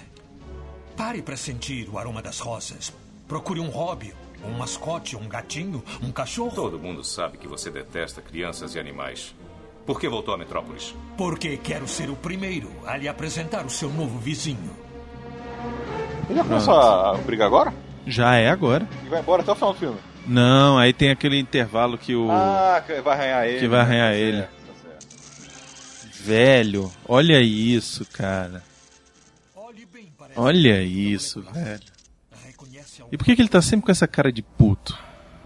Pare 0.96 1.22
para 1.22 1.36
sentir 1.36 1.90
o 1.90 1.98
aroma 1.98 2.22
das 2.22 2.40
rosas. 2.40 2.94
Procure 3.28 3.60
um 3.60 3.70
hobby, 3.70 4.14
um 4.46 4.52
mascote, 4.52 5.16
um 5.16 5.28
gatinho, 5.28 5.84
um 6.02 6.12
cachorro. 6.12 6.56
Todo 6.56 6.80
mundo 6.80 7.04
sabe 7.04 7.38
que 7.38 7.48
você 7.48 7.70
detesta 7.70 8.22
crianças 8.22 8.76
e 8.76 8.80
animais. 8.80 9.36
Por 9.86 10.00
que 10.00 10.08
voltou 10.08 10.34
a 10.34 10.38
Metrópolis? 10.38 10.94
Porque 11.18 11.58
quero 11.58 11.88
ser 11.88 12.10
o 12.10 12.16
primeiro 12.16 12.70
a 12.86 12.96
lhe 12.96 13.08
apresentar 13.08 13.66
o 13.66 13.70
seu 13.70 13.90
novo 13.90 14.20
vizinho. 14.20 14.72
Ele 16.30 16.38
já 16.38 16.44
começa 16.44 16.72
a 16.72 17.14
brigar 17.26 17.48
agora? 17.48 17.74
Já 18.06 18.36
é 18.36 18.50
agora. 18.50 18.88
E 19.06 19.10
vai 19.10 19.20
embora 19.20 19.42
até 19.42 19.52
o 19.52 19.56
final 19.56 19.74
do 19.74 19.80
filme. 19.80 19.98
Não, 20.28 20.78
aí 20.78 20.94
tem 20.94 21.10
aquele 21.10 21.40
intervalo 21.40 21.98
que 21.98 22.16
o. 22.16 22.30
Ah, 22.30 22.84
que 22.86 23.02
vai 23.02 23.16
arranhar 23.16 23.48
ele. 23.48 23.60
que 23.60 23.68
vai 23.68 23.80
né? 23.80 23.86
arranhar 23.86 24.12
Tá 24.12 24.18
ele. 24.18 24.42
tá. 24.44 24.50
Velho, 26.22 26.92
olha 27.08 27.42
isso, 27.42 28.06
cara. 28.14 28.64
Olha 30.36 30.82
isso, 30.84 31.42
velho. 31.42 31.82
E 33.12 33.18
por 33.18 33.26
que, 33.26 33.36
que 33.36 33.42
ele 33.42 33.50
tá 33.50 33.62
sempre 33.62 33.86
com 33.88 33.92
essa 33.92 34.08
cara 34.08 34.32
de 34.32 34.42
puto? 34.44 34.98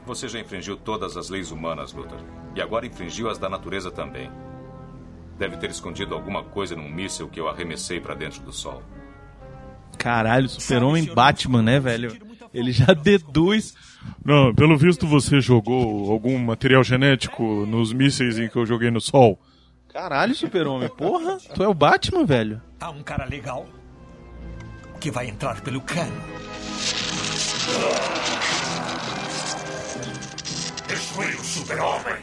Você 0.05 0.27
já 0.27 0.39
infringiu 0.39 0.75
todas 0.75 1.15
as 1.15 1.29
leis 1.29 1.51
humanas, 1.51 1.93
Luthor. 1.93 2.19
E 2.55 2.61
agora 2.61 2.85
infringiu 2.85 3.29
as 3.29 3.37
da 3.37 3.49
natureza 3.49 3.89
também. 3.89 4.29
Deve 5.37 5.57
ter 5.57 5.69
escondido 5.69 6.13
alguma 6.13 6.43
coisa 6.43 6.75
num 6.75 6.89
míssil 6.89 7.29
que 7.29 7.39
eu 7.39 7.47
arremessei 7.47 7.99
para 7.99 8.13
dentro 8.13 8.41
do 8.43 8.51
sol. 8.51 8.83
Caralho, 9.97 10.49
Super-Homem 10.49 11.05
Batman, 11.05 11.61
né, 11.61 11.79
velho? 11.79 12.17
Ele 12.53 12.71
já 12.71 12.93
deduz. 12.93 13.73
Não, 14.23 14.53
pelo 14.53 14.77
visto 14.77 15.07
você 15.07 15.41
jogou 15.41 16.11
algum 16.11 16.37
material 16.37 16.83
genético 16.83 17.65
nos 17.65 17.91
mísseis 17.91 18.37
em 18.37 18.47
que 18.47 18.55
eu 18.55 18.65
joguei 18.65 18.91
no 18.91 19.01
Sol. 19.01 19.39
Caralho, 19.91 20.35
Super-Homem, 20.35 20.89
porra, 20.89 21.37
tu 21.53 21.63
é 21.63 21.67
o 21.67 21.73
Batman, 21.73 22.25
velho. 22.25 22.61
Há 22.79 22.89
um 22.89 23.03
cara 23.03 23.25
legal 23.25 23.65
que 24.99 25.11
vai 25.11 25.27
entrar 25.27 25.61
pelo 25.61 25.81
cano. 25.81 26.13
Destruir 30.93 31.35
o 31.39 31.43
super-homem. 31.43 32.15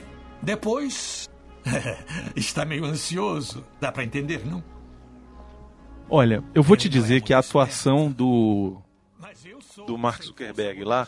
Depois, 0.43 1.29
está 2.37 2.65
meio 2.65 2.85
ansioso. 2.85 3.65
Dá 3.81 3.91
pra 3.91 4.05
entender, 4.05 4.47
não? 4.47 4.63
Olha, 6.09 6.43
eu 6.55 6.63
vou 6.63 6.77
te 6.77 6.89
dizer 6.89 7.21
que 7.23 7.33
a 7.35 7.39
atuação 7.39 8.11
do 8.11 8.77
do 9.87 9.97
Mark 9.97 10.23
Zuckerberg 10.23 10.85
lá 10.85 11.07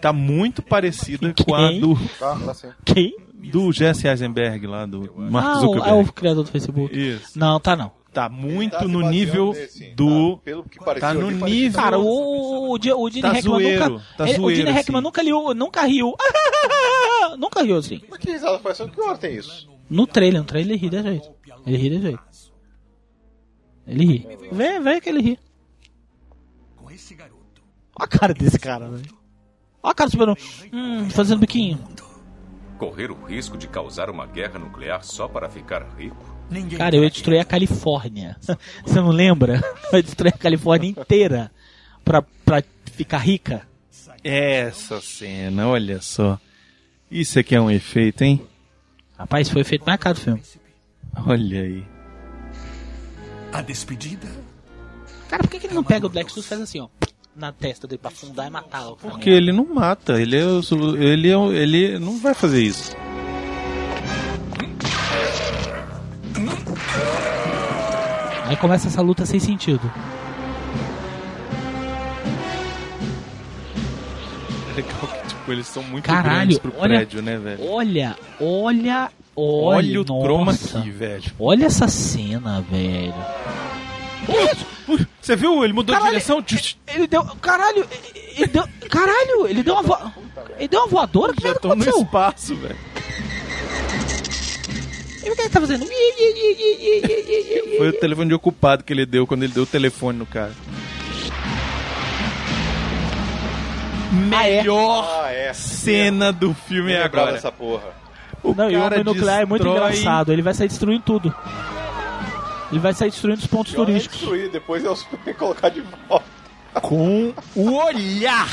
tá 0.00 0.12
muito 0.12 0.62
parecida 0.62 1.32
com 1.44 1.54
a 1.54 1.68
Quem? 1.68 1.80
do 1.80 1.94
Tá, 2.18 2.38
tá 2.38 2.54
sim. 2.54 2.68
Quem? 2.84 3.16
do 3.34 3.72
Jesse 3.72 4.06
Eisenberg 4.08 4.66
lá 4.66 4.84
do 4.86 5.12
Mark 5.16 5.46
ah, 5.46 5.52
o, 5.52 5.56
é 5.56 5.60
Zuckerberg. 5.60 6.08
o 6.08 6.12
criador 6.12 6.44
do 6.44 6.50
Facebook. 6.50 6.98
Isso. 6.98 7.38
Não, 7.38 7.58
tá 7.60 7.74
não. 7.76 7.92
Tá 8.12 8.28
muito 8.28 8.72
Tá 8.76 8.84
no 8.88 9.08
nível 9.08 9.52
nesse, 9.52 9.94
do 9.94 10.36
tá, 10.36 10.42
pelo 10.42 10.64
que 10.64 10.78
pareceu 10.80 11.00
tá 11.08 11.14
no 11.14 11.30
nível 11.30 11.80
Cara, 11.80 11.96
o, 11.98 12.72
o, 12.72 12.78
Di- 12.78 12.92
o 12.92 13.08
Gene 13.08 13.22
Tá 13.22 13.28
Hackman 13.32 13.42
zoeiro, 13.42 13.88
nunca. 13.90 14.04
tá 14.16 14.24
ele- 14.28 14.32
o 14.38 14.40
zoeiro, 14.42 14.56
Gene 14.66 14.70
Hackman 14.76 14.98
assim. 14.98 15.04
nunca 15.04 15.22
riu, 15.22 15.54
nunca 15.54 15.82
riu. 15.82 16.14
nunca 17.40 17.62
riu 17.62 17.76
assim. 17.78 18.00
Mas 18.08 18.18
que 18.18 18.30
risada 18.30 18.58
foi 18.58 18.70
essa? 18.70 18.88
Que 18.88 19.00
hora 19.00 19.18
tem 19.18 19.34
isso? 19.36 19.68
No 19.88 20.06
trailer, 20.06 20.40
no 20.40 20.46
trailer 20.46 20.72
ele 20.76 20.80
ri 20.82 20.90
desse 20.90 21.08
jeito. 21.08 21.30
Ele 21.66 21.76
ri 21.76 21.90
desse 21.90 22.02
jeito. 22.02 22.22
Ele 23.86 24.04
ri. 24.04 24.26
Vê, 24.52 24.78
vê 24.80 25.00
que 25.00 25.08
ele 25.08 25.20
ri. 25.22 25.38
Olha 27.98 28.04
a 28.04 28.06
cara 28.06 28.32
desse 28.34 28.58
cara, 28.58 28.88
velho. 28.88 29.18
Olha 29.82 29.92
a 29.92 29.94
cara 29.94 30.10
super 30.10 30.28
Hum, 30.72 31.10
fazendo 31.10 31.40
biquinho. 31.40 31.78
Correr 32.78 33.10
o 33.10 33.24
risco 33.24 33.58
de 33.58 33.66
causar 33.68 34.08
uma 34.08 34.26
guerra 34.26 34.58
nuclear 34.58 35.02
só 35.04 35.28
para 35.28 35.48
ficar 35.50 35.86
rico? 35.98 36.24
Ninguém 36.50 36.78
Cara, 36.78 36.96
eu 36.96 37.02
ia 37.04 37.10
destruir 37.10 37.38
a 37.40 37.44
Califórnia. 37.44 38.36
Você 38.84 39.00
não 39.00 39.10
lembra? 39.10 39.60
Eu 39.92 39.98
ia 39.98 40.02
destruir 40.02 40.32
a 40.34 40.38
Califórnia 40.38 40.88
inteira 40.88 41.50
pra, 42.04 42.22
pra 42.22 42.62
ficar 42.86 43.18
rica. 43.18 43.66
essa 44.24 45.00
cena, 45.00 45.68
olha 45.68 46.00
só. 46.00 46.38
Isso 47.10 47.38
aqui 47.38 47.54
é 47.54 47.60
um 47.60 47.70
efeito, 47.70 48.22
hein? 48.22 48.40
Rapaz, 49.18 49.48
foi 49.48 49.64
feito 49.64 49.84
mais 49.84 49.98
caro 49.98 50.14
do 50.16 50.20
filme. 50.20 50.42
Olha 51.26 51.60
aí. 51.62 51.84
A 53.52 53.60
despedida? 53.62 54.26
Cara, 55.28 55.42
por 55.42 55.50
que, 55.50 55.58
que 55.58 55.66
ele 55.66 55.74
não 55.74 55.84
pega 55.84 56.06
o 56.06 56.10
Lex 56.12 56.28
Luthor 56.34 56.44
e 56.44 56.48
faz 56.48 56.60
assim, 56.60 56.80
ó? 56.80 56.88
na 57.36 57.52
testa 57.52 57.86
dele 57.86 57.98
pra 57.98 58.10
afundar 58.10 58.48
e 58.48 58.50
matá-lo. 58.50 58.96
Porque 58.96 59.30
ele 59.30 59.52
não 59.52 59.64
mata, 59.64 60.20
ele 60.20 60.36
é, 60.36 60.44
o 60.44 60.60
ele 60.96 61.28
é, 61.30 61.36
o- 61.36 61.52
ele 61.52 61.98
não 61.98 62.18
vai 62.18 62.34
fazer 62.34 62.60
isso. 62.60 62.94
Aí 68.46 68.56
começa 68.56 68.88
essa 68.88 69.00
luta 69.00 69.24
sem 69.24 69.38
sentido. 69.38 69.80
É 74.70 74.76
legal 74.76 75.00
que 75.06 75.19
eles 75.52 75.66
são 75.66 75.82
muito 75.82 76.04
Caralho, 76.04 76.36
grandes 76.36 76.58
pro 76.58 76.72
olha- 76.78 76.96
prédio, 76.96 77.22
né, 77.22 77.36
velho? 77.38 77.70
Olha, 77.70 78.16
olha, 78.40 79.10
olha. 79.36 79.76
Olha 79.76 80.00
o 80.00 80.04
chroma 80.04 80.52
nossa. 80.52 80.80
key, 80.80 80.90
velho. 80.90 81.32
Olha 81.38 81.66
essa 81.66 81.88
cena, 81.88 82.60
velho. 82.70 83.14
Você 85.20 85.34
viu? 85.36 85.64
Ele 85.64 85.72
mudou 85.72 85.94
Caralho, 85.94 86.18
de 86.18 86.24
direção. 86.44 86.44
Ele 86.94 87.06
deu. 87.06 87.24
Caralho, 87.40 87.86
ele 88.36 88.46
deu. 88.46 88.64
Caralho, 88.90 89.46
ele 89.48 89.62
deu 89.62 89.74
uma 89.74 89.82
vo... 89.82 89.96
Ele 90.58 90.68
deu 90.68 90.80
uma 90.80 90.88
voadora? 90.88 91.32
Que 91.32 91.42
Já 91.42 91.54
tô 91.54 91.74
no 91.74 91.84
espaço, 91.88 92.54
velho. 92.56 92.76
E 95.24 95.30
o 95.30 95.34
que 95.36 95.42
ele 95.42 95.48
tá 95.50 95.60
fazendo? 95.60 95.86
Foi 97.78 97.88
o 97.88 97.92
telefone 97.92 98.28
de 98.28 98.34
ocupado 98.34 98.82
que 98.84 98.92
ele 98.92 99.04
deu 99.06 99.26
quando 99.26 99.42
ele 99.42 99.52
deu 99.52 99.62
o 99.64 99.66
telefone 99.66 100.18
no 100.18 100.26
cara. 100.26 100.52
Melhor 104.10 105.22
Ah, 105.24 105.32
é. 105.32 105.52
cena 105.52 106.32
do 106.32 106.52
filme 106.52 106.92
é 106.92 107.00
Eu 107.00 107.04
agora. 107.04 107.32
dessa 107.32 107.52
porra. 107.52 107.88
O 108.42 108.54
Não, 108.54 108.70
e 108.70 108.76
o 108.76 108.82
homem 108.84 109.04
nuclear 109.04 109.40
é 109.42 109.44
muito 109.44 109.66
engraçado. 109.66 110.32
Ele 110.32 110.42
vai 110.42 110.54
sair 110.54 110.68
destruindo 110.68 111.02
tudo. 111.02 111.34
Ele 112.70 112.80
vai 112.80 112.92
sair 112.94 113.10
destruindo 113.10 113.40
os 113.40 113.46
pontos 113.46 113.72
Pior 113.72 113.82
é 113.82 113.86
turísticos. 113.86 114.18
destruir, 114.18 114.50
depois 114.50 114.84
é 114.84 114.94
Superman 114.94 115.34
colocar 115.38 115.68
de 115.68 115.82
volta. 116.08 116.24
Com 116.80 117.32
o 117.54 117.74
olhar. 117.74 118.48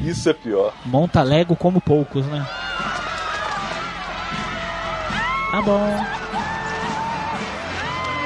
Isso 0.00 0.28
é 0.30 0.32
pior. 0.32 0.72
Monta 0.86 1.22
Lego 1.22 1.54
como 1.54 1.80
poucos, 1.80 2.24
né? 2.26 2.46
Tá 5.50 5.60
bom. 5.62 6.06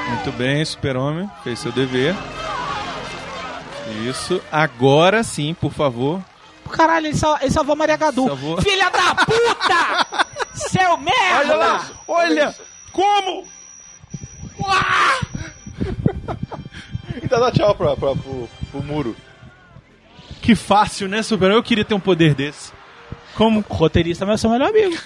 Muito 0.09 0.31
bem, 0.37 0.63
Super-Homem. 0.63 1.29
Fez 1.43 1.59
seu 1.59 1.71
dever. 1.71 2.15
Isso. 4.03 4.41
Agora 4.51 5.23
sim, 5.23 5.53
por 5.53 5.71
favor. 5.71 6.21
Caralho, 6.71 7.07
ele, 7.07 7.15
sal- 7.15 7.37
ele 7.41 7.51
salvou 7.51 7.75
Maria 7.75 7.95
Gadu. 7.97 8.25
Salvou. 8.27 8.61
Filha 8.61 8.89
da 8.89 9.15
puta! 9.15 10.35
Seu 10.53 10.97
merda! 10.97 11.39
Olha 11.39 11.55
lá! 11.55 11.91
Olha! 12.07 12.55
Como? 12.91 13.45
Ainda 17.21 17.39
dá 17.39 17.51
tchau 17.51 17.75
pra, 17.75 17.95
pra, 17.95 18.15
pro, 18.15 18.49
pro 18.71 18.83
muro. 18.83 19.15
Que 20.41 20.55
fácil, 20.55 21.07
né, 21.07 21.21
Super-Homem? 21.23 21.57
Eu 21.57 21.63
queria 21.63 21.85
ter 21.85 21.93
um 21.93 21.99
poder 21.99 22.33
desse. 22.35 22.71
Como? 23.35 23.63
Roteirista 23.67 24.25
vai 24.25 24.37
ser 24.37 24.47
o 24.47 24.51
melhor 24.51 24.69
amigo. 24.69 24.95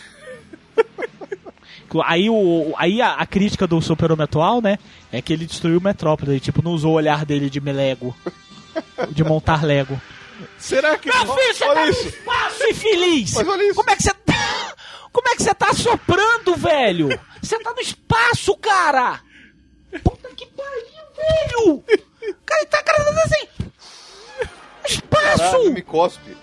Aí, 2.05 2.29
o, 2.29 2.71
aí 2.77 3.01
a, 3.01 3.13
a 3.13 3.25
crítica 3.25 3.65
do 3.65 3.81
Super-Homem 3.81 4.23
atual, 4.23 4.61
né? 4.61 4.77
É 5.11 5.23
que 5.23 5.33
ele 5.33 5.47
destruiu 5.47 5.79
o 5.79 5.81
Metrópole. 5.81 6.33
Ele, 6.33 6.39
tipo, 6.39 6.61
não 6.61 6.69
usou 6.71 6.91
o 6.91 6.95
olhar 6.95 7.25
dele 7.25 7.49
de 7.49 7.59
Lego. 7.59 8.15
De 9.11 9.23
montar 9.23 9.63
Lego. 9.63 9.99
Será 10.57 10.97
que. 10.97 11.09
Meu 11.09 11.35
filho, 11.35 11.53
você 11.55 11.63
olha 11.65 11.75
tá 11.75 11.89
isso. 11.89 12.07
espaço, 12.07 12.63
infeliz! 12.67 13.33
Mas 13.33 13.47
olha 13.47 13.63
isso. 13.63 13.75
Como 13.75 13.89
é 13.89 13.95
que 13.95 14.03
você 14.03 14.13
tá. 14.13 14.73
Como 15.11 15.27
é 15.27 15.35
que 15.35 15.43
você 15.43 15.53
tá 15.55 15.73
soprando, 15.73 16.55
velho? 16.55 17.19
Você 17.41 17.57
tá 17.59 17.71
no 17.73 17.81
espaço, 17.81 18.55
cara! 18.57 19.19
Puta 20.03 20.29
que 20.35 20.45
pariu, 20.45 20.83
velho! 21.17 21.83
Cara, 22.45 22.61
ele 22.61 22.69
tá 22.69 22.81
gravando 22.83 23.19
assim! 23.21 23.47
Espaço! 24.87 25.37
Caralho, 25.37 25.73
me 25.73 25.81
cospe. 25.81 26.37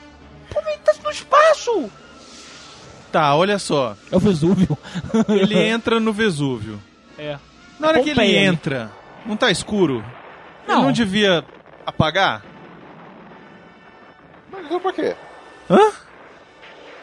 Pô, 0.50 0.60
ele 0.66 0.78
tá 0.78 0.92
no 1.02 1.10
espaço! 1.10 1.90
Tá, 3.12 3.34
olha 3.36 3.58
só. 3.58 3.96
É 4.10 4.16
o 4.16 4.20
Vesúvio. 4.20 4.76
Ele 5.28 5.58
entra 5.58 6.00
no 6.00 6.12
Vesúvio. 6.12 6.82
É. 7.16 7.38
Na 7.78 7.88
hora 7.88 8.02
que 8.02 8.10
ele 8.10 8.36
entra, 8.36 8.90
não 9.24 9.36
tá 9.36 9.50
escuro? 9.50 10.04
Ele 10.66 10.74
Não. 10.74 10.82
não 10.84 10.92
devia 10.92 11.44
apagar? 11.86 12.42
Mas 14.50 14.64
entrou 14.64 14.80
pra 14.80 14.92
quê? 14.92 15.16
Hã? 15.70 15.92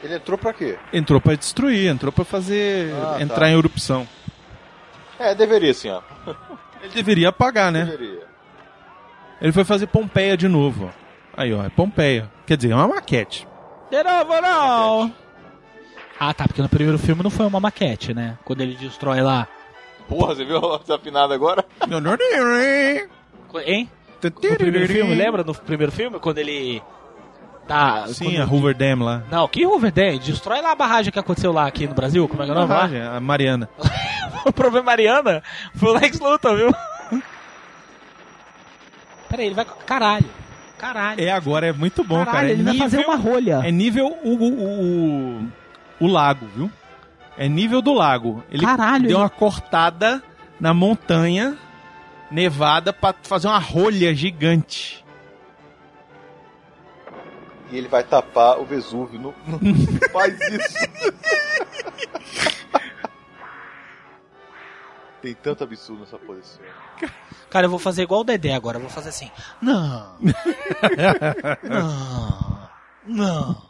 Ele 0.03 0.15
entrou 0.15 0.37
pra 0.37 0.53
quê? 0.53 0.77
Entrou 0.91 1.21
pra 1.21 1.35
destruir, 1.35 1.87
entrou 1.87 2.11
pra 2.11 2.25
fazer. 2.25 2.93
Ah, 2.93 3.21
entrar 3.21 3.39
tá. 3.39 3.49
em 3.49 3.57
erupção. 3.57 4.07
É, 5.17 5.33
deveria 5.33 5.73
sim, 5.73 5.89
ó. 5.89 6.01
Ele 6.83 6.93
deveria 6.93 7.29
apagar, 7.29 7.71
né? 7.71 7.85
Deveria. 7.85 8.27
Ele 9.41 9.53
foi 9.53 9.63
fazer 9.63 9.87
Pompeia 9.87 10.35
de 10.35 10.47
novo, 10.47 10.87
ó. 10.87 11.41
Aí, 11.41 11.53
ó, 11.53 11.63
é 11.63 11.69
Pompeia. 11.69 12.29
Quer 12.45 12.57
dizer, 12.57 12.71
é 12.71 12.75
uma 12.75 12.87
maquete. 12.89 13.47
De 13.89 14.03
novo, 14.03 14.41
não! 14.41 15.13
Ah, 16.19 16.33
tá, 16.33 16.45
porque 16.47 16.61
no 16.61 16.69
primeiro 16.69 16.99
filme 16.99 17.23
não 17.23 17.29
foi 17.29 17.45
uma 17.45 17.59
maquete, 17.59 18.13
né? 18.13 18.37
Quando 18.43 18.61
ele 18.61 18.75
destrói 18.75 19.21
lá. 19.21 19.47
Porra, 20.07 20.35
você 20.35 20.43
viu 20.43 20.57
a 20.73 20.77
desafinada 20.77 21.33
agora? 21.33 21.65
Hein? 23.65 23.89
No 24.29 24.57
primeiro 24.57 24.87
filme, 24.87 25.15
lembra 25.15 25.43
no 25.43 25.53
primeiro 25.53 25.91
filme? 25.91 26.19
Quando 26.19 26.37
ele. 26.37 26.81
Tá. 27.67 28.07
Sim, 28.07 28.37
a 28.37 28.45
Hoover 28.45 28.75
Dam 28.75 29.03
lá. 29.03 29.23
Não, 29.31 29.47
que 29.47 29.65
Hoover 29.65 29.91
Dam? 29.91 30.17
Destrói 30.17 30.61
lá 30.61 30.71
a 30.71 30.75
barragem 30.75 31.11
que 31.13 31.19
aconteceu 31.19 31.51
lá 31.53 31.65
aqui 31.65 31.87
no 31.87 31.93
Brasil. 31.93 32.27
Como 32.27 32.41
é 32.41 32.45
que 32.45 32.51
é 32.51 32.53
o 32.53 32.57
nome? 32.57 32.67
Barragem, 32.67 33.01
a 33.01 33.19
Mariana. 33.21 33.69
o 34.45 34.51
problema 34.51 34.85
Mariana 34.87 35.41
foi 35.75 35.89
o 35.91 35.93
Lex 35.93 36.19
Luthor, 36.19 36.57
viu? 36.57 36.73
Peraí, 39.29 39.45
ele 39.47 39.55
vai. 39.55 39.65
Caralho. 39.85 40.25
Caralho. 40.77 41.21
É, 41.21 41.31
agora 41.31 41.67
é 41.67 41.71
muito 41.73 42.03
bom, 42.03 42.17
Caralho, 42.25 42.35
cara. 42.37 42.47
É 42.49 42.51
ele 42.51 42.63
vai 42.63 42.77
fazer 42.77 43.05
uma 43.05 43.15
rolha. 43.15 43.61
É 43.63 43.71
nível 43.71 44.07
o, 44.23 44.29
o, 44.33 45.39
o, 45.39 45.47
o 46.01 46.07
lago, 46.07 46.45
viu? 46.55 46.69
É 47.37 47.47
nível 47.47 47.81
do 47.81 47.93
lago. 47.93 48.43
Ele 48.51 48.65
Caralho, 48.65 49.07
deu 49.07 49.11
ele- 49.11 49.23
uma 49.23 49.29
cortada 49.29 50.21
na 50.59 50.73
montanha 50.73 51.57
nevada 52.33 52.91
pra 52.91 53.13
fazer 53.21 53.47
uma 53.47 53.59
rolha 53.59 54.13
gigante. 54.13 55.05
E 57.71 57.77
ele 57.77 57.87
vai 57.87 58.03
tapar 58.03 58.59
o 58.59 58.65
Vesúvio. 58.65 59.19
Não, 59.19 59.33
não 59.47 59.59
faz 60.11 60.39
isso. 60.41 60.77
Tem 65.21 65.33
tanto 65.35 65.63
absurdo 65.63 66.01
nessa 66.01 66.17
posição. 66.17 66.61
Cara, 67.49 67.67
eu 67.67 67.69
vou 67.69 67.79
fazer 67.79 68.03
igual 68.03 68.21
o 68.21 68.23
Dedé 68.25 68.53
agora. 68.53 68.77
Eu 68.77 68.81
vou 68.81 68.89
fazer 68.89 69.09
assim. 69.09 69.31
Não. 69.61 70.17
Não. 71.63 72.69
Não. 73.05 73.61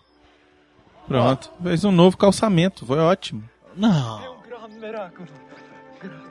Pronto. 1.08 1.52
Fez 1.62 1.84
um 1.84 1.92
novo 1.92 2.18
calçamento. 2.18 2.86
Foi 2.86 2.98
ótimo. 2.98 3.44
Não. 3.76 4.42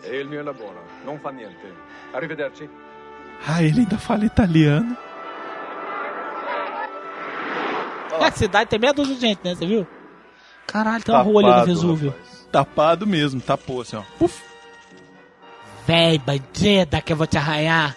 E 0.04 0.16
il 0.16 0.28
mio 0.28 0.42
lavoro, 0.42 0.82
non 1.04 1.18
fa 1.20 1.30
niente. 1.30 1.72
Arrivederci. 2.14 2.68
Ah, 3.46 3.62
ele 3.62 3.80
ainda 3.80 3.98
fala 3.98 4.24
italiano. 4.24 4.96
É, 8.20 8.24
a 8.26 8.30
cidade 8.32 8.70
tem 8.70 8.78
meia 8.78 8.92
dúzia 8.92 9.14
de 9.14 9.20
gente, 9.20 9.40
né? 9.42 9.54
Você 9.54 9.66
viu? 9.66 9.86
Caralho, 10.66 11.02
tem 11.02 11.14
uma 11.14 11.22
rolha 11.22 11.46
no 11.48 11.52
Tapado, 11.54 11.66
Vesúvio. 11.66 12.10
rapaz. 12.10 12.48
Tapado 12.52 13.06
mesmo, 13.06 13.40
tapou 13.40 13.80
assim, 13.80 13.96
ó. 13.96 14.02
Puf. 14.18 14.42
Véi, 15.86 16.18
bandida, 16.18 17.00
que 17.00 17.12
eu 17.12 17.16
vou 17.16 17.26
te 17.26 17.36
arranhar. 17.38 17.96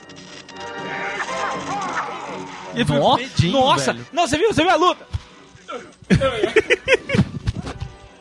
E 2.74 2.84
foi 2.84 2.98
No- 2.98 3.18
fedinho, 3.18 3.54
Nossa, 3.54 3.94
velho. 3.94 4.06
não, 4.12 4.28
você 4.28 4.38
viu? 4.38 4.54
Você 4.54 4.64
viu 4.64 4.72
a 4.72 4.76
luta? 4.76 5.06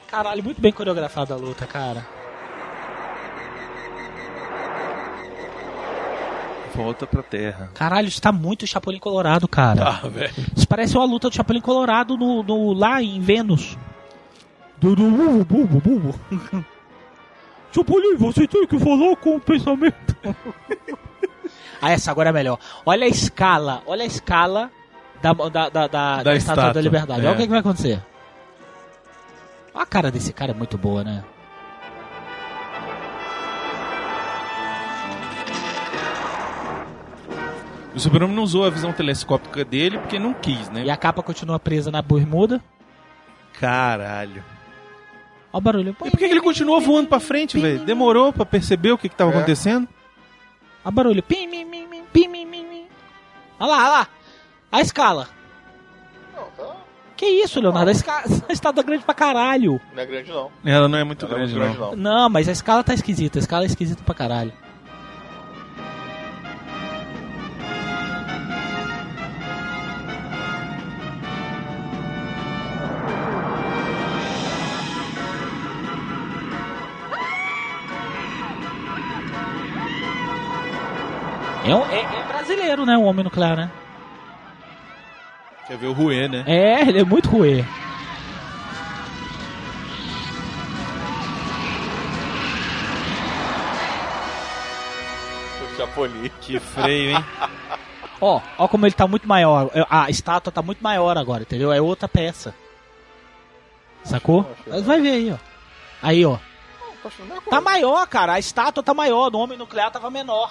Caralho, 0.08 0.44
muito 0.44 0.60
bem 0.60 0.72
coreografada 0.72 1.34
a 1.34 1.36
luta, 1.36 1.66
cara. 1.66 2.06
Volta 6.74 7.06
pra 7.06 7.22
terra. 7.22 7.70
Caralho, 7.74 8.08
isso 8.08 8.20
tá 8.20 8.32
muito 8.32 8.66
Chapolin 8.66 8.98
Colorado, 8.98 9.46
cara. 9.46 10.00
Ah, 10.02 10.08
velho. 10.08 10.32
Isso 10.56 10.66
parece 10.66 10.96
uma 10.96 11.04
luta 11.04 11.28
do 11.28 11.34
Chapolin 11.34 11.60
Colorado 11.60 12.16
no, 12.16 12.42
no- 12.42 12.72
lá 12.72 13.00
em 13.02 13.20
Vênus. 13.20 13.78
Chapolin, 17.72 18.16
você 18.16 18.46
tem 18.46 18.66
que 18.66 18.78
falar 18.78 19.16
com 19.16 19.36
o 19.36 19.40
pensamento. 19.40 20.16
ah, 21.80 21.90
essa 21.90 22.10
agora 22.10 22.30
é 22.30 22.32
melhor. 22.32 22.58
Olha 22.84 23.04
a 23.06 23.08
escala, 23.08 23.82
olha 23.86 24.02
a 24.04 24.06
escala 24.06 24.70
da, 25.22 25.32
da, 25.32 25.48
da, 25.48 25.68
da, 25.68 25.86
da 25.88 26.34
Estátua 26.36 26.36
estátua, 26.36 26.72
da 26.74 26.80
Liberdade. 26.80 27.20
é. 27.20 27.24
Olha 27.24 27.34
o 27.34 27.36
que, 27.36 27.42
que 27.44 27.50
vai 27.50 27.60
acontecer. 27.60 28.02
A 29.74 29.84
cara 29.86 30.10
desse 30.10 30.32
cara 30.32 30.52
é 30.52 30.54
muito 30.54 30.78
boa, 30.78 31.02
né? 31.02 31.24
O 37.94 38.00
Super-Homem 38.00 38.34
não 38.34 38.42
usou 38.42 38.64
a 38.64 38.70
visão 38.70 38.92
telescópica 38.92 39.64
dele 39.64 39.98
porque 39.98 40.18
não 40.18 40.34
quis, 40.34 40.68
né? 40.70 40.84
E 40.84 40.90
a 40.90 40.96
capa 40.96 41.22
continua 41.22 41.58
presa 41.60 41.90
na 41.90 42.02
bermuda. 42.02 42.60
Caralho. 43.60 44.42
Olha 45.52 45.58
o 45.58 45.60
barulho. 45.60 45.90
E 46.04 46.10
por 46.10 46.18
que 46.18 46.24
ele 46.24 46.40
continuou 46.40 46.80
voando 46.80 47.08
pra 47.08 47.20
frente, 47.20 47.58
velho? 47.58 47.84
Demorou 47.84 48.32
pra 48.32 48.44
perceber 48.44 48.90
o 48.92 48.98
que 48.98 49.08
que 49.08 49.14
tava 49.14 49.30
É. 49.30 49.36
acontecendo? 49.36 49.86
Olha 50.84 50.88
o 50.88 50.92
barulho. 50.92 51.22
Pim, 51.22 51.46
mim, 51.46 51.64
mim, 51.64 51.86
mim, 51.86 52.02
pim, 52.12 52.26
mim, 52.26 52.44
mim, 52.44 52.64
mim. 52.66 52.84
Olha 53.60 53.70
lá, 53.70 53.78
olha 53.78 53.88
lá. 53.90 54.08
A 54.72 54.80
escala. 54.80 55.28
Que 57.16 57.26
isso, 57.26 57.60
Leonardo? 57.60 57.88
A 57.90 57.92
escala 57.92 58.24
a 58.48 58.52
estátua 58.52 58.80
é 58.82 58.84
grande 58.84 59.04
pra 59.04 59.14
caralho. 59.14 59.80
Não 59.94 60.02
é 60.02 60.06
grande, 60.06 60.30
não. 60.32 60.50
Ela 60.64 60.88
não 60.88 60.98
é 60.98 61.04
muito 61.04 61.24
Ela 61.24 61.34
grande, 61.36 61.54
é 61.54 61.58
muito 61.58 61.78
não. 61.78 61.86
grande, 61.90 62.02
Não, 62.02 62.28
mas 62.28 62.48
a 62.48 62.52
escala 62.52 62.82
tá 62.82 62.92
esquisita. 62.92 63.38
A 63.38 63.40
escala 63.40 63.62
é 63.62 63.66
esquisita 63.66 64.02
pra 64.02 64.14
caralho. 64.16 64.52
É, 81.64 81.74
um- 81.74 81.86
é- 81.86 82.00
é 82.20 82.22
brasileiro, 82.28 82.84
né? 82.84 82.96
O 82.96 83.02
homem 83.02 83.24
nuclear, 83.24 83.56
né? 83.56 83.70
Quer 85.66 85.78
ver 85.78 85.86
o 85.86 85.92
Rue, 85.92 86.28
né? 86.28 86.44
É, 86.46 86.82
ele 86.82 87.00
é 87.00 87.04
muito. 87.04 87.30
O 95.62 95.76
Chapolin. 95.76 96.30
Que 96.40 96.58
freio, 96.60 97.10
hein? 97.16 97.24
Ó, 98.20 98.40
ó 98.58 98.68
como 98.68 98.86
ele 98.86 98.94
tá 98.94 99.06
muito 99.06 99.26
maior. 99.26 99.70
É, 99.74 99.84
A 99.88 100.08
estátua 100.10 100.52
tá 100.52 100.62
muito 100.62 100.82
maior 100.82 101.16
agora, 101.18 101.42
entendeu? 101.42 101.72
É 101.72 101.80
outra 101.80 102.08
peça. 102.08 102.54
Sacou? 104.04 104.46
Mas 104.66 104.82
vai 104.84 105.00
ver 105.00 105.10
aí, 105.10 105.32
ó. 105.32 105.36
Aí, 106.02 106.24
ó. 106.26 106.36
Tá 107.50 107.60
maior, 107.60 108.06
cara. 108.06 108.34
A 108.34 108.38
estátua 108.38 108.82
tá 108.82 108.94
maior. 108.94 109.30
No 109.30 109.38
homem 109.38 109.58
nuclear 109.58 109.90
tava 109.90 110.10
menor. 110.10 110.50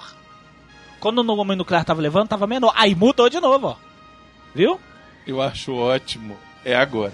Quando 1.04 1.22
no 1.22 1.36
homem 1.36 1.54
nuclear 1.54 1.84
tava 1.84 2.00
levando, 2.00 2.28
tava 2.28 2.46
menor. 2.46 2.72
Aí 2.74 2.94
mudou 2.94 3.28
de 3.28 3.38
novo, 3.38 3.66
ó. 3.66 3.76
Viu? 4.54 4.80
Eu 5.26 5.42
acho 5.42 5.74
ótimo. 5.74 6.34
É 6.64 6.74
agora. 6.74 7.12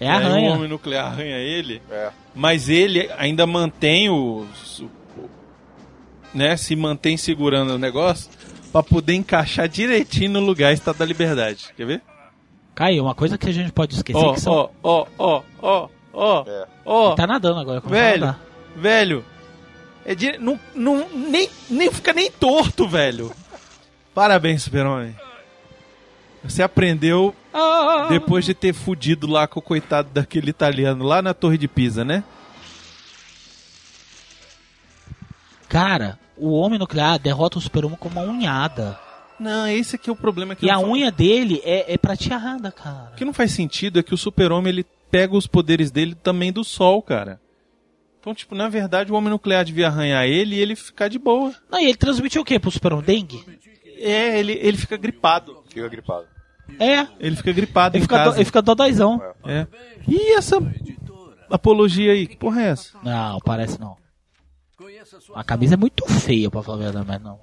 É 0.00 0.10
Aí 0.10 0.16
arranha. 0.16 0.50
O 0.50 0.54
homem 0.56 0.68
nuclear 0.68 1.06
arranha 1.06 1.36
ele, 1.36 1.80
É. 1.88 2.10
mas 2.34 2.68
ele 2.68 3.08
ainda 3.16 3.46
mantém 3.46 4.10
o. 4.10 4.44
o- 4.80 4.90
né? 6.34 6.56
Se 6.56 6.74
mantém 6.74 7.16
segurando 7.16 7.74
o 7.74 7.78
negócio 7.78 8.28
pra 8.72 8.82
poder 8.82 9.14
encaixar 9.14 9.68
direitinho 9.68 10.32
no 10.32 10.40
lugar 10.40 10.72
Estado 10.72 10.98
da 10.98 11.04
Liberdade. 11.04 11.68
Quer 11.76 11.86
ver? 11.86 12.02
Caiu, 12.74 13.04
uma 13.04 13.14
coisa 13.14 13.38
que 13.38 13.48
a 13.48 13.52
gente 13.52 13.70
pode 13.70 13.94
esquecer 13.94 14.18
Ó, 14.18 14.32
que 14.34 14.40
são... 14.40 14.52
ó, 14.52 14.68
ó, 14.82 15.06
ó, 15.18 15.42
ó, 15.62 15.88
ó, 16.12 16.44
ó. 16.84 17.06
Ele 17.08 17.16
tá 17.16 17.26
nadando 17.28 17.60
agora. 17.60 17.78
Velho, 17.80 18.34
velho. 18.74 19.24
É 20.04 20.14
de, 20.14 20.36
não, 20.38 20.58
não, 20.74 21.08
nem, 21.10 21.48
nem 21.70 21.90
fica 21.92 22.12
nem 22.12 22.30
torto, 22.30 22.88
velho. 22.88 23.32
Parabéns, 24.14 24.62
Super-Homem. 24.64 25.14
Você 26.44 26.60
aprendeu 26.62 27.34
Ah, 27.54 28.06
depois 28.10 28.44
de 28.44 28.52
ter 28.52 28.72
fudido 28.74 29.28
lá 29.28 29.46
com 29.46 29.60
o 29.60 29.62
coitado 29.62 30.08
daquele 30.12 30.50
italiano 30.50 31.04
lá 31.04 31.22
na 31.22 31.32
Torre 31.32 31.56
de 31.56 31.68
Pisa, 31.68 32.04
né? 32.04 32.24
Cara, 35.68 36.18
o 36.36 36.50
homem 36.52 36.78
nuclear 36.78 37.18
derrota 37.18 37.58
o 37.58 37.60
super-homem 37.60 37.96
com 37.96 38.08
uma 38.08 38.22
unhada. 38.22 38.98
Não, 39.38 39.66
esse 39.66 39.96
aqui 39.96 40.10
é 40.10 40.12
o 40.12 40.16
problema 40.16 40.54
que 40.54 40.66
E 40.66 40.70
a 40.70 40.78
fa- 40.78 40.84
unha 40.84 41.10
dele 41.10 41.60
é, 41.64 41.94
é 41.94 41.96
prateada, 41.98 42.70
cara. 42.70 43.10
O 43.12 43.16
que 43.16 43.24
não 43.24 43.32
faz 43.32 43.52
sentido 43.52 43.98
é 43.98 44.02
que 44.02 44.14
o 44.14 44.18
Super-Homem 44.18 44.72
ele 44.72 44.86
pega 45.10 45.36
os 45.36 45.46
poderes 45.46 45.90
dele 45.90 46.14
também 46.14 46.52
do 46.52 46.62
Sol, 46.64 47.00
cara. 47.02 47.40
Então, 48.22 48.32
tipo, 48.32 48.54
na 48.54 48.68
verdade, 48.68 49.10
o 49.10 49.16
homem 49.16 49.30
nuclear 49.30 49.64
devia 49.64 49.88
arranhar 49.88 50.24
ele 50.24 50.54
e 50.54 50.60
ele 50.60 50.76
ficar 50.76 51.08
de 51.08 51.18
boa. 51.18 51.52
Não, 51.68 51.80
e 51.80 51.86
ele 51.86 51.96
transmitiu 51.96 52.42
o 52.42 52.44
quê 52.44 52.56
pro 52.56 52.70
super-homem? 52.70 53.04
Dengue? 53.04 53.44
É, 53.98 54.38
ele, 54.38 54.52
ele 54.62 54.76
fica 54.76 54.96
gripado. 54.96 55.64
Fica 55.68 55.88
gripado. 55.88 56.28
É. 56.78 57.04
Ele 57.18 57.34
fica 57.34 57.52
gripado 57.52 57.96
Ele 57.96 58.02
em 58.02 58.06
fica, 58.06 58.18
do, 58.18 58.24
casa. 58.26 58.36
ele 58.36 58.44
fica 58.44 58.62
dodóizão. 58.62 59.20
É. 59.44 59.66
E 60.06 60.34
essa 60.36 60.56
apologia 61.50 62.12
aí? 62.12 62.28
Que 62.28 62.36
porra 62.36 62.62
é 62.62 62.66
essa? 62.68 62.96
Não, 63.02 63.40
parece 63.40 63.80
não. 63.80 63.96
A 65.34 65.42
camisa 65.42 65.74
é 65.74 65.76
muito 65.76 66.06
feia, 66.06 66.48
pra 66.48 66.62
falar 66.62 66.78
a 66.78 66.80
verdade, 66.80 67.06
mas 67.08 67.20
não. 67.20 67.40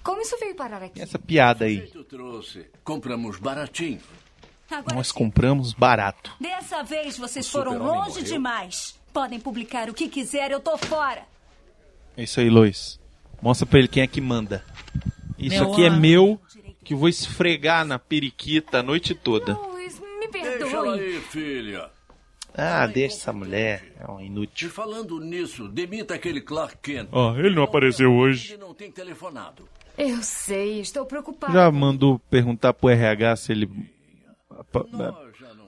Como 0.00 0.22
isso 0.22 0.38
veio 0.38 0.54
parar 0.54 0.80
aqui? 0.80 1.02
Essa 1.02 1.18
piada 1.18 1.64
aí. 1.64 1.90
Compramos 2.84 3.40
baratinho. 3.40 3.98
Agora, 4.72 4.96
Nós 4.96 5.12
compramos 5.12 5.72
barato. 5.74 6.32
dessa 6.40 6.82
vez 6.82 7.18
vocês 7.18 7.48
foram 7.48 7.78
longe 7.78 8.10
morreu. 8.10 8.24
demais. 8.24 8.98
Podem 9.12 9.38
publicar 9.38 9.88
o 9.90 9.94
que 9.94 10.08
quiser, 10.08 10.50
eu 10.50 10.60
tô 10.60 10.76
fora. 10.78 11.22
É 12.16 12.22
isso 12.24 12.40
aí, 12.40 12.48
Lois. 12.48 12.98
Mostra 13.40 13.66
pra 13.66 13.78
ele 13.78 13.88
quem 13.88 14.02
é 14.02 14.06
que 14.06 14.20
manda. 14.20 14.64
Isso 15.38 15.56
Meu 15.62 15.72
aqui 15.72 15.84
é 15.84 15.88
amor. 15.88 16.00
meu, 16.00 16.40
que 16.84 16.94
eu 16.94 16.98
vou 16.98 17.08
esfregar 17.08 17.84
na 17.84 17.98
periquita 17.98 18.78
a 18.78 18.82
noite 18.82 19.14
toda. 19.14 19.54
Luiz, 19.54 19.98
me 20.00 20.28
Deixa 20.28 20.48
ela 20.48 20.58
perdoe. 20.92 21.00
aí, 21.00 21.20
filha. 21.20 21.90
Ah, 22.54 22.86
deixa 22.86 23.16
essa 23.16 23.32
mulher. 23.32 23.92
É 23.98 24.10
um 24.10 24.20
E 24.20 24.26
inútil. 24.26 24.68
falando 24.70 25.18
nisso, 25.20 25.68
demita 25.68 26.14
aquele 26.14 26.40
Clark 26.40 26.76
Kent. 26.82 27.08
Ó, 27.10 27.34
ele 27.36 27.54
não 27.54 27.62
apareceu 27.62 28.12
hoje. 28.12 28.52
Ele 28.52 28.60
não 28.62 28.74
tem 28.74 28.90
telefonado. 28.90 29.66
Eu 29.96 30.22
sei, 30.22 30.80
estou 30.80 31.04
preocupada. 31.06 31.52
Já 31.52 31.70
mandou 31.70 32.18
perguntar 32.30 32.72
pro 32.74 32.88
RH 32.90 33.36
se 33.36 33.52
ele 33.52 33.70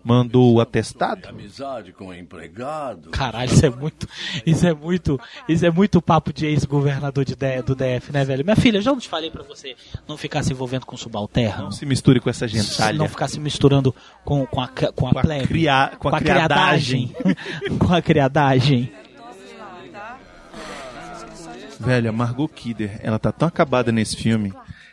mandou 0.02 0.54
o 0.54 0.60
atestado? 0.60 1.28
Amizade 1.28 1.92
com 1.92 2.08
o 2.08 2.14
empregado. 2.14 3.10
Caralho, 3.10 3.50
isso 3.52 3.64
é 3.66 3.70
muito. 3.70 4.08
Isso 4.44 4.66
é 4.66 4.74
muito. 4.74 5.20
Isso 5.48 5.64
é 5.66 5.70
muito 5.70 6.02
papo 6.02 6.32
de 6.32 6.46
ex-governador 6.46 7.24
de 7.24 7.34
do 7.34 7.74
DF, 7.74 8.12
né, 8.12 8.24
velho? 8.24 8.44
Minha 8.44 8.56
filha, 8.56 8.80
já 8.80 8.90
não 8.92 8.98
te 9.00 9.08
falei 9.08 9.30
pra 9.30 9.42
você 9.42 9.74
não 10.06 10.16
ficar 10.16 10.42
se 10.42 10.52
envolvendo 10.52 10.86
com 10.86 10.96
subalterno? 10.96 11.64
Não 11.64 11.70
se 11.72 11.84
misture 11.86 12.20
com 12.20 12.30
essa 12.30 12.46
gentalha. 12.46 12.96
Não 12.98 13.08
ficar 13.08 13.28
se 13.28 13.40
misturando 13.40 13.94
com, 14.24 14.44
com 14.46 14.60
a, 14.60 14.68
com 14.68 14.86
a, 14.86 14.92
Com 14.92 15.18
a 15.18 15.22
plebe. 15.22 15.46
cria- 15.48 15.92
com 15.98 16.08
a 16.08 16.20
criadagem. 16.20 17.14
com 17.78 17.92
a 17.92 18.00
criadagem. 18.02 18.92
Velho, 21.80 22.08
a 22.08 22.12
Margot 22.12 22.48
Kidder, 22.48 22.98
ela 23.02 23.18
tá 23.18 23.30
tão 23.32 23.48
acabada 23.48 23.90
nesse 23.92 24.16
filme 24.16 24.52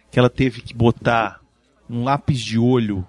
que 0.10 0.20
ela 0.20 0.30
teve 0.30 0.62
que 0.62 0.74
botar 0.74 1.40
um 1.90 2.04
lápis 2.04 2.40
de 2.40 2.58
olho. 2.60 3.06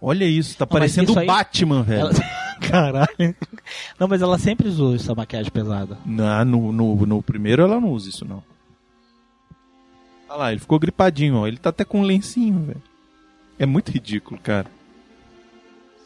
Olha 0.00 0.24
isso, 0.24 0.56
tá 0.56 0.64
Não, 0.64 0.70
parecendo 0.70 1.10
isso 1.10 1.18
o 1.18 1.20
aí- 1.20 1.26
Batman, 1.26 1.82
velho. 1.82 2.00
Ela- 2.00 2.12
Caralho. 2.70 3.36
Não, 3.98 4.06
mas 4.08 4.22
ela 4.22 4.38
sempre 4.38 4.68
usou 4.68 4.94
essa 4.94 5.14
maquiagem 5.14 5.50
pesada. 5.50 5.98
Não, 6.06 6.44
no, 6.44 6.72
no, 6.72 7.06
no 7.06 7.22
primeiro 7.22 7.62
ela 7.62 7.80
não 7.80 7.90
usa 7.90 8.08
isso, 8.10 8.24
não. 8.24 8.42
Olha 10.28 10.38
lá, 10.38 10.50
ele 10.52 10.60
ficou 10.60 10.78
gripadinho, 10.78 11.36
ó. 11.36 11.46
Ele 11.46 11.56
tá 11.56 11.70
até 11.70 11.84
com 11.84 12.00
um 12.00 12.04
lencinho, 12.04 12.60
velho. 12.60 12.82
É 13.58 13.66
muito 13.66 13.90
ridículo, 13.90 14.40
cara. 14.40 14.70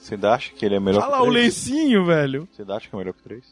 Você 0.01 0.15
acha 0.27 0.53
que 0.53 0.65
ele 0.65 0.75
é 0.77 0.81
melhor 0.81 1.01
Olha 1.03 1.07
que 1.07 1.13
lá 1.13 1.23
o 1.23 1.29
o 1.29 1.33
3? 1.33 1.45
lencinho, 1.45 2.05
velho. 2.05 2.49
Você 2.53 2.63
acha 2.63 2.89
que 2.89 2.95
é 2.95 2.99
melhor 2.99 3.13
que 3.13 3.21
o 3.21 3.25
3? 3.25 3.45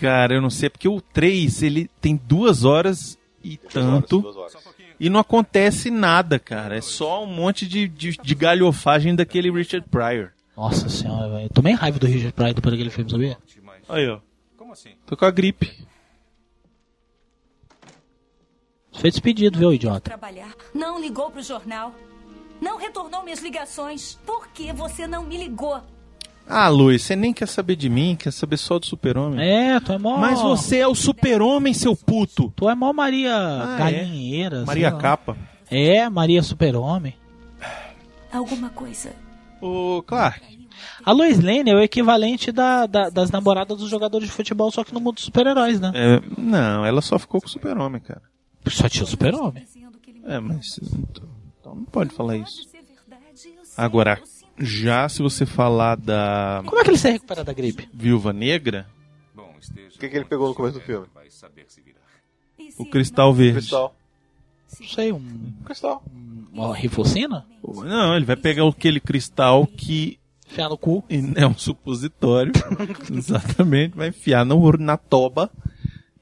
Cara, 0.00 0.34
eu 0.34 0.40
não 0.40 0.50
sei, 0.50 0.70
porque 0.70 0.88
o 0.88 1.00
3, 1.00 1.62
ele 1.62 1.90
tem 2.00 2.16
duas 2.16 2.64
horas 2.64 3.18
e 3.42 3.56
tanto. 3.56 4.20
duas 4.20 4.36
horas. 4.36 4.56
E 5.00 5.08
não 5.08 5.18
acontece 5.18 5.90
nada, 5.90 6.38
cara. 6.38 6.76
É 6.76 6.82
só 6.82 7.24
um 7.24 7.26
monte 7.26 7.66
de, 7.66 7.88
de, 7.88 8.18
de 8.22 8.34
galhofagem 8.34 9.16
daquele 9.16 9.50
Richard 9.50 9.88
Pryor. 9.88 10.30
Nossa 10.54 10.90
senhora, 10.90 11.26
velho. 11.30 11.44
Eu 11.46 11.48
Tomei 11.48 11.72
raiva 11.72 11.98
do 11.98 12.06
Richard 12.06 12.34
Pryor 12.34 12.52
depois 12.52 12.72
daquele 12.74 12.90
filme, 12.90 13.10
sabia? 13.10 13.38
Aí, 13.88 14.06
ó. 14.06 14.20
Como 14.58 14.74
assim? 14.74 14.90
Tô 15.06 15.16
com 15.16 15.24
a 15.24 15.30
gripe. 15.30 15.72
Foi 18.92 19.10
despedido, 19.10 19.58
viu, 19.58 19.72
idiota? 19.72 20.00
Trabalhar. 20.00 20.52
Não 20.74 21.00
ligou 21.00 21.30
pro 21.30 21.42
jornal. 21.42 21.94
Não 22.60 22.76
retornou 22.76 23.22
minhas 23.22 23.40
ligações. 23.40 24.18
Por 24.26 24.48
que 24.48 24.70
você 24.70 25.06
não 25.06 25.24
me 25.24 25.38
ligou? 25.38 25.82
Ah, 26.50 26.68
Luiz, 26.68 27.02
você 27.02 27.14
nem 27.14 27.32
quer 27.32 27.46
saber 27.46 27.76
de 27.76 27.88
mim, 27.88 28.16
quer 28.18 28.32
saber 28.32 28.56
só 28.56 28.78
do 28.78 28.86
super-homem. 28.86 29.40
É, 29.40 29.78
tu 29.80 29.92
é 29.92 29.98
mó... 29.98 30.16
Mas 30.18 30.40
você 30.42 30.78
é 30.78 30.86
o 30.86 30.94
super-homem, 30.94 31.72
seu 31.72 31.94
puto. 31.94 32.52
Tu 32.56 32.68
é 32.68 32.74
mó 32.74 32.92
Maria 32.92 33.34
Ah, 33.36 33.76
Galinheira. 33.78 34.56
é? 34.56 34.58
sei 34.58 34.66
Maria 34.66 34.90
lá. 34.92 34.98
Capa. 34.98 35.36
É, 35.70 36.08
Maria 36.08 36.42
Super-Homem. 36.42 37.14
Alguma 38.32 38.70
coisa. 38.70 39.12
Ô, 39.60 40.02
Clark. 40.06 40.40
A 41.04 41.12
Lois 41.12 41.38
Lane 41.40 41.70
é 41.70 41.74
o 41.74 41.80
equivalente 41.80 42.50
da, 42.52 42.86
da- 42.86 43.10
das 43.10 43.30
namoradas 43.30 43.78
dos 43.78 43.88
jogadores 43.90 44.28
de 44.28 44.32
futebol, 44.34 44.70
só 44.70 44.82
que 44.82 44.92
no 44.94 45.00
mundo 45.00 45.14
dos 45.16 45.24
super-heróis, 45.24 45.78
né? 45.80 45.92
É, 45.94 46.20
não, 46.38 46.84
ela 46.84 47.00
só 47.02 47.18
ficou 47.18 47.40
com 47.40 47.46
o 47.46 47.50
super-homem, 47.50 48.00
cara. 48.00 48.22
Só 48.68 48.88
tinha 48.88 49.04
o 49.04 49.06
super-homem. 49.06 49.64
É, 50.24 50.38
mas. 50.40 50.78
Então 51.60 51.74
não 51.74 51.84
pode 51.84 52.10
falar 52.14 52.36
isso. 52.36 52.68
Agora, 53.76 54.20
já 54.60 55.08
se 55.08 55.22
você 55.22 55.46
falar 55.46 55.96
da. 55.96 56.62
Como 56.66 56.80
é 56.80 56.84
que 56.84 56.90
ele 56.90 56.98
se 56.98 57.10
recupera 57.10 57.42
da 57.42 57.52
gripe? 57.52 57.88
Viúva 57.92 58.32
Negra, 58.32 58.86
O 59.36 59.98
que, 59.98 60.08
que 60.08 60.16
ele 60.16 60.24
pegou 60.24 60.48
no 60.48 60.54
começo 60.54 60.78
do 60.78 60.84
filme? 60.84 61.06
o 62.78 62.86
cristal 62.86 63.32
verde. 63.34 63.58
Cristal. 63.58 63.96
Não 64.80 64.88
sei, 64.88 65.12
um... 65.12 65.52
Cristal. 65.64 66.02
Uma 66.52 66.74
rifocina? 66.74 67.46
Não, 67.62 68.16
ele 68.16 68.24
vai 68.24 68.36
pegar 68.36 68.66
aquele 68.66 69.00
cristal 69.00 69.66
que. 69.66 70.18
Enfiar 70.50 70.68
no 70.68 70.78
cu. 70.78 71.04
É 71.36 71.46
um 71.46 71.56
supositório. 71.56 72.52
Exatamente. 73.12 73.96
Vai 73.96 74.08
enfiar 74.08 74.44
no, 74.44 74.72
na 74.72 74.96
toba 74.96 75.50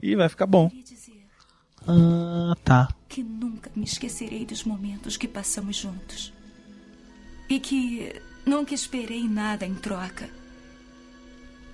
e 0.02 0.15
vai 0.15 0.28
ficar 0.28 0.47
bom. 0.47 0.70
Ah, 1.86 2.55
tá. 2.65 2.89
nunca 3.16 3.70
me 3.74 3.85
esquecerei 3.85 4.44
dos 4.44 4.65
momentos 4.65 5.16
que 5.16 5.27
passamos 5.27 5.77
juntos. 5.77 6.32
E 7.48 7.59
que 7.59 8.20
nunca 8.48 8.74
esperei 8.74 9.28
nada 9.28 9.66
em 9.66 9.74
troca. 9.74 10.28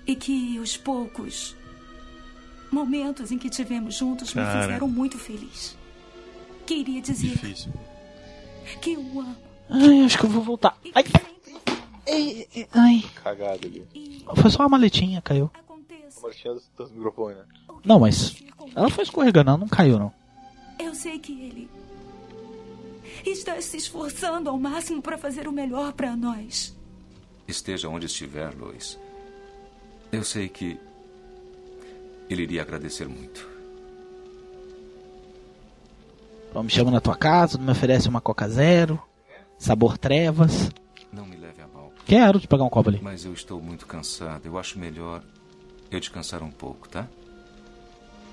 E 0.05 0.15
que 0.15 0.59
os 0.59 0.77
poucos 0.77 1.55
momentos 2.71 3.31
em 3.31 3.37
que 3.37 3.49
tivemos 3.49 3.95
juntos 3.95 4.33
me 4.33 4.41
Cara. 4.41 4.61
fizeram 4.61 4.87
muito 4.87 5.17
feliz. 5.17 5.75
Queria 6.65 7.01
dizer 7.01 7.29
Difícil. 7.29 7.71
que 8.81 8.93
eu 8.93 9.01
amo. 9.19 9.35
Ai, 9.69 10.01
acho 10.05 10.17
que 10.19 10.25
eu 10.25 10.29
vou 10.29 10.43
voltar. 10.43 10.77
Ai, 10.93 11.03
ai, 12.07 12.47
ai, 12.55 12.67
ai. 12.73 13.03
Cagada 13.23 13.65
ali. 13.65 13.87
Foi 14.35 14.51
só 14.51 14.63
uma 14.63 14.69
maletinha, 14.69 15.21
caiu. 15.21 15.49
A 15.55 16.21
marchinha 16.21 16.53
dos, 16.53 16.69
dos 16.77 16.91
microfones, 16.91 17.37
né? 17.37 17.45
Não, 17.83 17.99
mas 17.99 18.35
ela 18.75 18.89
foi 18.89 19.03
escorregando, 19.03 19.49
ela 19.49 19.57
não 19.59 19.67
caiu, 19.67 19.97
não. 19.99 20.11
Eu 20.79 20.93
sei 20.93 21.19
que 21.19 21.31
ele 21.33 21.69
está 23.29 23.59
se 23.61 23.77
esforçando 23.77 24.49
ao 24.49 24.57
máximo 24.57 25.01
para 25.01 25.17
fazer 25.17 25.47
o 25.47 25.51
melhor 25.51 25.93
para 25.93 26.15
nós. 26.15 26.75
Esteja 27.47 27.89
onde 27.89 28.05
estiver, 28.05 28.53
Lois. 28.55 28.99
Eu 30.11 30.23
sei 30.23 30.49
que 30.49 30.79
ele 32.29 32.43
iria 32.43 32.61
agradecer 32.61 33.07
muito. 33.07 33.47
Então, 36.49 36.63
me 36.63 36.69
chama 36.69 36.89
na 36.89 37.01
tua 37.01 37.15
casa, 37.15 37.57
me 37.57 37.69
oferece 37.69 38.07
uma 38.07 38.21
Coca 38.21 38.47
Zero, 38.47 39.01
sabor 39.57 39.97
trevas. 39.97 40.71
Não 41.11 41.25
me 41.25 41.35
leve 41.35 41.61
a 41.61 41.67
mal. 41.67 41.91
Quero 42.05 42.39
te 42.39 42.47
pegar 42.47 42.63
um 42.63 42.69
copo 42.69 42.89
ali. 42.89 42.99
Mas 43.01 43.25
eu 43.25 43.33
estou 43.33 43.61
muito 43.61 43.85
cansado. 43.85 44.45
Eu 44.45 44.57
acho 44.57 44.79
melhor 44.79 45.21
eu 45.91 45.99
descansar 45.99 46.41
um 46.41 46.51
pouco, 46.51 46.87
tá? 46.87 47.07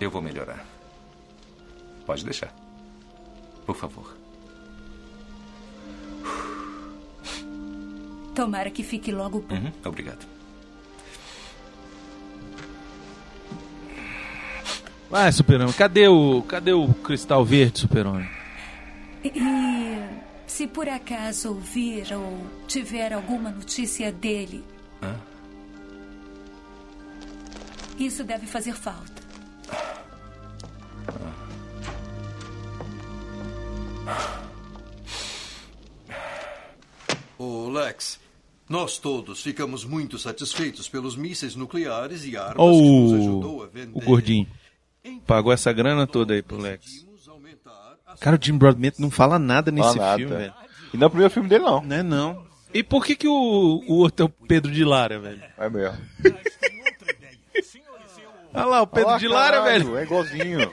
Eu 0.01 0.10
vou 0.10 0.23
melhorar. 0.23 0.64
Pode 2.06 2.24
deixar. 2.24 2.55
Por 3.66 3.77
favor. 3.77 4.22
Tomara 8.35 8.71
que 8.71 8.83
fique 8.83 9.13
logo 9.13 9.41
bom. 9.41 9.55
Uhum, 9.55 9.73
obrigado. 9.85 10.27
Vai, 15.11 15.31
Super-Homem. 15.31 15.75
Cadê 15.75 16.09
o, 16.09 16.43
cadê 16.43 16.73
o 16.73 16.89
cristal 16.95 17.45
verde, 17.45 17.81
Super-Homem? 17.81 18.29
E 19.23 19.33
se 20.47 20.67
por 20.67 20.89
acaso 20.89 21.51
ouvir 21.51 22.13
ou 22.15 22.47
tiver 22.67 23.13
alguma 23.13 23.51
notícia 23.51 24.11
dele, 24.11 24.65
Hã? 25.03 25.15
isso 27.99 28.25
deve 28.25 28.47
fazer 28.47 28.75
falta. 28.75 29.23
Ô, 37.39 37.69
Lex, 37.69 38.19
nós 38.69 38.99
todos 38.99 39.43
ficamos 39.43 39.85
muito 39.85 40.19
satisfeitos 40.19 40.89
pelos 40.89 41.17
mísseis 41.17 41.55
nucleares 41.55 42.25
e 42.25 42.37
armas 42.37 42.57
Ó 42.59 42.71
que 42.71 42.81
nos 42.83 43.13
o, 43.13 43.15
ajudou 43.17 43.63
a 43.63 43.67
vender. 43.67 43.91
o 43.99 44.01
gordinho. 44.05 44.47
Pagou 45.27 45.53
essa 45.53 45.73
grana 45.73 46.07
toda 46.07 46.35
aí 46.35 46.43
pro 46.43 46.57
Lex. 46.57 47.05
Cara, 48.21 48.37
o 48.41 48.45
Jim 48.45 48.57
Broadbent 48.57 48.95
não 48.99 49.11
fala 49.11 49.39
nada 49.39 49.71
nesse 49.71 49.89
Fala 49.97 50.01
nada. 50.11 50.19
filme, 50.19 50.37
velho. 50.37 50.55
E 50.93 50.97
não 50.97 51.05
é 51.05 51.07
o 51.07 51.11
primeiro 51.11 51.33
filme 51.33 51.49
dele, 51.49 51.65
não. 51.65 51.83
Não 51.83 51.97
é 51.97 52.03
não. 52.03 52.47
E 52.75 52.83
por 52.83 53.05
que 53.05 53.17
que 53.17 53.27
o, 53.29 53.33
o 53.89 53.95
outro 53.95 54.25
é 54.25 54.27
o 54.27 54.47
Pedro 54.47 54.71
de 54.71 54.85
Lara, 54.85 55.19
velho? 55.19 55.43
É 55.59 55.69
mesmo. 55.69 55.99
Olha 58.55 58.65
lá, 58.67 58.83
o 58.83 58.87
Pedro 58.87 59.07
Olha 59.09 59.13
lá, 59.15 59.19
de 59.19 59.29
Lara, 59.29 59.57
caralho, 59.63 59.85
velho. 59.85 59.97
É 59.99 60.03
igualzinho. 60.03 60.73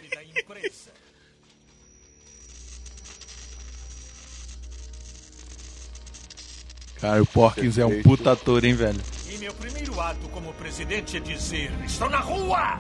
Cara, 7.01 7.21
o 7.21 7.26
Porkins 7.26 7.77
é 7.77 7.85
um 7.85 8.01
puta 8.01 8.34
ator, 8.34 8.63
hein, 8.65 8.73
velho? 8.73 8.99
E 9.30 9.38
meu 9.38 9.53
primeiro 9.53 9.99
ato 10.01 10.27
como 10.30 10.53
presidente 10.53 11.15
é 11.15 11.19
dizer: 11.19 11.71
Estou 11.85 12.09
na 12.09 12.19
rua! 12.19 12.77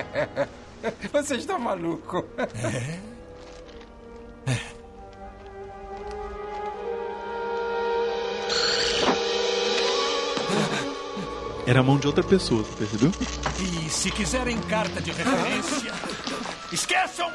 Você 1.12 1.34
está 1.36 1.58
maluco? 1.58 2.24
Era 11.66 11.80
a 11.80 11.82
mão 11.82 11.98
de 11.98 12.06
outra 12.06 12.24
pessoa, 12.24 12.64
percebeu? 12.78 13.10
E 13.60 13.90
se 13.90 14.10
quiserem 14.10 14.58
carta 14.62 15.02
de 15.02 15.10
referência, 15.10 15.92
esqueçam! 16.72 17.30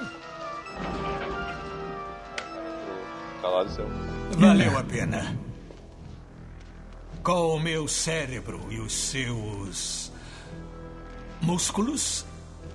Calado 3.44 3.70
seu. 3.70 3.88
Valeu 4.40 4.76
a 4.76 4.84
pena. 4.84 5.53
Com 7.24 7.56
o 7.56 7.60
meu 7.60 7.88
cérebro 7.88 8.68
e 8.70 8.80
os 8.80 8.92
seus 8.92 10.12
músculos, 11.42 12.26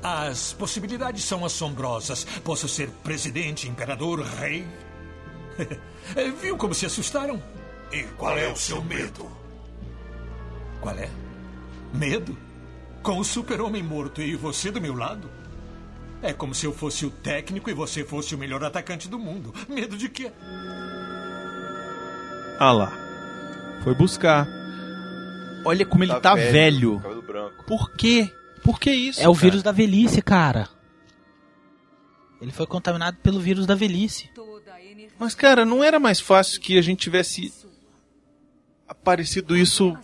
as 0.02 0.54
possibilidades 0.54 1.22
são 1.22 1.44
assombrosas. 1.44 2.24
Posso 2.42 2.66
ser 2.66 2.88
presidente, 3.04 3.68
imperador, 3.68 4.22
rei. 4.22 4.66
Viu 6.40 6.56
como 6.56 6.72
se 6.72 6.86
assustaram? 6.86 7.42
E 7.92 8.04
qual 8.16 8.38
é 8.38 8.50
o 8.50 8.56
seu 8.56 8.82
medo? 8.82 9.30
Qual 10.80 10.96
é? 10.96 11.10
Medo? 11.92 12.34
Com 13.02 13.18
o 13.18 13.24
super-homem 13.24 13.82
morto 13.82 14.22
e 14.22 14.34
você 14.34 14.70
do 14.70 14.80
meu 14.80 14.94
lado? 14.94 15.30
É 16.22 16.32
como 16.32 16.54
se 16.54 16.64
eu 16.64 16.72
fosse 16.72 17.04
o 17.04 17.10
técnico 17.10 17.68
e 17.68 17.74
você 17.74 18.02
fosse 18.02 18.34
o 18.34 18.38
melhor 18.38 18.64
atacante 18.64 19.10
do 19.10 19.18
mundo. 19.18 19.52
Medo 19.68 19.98
de 19.98 20.08
quê? 20.08 20.32
Ah 22.58 22.72
lá. 22.72 23.07
Foi 23.82 23.94
buscar. 23.94 24.46
Olha 25.64 25.84
como 25.84 26.04
ele 26.04 26.14
tá, 26.20 26.34
velho. 26.34 27.00
Cabelo 27.00 27.22
branco. 27.22 27.64
Por 27.64 27.92
quê? 27.92 28.30
Por 28.62 28.78
que 28.78 28.90
isso? 28.90 29.20
É 29.20 29.28
o 29.28 29.32
cara? 29.32 29.42
vírus 29.42 29.62
da 29.62 29.72
velhice, 29.72 30.22
cara. 30.22 30.68
Ele 32.40 32.52
foi 32.52 32.66
contaminado 32.66 33.16
pelo 33.18 33.40
vírus 33.40 33.66
da 33.66 33.74
velhice. 33.74 34.30
Mas, 35.18 35.34
cara, 35.34 35.64
não 35.64 35.82
era 35.82 35.98
mais 35.98 36.20
fácil 36.20 36.60
que 36.60 36.78
a 36.78 36.82
gente 36.82 37.00
tivesse 37.00 37.52
aparecido 38.86 39.56
isso 39.56 39.96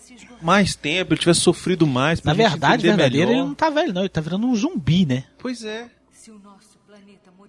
mais 0.42 0.74
tempo, 0.74 1.14
ele 1.14 1.20
tivesse 1.20 1.40
sofrido 1.40 1.86
mais. 1.86 2.20
pra 2.20 2.32
Na 2.32 2.36
verdade, 2.36 2.82
verdadeiro, 2.82 3.28
melhor? 3.28 3.40
ele 3.40 3.48
não 3.48 3.54
tá 3.54 3.70
velho, 3.70 3.92
não. 3.92 4.02
Ele 4.02 4.08
tá 4.08 4.20
virando 4.20 4.46
um 4.46 4.54
zumbi, 4.54 5.06
né? 5.06 5.24
Pois 5.38 5.64
é. 5.64 5.88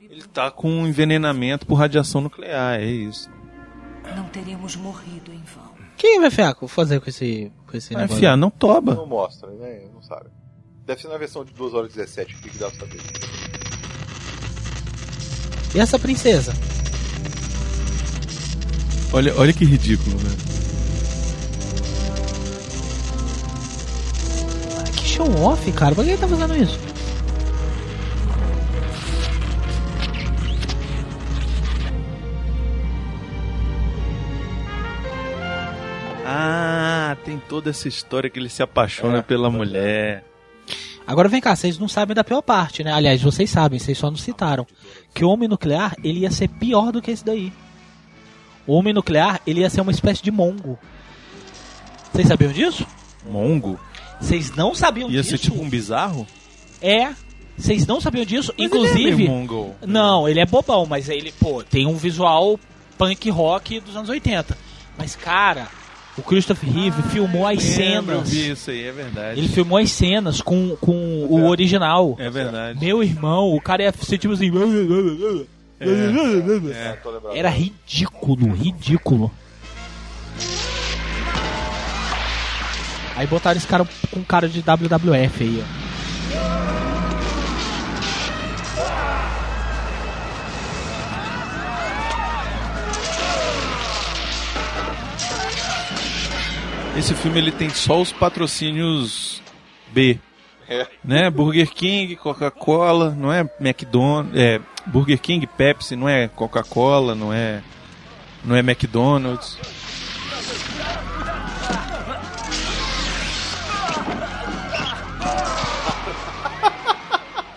Ele 0.10 0.22
tá 0.24 0.52
com 0.52 0.70
um 0.72 0.88
envenenamento 0.88 1.66
por 1.66 1.76
radiação 1.76 2.22
nuclear, 2.22 2.80
é 2.80 2.86
isso. 2.86 3.30
Não 4.16 4.26
teremos 4.26 4.76
morrido 4.76 5.34
em 5.34 5.42
vão. 5.44 5.65
Quem 5.98 6.20
vai 6.20 6.30
fiar 6.30 6.56
fazer 6.68 7.00
com 7.00 7.10
esse, 7.10 7.52
com 7.68 7.78
esse 7.78 7.94
Vai 7.94 8.04
negócio? 8.04 8.18
enfiar, 8.18 8.36
não 8.38 8.50
toba. 8.50 8.96
Não 8.96 9.06
mostra, 9.08 9.50
né? 9.52 9.84
Não 9.94 10.02
sabe. 10.02 10.30
Deve 10.86 11.02
ser 11.02 11.08
na 11.08 11.18
versão 11.18 11.44
de 11.44 11.54
2 11.54 11.74
horas 11.74 11.92
e 11.94 11.98
17 11.98 12.36
que 12.36 12.58
dá 12.58 12.70
pra 12.70 12.80
saber. 12.82 13.02
E 15.74 15.80
essa 15.80 15.98
princesa? 15.98 16.54
Olha, 19.12 19.34
olha 19.38 19.54
que 19.54 19.66
ridículo, 19.66 20.18
velho. 20.18 20.36
Que 24.94 25.06
show 25.08 25.30
off, 25.42 25.72
cara. 25.72 25.96
Por 25.96 26.04
que 26.04 26.12
ele 26.12 26.18
tá 26.20 26.28
fazendo 26.28 26.56
isso? 26.56 26.80
Ah, 36.28 37.16
tem 37.24 37.38
toda 37.48 37.70
essa 37.70 37.88
história 37.88 38.30
que 38.30 38.40
ele 38.40 38.50
se 38.50 38.64
apaixona 38.64 39.22
pela 39.22 39.50
mulher. 39.50 40.24
Agora 41.06 41.30
vem 41.30 41.40
cá, 41.40 41.56
vocês 41.56 41.78
não 41.78 41.88
sabem 41.88 42.16
da 42.16 42.24
pior 42.24 42.42
parte, 42.42 42.84
né? 42.84 42.92
Aliás, 42.92 43.22
vocês 43.22 43.48
sabem, 43.50 43.78
vocês 43.78 43.96
só 43.96 44.10
não 44.10 44.18
citaram. 44.18 44.66
Que 45.14 45.24
o 45.24 45.30
homem 45.30 45.48
nuclear, 45.48 45.96
ele 46.04 46.22
ia 46.22 46.32
ser 46.32 46.48
pior 46.48 46.92
do 46.92 47.00
que 47.02 47.12
esse 47.12 47.24
daí. 47.24 47.54
O 48.66 48.74
homem 48.74 48.92
nuclear, 48.92 49.40
ele 49.46 49.60
ia 49.60 49.70
ser 49.70 49.82
uma 49.82 49.92
espécie 49.92 50.24
de 50.24 50.32
mongo. 50.32 50.80
Vocês 52.12 52.28
sabiam 52.28 52.52
disso? 52.52 52.88
Mongo? 53.30 53.80
Vocês 54.20 54.56
não 54.56 54.74
sabiam 54.74 55.10
Ia 55.12 55.22
disso? 55.22 55.30
ser 55.32 55.38
tipo 55.38 55.62
um 55.62 55.70
bizarro? 55.70 56.26
É. 56.82 57.14
Vocês 57.56 57.86
não 57.86 58.02
sabiam 58.02 58.26
disso? 58.26 58.52
Mas 58.58 58.66
Inclusive. 58.66 59.00
ele 59.04 59.12
é 59.12 59.16
meio 59.16 59.30
mongol. 59.30 59.76
Não, 59.86 60.28
ele 60.28 60.40
é 60.40 60.46
bobão, 60.46 60.86
mas 60.88 61.08
ele, 61.08 61.32
pô, 61.40 61.64
tem 61.64 61.86
um 61.86 61.96
visual 61.96 62.60
punk 62.98 63.30
rock 63.30 63.80
dos 63.80 63.96
anos 63.96 64.10
80. 64.10 64.58
Mas, 64.98 65.16
cara, 65.16 65.68
o 66.18 66.22
Christopher 66.22 66.70
Reeve 66.72 67.02
filmou 67.04 67.46
as 67.46 67.78
Lembro, 67.78 68.14
eu 68.14 68.26
cenas. 68.26 68.30
vi 68.30 68.52
isso 68.52 68.72
aí, 68.72 68.84
é 68.88 68.92
verdade. 68.92 69.40
Ele 69.40 69.48
filmou 69.50 69.78
as 69.78 69.92
cenas 69.92 70.42
com, 70.42 70.76
com 70.80 71.26
o 71.30 71.46
original. 71.48 72.16
É 72.18 72.30
verdade. 72.30 72.80
Meu 72.80 73.04
irmão, 73.04 73.54
o 73.54 73.60
cara 73.60 73.84
ia 73.84 73.92
ser 73.92 74.18
tipo 74.18 74.34
assim. 74.34 74.52
É. 75.80 76.98
Era 77.38 77.50
ridículo, 77.50 78.54
ridículo. 78.54 79.32
Aí 83.18 83.28
botaram 83.28 83.58
esse 83.58 83.68
cara 83.68 83.88
com 84.12 84.24
cara 84.24 84.48
de 84.48 84.62
WWF 84.62 85.44
aí, 85.44 85.64
ó. 85.64 86.85
Esse 96.98 97.14
filme 97.14 97.40
ele 97.40 97.52
tem 97.52 97.70
só 97.70 98.02
os 98.02 98.12
patrocínios 98.12 99.42
B. 99.92 100.18
É. 100.68 100.88
Né? 101.04 101.30
Burger 101.30 101.70
King, 101.72 102.16
Coca-Cola, 102.16 103.12
não 103.12 103.32
é 103.32 103.42
McDonald's, 103.60 104.36
é 104.36 104.60
Burger 104.86 105.20
King, 105.20 105.46
Pepsi, 105.46 105.96
não 105.96 106.10
é 106.10 106.28
Coca-Cola, 106.28 107.14
não 107.14 107.32
é 107.34 107.62
não 108.44 108.56
é 108.56 108.60
McDonald's. 108.60 109.58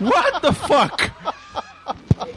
What 0.01 0.41
the 0.43 0.53
fuck? 0.53 1.11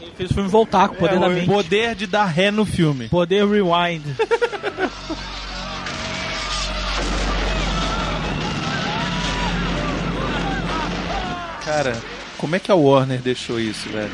Ele 0.02 0.12
fez 0.16 0.32
o 0.32 0.34
filme 0.34 0.50
voltar 0.50 0.88
com 0.90 0.96
o 0.96 0.98
poder 0.98 1.16
É, 1.16 1.20
da 1.20 1.28
o 1.28 1.30
mente. 1.32 1.46
poder 1.48 1.96
de 1.96 2.08
dar 2.08 2.26
ré 2.26 2.50
no 2.52 2.66
filme. 2.66 3.08
Poder 3.10 3.46
rewind. 3.48 4.04
Cara, 11.64 11.96
como 12.38 12.56
é 12.56 12.60
que 12.60 12.72
a 12.72 12.76
Warner 12.76 13.20
deixou 13.20 13.60
isso, 13.60 13.90
velho? 13.90 14.12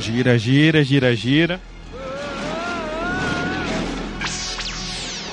Gira, 0.00 0.38
gira, 0.38 0.82
gira, 0.82 1.14
gira. 1.14 1.60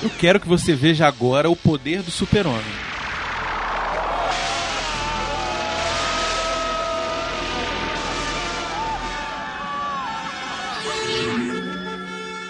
Eu 0.02 0.10
quero 0.10 0.38
que 0.38 0.46
você 0.46 0.74
veja 0.74 1.06
agora 1.06 1.50
o 1.50 1.56
poder 1.56 2.02
do 2.02 2.10
super-homem. 2.10 2.87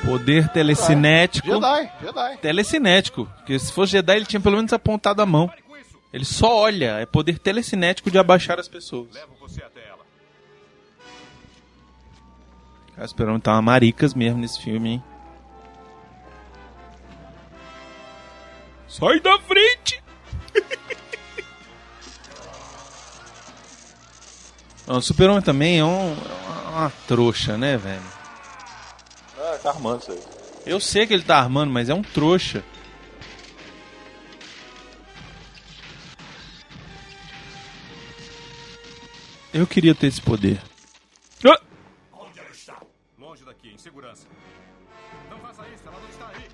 Poder 0.09 0.49
telecinético. 0.49 1.47
Jedi, 1.49 1.91
Jedi. 2.01 2.39
Telecinético. 2.39 3.27
Porque 3.37 3.59
se 3.59 3.71
fosse 3.71 3.93
Jedi, 3.93 4.17
ele 4.17 4.25
tinha 4.25 4.41
pelo 4.41 4.57
menos 4.57 4.73
apontado 4.73 5.21
a 5.21 5.27
mão. 5.27 5.53
Ele 6.11 6.25
só 6.25 6.57
olha. 6.57 6.99
É 6.99 7.05
poder 7.05 7.39
telecinético 7.39 8.11
de 8.11 8.19
abaixar 8.19 8.59
as 8.59 8.67
pessoas. 8.67 9.09
Cara, 12.95 13.05
o 13.05 13.09
Super-Homem 13.09 13.41
tá 13.41 13.53
uma 13.53 13.63
maricas 13.63 14.15
mesmo 14.15 14.41
nesse 14.41 14.63
filme, 14.63 14.89
hein? 14.93 15.05
Sai 18.89 19.21
da 19.21 19.39
frente! 19.41 20.03
O 24.91 25.03
Super-Homem 25.03 25.43
também 25.43 25.81
é, 25.81 25.85
um, 25.85 26.15
é 26.15 26.69
uma 26.71 26.91
trouxa, 27.07 27.59
né, 27.59 27.77
velho? 27.77 28.18
Ah, 29.49 29.57
tá 29.57 29.70
armando 29.70 30.03
isso 30.03 30.12
aí. 30.12 30.23
Eu 30.66 30.79
sei 30.79 31.07
que 31.07 31.15
ele 31.15 31.23
tá 31.23 31.39
armando, 31.39 31.73
mas 31.73 31.89
é 31.89 31.95
um 31.95 32.03
trouxa. 32.03 32.62
Eu 39.55 39.66
queria 39.66 39.95
ter 39.95 40.09
esse 40.09 40.20
poder. 40.20 40.61
Ah! 41.47 41.59
Onde 42.12 42.39
ela 42.39 42.51
está? 42.51 42.79
Longe 43.19 43.43
daqui, 43.43 43.70
em 43.70 43.79
segurança. 43.79 44.27
Não 45.31 45.39
faça 45.39 45.66
isso, 45.69 45.83
ela 45.87 45.99
não 45.99 46.09
está 46.11 46.29
aí. 46.29 46.49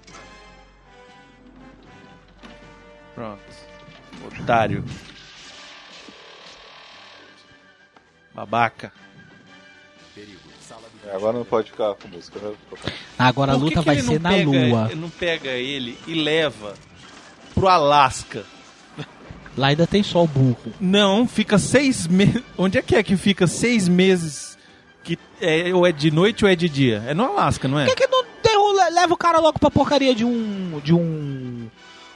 Pronto. 3.17 3.43
Otário. 4.41 4.85
Babaca. 8.33 8.93
Agora 11.13 11.37
não 11.39 11.45
pode 11.45 11.71
ficar 11.71 11.95
com 11.95 12.09
música. 12.09 12.39
Né? 12.41 12.53
Agora 13.19 13.53
a 13.53 13.55
Por 13.55 13.61
que 13.61 13.65
luta 13.75 13.81
que 13.81 13.87
vai 13.87 13.97
ele 13.99 14.07
ser 14.07 14.21
na 14.21 14.31
pega- 14.31 14.45
lua. 14.51 14.91
Não 14.97 15.11
pega 15.11 15.51
ele 15.51 15.99
e 16.07 16.15
leva 16.15 16.75
pro 17.55 17.69
Alasca. 17.69 18.45
Lá 19.57 19.69
ainda 19.69 19.87
tem 19.87 20.03
sol 20.03 20.27
burro. 20.27 20.57
Não, 20.81 21.29
fica 21.29 21.59
seis 21.59 22.07
meses. 22.09 22.43
Onde 22.59 22.79
é 22.79 22.83
que 22.83 22.97
é 22.97 23.03
que 23.03 23.17
fica 23.17 23.47
seis 23.47 23.87
meses? 23.89 24.59
Que 25.05 25.17
é, 25.41 25.73
ou 25.73 25.87
é 25.87 25.93
de 25.93 26.11
noite 26.11 26.45
ou 26.45 26.51
é 26.51 26.57
de 26.57 26.69
dia? 26.69 27.05
É 27.07 27.15
no 27.15 27.25
Alasca, 27.25 27.69
não 27.69 27.79
é? 27.79 27.85
Por 27.87 27.95
que, 27.95 28.07
que 28.07 28.11
não 28.11 28.25
leva 28.93 29.15
o 29.15 29.17
cara 29.17 29.39
logo 29.39 29.59
pra 29.59 29.71
porcaria 29.71 30.15
de 30.15 30.25
um. 30.25 30.81
de 30.83 30.93
um. 30.93 31.69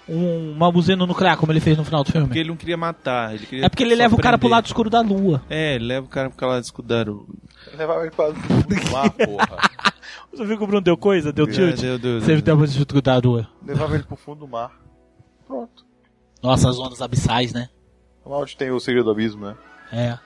um 0.08 0.52
uma 0.52 0.70
buzina 0.72 1.06
nuclear, 1.06 1.36
como 1.36 1.52
ele 1.52 1.60
fez 1.60 1.76
no 1.78 1.84
final 1.84 2.02
do 2.02 2.10
filme? 2.10 2.26
Porque 2.26 2.40
ele 2.40 2.48
não 2.48 2.56
queria 2.56 2.76
matar. 2.76 3.34
Ele 3.34 3.46
queria 3.46 3.66
É 3.66 3.68
porque 3.68 3.84
ele 3.84 3.94
leva 3.94 4.14
o 4.16 4.18
cara 4.18 4.36
pro 4.36 4.48
prender. 4.48 4.56
lado 4.56 4.66
escuro 4.66 4.90
da 4.90 5.00
lua. 5.00 5.42
É, 5.48 5.76
ele 5.76 5.84
leva 5.84 6.06
o 6.06 6.08
cara 6.08 6.30
pro 6.30 6.48
lado 6.48 6.64
escuro 6.64 6.88
da 6.88 7.02
lua. 7.02 7.26
Levava 7.78 8.02
ele 8.02 8.10
pra 8.10 8.26
mar, 8.92 9.10
porra. 9.10 9.92
Você 10.32 10.44
viu 10.44 10.58
que 10.58 10.64
o 10.64 10.66
Bruno 10.66 10.82
deu 10.82 10.96
coisa? 10.96 11.32
Deu 11.32 11.46
É, 11.46 11.50
tilt? 11.50 11.80
deu, 11.80 11.98
deu, 11.98 12.20
Você 12.20 12.40
deu. 12.42 13.00
da 13.00 13.16
lua. 13.18 13.48
Levava 13.64 13.94
ele 13.94 14.04
pro 14.04 14.16
fundo 14.16 14.40
do 14.40 14.48
mar. 14.48 14.72
Pronto. 15.46 15.86
Nossa, 16.42 16.68
as 16.68 16.78
ondas 16.78 17.00
abissais, 17.00 17.52
né? 17.52 17.68
Lá 18.26 18.38
onde 18.38 18.56
tem 18.56 18.70
o 18.70 18.78
segredo 18.80 19.04
do 19.06 19.10
abismo, 19.12 19.46
né? 19.46 19.56
É. 19.92 20.18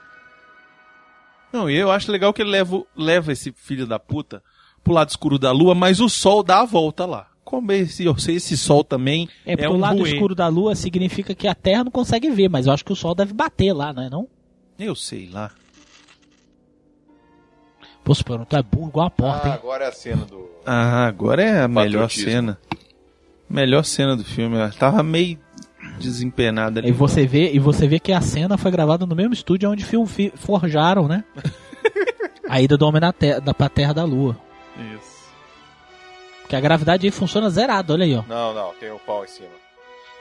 Não, 1.53 1.69
e 1.70 1.77
eu 1.77 1.91
acho 1.91 2.11
legal 2.11 2.33
que 2.33 2.43
ele 2.43 2.51
leva, 2.51 2.83
leva 2.97 3.33
esse 3.33 3.53
filho 3.53 3.87
da 3.87 3.99
puta 3.99 4.43
pro 4.83 4.93
lado 4.95 5.11
escuro 5.11 5.39
da 5.39 5.53
lua, 5.53 5.74
mas 5.74 6.01
o 6.01 6.09
sol 6.09 6.43
dá 6.43 6.61
a 6.61 6.65
volta 6.65 7.05
lá. 7.07 7.29
Como 7.45 7.70
esse, 7.70 8.05
eu 8.05 8.16
sei, 8.19 8.37
esse 8.37 8.57
sol 8.57 8.83
também 8.83 9.29
É 9.45 9.53
é, 9.53 9.57
porque 9.57 9.69
um 9.69 9.77
o 9.77 9.79
lado 9.79 9.99
ruê. 9.99 10.11
escuro 10.12 10.35
da 10.35 10.49
lua 10.49 10.74
significa 10.74 11.35
que 11.35 11.47
a 11.47 11.55
Terra 11.55 11.85
não 11.85 11.91
consegue 11.93 12.31
ver, 12.31 12.49
mas 12.49 12.66
eu 12.66 12.73
acho 12.73 12.85
que 12.85 12.93
o 12.93 12.97
Sol 12.97 13.15
deve 13.15 13.35
bater 13.35 13.73
lá, 13.74 13.93
não 13.93 14.03
é 14.03 14.09
não? 14.09 14.27
Eu 14.79 14.95
sei 14.95 15.29
lá. 15.31 15.51
Pô, 18.05 18.15
Super, 18.15 18.45
tu 18.47 18.57
é 18.57 18.62
burro 18.62 18.89
igual 18.89 19.07
a 19.07 19.11
porta, 19.11 19.47
Ah, 19.47 19.51
hein? 19.51 19.55
agora 19.55 19.85
é 19.85 19.89
a 19.89 19.93
cena 19.93 20.24
do. 20.24 20.51
Ah, 20.66 21.07
agora 21.07 21.43
é 21.43 21.61
a 21.62 21.69
melhor 21.69 22.11
cena. 22.11 22.59
Melhor 23.49 23.85
cena 23.85 24.16
do 24.16 24.24
filme. 24.24 24.57
Ela 24.57 24.70
tava 24.70 25.03
meio 25.03 25.39
desempenada 25.99 26.81
ali. 26.81 26.89
E 26.89 26.93
você 26.93 27.27
vê, 27.27 27.53
e 27.53 27.59
você 27.59 27.87
vê 27.87 28.01
que 28.01 28.12
a 28.12 28.20
cena 28.20 28.57
foi 28.59 28.70
gravada 28.70 29.07
no 29.07 29.15
mesmo 29.15 29.33
estúdio 29.35 29.70
onde 29.70 29.85
film, 29.85 30.05
fi- 30.07 30.33
forjaram, 30.35 31.07
né? 31.07 31.23
a 32.49 32.61
ida 32.61 32.77
do 32.77 32.87
homem 32.87 33.01
na 33.01 33.12
terra, 33.12 33.41
da, 33.41 33.55
pra 33.55 33.69
terra 33.69 33.93
da 33.93 34.05
lua. 34.05 34.37
Isso. 34.97 35.23
Porque 36.43 36.57
a 36.57 36.61
gravidade 36.61 37.07
aí 37.07 37.11
funciona 37.12 37.49
zerada, 37.51 37.93
olha 37.93 38.05
aí, 38.05 38.16
ó. 38.16 38.23
Não, 38.29 38.53
não, 38.55 38.73
tem 38.81 38.91
o 38.91 38.99
pau 38.99 39.24
em 39.24 39.29
cima. 39.29 39.49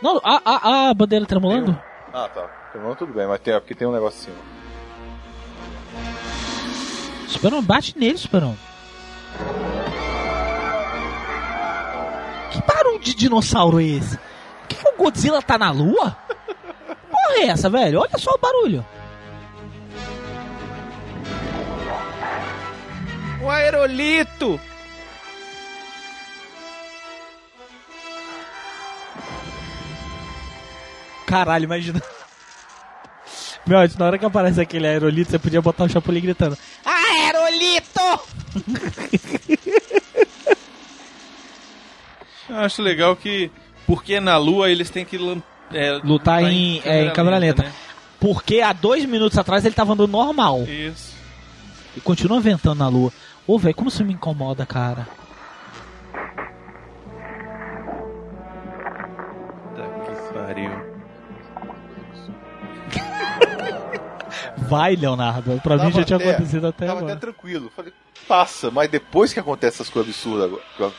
Não, 0.01 0.19
a, 0.23 0.41
a, 0.45 0.89
a 0.89 0.93
bandeira 0.93 1.25
tremulando? 1.25 1.77
Ah, 2.13 2.27
tá. 2.29 2.49
Então, 2.75 2.95
tudo 2.95 3.13
bem, 3.13 3.27
mas 3.27 3.39
tem, 3.39 3.53
porque 3.59 3.73
tem 3.75 3.87
um 3.87 3.91
negócio 3.91 4.19
em 4.19 4.23
cima. 4.33 4.60
Superman, 7.31 7.63
bate 7.63 7.97
nele, 7.97 8.17
Superman. 8.17 8.57
Que 12.51 12.61
barulho 12.61 12.99
de 12.99 13.15
dinossauro 13.15 13.79
é 13.79 13.85
esse? 13.85 14.17
Por 14.17 14.67
que, 14.67 14.75
que 14.75 14.87
o 14.89 14.97
Godzilla 14.97 15.41
tá 15.41 15.57
na 15.57 15.71
lua? 15.71 16.17
Porra 17.09 17.35
é 17.37 17.47
essa, 17.47 17.69
velho? 17.69 18.01
Olha 18.01 18.17
só 18.17 18.31
o 18.31 18.37
barulho. 18.37 18.85
O 23.41 23.49
aerolito! 23.49 24.59
Caralho, 31.25 31.63
imagina. 31.63 32.01
Meu, 33.65 33.79
na 33.97 34.05
hora 34.05 34.17
que 34.17 34.25
aparece 34.25 34.59
aquele 34.59 34.85
aerolito, 34.85 35.31
você 35.31 35.39
podia 35.39 35.61
botar 35.61 35.85
o 35.85 35.89
Chapolin 35.89 36.19
gritando. 36.19 36.57
Aerolito! 37.61 38.19
Eu 42.49 42.57
acho 42.57 42.81
legal 42.81 43.15
que, 43.15 43.49
porque 43.85 44.19
na 44.19 44.35
lua 44.37 44.69
eles 44.69 44.89
têm 44.89 45.05
que 45.05 45.17
é, 45.71 45.91
Lutar 46.03 46.43
em, 46.43 46.81
é, 46.83 47.05
em 47.05 47.13
câmera 47.13 47.37
lenta. 47.37 47.63
né? 47.63 47.71
Porque 48.19 48.61
há 48.61 48.73
dois 48.73 49.05
minutos 49.05 49.37
atrás 49.37 49.63
ele 49.63 49.73
tava 49.75 49.93
andando 49.93 50.11
normal. 50.11 50.63
Isso. 50.63 51.15
E 51.95 52.01
continua 52.01 52.41
ventando 52.41 52.79
na 52.79 52.87
lua. 52.87 53.11
Ô, 53.47 53.57
velho, 53.57 53.75
como 53.75 53.89
isso 53.89 54.03
me 54.03 54.13
incomoda, 54.13 54.65
cara. 54.65 55.07
Vai, 64.71 64.95
Leonardo. 64.95 65.59
Pra 65.61 65.75
mim 65.75 65.81
Tava 65.83 65.91
já 65.99 66.03
tinha 66.05 66.17
até- 66.17 66.29
acontecido 66.31 66.67
até 66.67 66.85
Tava 66.87 66.99
agora. 66.99 67.13
até 67.13 67.21
tranquilo. 67.21 67.71
Falei, 67.75 67.91
passa, 68.27 68.71
mas 68.71 68.89
depois 68.89 69.33
que 69.33 69.39
acontece 69.39 69.75
essas 69.81 69.89
coisas 69.89 70.13
absurdas 70.15 70.45
agora. 70.45 70.93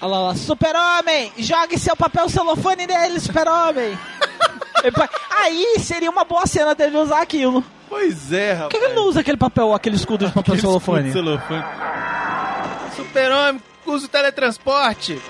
Olha 0.00 0.10
lá, 0.12 0.20
lá, 0.28 0.34
super-homem! 0.34 1.30
Jogue 1.38 1.78
seu 1.78 1.94
papel 1.96 2.28
celofane 2.28 2.86
nele, 2.88 3.20
super-homem! 3.20 3.96
Aí 5.38 5.76
seria 5.78 6.10
uma 6.10 6.24
boa 6.24 6.44
cena 6.44 6.74
dele 6.74 6.96
usar 6.96 7.22
aquilo. 7.22 7.62
Pois 7.88 8.32
é, 8.32 8.54
Por 8.54 8.62
rapaz. 8.62 8.72
que 8.72 8.78
que 8.80 8.84
ele 8.86 8.94
não 8.94 9.06
usa 9.06 9.20
aquele 9.20 9.36
papel, 9.36 9.72
aquele 9.72 9.94
escudo 9.96 10.26
de 10.26 10.32
papel 10.32 10.54
Aquele 10.54 10.60
celofane. 10.60 11.12
Super-Homem, 12.96 13.62
use 13.86 14.06
o 14.06 14.08
teletransporte. 14.08 15.20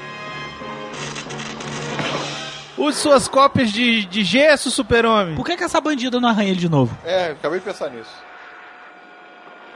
Use 2.82 2.98
suas 2.98 3.28
cópias 3.28 3.70
de, 3.70 4.04
de 4.06 4.24
gesso, 4.24 4.68
Super-Homem. 4.68 5.36
Por 5.36 5.46
que, 5.46 5.56
que 5.56 5.62
essa 5.62 5.80
bandida 5.80 6.18
não 6.18 6.28
arranha 6.28 6.50
ele 6.50 6.58
de 6.58 6.68
novo? 6.68 6.96
É, 7.04 7.26
acabei 7.30 7.60
de 7.60 7.64
pensar 7.64 7.88
nisso. 7.90 8.10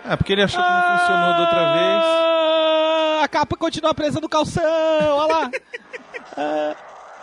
Ah, 0.05 0.17
porque 0.17 0.33
ele 0.33 0.43
achou 0.43 0.61
que 0.61 0.69
não 0.69 0.99
funcionou 0.99 1.33
da 1.35 1.41
outra 1.41 1.73
vez. 1.73 2.05
Ah, 2.05 3.21
a 3.23 3.29
capa 3.29 3.57
continua 3.57 3.95
presa 3.95 4.21
no 4.21 4.29
calção, 4.29 4.63
olha 4.65 5.35
lá. 5.35 5.51
Ah, 6.37 6.75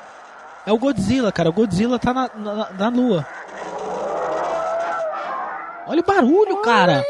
é 0.66 0.72
o 0.72 0.78
Godzilla, 0.78 1.34
cara. 1.34 1.50
O 1.50 1.54
Godzilla 1.54 2.00
tá 2.00 2.14
na, 2.14 2.30
na, 2.34 2.70
na 2.72 2.88
lua. 2.90 3.28
Olha 5.86 6.00
o 6.00 6.06
barulho, 6.06 6.62
cara. 6.62 7.04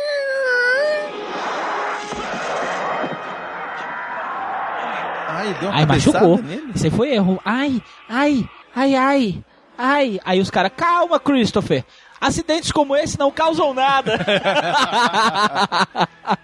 Ai, 5.27 5.53
deu 5.59 5.69
uma 5.69 5.77
Ai, 5.77 5.85
machucou. 5.85 6.37
nele. 6.41 6.71
Isso 6.73 6.85
aí 6.85 6.91
foi 6.91 7.13
erro. 7.13 7.39
Ai, 7.45 7.81
ai, 8.09 8.49
ai, 8.75 8.95
ai, 8.95 9.43
ai. 9.77 10.19
Aí 10.23 10.39
os 10.39 10.49
caras, 10.49 10.71
calma, 10.75 11.19
Christopher. 11.19 11.83
Acidentes 12.19 12.71
como 12.71 12.95
esse 12.95 13.19
não 13.19 13.31
causam 13.31 13.73
nada. 13.73 14.17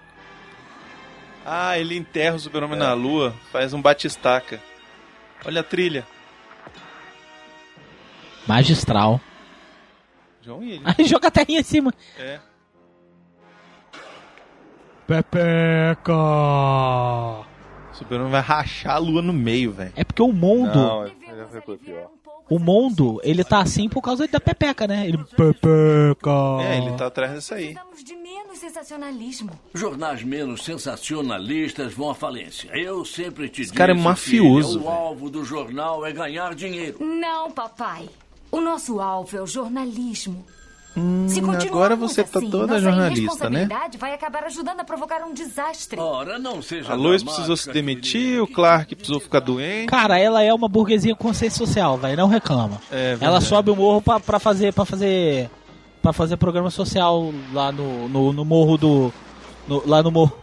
Ah, 1.52 1.76
ele 1.76 1.96
enterra 1.96 2.36
o 2.36 2.38
super-homem 2.38 2.78
na 2.78 2.92
lua, 2.92 3.34
faz 3.50 3.72
um 3.72 3.82
batistaca. 3.82 4.60
Olha 5.44 5.62
a 5.62 5.64
trilha. 5.64 6.06
Magistral. 8.46 9.20
John 10.42 10.58
Williams. 10.58 10.94
Aí 10.96 11.06
joga 11.06 11.26
a 11.26 11.30
terrinha 11.30 11.58
em 11.58 11.64
cima. 11.64 11.92
É. 12.16 12.38
Pepeca. 15.08 16.12
O 16.14 17.44
super-homem 17.94 18.30
vai 18.30 18.40
rachar 18.40 18.94
a 18.94 18.98
lua 18.98 19.20
no 19.20 19.32
meio, 19.32 19.72
velho. 19.72 19.92
É 19.96 20.04
porque 20.04 20.22
o 20.22 20.32
mundo, 20.32 20.78
Não, 20.78 21.06
ele 21.06 21.16
foi 21.64 21.78
pior. 21.78 22.10
O 22.50 22.58
mundo, 22.58 23.20
ele 23.22 23.44
tá 23.44 23.60
assim 23.60 23.88
por 23.88 24.02
causa 24.02 24.26
da 24.26 24.40
Pepeca, 24.40 24.86
né? 24.86 25.06
Ele 25.06 25.18
Pepeca. 25.18 26.30
É, 26.62 26.78
ele 26.78 26.92
tá 26.96 27.06
atrás 27.06 27.32
disso 27.32 27.54
aí. 27.54 27.76
De 28.04 28.16
menos 28.16 28.58
sensacionalismo. 28.58 29.52
Jornais 29.72 30.24
menos 30.24 30.64
sensacionalistas 30.64 31.94
vão 31.94 32.10
à 32.10 32.14
falência. 32.14 32.68
Eu 32.76 33.04
sempre 33.04 33.48
te 33.48 33.62
disse 33.62 33.72
cara 33.72 33.92
é 33.92 33.94
que 33.94 34.00
mafioso, 34.00 34.80
o 34.80 34.82
velho. 34.82 34.92
alvo 34.92 35.30
do 35.30 35.44
jornal 35.44 36.04
é 36.04 36.12
ganhar 36.12 36.54
dinheiro. 36.54 36.98
Não, 37.00 37.52
papai. 37.52 38.08
O 38.50 38.60
nosso 38.60 39.00
alvo 39.00 39.36
é 39.36 39.40
o 39.40 39.46
jornalismo. 39.46 40.44
Hum, 40.96 41.28
Se 41.28 41.38
agora 41.38 41.94
você 41.94 42.24
tá 42.24 42.40
assim, 42.40 42.50
toda 42.50 42.66
nossa 42.66 42.80
jornalista, 42.80 43.48
né? 43.48 43.68
vai 43.96 44.12
acabar 44.12 44.42
ajudando 44.44 44.80
a 44.80 44.84
provocar 44.84 45.22
um 45.24 45.32
desastre. 45.32 46.00
Ora, 46.00 46.36
não 46.38 46.60
seja 46.60 46.92
A 46.92 46.96
Lois 46.96 47.22
precisou 47.22 47.56
se 47.56 47.70
demitir, 47.72 48.42
o 48.42 48.46
Clark 48.48 48.96
precisou 48.96 49.20
ficar 49.20 49.38
doente. 49.38 49.86
Cara, 49.86 50.18
ela 50.18 50.42
é 50.42 50.52
uma 50.52 50.68
burguesia 50.68 51.14
com 51.14 51.28
consciência 51.28 51.64
social, 51.64 51.96
velho. 51.96 52.16
Não 52.16 52.26
reclama. 52.28 52.80
É, 52.90 53.16
ela 53.20 53.40
sobe 53.40 53.70
o 53.70 53.76
morro 53.76 54.02
pra, 54.02 54.18
pra 54.18 54.38
fazer 54.40 54.72
para 54.72 54.84
fazer 54.84 55.48
para 56.02 56.12
fazer 56.12 56.36
programa 56.38 56.70
social 56.70 57.32
lá 57.52 57.70
no, 57.70 58.08
no, 58.08 58.32
no 58.32 58.44
morro 58.44 58.76
do 58.76 59.12
no- 59.68 59.82
lá 59.86 60.02
no 60.02 60.10
morro 60.10 60.36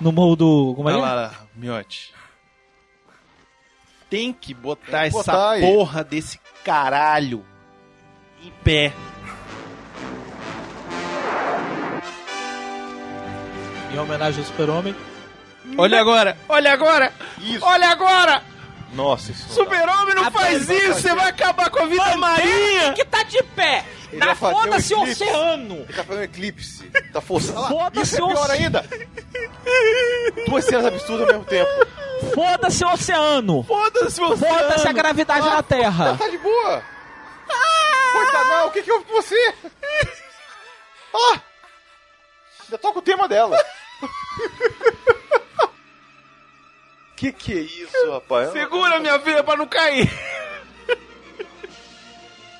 no 0.00 0.12
morro 0.12 0.36
do 0.36 0.74
como 0.76 0.88
é? 0.90 0.92
Que 0.92 0.98
é? 0.98 1.02
lá, 1.02 1.14
lá, 1.14 1.34
miote. 1.56 2.12
Tem 4.08 4.32
que 4.32 4.52
botar 4.54 5.00
Tem 5.02 5.10
que 5.10 5.18
essa 5.18 5.32
botar 5.32 5.50
aí. 5.52 5.60
porra 5.62 6.04
desse 6.04 6.38
caralho 6.62 7.44
em 8.44 8.52
pé. 8.62 8.92
Em 13.92 13.98
homenagem 13.98 14.40
ao 14.40 14.46
Super-Homem. 14.46 14.96
Olha 15.78 16.00
agora, 16.00 16.36
olha 16.48 16.72
agora, 16.72 17.12
Isso. 17.38 17.64
olha 17.64 17.88
agora. 17.90 18.42
Nossa, 18.92 19.30
isso. 19.30 19.48
Super-Homem 19.54 20.14
não 20.14 20.30
faz 20.30 20.68
isso, 20.68 20.94
você 21.00 21.14
vai 21.14 21.28
acabar 21.28 21.70
com 21.70 21.78
a 21.80 21.86
vida 21.86 22.16
marinha. 22.16 22.92
que 22.94 23.04
tá 23.04 23.22
de 23.22 23.42
pé. 23.42 23.84
Ele 24.10 24.20
Na 24.22 24.34
fazer 24.34 24.54
um 24.54 24.58
foda-se 24.60 24.92
eclipse. 24.92 25.22
oceano. 25.24 25.74
Ele 25.76 25.92
tá 25.94 26.04
fazendo 26.04 26.20
um 26.20 26.24
eclipse. 26.24 26.90
Tá 27.12 27.20
forçando. 27.22 27.60
Lá, 27.62 27.68
Foda-se 27.68 28.14
é 28.14 28.18
pior 28.18 28.48
o- 28.48 28.52
ainda. 28.52 28.84
Duas 30.46 30.64
cenas 30.66 30.84
absurdas 30.86 31.26
ao 31.28 31.32
mesmo 31.34 31.44
tempo. 31.46 31.70
Foda-se 32.34 32.84
o 32.84 32.92
oceano. 32.92 33.62
Foda-se 33.62 34.20
você. 34.20 34.46
Foda-se 34.46 34.86
a 34.88 34.92
gravidade 34.92 35.46
na 35.48 35.62
Terra. 35.62 36.16
Tá 36.18 36.28
de 36.28 36.36
boa. 36.38 36.82
Coitado, 38.12 38.48
não. 38.48 38.66
O 38.66 38.70
que 38.70 38.82
que 38.82 38.92
houve 38.92 39.04
com 39.06 39.14
você? 39.14 39.54
Ah! 41.14 41.40
Ainda 42.64 42.78
toca 42.78 42.98
o 42.98 43.02
tema 43.02 43.26
dela. 43.26 43.56
que 47.16 47.32
que 47.32 47.52
é 47.52 47.60
isso, 47.60 48.10
rapaz? 48.10 48.50
Segura 48.52 48.98
minha 49.00 49.18
filha 49.20 49.42
pra 49.42 49.56
não 49.56 49.66
cair. 49.66 50.10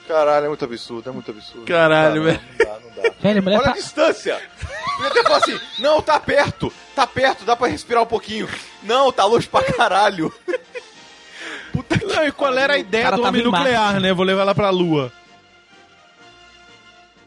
Caralho, 0.06 0.46
é 0.46 0.48
muito 0.48 0.64
absurdo, 0.64 1.08
é 1.08 1.12
muito 1.12 1.30
absurdo. 1.30 1.64
Caralho, 1.64 2.22
Não 2.22 2.32
dá, 2.32 2.38
velho. 2.38 2.42
Não 2.58 2.66
dá, 2.66 2.80
não 2.80 3.02
dá. 3.02 3.10
Velho, 3.20 3.46
Olha 3.46 3.60
tá 3.62 3.70
a 3.70 3.74
distância! 3.74 4.50
Podia 4.96 5.10
até 5.10 5.22
falar 5.22 5.36
assim, 5.38 5.60
não, 5.78 6.02
tá 6.02 6.20
perto, 6.20 6.72
tá 6.94 7.06
perto, 7.06 7.44
dá 7.44 7.56
pra 7.56 7.68
respirar 7.68 8.02
um 8.02 8.06
pouquinho. 8.06 8.48
Não, 8.82 9.10
tá 9.10 9.24
longe 9.24 9.48
pra 9.48 9.62
caralho. 9.72 10.32
Puta 11.72 11.98
que 11.98 12.04
Não, 12.04 12.24
e 12.26 12.32
qual 12.32 12.56
era 12.56 12.74
a 12.74 12.78
ideia 12.78 13.10
do 13.12 13.22
homem 13.22 13.40
em 13.42 13.48
Marte. 13.48 13.64
nuclear, 13.64 14.00
né? 14.00 14.12
Vou 14.12 14.24
levar 14.24 14.42
ela 14.42 14.54
pra 14.54 14.68
lua. 14.70 15.10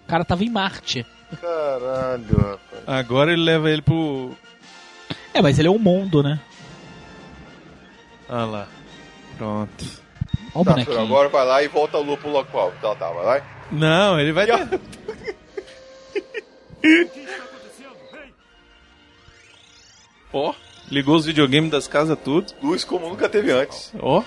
O 0.04 0.08
cara 0.08 0.24
tava 0.24 0.44
em 0.44 0.50
Marte. 0.50 1.06
Caralho, 1.41 2.38
rapaz. 2.38 2.84
Agora 2.88 3.32
ele 3.34 3.44
leva 3.44 3.70
ele 3.70 3.82
pro. 3.82 4.32
É, 5.34 5.41
mas 5.41 5.57
ele 5.60 5.68
é 5.68 5.72
um 5.72 5.80
mundo, 5.80 6.22
né? 6.24 6.40
Ah 8.30 8.45
lá. 8.45 8.68
Pronto. 9.38 9.86
Ó 10.53 10.62
o 10.62 10.64
Tá, 10.66 10.72
bonequinho. 10.72 10.99
agora 11.02 11.30
vai 11.30 11.45
lá 11.45 11.64
e 11.64 11.68
volta 11.68 11.98
a 11.98 11.99
lua 11.99 12.18
pro 12.18 12.30
local. 12.32 12.72
Tá, 12.82 12.95
tá, 12.95 13.10
vai 13.12 13.26
lá. 13.26 13.41
Não, 13.72 14.20
ele 14.20 14.32
vai. 14.32 14.49
Ó, 14.52 14.57
ter- 14.66 14.80
Ó, 20.34 20.53
ligou 20.90 21.16
os 21.16 21.26
videogames 21.26 21.72
das 21.72 21.88
casas 21.88 22.18
tudo. 22.24 22.53
Luz 22.62 22.84
como 22.84 23.07
nunca 23.10 23.30
teve 23.30 23.52
antes. 23.52 23.91
Ó. 23.99 24.24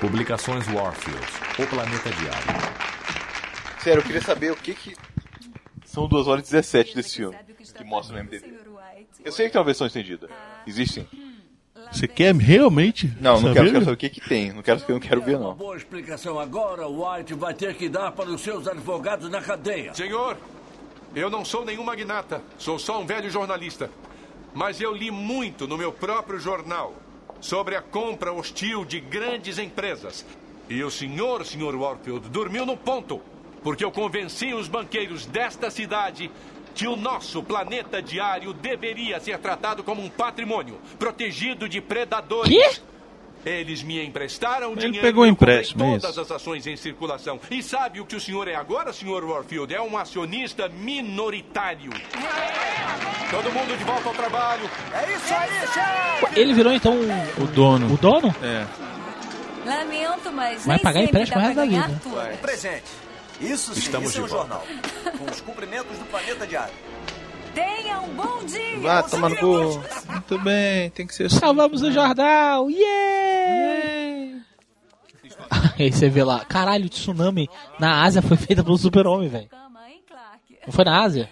Publicações 0.00 0.66
Warfield, 0.68 1.26
O 1.58 1.66
Planeta 1.66 2.10
Diário. 2.10 2.76
Sério, 3.82 4.00
eu 4.00 4.04
queria 4.04 4.20
saber 4.20 4.52
o 4.52 4.56
que 4.56 4.74
que... 4.74 4.96
São 5.84 6.06
2 6.06 6.26
horas 6.26 6.48
e 6.48 6.52
17 6.52 6.94
desse 6.94 7.16
filme 7.16 7.36
que 7.74 7.84
mostra 7.84 8.16
no 8.16 8.24
MDB. 8.24 8.54
Eu 9.24 9.32
sei 9.32 9.46
que 9.46 9.52
tem 9.52 9.58
uma 9.58 9.64
versão 9.64 9.86
estendida. 9.86 10.28
Existe 10.66 11.00
sim. 11.00 11.08
Você 11.92 12.06
quer 12.08 12.34
realmente? 12.34 13.06
Não, 13.20 13.34
não 13.34 13.40
saber? 13.40 13.54
quero, 13.54 13.66
quero 13.66 13.84
saber 13.84 13.94
o 13.94 13.96
que 13.96 14.08
que 14.10 14.20
tem. 14.20 14.52
Não 14.52 14.62
quero, 14.62 14.80
eu 14.88 14.94
não 14.94 15.00
quero 15.00 15.22
ver, 15.22 15.36
Uma 15.36 15.48
não. 15.48 15.54
boa 15.54 15.76
explicação 15.76 16.38
agora, 16.38 16.86
White 16.88 17.34
vai 17.34 17.54
ter 17.54 17.74
que 17.74 17.88
dar 17.88 18.12
para 18.12 18.28
os 18.28 18.40
seus 18.40 18.66
advogados 18.66 19.30
na 19.30 19.40
cadeia. 19.40 19.94
Senhor, 19.94 20.36
eu 21.14 21.30
não 21.30 21.44
sou 21.44 21.64
nenhum 21.64 21.84
magnata. 21.84 22.42
Sou 22.58 22.78
só 22.78 23.00
um 23.00 23.06
velho 23.06 23.30
jornalista. 23.30 23.90
Mas 24.52 24.80
eu 24.80 24.92
li 24.92 25.10
muito 25.10 25.66
no 25.68 25.78
meu 25.78 25.92
próprio 25.92 26.38
jornal 26.40 26.94
sobre 27.40 27.76
a 27.76 27.82
compra 27.82 28.32
hostil 28.32 28.84
de 28.84 29.00
grandes 29.00 29.58
empresas. 29.58 30.26
E 30.68 30.82
o 30.82 30.90
senhor, 30.90 31.44
senhor 31.46 31.74
Warfield, 31.74 32.28
dormiu 32.28 32.66
no 32.66 32.76
ponto. 32.76 33.20
Porque 33.62 33.84
eu 33.84 33.90
convenci 33.90 34.52
os 34.54 34.68
banqueiros 34.68 35.26
desta 35.26 35.70
cidade 35.70 36.30
que 36.74 36.86
o 36.86 36.94
nosso 36.94 37.42
planeta 37.42 38.02
diário 38.02 38.52
deveria 38.52 39.18
ser 39.18 39.38
tratado 39.38 39.82
como 39.82 40.02
um 40.02 40.10
patrimônio, 40.10 40.78
protegido 40.98 41.68
de 41.68 41.80
predadores. 41.80 42.50
Quê? 42.58 42.80
Eles 43.48 43.80
me 43.82 44.04
emprestaram 44.04 44.72
Ele 44.72 44.80
dinheiro 44.80 45.00
pegou 45.06 45.24
e 45.24 45.28
eu 45.28 45.32
comprei 45.34 45.54
empréstimo, 45.54 45.84
é 45.84 45.98
todas 45.98 46.10
isso? 46.10 46.20
as 46.20 46.30
ações 46.32 46.66
em 46.66 46.76
circulação. 46.76 47.38
E 47.48 47.62
sabe 47.62 48.00
o 48.00 48.04
que 48.04 48.16
o 48.16 48.20
senhor 48.20 48.48
é 48.48 48.56
agora, 48.56 48.92
senhor 48.92 49.24
Warfield? 49.24 49.72
É 49.72 49.80
um 49.80 49.96
acionista 49.96 50.68
minoritário. 50.68 51.90
Todo 53.30 53.52
mundo 53.52 53.76
de 53.78 53.84
volta 53.84 54.08
ao 54.08 54.14
trabalho. 54.14 54.68
É 54.92 55.12
isso 55.12 55.32
aí, 55.34 55.66
chefe! 55.72 56.40
Ele 56.40 56.52
virou 56.54 56.72
então 56.72 56.94
O 57.38 57.46
dono. 57.46 57.92
o 57.94 57.96
dono? 57.96 58.34
É. 58.42 58.66
Lamento, 59.66 60.32
mas 60.32 60.64
Vai 60.66 60.76
nem 60.76 60.82
pagar 60.82 61.00
sempre 61.00 61.10
empréstimo 61.22 61.40
dá 61.42 61.48
o 61.50 61.52
pra 61.54 61.54
resto 61.54 61.56
da 61.56 61.66
ganhar 61.66 61.88
vida. 61.88 62.00
tudo. 62.02 62.34
Um 62.34 62.36
presente. 62.38 62.84
Isso 63.40 63.74
sim, 63.74 63.80
Estamos 63.80 64.10
isso 64.10 64.20
é 64.20 64.24
um 64.24 64.28
jornal. 64.28 64.64
Com 65.18 65.24
os 65.30 65.40
cumprimentos 65.42 65.98
do 65.98 66.04
Planeta 66.06 66.46
Diário. 66.46 66.74
Tenha 67.54 68.00
um 68.00 68.14
bom 68.14 68.44
dia. 68.44 68.78
Vá 68.80 69.02
tomar 69.02 69.30
no 69.30 69.36
cu. 69.36 69.82
Muito 70.10 70.38
bem, 70.42 70.90
tem 70.90 71.06
que 71.06 71.14
ser 71.14 71.26
assim. 71.26 71.38
Salvamos 71.38 71.82
o 71.82 71.90
jornal! 71.90 72.70
Yeah! 72.70 74.40
Aí 75.78 75.92
você 75.92 76.08
vê 76.08 76.22
lá, 76.24 76.44
caralho, 76.44 76.86
o 76.86 76.88
tsunami 76.88 77.48
na 77.78 78.02
Ásia 78.02 78.22
foi 78.22 78.36
feita 78.36 78.62
pelo 78.64 78.76
super-homem, 78.78 79.28
velho. 79.28 79.48
Não 80.66 80.72
foi 80.72 80.84
na 80.84 81.02
Ásia? 81.02 81.30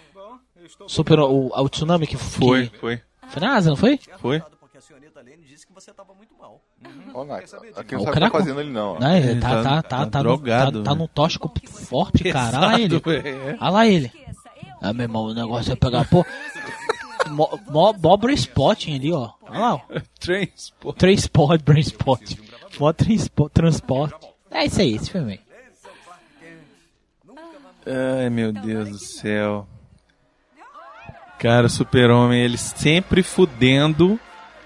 Super, 0.87 1.19
o, 1.19 1.47
o 1.53 1.69
tsunami 1.69 2.07
que 2.07 2.17
Foi, 2.17 2.67
que- 2.69 2.77
foi. 2.79 3.01
Foi 3.27 3.41
na 3.41 3.55
Ásia, 3.55 3.69
não 3.69 3.75
foi? 3.77 3.99
Foi. 4.19 4.39
Porque 4.59 4.77
a 4.77 4.81
senhorita 4.81 5.19
Lane 5.21 5.43
disse 5.47 5.65
que 5.67 5.73
você 5.73 5.91
estava 5.91 6.13
muito 6.13 6.35
mal. 6.37 6.61
Ó, 7.15 7.23
Nath, 7.23 7.53
aqui 7.77 7.95
O 7.95 7.99
não 7.99 8.05
sabe 8.05 8.09
o 8.09 8.13
que 8.13 8.19
tá 8.19 8.29
fazendo 8.29 8.59
ali, 8.59 8.69
não. 8.71 8.95
ó. 8.95 8.99
Não, 8.99 9.15
ele 9.15 9.31
Ele 9.31 9.39
tá, 9.41 9.49
tá- 9.49 9.63
tá, 9.63 9.81
tá, 9.81 9.81
tá 9.81 10.05
tá, 10.07 10.17
no- 10.19 10.23
drogado, 10.23 10.83
tá, 10.83 10.89
tá 10.91 10.95
num 10.95 11.07
tóxico 11.07 11.49
forte, 11.67 12.23
cara. 12.31 12.57
Olha 12.57 12.67
lá 12.67 12.79
ele. 12.79 12.95
É. 12.97 13.57
Olha 13.61 13.69
lá 13.69 13.87
ele. 13.87 14.11
Ah, 14.81 14.93
meu 14.93 15.03
irmão, 15.03 15.23
o 15.23 15.33
negócio 15.33 15.71
é 15.71 15.75
pegar, 15.75 16.05
pô. 16.09 16.25
Mó, 17.29 17.57
mó, 17.69 17.93
mó 17.93 18.17
brain 18.17 18.35
spotting 18.35 18.95
ali, 18.95 19.11
ó. 19.13 19.31
Olha 19.43 19.59
lá, 19.59 19.75
ó. 19.75 19.79
Transport. 20.19 20.97
Transport, 20.97 21.63
brain 21.63 21.79
spot. 21.81 22.33
Mó 22.79 22.91
transpo, 22.93 23.49
transporte. 23.49 24.15
É 24.51 24.65
isso 24.65 24.81
aí, 24.81 24.95
esse 24.95 25.09
filme 25.09 25.31
aí. 25.33 25.39
Ai, 27.87 28.29
meu 28.29 28.51
Deus 28.51 28.89
do 28.89 28.97
céu. 28.97 29.67
Cara, 31.39 31.67
o 31.67 31.69
Super-Homem, 31.69 32.41
ele 32.41 32.57
sempre 32.57 33.21
fudendo 33.21 34.19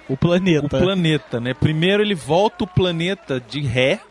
o 0.10 0.18
planeta. 0.18 0.66
O 0.66 0.70
planeta, 0.70 1.40
né? 1.40 1.54
Primeiro 1.54 2.04
ele 2.04 2.16
volta 2.16 2.64
o 2.64 2.68
planeta 2.68 3.40
de 3.40 3.62
ré 3.62 4.02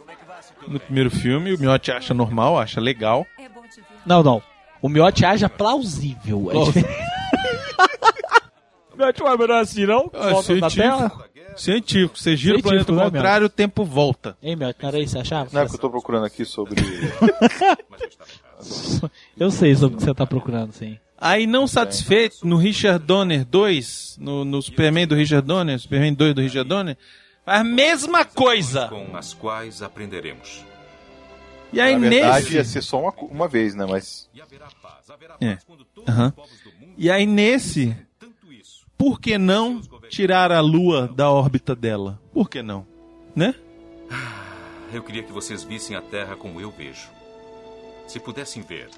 no 0.67 0.79
primeiro 0.79 1.11
filme, 1.11 1.55
o 1.55 1.59
Miotti 1.59 1.91
acha 1.91 2.15
normal, 2.15 2.59
acha 2.59 2.81
legal. 2.81 3.27
Não, 4.05 4.23
não. 4.23 4.43
O 4.81 4.89
Miotti 4.89 5.25
acha 5.25 5.49
plausível. 5.49 6.51
É 6.53 6.55
o 8.95 8.97
Miotti 8.97 9.23
vai 9.23 9.37
melhor 9.37 9.63
assim, 9.63 9.87
não? 9.87 10.11
Ah, 10.15 10.31
Volta 10.31 10.55
na 10.57 10.71
Terra? 10.71 11.13
Científico, 11.57 12.17
você 12.17 12.37
gira 12.37 12.55
Científico, 12.55 12.69
o 12.69 12.71
planeta 12.71 12.93
né, 12.93 13.03
ao 13.03 13.11
contrário, 13.11 13.47
o 13.47 13.51
tempo 13.51 13.85
volta. 13.85 14.37
Hein, 14.41 14.55
Miotti, 14.55 14.81
não 14.81 14.89
era 14.89 15.01
isso 15.01 15.13
você 15.13 15.19
achava? 15.19 15.51
Não 15.53 15.61
é 15.61 15.65
porque 15.65 15.77
eu 15.77 15.81
tô 15.81 15.91
procurando 15.91 16.25
aqui 16.25 16.45
sobre. 16.45 16.77
Eu 19.39 19.53
sei 19.53 19.73
sobre 19.75 19.95
o 19.95 19.99
que 19.99 20.05
você 20.05 20.13
tá 20.13 20.27
procurando, 20.27 20.73
sim. 20.73 20.99
Aí, 21.21 21.47
não 21.47 21.67
satisfeito, 21.67 22.47
no 22.47 22.57
Richard 22.57 23.05
Donner 23.05 23.45
2, 23.45 24.19
no, 24.21 24.45
no 24.45 24.63
Superman 24.63 25.07
do 25.07 25.17
Richard 25.17 25.47
Donner, 25.47 25.79
Superman 25.79 26.15
2 26.15 26.35
do 26.35 26.41
Richard 26.41 26.69
Donner, 26.69 26.97
faz 27.45 27.61
a 27.61 27.65
mesma 27.65 28.25
coisa. 28.25 28.87
Com 28.89 29.17
as 29.17 29.35
quais 29.35 29.83
aprenderemos. 29.83 30.65
E 31.73 31.81
aí, 31.81 31.95
Na 31.95 32.09
verdade, 32.09 32.45
nesse... 32.45 32.55
ia 32.55 32.65
ser 32.65 32.83
só 32.83 33.01
uma, 33.01 33.13
uma 33.13 33.49
vez, 33.49 33.75
né? 33.75 33.85
Mas. 33.85 34.31
É. 35.41 35.59
Aham. 36.09 36.33
E 36.97 37.11
aí, 37.11 37.27
nesse, 37.27 37.97
por 38.97 39.21
que 39.21 39.37
não 39.37 39.81
tirar 40.09 40.51
a 40.51 40.61
Lua 40.61 41.09
da 41.09 41.31
órbita 41.31 41.75
dela? 41.75 42.21
Por 42.33 42.49
que 42.49 42.63
não? 42.63 42.87
Né? 43.35 43.55
Eu 44.93 45.03
queria 45.03 45.23
que 45.23 45.33
vocês 45.33 45.63
vissem 45.63 45.97
a 45.97 46.01
Terra 46.01 46.35
como 46.35 46.61
eu 46.61 46.71
vejo. 46.71 47.09
Se 48.07 48.19
pudessem 48.19 48.63
ver, 48.63 48.89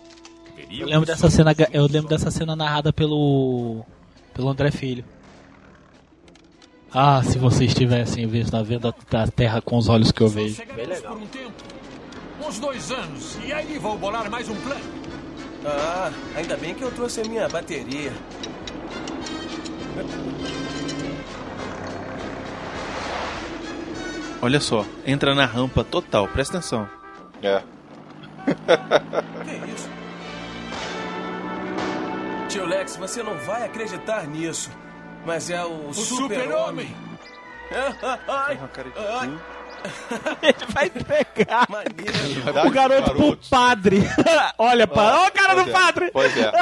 Eu 0.68 0.86
lembro 0.86 1.06
dessa 1.06 1.30
cena, 1.30 1.54
eu 1.72 1.86
lembro 1.86 2.08
dessa 2.08 2.30
cena 2.30 2.54
narrada 2.56 2.92
pelo 2.92 3.84
pelo 4.34 4.48
André 4.48 4.70
Filho. 4.70 5.04
Ah, 6.92 7.22
se 7.22 7.38
vocês 7.38 7.72
tivessem 7.72 8.26
visto 8.26 8.54
a 8.56 8.62
venda 8.62 8.92
da 9.08 9.26
Terra 9.28 9.60
com 9.62 9.78
os 9.78 9.88
olhos 9.88 10.10
que 10.10 10.20
eu 10.20 10.28
vejo. 10.28 10.56
Chegaremos 10.56 11.00
por 11.00 11.16
um 11.16 11.26
tempo. 11.26 11.52
Uns 12.46 12.58
dois 12.58 12.90
anos. 12.90 13.38
E 13.44 13.52
aí 13.52 13.78
vou 13.78 13.96
bolar 13.96 14.28
mais 14.28 14.48
um 14.48 14.56
plano. 14.56 14.80
Ah, 15.64 16.10
ainda 16.34 16.56
bem 16.56 16.74
que 16.74 16.82
eu 16.82 16.90
trouxe 16.90 17.20
a 17.20 17.24
minha 17.24 17.48
bateria. 17.48 18.12
Olha 24.42 24.58
só, 24.58 24.86
entra 25.06 25.34
na 25.34 25.44
rampa 25.44 25.84
total, 25.84 26.26
presta 26.28 26.58
atenção. 26.58 26.88
É. 27.42 27.62
Que 28.46 29.70
isso? 29.70 29.99
Tio 32.50 32.66
Lex, 32.66 32.96
você 32.96 33.22
não 33.22 33.36
vai 33.38 33.64
acreditar 33.64 34.26
nisso. 34.26 34.72
Mas 35.24 35.50
é 35.50 35.64
o, 35.64 35.90
O 35.90 35.94
super-homem. 35.94 36.92
ai. 38.26 38.58
Ele 40.42 40.66
vai 40.74 40.90
pegar 40.90 41.66
Maneiro. 41.68 42.66
o 42.66 42.70
garoto 42.70 43.14
pro 43.14 43.36
padre. 43.48 44.02
Olha, 44.58 44.84
pa... 44.88 45.20
Olha 45.20 45.28
o 45.28 45.32
cara 45.32 45.54
do 45.54 45.70
é, 45.70 45.72
padre. 45.72 46.10
Pois 46.12 46.36
é. 46.36 46.52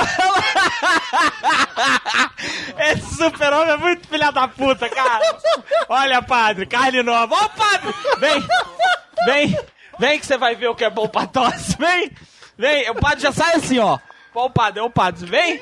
Esse 2.93 3.16
super-homem 3.16 3.70
é 3.70 3.77
muito 3.78 4.06
filha 4.09 4.31
da 4.31 4.47
puta, 4.47 4.90
cara. 4.90 5.39
Olha, 5.89 6.20
padre, 6.20 6.66
carne 6.66 7.02
nova. 7.02 7.35
Ó, 7.35 7.48
padre, 7.48 7.94
vem, 8.19 8.47
vem, 9.24 9.59
vem 9.98 10.20
que 10.20 10.27
você 10.27 10.36
vai 10.36 10.55
ver 10.55 10.69
o 10.69 10.74
que 10.74 10.85
é 10.85 10.90
bom 10.90 11.09
pra 11.09 11.27
tosse. 11.27 11.77
Vem, 11.78 12.12
vem. 12.59 12.90
O 12.90 12.94
padre 12.94 13.20
já 13.20 13.32
sai 13.32 13.55
assim, 13.55 13.78
ó. 13.78 13.98
O 14.44 14.51
padre, 14.51 14.81
ó 14.81 14.86
o 14.86 14.90
padre. 14.90 15.27
Vem, 15.27 15.60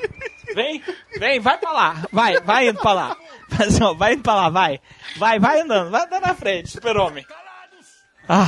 vem, 0.53 0.83
vem, 1.19 1.39
vai 1.39 1.57
pra 1.57 1.71
lá. 1.71 2.05
Vai, 2.11 2.39
vai 2.41 2.69
indo 2.69 2.79
pra 2.79 2.93
lá. 2.93 3.17
Ó, 3.81 3.93
vai 3.93 4.13
indo 4.13 4.23
pra 4.23 4.35
lá, 4.35 4.49
vai. 4.49 4.79
Vai, 5.17 5.39
vai 5.39 5.61
andando, 5.61 5.89
vai 5.89 6.03
andando 6.05 6.23
na 6.23 6.35
frente, 6.35 6.69
super-homem. 6.69 7.25
Ah. 8.29 8.45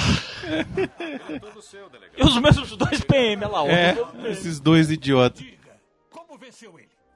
E 2.18 2.23
os 2.23 2.38
mesmos 2.38 2.76
dois 2.76 3.01
PM, 3.01 3.43
olha 3.45 3.51
lá. 3.51 3.64
ó. 3.64 3.68
É, 3.69 3.95
esses 4.30 4.60
dois 4.60 4.91
idiotas. 4.91 5.43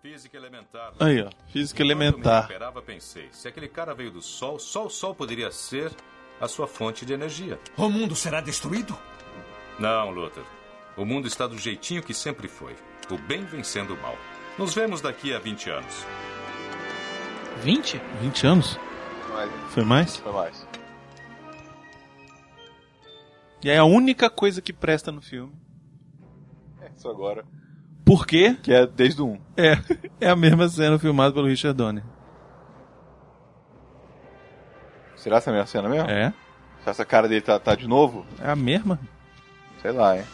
Física 0.02 0.36
elementar. 0.36 0.94
Aí, 1.00 1.22
ó, 1.22 1.30
física 1.52 1.78
Quando 1.78 1.92
elementar. 1.92 2.34
eu 2.34 2.36
me 2.36 2.42
recuperava, 2.42 2.82
pensei, 2.82 3.30
se 3.32 3.48
aquele 3.48 3.70
cara 3.70 3.94
veio 3.94 4.12
do 4.12 4.22
Sol, 4.22 4.60
só 4.60 4.86
o 4.86 4.90
Sol 4.90 5.16
poderia 5.16 5.50
ser 5.50 5.92
a 6.42 6.48
sua 6.48 6.68
fonte 6.68 7.06
de 7.06 7.14
energia. 7.14 7.58
O 7.78 7.90
mundo 7.90 8.14
será 8.16 8.42
destruído? 8.42 8.98
Não, 9.80 10.10
Luther. 10.10 10.44
O 10.98 11.06
mundo 11.06 11.28
está 11.28 11.48
do 11.48 11.58
jeitinho 11.58 12.04
que 12.04 12.14
sempre 12.14 12.48
foi. 12.50 12.76
O 13.10 13.18
bem 13.18 13.44
vencendo 13.46 13.94
o 13.94 14.02
mal. 14.02 14.18
Nos 14.58 14.74
vemos 14.74 15.02
daqui 15.02 15.34
a 15.34 15.40
20 15.40 15.70
anos. 15.70 16.06
20? 17.62 18.02
20 18.22 18.48
anos? 18.48 18.80
Mais. 19.30 19.52
Foi 19.70 19.84
mais? 19.84 20.18
Foi 20.18 20.32
mais. 20.32 20.68
E 23.64 23.70
é 23.70 23.78
a 23.78 23.86
única 23.86 24.30
coisa 24.30 24.62
que 24.62 24.74
presta 24.74 25.12
no 25.12 25.22
filme. 25.22 25.54
É 26.82 26.90
isso 26.96 27.08
agora. 27.08 27.46
Por 28.06 28.28
quê? 28.28 28.58
Que 28.62 28.74
é 28.74 28.86
desde 28.86 29.22
o 29.22 29.28
1. 29.28 29.42
É, 29.58 29.78
é 30.28 30.30
a 30.30 30.36
mesma 30.36 30.68
cena 30.68 31.00
filmada 31.00 31.34
pelo 31.34 31.48
Richard 31.48 31.78
Donner. 31.78 32.04
Será 35.16 35.38
essa 35.38 35.50
a 35.50 35.54
mesma 35.54 35.68
cena 35.68 35.88
mesmo? 35.88 36.10
É. 36.10 36.34
Se 36.84 36.90
essa 36.90 37.06
cara 37.06 37.30
dele 37.30 37.42
tá, 37.42 37.58
tá 37.58 37.76
de 37.76 37.88
novo? 37.88 38.26
É 38.42 38.50
a 38.50 38.56
mesma? 38.56 39.00
Sei 39.82 39.92
lá, 39.92 40.18
hein? 40.18 40.26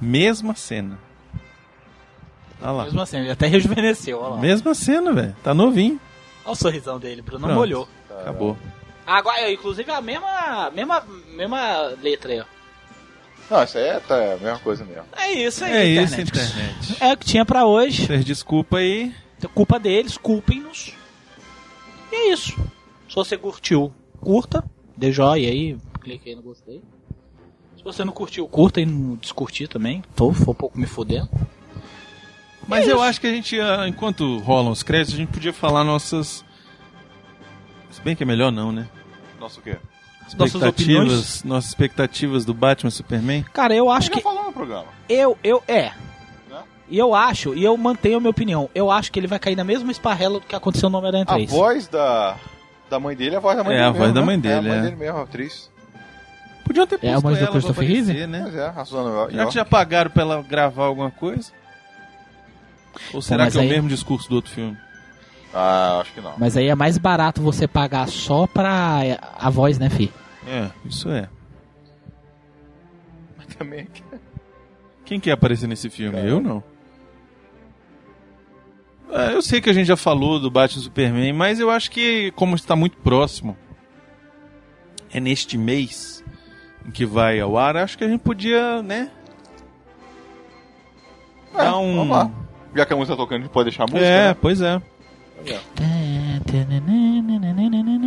Mesma 0.00 0.54
cena. 0.54 0.98
Olha 2.60 2.70
lá. 2.72 2.84
Mesmo 2.84 3.00
assim, 3.00 3.18
ele 3.18 3.30
até 3.30 3.46
rejuvenesceu, 3.46 4.18
olha 4.20 4.34
lá. 4.34 4.40
Mesma 4.40 4.74
cena, 4.74 5.12
velho. 5.12 5.36
Tá 5.42 5.54
novinho. 5.54 6.00
Olha 6.44 6.52
o 6.52 6.56
sorrisão 6.56 6.98
dele, 6.98 7.22
Bruno 7.22 7.40
não 7.40 7.48
Pronto. 7.48 7.58
molhou. 7.58 7.88
Acabou. 8.20 8.56
Agora, 9.06 9.50
inclusive, 9.50 9.90
a 9.90 10.00
mesma, 10.00 10.70
mesma, 10.70 11.04
mesma 11.34 11.80
letra 12.02 12.32
aí, 12.32 12.40
ó. 12.40 12.44
Não, 13.50 13.64
isso 13.64 13.78
aí 13.78 13.84
é, 13.84 14.00
tá, 14.00 14.16
é 14.16 14.34
a 14.34 14.36
mesma 14.36 14.58
coisa 14.60 14.84
mesmo. 14.84 15.04
É 15.16 15.32
isso 15.32 15.64
aí, 15.64 15.72
É 15.72 16.02
internet. 16.02 16.12
isso, 16.12 16.20
internet. 16.20 16.96
É 17.00 17.12
o 17.12 17.16
que 17.16 17.26
tinha 17.26 17.44
pra 17.44 17.64
hoje. 17.66 18.06
Vocês 18.06 18.24
desculpa 18.24 18.78
aí. 18.78 19.12
Culpa 19.54 19.78
deles, 19.78 20.16
culpem-nos. 20.18 20.92
E 22.12 22.14
é 22.14 22.32
isso. 22.32 22.52
Se 23.08 23.14
você 23.16 23.36
curtiu, 23.36 23.92
curta, 24.20 24.62
dê 24.96 25.10
joia 25.10 25.48
aí, 25.48 25.76
clique 26.00 26.28
aí 26.28 26.36
no 26.36 26.42
gostei. 26.42 26.80
Se 27.80 27.84
você 27.84 28.04
não 28.04 28.12
curtiu, 28.12 28.46
curta 28.46 28.78
e 28.78 28.84
não 28.84 29.16
descurtir 29.16 29.66
também. 29.66 30.04
Tô, 30.14 30.32
foi 30.34 30.52
um 30.52 30.56
pouco 30.56 30.78
me 30.78 30.86
fodendo. 30.86 31.30
Mas 32.68 32.86
É 32.86 32.92
eu 32.92 33.00
acho 33.02 33.18
que 33.18 33.26
a 33.26 33.30
gente, 33.30 33.58
ah, 33.58 33.88
enquanto 33.88 34.36
rolam 34.40 34.70
os 34.70 34.82
créditos, 34.82 35.14
a 35.14 35.16
gente 35.16 35.30
podia 35.32 35.52
falar 35.52 35.82
nossas. 35.82 36.44
Se 37.90 38.00
bem 38.02 38.14
que 38.14 38.22
é 38.22 38.26
melhor 38.26 38.52
não, 38.52 38.70
né? 38.70 38.86
Nossa, 39.40 39.60
o 39.60 39.62
quê? 39.62 39.78
Nossas 40.20 40.34
Expectativas, 40.34 40.68
opiniões. 41.02 41.44
nossas 41.44 41.70
expectativas 41.70 42.44
do 42.44 42.52
Batman 42.52 42.90
Superman. 42.90 43.42
Cara, 43.52 43.74
eu 43.74 43.90
acho 43.90 44.08
Já 44.08 44.14
que. 44.14 44.20
falou 44.20 44.44
no 44.44 44.52
programa. 44.52 44.86
Eu, 45.08 45.36
eu, 45.42 45.62
é. 45.66 45.86
Né? 46.50 46.62
E 46.88 46.98
eu 46.98 47.14
acho, 47.14 47.54
e 47.54 47.64
eu 47.64 47.74
mantenho 47.78 48.18
a 48.18 48.20
minha 48.20 48.30
opinião, 48.30 48.68
eu 48.74 48.90
acho 48.90 49.10
que 49.10 49.18
ele 49.18 49.26
vai 49.26 49.38
cair 49.38 49.56
na 49.56 49.64
mesma 49.64 49.90
esparrela 49.90 50.38
do 50.38 50.46
que 50.46 50.54
aconteceu 50.54 50.90
no 50.90 50.98
Homem-Aranha 50.98 51.24
A 51.26 51.34
3. 51.34 51.50
voz 51.50 51.88
da, 51.88 52.36
da 52.90 53.00
mãe 53.00 53.16
dele 53.16 53.34
é 53.36 53.38
a 53.38 53.40
voz 53.40 53.56
da 53.56 53.64
mãe 53.64 53.72
É, 53.74 53.78
dele. 53.78 53.88
a 53.88 53.90
voz 53.90 54.00
mesmo, 54.02 54.14
da 54.14 54.20
né? 54.20 54.26
mãe 54.26 54.38
dele, 54.38 54.54
É 54.54 54.58
a 54.58 54.62
mãe 54.62 54.78
é. 54.78 54.82
dele 54.82 54.96
mesmo, 54.96 55.18
a 55.18 55.22
atriz. 55.22 55.69
Podiam 56.70 56.86
ter 56.86 57.00
É 57.04 57.08
a 57.10 57.14
posto 57.14 57.24
mãe 57.24 57.34
do 57.34 57.38
ela 57.38 57.46
pra 57.46 57.52
Christopher 57.54 57.84
aparecer, 57.84 58.12
Reeve? 58.12 58.26
né? 58.28 58.40
Pois 58.44 58.54
é, 58.54 59.36
Já 59.36 59.46
que 59.46 59.54
já 59.54 59.64
pagaram 59.64 60.08
pra 60.08 60.22
ela 60.22 60.40
gravar 60.40 60.84
alguma 60.84 61.10
coisa? 61.10 61.50
Ou 63.12 63.20
será 63.20 63.42
mas 63.42 63.54
que 63.54 63.58
é 63.58 63.62
aí- 63.62 63.66
o 63.66 63.70
mesmo 63.72 63.88
discurso 63.88 64.28
do 64.28 64.36
outro 64.36 64.52
filme? 64.52 64.76
Ah, 65.52 65.98
acho 66.00 66.12
que 66.14 66.20
não. 66.20 66.34
Mas 66.38 66.56
aí 66.56 66.68
é 66.68 66.74
mais 66.76 66.96
barato 66.96 67.42
você 67.42 67.66
pagar 67.66 68.06
só 68.08 68.46
pra 68.46 69.00
a 69.36 69.50
voz, 69.50 69.80
né, 69.80 69.90
fi? 69.90 70.12
É, 70.46 70.70
isso 70.84 71.08
é. 71.10 71.28
Mas 73.36 73.48
também. 73.56 73.88
Quem 75.04 75.18
quer 75.18 75.32
aparecer 75.32 75.66
nesse 75.66 75.90
filme? 75.90 76.16
Eu 76.24 76.40
não. 76.40 76.62
É, 79.10 79.34
eu 79.34 79.42
sei 79.42 79.60
que 79.60 79.68
a 79.68 79.72
gente 79.72 79.88
já 79.88 79.96
falou 79.96 80.38
do 80.38 80.48
Batman 80.48 80.80
e 80.80 80.84
Superman, 80.84 81.32
mas 81.32 81.58
eu 81.58 81.68
acho 81.68 81.90
que, 81.90 82.30
como 82.36 82.54
está 82.54 82.76
muito 82.76 82.96
próximo, 82.98 83.56
é 85.12 85.18
neste 85.18 85.58
mês 85.58 86.19
que 86.92 87.04
vai 87.06 87.40
ao 87.40 87.56
ar, 87.58 87.76
acho 87.76 87.96
que 87.98 88.04
a 88.04 88.08
gente 88.08 88.20
podia, 88.20 88.82
né? 88.82 89.10
É, 91.54 91.58
dar 91.58 91.78
um. 91.78 91.96
Vamos 91.96 92.16
lá. 92.16 92.30
Já 92.74 92.86
que 92.86 92.92
a 92.92 92.96
música 92.96 93.16
tá 93.16 93.22
tocando, 93.22 93.38
a 93.38 93.42
gente 93.42 93.52
pode 93.52 93.68
deixar 93.70 93.84
a 93.84 93.86
música? 93.86 94.04
É, 94.06 94.28
né? 94.28 94.36
pois 94.40 94.60
é. 94.60 94.80
É. 95.46 95.58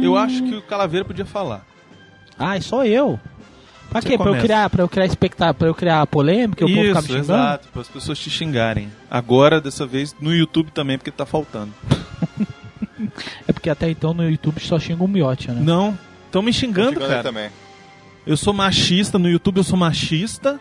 Eu 0.02 0.16
acho 0.18 0.44
que 0.44 0.56
o 0.56 0.62
Calaveira 0.62 1.06
podia 1.06 1.26
falar. 1.26 1.66
Ai, 2.38 2.62
sou 2.62 2.84
eu. 2.86 3.20
Pra 3.90 4.02
Você 4.02 4.10
quê? 4.10 4.18
Pra 4.18 4.32
eu 4.32 4.40
criar, 4.40 4.70
pra 4.70 4.82
eu 4.84 4.90
criar 4.90 5.06
expectativa, 5.06 5.54
pra 5.54 5.68
eu 5.68 5.76
criar 5.76 6.06
polêmica, 6.08 6.64
eu 6.64 6.68
vou 6.68 6.78
ficar 6.84 7.02
me 7.02 7.08
Isso, 7.08 7.08
xingando? 7.08 7.24
exato, 7.42 7.68
para 7.68 7.82
as 7.82 7.88
pessoas 7.88 8.18
te 8.18 8.30
xingarem. 8.30 8.92
Agora, 9.10 9.62
dessa 9.62 9.86
vez, 9.86 10.16
no 10.20 10.34
YouTube 10.34 10.72
também, 10.72 10.98
porque 10.98 11.12
tá 11.12 11.26
faltando. 11.26 11.74
É 13.48 13.52
porque 13.52 13.70
até 13.70 13.90
então 13.90 14.14
no 14.14 14.30
YouTube 14.30 14.62
só 14.62 14.80
xinga 14.80 15.04
o 15.04 15.08
miote, 15.08 15.52
né? 15.52 15.60
Não, 15.62 15.98
estão 16.26 16.42
me 16.42 16.54
xingando, 16.54 16.92
Xingando 16.94 17.10
cara. 17.10 17.24
também. 17.24 17.50
Eu 18.26 18.38
sou 18.38 18.54
machista, 18.54 19.20
no 19.20 19.30
YouTube 19.30 19.58
eu 19.58 19.64
sou 19.64 19.78
machista. 19.78 20.60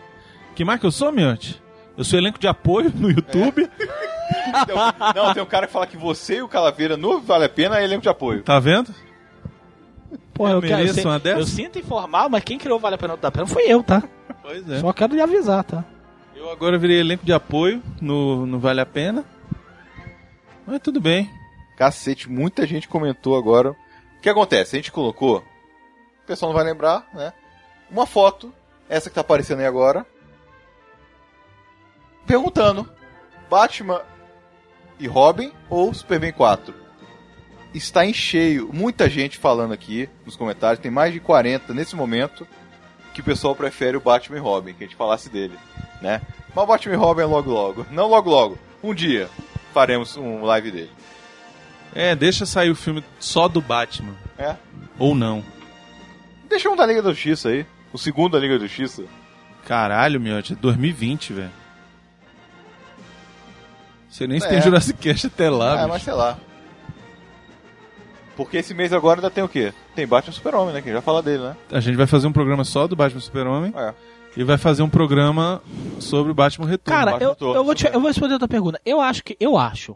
Que 0.55 0.65
mais 0.65 0.79
que 0.79 0.85
eu 0.85 0.91
sou, 0.91 1.11
Miote? 1.11 1.61
Eu 1.97 2.03
sou 2.03 2.19
elenco 2.19 2.39
de 2.39 2.47
apoio 2.47 2.91
no 2.95 3.09
YouTube. 3.09 3.69
Tem 4.65 4.75
um- 4.75 5.13
não, 5.15 5.33
tem 5.33 5.43
um 5.43 5.45
cara 5.45 5.67
que 5.67 5.73
fala 5.73 5.87
que 5.87 5.97
você 5.97 6.37
e 6.37 6.41
o 6.41 6.47
Calaveira 6.47 6.97
no 6.97 7.21
Vale 7.21 7.45
a 7.45 7.49
Pena 7.49 7.79
é 7.79 7.83
elenco 7.83 8.01
de 8.01 8.09
apoio. 8.09 8.43
Tá 8.43 8.59
vendo? 8.59 8.93
Porra, 10.33 10.51
eu, 10.53 10.61
quero, 10.61 10.73
eu, 10.73 10.77
mereço 10.79 10.93
sei- 10.95 11.05
uma 11.05 11.19
dessa? 11.19 11.39
eu 11.39 11.45
sinto 11.45 11.79
informar, 11.79 12.27
mas 12.29 12.43
quem 12.43 12.57
criou 12.57 12.77
o 12.77 12.81
Vale 12.81 12.95
a 12.95 12.97
Pena 12.97 13.15
da 13.17 13.31
Pena 13.31 13.45
foi 13.45 13.63
eu, 13.63 13.83
tá? 13.83 14.03
Pois 14.41 14.67
é. 14.69 14.79
Só 14.79 14.91
quero 14.93 15.13
lhe 15.15 15.21
avisar, 15.21 15.63
tá? 15.63 15.83
Eu 16.35 16.51
agora 16.51 16.77
virei 16.77 16.99
elenco 16.99 17.25
de 17.25 17.31
apoio 17.31 17.81
no, 18.01 18.45
no 18.45 18.59
Vale 18.59 18.81
a 18.81 18.85
Pena. 18.85 19.23
Mas 20.65 20.79
tudo 20.81 20.99
bem. 20.99 21.29
Cacete, 21.77 22.29
muita 22.29 22.65
gente 22.67 22.87
comentou 22.87 23.37
agora. 23.37 23.71
O 23.71 24.21
que 24.21 24.29
acontece? 24.29 24.75
A 24.75 24.79
gente 24.79 24.91
colocou, 24.91 25.37
o 25.37 26.27
pessoal 26.27 26.51
não 26.51 26.55
vai 26.57 26.65
lembrar, 26.65 27.07
né? 27.13 27.33
Uma 27.93 28.07
foto, 28.07 28.51
essa 28.89 29.07
que 29.07 29.13
tá 29.13 29.21
aparecendo 29.21 29.59
aí 29.59 29.67
agora, 29.67 30.03
perguntando: 32.25 32.89
Batman 33.47 34.01
e 34.99 35.05
Robin 35.05 35.51
ou 35.69 35.93
Superman 35.93 36.33
4? 36.33 36.73
Está 37.71 38.03
em 38.03 38.13
cheio, 38.13 38.71
muita 38.73 39.07
gente 39.07 39.37
falando 39.37 39.73
aqui 39.73 40.09
nos 40.25 40.35
comentários, 40.35 40.81
tem 40.81 40.89
mais 40.89 41.13
de 41.13 41.19
40 41.19 41.71
nesse 41.71 41.95
momento, 41.95 42.47
que 43.13 43.21
o 43.21 43.23
pessoal 43.23 43.55
prefere 43.55 43.95
o 43.95 44.01
Batman 44.01 44.37
e 44.37 44.41
Robin, 44.41 44.73
que 44.73 44.83
a 44.83 44.87
gente 44.87 44.95
falasse 44.95 45.29
dele, 45.29 45.57
né? 46.01 46.19
Mas 46.55 46.63
o 46.63 46.67
Batman 46.67 46.95
e 46.95 46.97
Robin 46.97 47.21
é 47.21 47.25
logo 47.25 47.51
logo. 47.51 47.85
Não 47.91 48.07
logo 48.07 48.27
logo, 48.27 48.57
um 48.81 48.93
dia 48.93 49.29
faremos 49.71 50.17
um 50.17 50.41
live 50.41 50.71
dele. 50.71 50.91
É, 51.93 52.15
deixa 52.15 52.43
sair 52.43 52.71
o 52.71 52.75
filme 52.75 53.03
só 53.19 53.47
do 53.47 53.61
Batman. 53.61 54.15
É. 54.35 54.55
Ou 54.97 55.13
não. 55.13 55.43
Deixa 56.49 56.69
um 56.69 56.75
da 56.75 56.87
Liga 56.87 57.03
da 57.03 57.11
Justiça 57.11 57.49
aí. 57.49 57.67
O 57.93 57.97
segundo 57.97 58.31
da 58.33 58.39
Liga 58.39 58.57
da 58.57 58.65
Justiça. 58.65 59.03
Caralho, 59.65 60.19
miote, 60.19 60.53
é 60.53 60.55
2020, 60.55 61.33
velho. 61.33 61.51
Você 64.09 64.27
nem 64.27 64.39
se 64.39 64.45
É. 64.45 64.49
tem 64.49 64.61
Jurassic 64.61 64.99
Cast 64.99 65.27
até 65.27 65.49
lá, 65.49 65.73
é, 65.73 65.77
bicho. 65.77 65.87
mas 65.89 66.03
sei 66.03 66.13
lá. 66.13 66.37
Porque 68.35 68.57
esse 68.57 68.73
mês 68.73 68.91
agora 68.91 69.19
ainda 69.19 69.29
tem 69.29 69.43
o 69.43 69.47
quê? 69.49 69.73
Tem 69.95 70.07
Batman 70.07 70.31
e 70.31 70.35
Super-Homem, 70.35 70.73
né? 70.73 70.81
Que 70.81 70.89
a 70.89 70.91
gente 70.91 71.01
vai 71.01 71.05
falar 71.05 71.21
dele, 71.21 71.43
né? 71.43 71.55
A 71.71 71.79
gente 71.79 71.95
vai 71.95 72.07
fazer 72.07 72.27
um 72.27 72.31
programa 72.33 72.63
só 72.63 72.87
do 72.87 72.95
Batman 72.95 73.21
Super-Homem. 73.21 73.73
É. 73.75 73.93
E 74.35 74.43
vai 74.43 74.57
fazer 74.57 74.81
um 74.81 74.89
programa 74.89 75.61
sobre 75.99 76.31
o 76.31 76.35
Batman 76.35 76.65
Retorno. 76.67 76.99
Cara, 76.99 77.11
Batman 77.11 77.25
eu, 77.27 77.29
Retorno. 77.33 77.55
eu, 77.55 77.63
vou 77.63 77.75
te, 77.75 77.85
eu 77.85 77.99
vou 77.99 78.07
responder 78.07 78.33
outra 78.33 78.47
pergunta. 78.47 78.81
Eu 78.83 78.99
acho 78.99 79.23
que 79.23 79.37
eu 79.39 79.55
acho 79.57 79.95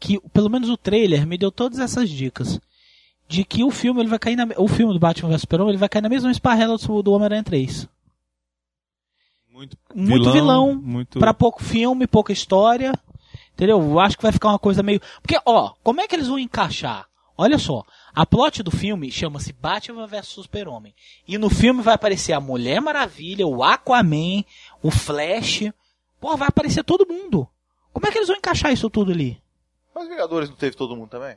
que 0.00 0.18
pelo 0.32 0.50
menos 0.50 0.68
o 0.68 0.76
trailer 0.76 1.24
me 1.26 1.38
deu 1.38 1.52
todas 1.52 1.78
essas 1.78 2.08
dicas 2.10 2.58
de 3.30 3.44
que 3.44 3.62
o 3.62 3.70
filme 3.70 4.00
ele 4.00 4.08
vai 4.08 4.18
cair 4.18 4.34
na 4.34 4.44
o 4.56 4.66
filme 4.66 4.92
do 4.92 4.98
Batman 4.98 5.28
vs 5.28 5.42
Superman 5.42 5.68
ele 5.68 5.78
vai 5.78 5.88
cair 5.88 6.02
na 6.02 6.08
mesma 6.08 6.32
esparrela 6.32 6.76
do, 6.76 7.02
do 7.02 7.12
Homem-Aranha 7.12 7.44
3. 7.44 7.88
Muito, 9.48 9.78
Muito 9.94 10.32
vilão, 10.32 10.74
muito... 10.74 11.20
pra 11.20 11.32
pouco 11.32 11.62
filme, 11.62 12.08
pouca 12.08 12.32
história. 12.32 12.92
Entendeu? 13.54 13.80
Eu 13.80 14.00
acho 14.00 14.16
que 14.16 14.22
vai 14.24 14.32
ficar 14.32 14.48
uma 14.48 14.58
coisa 14.58 14.82
meio. 14.82 15.00
Porque, 15.22 15.38
ó, 15.46 15.74
como 15.82 16.00
é 16.00 16.08
que 16.08 16.16
eles 16.16 16.26
vão 16.26 16.40
encaixar? 16.40 17.06
Olha 17.38 17.56
só, 17.56 17.84
a 18.12 18.26
plot 18.26 18.64
do 18.64 18.70
filme 18.70 19.12
chama-se 19.12 19.52
Batman 19.52 20.08
vs 20.08 20.26
Super-Homem. 20.26 20.92
E 21.28 21.38
no 21.38 21.48
filme 21.48 21.82
vai 21.82 21.94
aparecer 21.94 22.32
a 22.32 22.40
Mulher 22.40 22.80
Maravilha, 22.80 23.46
o 23.46 23.62
Aquaman, 23.62 24.44
o 24.82 24.90
Flash. 24.90 25.70
Pô, 26.20 26.36
vai 26.36 26.48
aparecer 26.48 26.82
todo 26.82 27.06
mundo. 27.06 27.46
Como 27.92 28.06
é 28.06 28.10
que 28.10 28.18
eles 28.18 28.28
vão 28.28 28.36
encaixar 28.36 28.72
isso 28.72 28.90
tudo 28.90 29.12
ali? 29.12 29.40
Mas 29.94 30.08
Vingadores 30.08 30.48
não 30.50 30.56
teve 30.56 30.74
todo 30.76 30.96
mundo 30.96 31.10
também? 31.10 31.36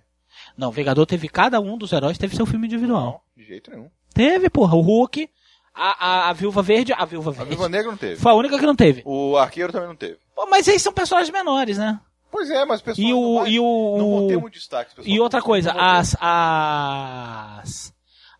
Não, 0.57 0.71
Vingador 0.71 1.05
teve 1.05 1.27
cada 1.27 1.59
um 1.59 1.77
dos 1.77 1.91
heróis 1.91 2.17
teve 2.17 2.35
seu 2.35 2.45
filme 2.45 2.67
individual. 2.67 3.23
De 3.35 3.43
jeito 3.43 3.71
nenhum. 3.71 3.89
Teve, 4.13 4.49
porra, 4.49 4.75
o 4.75 4.81
Hulk, 4.81 5.29
a, 5.73 6.07
a, 6.07 6.29
a 6.29 6.33
Viúva 6.33 6.61
Verde, 6.61 6.93
a 6.93 7.03
Viúva 7.05 7.31
A 7.31 7.33
Verde. 7.33 7.49
Viúva 7.49 7.67
Negra 7.69 7.89
não 7.91 7.97
teve. 7.97 8.15
Foi 8.21 8.31
a 8.31 8.35
única 8.35 8.59
que 8.59 8.65
não 8.65 8.75
teve. 8.75 9.01
O 9.05 9.35
Arqueiro 9.37 9.71
também 9.71 9.87
não 9.87 9.95
teve. 9.95 10.17
Pô, 10.35 10.45
mas 10.45 10.67
eles 10.67 10.81
são 10.81 10.93
personagens 10.93 11.31
menores, 11.33 11.77
né? 11.77 11.99
Pois 12.31 12.49
é, 12.49 12.65
mas 12.65 12.81
pessoal 12.81 13.07
E 13.07 13.11
não 13.11 13.19
o, 13.19 13.39
vai- 13.39 13.49
e 13.51 13.59
o, 13.59 13.95
não 13.97 14.09
vão 14.11 14.27
ter 14.27 14.37
muito 14.37 14.53
destaque. 14.55 14.95
pessoal. 14.95 15.15
E 15.15 15.19
outra 15.19 15.39
Não 15.39 15.45
coisa, 15.45 15.71
as, 15.71 16.15
as, 16.19 17.93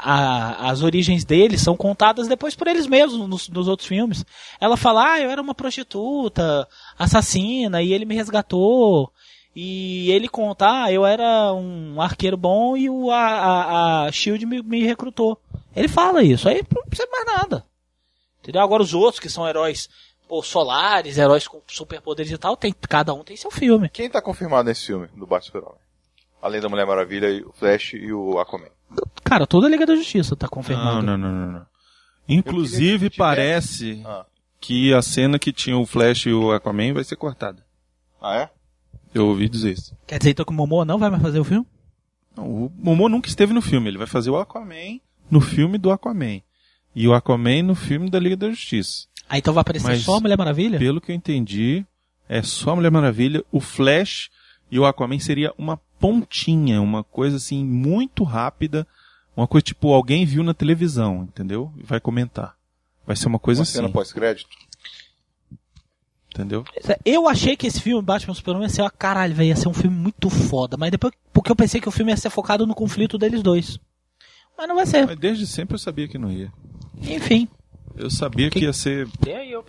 a- 0.65 0.69
as 0.71 0.81
origens 0.81 1.23
deles 1.25 1.61
são 1.61 1.75
contadas 1.75 2.27
depois 2.27 2.55
por 2.55 2.67
eles 2.67 2.87
mesmos 2.87 3.27
nos, 3.27 3.49
nos 3.49 3.67
outros 3.67 3.87
filmes. 3.87 4.25
Ela 4.59 4.77
fala, 4.77 5.13
ah, 5.13 5.19
eu 5.21 5.29
era 5.29 5.41
uma 5.41 5.53
prostituta, 5.53 6.67
assassina, 6.97 7.81
e 7.81 7.93
ele 7.93 8.05
me 8.05 8.15
resgatou. 8.15 9.11
E 9.55 10.11
ele 10.11 10.27
conta, 10.27 10.83
ah, 10.83 10.91
eu 10.91 11.05
era 11.05 11.53
um 11.53 12.01
arqueiro 12.01 12.35
bom 12.35 12.75
e 12.75 12.89
o, 12.89 13.09
a, 13.09 13.17
a, 13.17 14.05
a 14.07 14.11
Shield 14.11 14.45
me, 14.45 14.61
me 14.61 14.83
recrutou. 14.83 15.39
Ele 15.73 15.87
fala 15.87 16.21
isso, 16.23 16.49
aí 16.49 16.61
não 16.75 16.83
precisa 16.83 17.07
mais 17.09 17.25
nada. 17.25 17.65
Entendeu? 18.41 18.61
Agora 18.61 18.83
os 18.83 18.93
outros 18.93 19.19
que 19.19 19.29
são 19.29 19.47
heróis 19.47 19.89
pô, 20.27 20.43
solares, 20.43 21.17
heróis 21.17 21.47
com 21.47 21.61
superpoderes 21.67 22.31
e 22.31 22.37
tal, 22.37 22.57
tem, 22.57 22.73
cada 22.89 23.13
um 23.13 23.23
tem 23.23 23.37
seu 23.37 23.49
filme. 23.49 23.87
Quem 23.89 24.09
tá 24.09 24.21
confirmado 24.21 24.67
nesse 24.67 24.87
filme 24.87 25.07
do 25.15 25.25
Batman 25.25 25.45
Super-Homem? 25.45 25.79
Além 26.41 26.61
da 26.61 26.69
Mulher 26.69 26.85
Maravilha, 26.85 27.27
e 27.29 27.41
o 27.41 27.51
Flash 27.53 27.93
e 27.93 28.11
o 28.11 28.37
Aquaman. 28.37 28.67
Cara, 29.23 29.47
toda 29.47 29.67
a 29.67 29.69
Liga 29.69 29.85
da 29.85 29.95
Justiça 29.95 30.35
tá 30.35 30.47
confirmado. 30.47 31.01
Não, 31.01 31.17
não, 31.17 31.31
não, 31.31 31.45
não, 31.45 31.51
não. 31.59 31.65
Inclusive, 32.27 33.09
parece 33.09 34.01
Ah. 34.05 34.25
que 34.59 34.93
a 34.93 35.01
cena 35.01 35.39
que 35.39 35.51
tinha 35.53 35.77
o 35.77 35.85
Flash 35.85 36.25
e 36.27 36.33
o 36.33 36.51
Aquaman 36.51 36.93
vai 36.93 37.03
ser 37.03 37.15
cortada. 37.15 37.65
Ah, 38.21 38.35
é? 38.37 38.49
Eu 39.15 39.27
ouvi 39.27 39.47
dizer 39.47 39.71
isso. 39.71 39.95
Quer 40.05 40.19
dizer 40.19 40.31
então 40.31 40.45
que 40.45 40.51
o 40.51 40.55
Momoa 40.55 40.83
não 40.83 40.99
vai 40.99 41.09
mais 41.09 41.23
fazer 41.23 41.39
o 41.39 41.43
filme? 41.45 41.65
Não, 42.35 42.65
o 42.65 42.71
Momo 42.77 43.07
nunca 43.07 43.29
esteve 43.29 43.53
no 43.53 43.61
filme. 43.61 43.87
Ele 43.89 43.97
vai 43.97 44.05
fazer 44.07 44.29
o 44.29 44.37
Aquaman 44.37 44.99
no 45.31 45.39
filme 45.39 45.77
do 45.77 45.89
Aquaman. 45.89 46.41
E 46.93 47.07
o 47.07 47.13
Aquaman 47.13 47.63
no 47.63 47.75
filme 47.75 48.09
da 48.09 48.19
Liga 48.19 48.35
da 48.35 48.49
Justiça. 48.49 49.07
Ah, 49.29 49.37
então 49.37 49.53
vai 49.53 49.61
aparecer 49.61 49.87
Mas, 49.87 50.01
só 50.01 50.17
a 50.17 50.19
Mulher 50.19 50.37
Maravilha? 50.37 50.77
Pelo 50.77 50.99
que 50.99 51.11
eu 51.11 51.15
entendi, 51.15 51.85
é 52.27 52.41
só 52.43 52.71
a 52.71 52.75
Mulher 52.75 52.91
Maravilha. 52.91 53.43
O 53.51 53.59
Flash 53.61 54.29
e 54.69 54.77
o 54.77 54.85
Aquaman 54.85 55.17
seria 55.19 55.53
uma 55.57 55.77
pontinha, 55.99 56.81
uma 56.81 57.03
coisa 57.03 57.37
assim 57.37 57.63
muito 57.63 58.23
rápida. 58.25 58.85
Uma 59.35 59.47
coisa 59.47 59.63
tipo, 59.63 59.93
alguém 59.93 60.25
viu 60.25 60.43
na 60.43 60.53
televisão, 60.53 61.23
entendeu? 61.23 61.71
E 61.77 61.83
vai 61.83 61.99
comentar. 61.99 62.55
Vai 63.07 63.15
ser 63.15 63.27
uma 63.27 63.39
coisa 63.39 63.61
Uma 63.61 63.63
assim. 63.63 63.73
cena 63.73 63.89
pós-crédito. 63.89 64.49
Entendeu? 66.35 66.65
Eu 67.05 67.29
achei 67.29 67.55
que 67.55 67.65
esse 67.65 67.79
filme, 67.79 68.03
Batman 68.03 68.33
Superman, 68.33 68.63
ia 68.63 68.69
ser, 68.69 68.81
ó, 68.81 68.89
caralho, 68.89 69.33
velho, 69.33 69.47
ia 69.47 69.55
ser 69.55 69.69
um 69.69 69.73
filme 69.73 69.95
muito 69.95 70.29
foda. 70.29 70.75
Mas 70.75 70.91
depois, 70.91 71.13
porque 71.31 71.49
eu 71.49 71.55
pensei 71.55 71.79
que 71.79 71.87
o 71.87 71.91
filme 71.91 72.11
ia 72.11 72.17
ser 72.17 72.29
focado 72.29 72.67
no 72.67 72.75
conflito 72.75 73.17
deles 73.17 73.41
dois. 73.41 73.79
Mas 74.57 74.67
não 74.67 74.75
vai 74.75 74.85
ser. 74.85 75.07
Mas 75.07 75.17
desde 75.17 75.47
sempre 75.47 75.75
eu 75.75 75.79
sabia 75.79 76.09
que 76.09 76.17
não 76.17 76.29
ia. 76.29 76.51
Enfim. 76.97 77.47
Eu 77.95 78.11
sabia 78.11 78.49
que, 78.49 78.59
ia 78.59 78.73
ser 78.73 79.07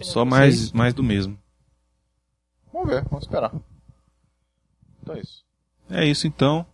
só 0.02 0.24
mais, 0.24 0.72
mais 0.72 0.92
do 0.92 1.04
mesmo. 1.04 1.38
Vamos 2.72 2.88
ver, 2.88 3.04
vamos 3.04 3.24
esperar. 3.24 3.52
Então 5.00 5.14
é 5.14 5.20
isso. 5.20 5.44
É 5.88 6.04
isso 6.04 6.26
então. 6.26 6.66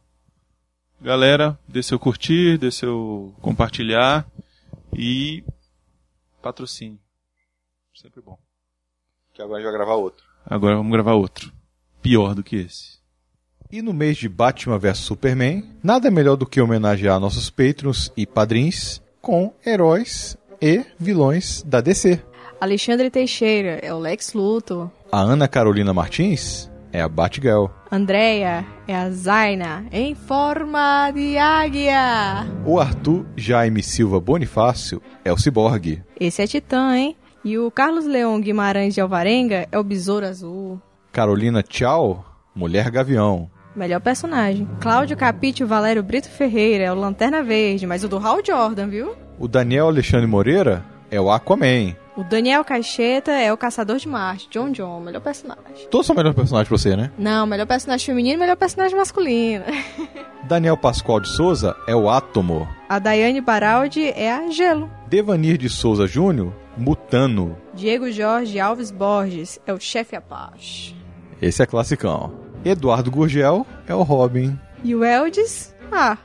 Galera, 1.03 1.59
dê 1.69 1.83
seu 1.83 1.99
curtir, 1.99 2.57
dê 2.57 2.71
seu 2.71 3.35
compartilhar 3.43 4.27
e 4.97 5.45
patrocínio. 6.41 6.99
Sempre 7.95 8.23
bom. 8.23 8.39
Que 9.33 9.43
agora 9.43 9.59
a 9.59 9.63
gente 9.63 9.71
vai 9.71 9.79
gravar 9.79 9.95
outro. 9.95 10.25
Agora 10.45 10.77
vamos 10.77 10.93
gravar 10.93 11.15
outro. 11.15 11.53
Pior 12.03 12.35
do 12.35 12.43
que 12.43 12.57
esse. 12.57 13.01
E 13.71 13.81
no 13.81 13.93
mês 13.93 14.19
de 14.19 14.29
Batman 14.29 14.79
vs 14.79 14.99
Superman, 14.99 15.65
nada 15.83 16.11
melhor 16.11 16.37
do 16.37 16.45
que 16.45 16.61
homenagear 16.61 17.19
nossos 17.19 17.49
patrons 17.49 18.13
e 18.17 18.27
padrinhos 18.27 19.01
com 19.21 19.55
heróis 19.65 20.37
e 20.61 20.85
vilões 20.99 21.63
da 21.63 21.81
DC. 21.81 22.21
Alexandre 22.61 23.09
Teixeira 23.11 23.81
é 23.83 23.93
o 23.93 23.99
Lex 23.99 24.35
Luthor. 24.35 24.91
A 25.11 25.21
Ana 25.21 25.49
Carolina 25.49 25.95
Martins 25.95 26.71
é 26.93 27.01
a 27.01 27.09
Batgirl. 27.09 27.67
Andrea 27.91 28.67
é 28.87 28.95
a 28.95 29.11
Zaina 29.11 29.87
em 29.91 30.15
forma 30.15 31.11
de 31.11 31.39
águia. 31.39 32.47
O 32.67 32.79
Arthur 32.79 33.25
Jaime 33.37 33.83
Silva 33.83 34.21
Bonifácio 34.21 35.03
é 35.25 35.33
o 35.33 35.39
Ciborgue. 35.39 36.03
Esse 36.21 36.43
é 36.43 36.47
Titã, 36.47 36.95
hein? 36.97 37.17
E 37.45 37.59
o 37.59 37.71
Carlos 37.71 38.07
Leão 38.07 38.41
Guimarães 38.41 38.95
de 38.95 39.01
Alvarenga 39.01 39.67
é 39.73 39.79
o 39.79 39.83
Besouro 39.83 40.27
Azul. 40.27 40.81
Carolina 41.11 41.63
Tchau, 41.63 42.25
Mulher 42.55 42.91
Gavião. 42.91 43.51
Melhor 43.75 44.01
personagem. 44.01 44.69
Cláudio 44.81 45.17
Capite 45.17 45.63
e 45.63 45.67
Valério 45.67 46.03
Brito 46.03 46.29
Ferreira 46.29 46.85
é 46.85 46.93
o 46.93 46.95
Lanterna 46.95 47.43
Verde, 47.43 47.87
mas 47.87 48.05
o 48.05 48.09
do 48.09 48.19
Hal 48.19 48.41
Jordan, 48.45 48.89
viu? 48.89 49.17
O 49.39 49.49
Daniel 49.49 49.87
Alexandre 49.89 50.27
Moreira 50.27 50.85
é 51.11 51.21
o 51.21 51.31
Aquaman. 51.31 51.97
O 52.15 52.23
Daniel 52.23 52.63
Caixeta 52.63 53.33
é 53.33 53.51
o 53.51 53.57
Caçador 53.57 53.97
de 53.97 54.07
Marte, 54.07 54.47
John 54.51 54.71
John, 54.71 55.01
melhor 55.01 55.21
personagem. 55.23 55.89
Todos 55.91 56.07
são 56.07 56.15
melhor 56.15 56.35
personagem 56.35 56.69
pra 56.69 56.77
você, 56.77 56.95
né? 56.95 57.11
Não, 57.19 57.47
melhor 57.47 57.67
personagem 57.67 58.05
feminino 58.05 58.37
e 58.37 58.39
melhor 58.39 58.57
personagem 58.57 58.97
masculino. 58.97 59.65
Daniel 60.45 60.77
Pascoal 60.77 61.21
de 61.21 61.29
Souza 61.29 61.75
é 61.89 61.97
o 61.97 62.11
Átomo. 62.11 62.69
A 62.89 62.99
Daiane 62.99 63.41
Baraldi 63.41 64.05
é 64.15 64.31
a 64.31 64.51
Gelo. 64.51 64.91
Devanir 65.09 65.57
de 65.57 65.71
Souza 65.71 66.07
Júnior, 66.07 66.53
Mutano. 66.77 67.57
Diego 67.75 68.11
Jorge 68.11 68.59
Alves 68.59 68.91
Borges 68.91 69.59
é 69.67 69.73
o 69.73 69.81
chefe 69.81 70.17
Apache. 70.17 70.95
Esse 71.41 71.63
é 71.63 71.67
classicão. 71.67 72.33
Eduardo 72.65 73.11
Gurgel 73.11 73.67
é 73.87 73.95
o 73.95 74.03
Robin. 74.03 74.59
E 74.85 74.95
o 74.95 75.05
Eldis? 75.05 75.75
Ah, 75.91 76.17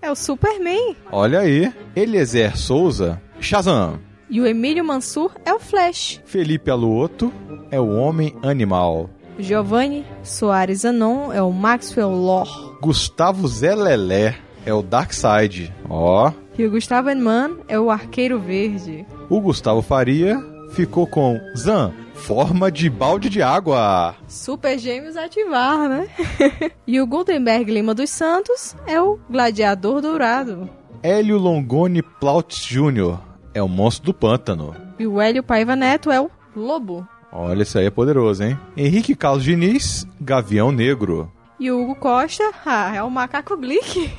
é 0.00 0.10
o 0.10 0.14
Superman. 0.14 0.96
Olha 1.10 1.40
aí. 1.40 1.72
Eliezer 1.94 2.56
Souza, 2.56 3.20
Shazam. 3.40 3.98
E 4.28 4.40
o 4.40 4.46
Emílio 4.46 4.84
Mansur 4.84 5.32
é 5.44 5.52
o 5.52 5.58
Flash. 5.58 6.20
Felipe 6.24 6.70
Aluoto 6.70 7.32
é 7.70 7.80
o 7.80 7.96
Homem 7.96 8.34
Animal. 8.42 9.10
Giovanni 9.38 10.04
Soares 10.22 10.84
Anon 10.84 11.32
é 11.32 11.42
o 11.42 11.50
Maxwell 11.50 12.10
Lore. 12.10 12.50
Gustavo 12.80 13.48
Zelelé 13.48 14.36
é 14.64 14.72
o 14.72 14.82
Darkseid. 14.82 15.72
Ó. 15.88 16.32
E 16.56 16.64
o 16.64 16.70
Gustavo 16.70 17.10
Enman 17.10 17.58
é 17.66 17.78
o 17.78 17.90
Arqueiro 17.90 18.38
Verde. 18.38 19.06
O 19.30 19.40
Gustavo 19.40 19.80
Faria 19.80 20.44
ficou 20.72 21.06
com 21.06 21.40
Zan, 21.56 21.92
forma 22.14 22.68
de 22.68 22.90
balde 22.90 23.28
de 23.28 23.40
água. 23.40 24.16
Super 24.26 24.76
Gêmeos 24.76 25.16
ativar, 25.16 25.88
né? 25.88 26.08
e 26.84 27.00
o 27.00 27.06
Gutenberg 27.06 27.70
Lima 27.70 27.94
dos 27.94 28.10
Santos 28.10 28.74
é 28.88 29.00
o 29.00 29.20
Gladiador 29.30 30.00
Dourado. 30.00 30.68
Hélio 31.00 31.38
Longoni 31.38 32.02
Plautz 32.02 32.66
Jr. 32.66 33.18
é 33.54 33.62
o 33.62 33.68
monstro 33.68 34.06
do 34.06 34.14
pântano. 34.14 34.74
E 34.98 35.06
o 35.06 35.20
Hélio 35.20 35.44
Paiva 35.44 35.76
Neto 35.76 36.10
é 36.10 36.20
o 36.20 36.28
Lobo. 36.56 37.06
Olha, 37.30 37.62
esse 37.62 37.78
aí 37.78 37.86
é 37.86 37.90
poderoso, 37.90 38.42
hein? 38.42 38.58
Henrique 38.76 39.14
Carlos 39.14 39.44
Diniz, 39.44 40.04
Gavião 40.20 40.72
Negro. 40.72 41.30
E 41.60 41.70
o 41.70 41.80
Hugo 41.80 41.94
Costa, 41.94 42.50
ah, 42.66 42.96
é 42.96 43.00
o 43.00 43.08
Macaco 43.08 43.56
Glick. 43.56 44.10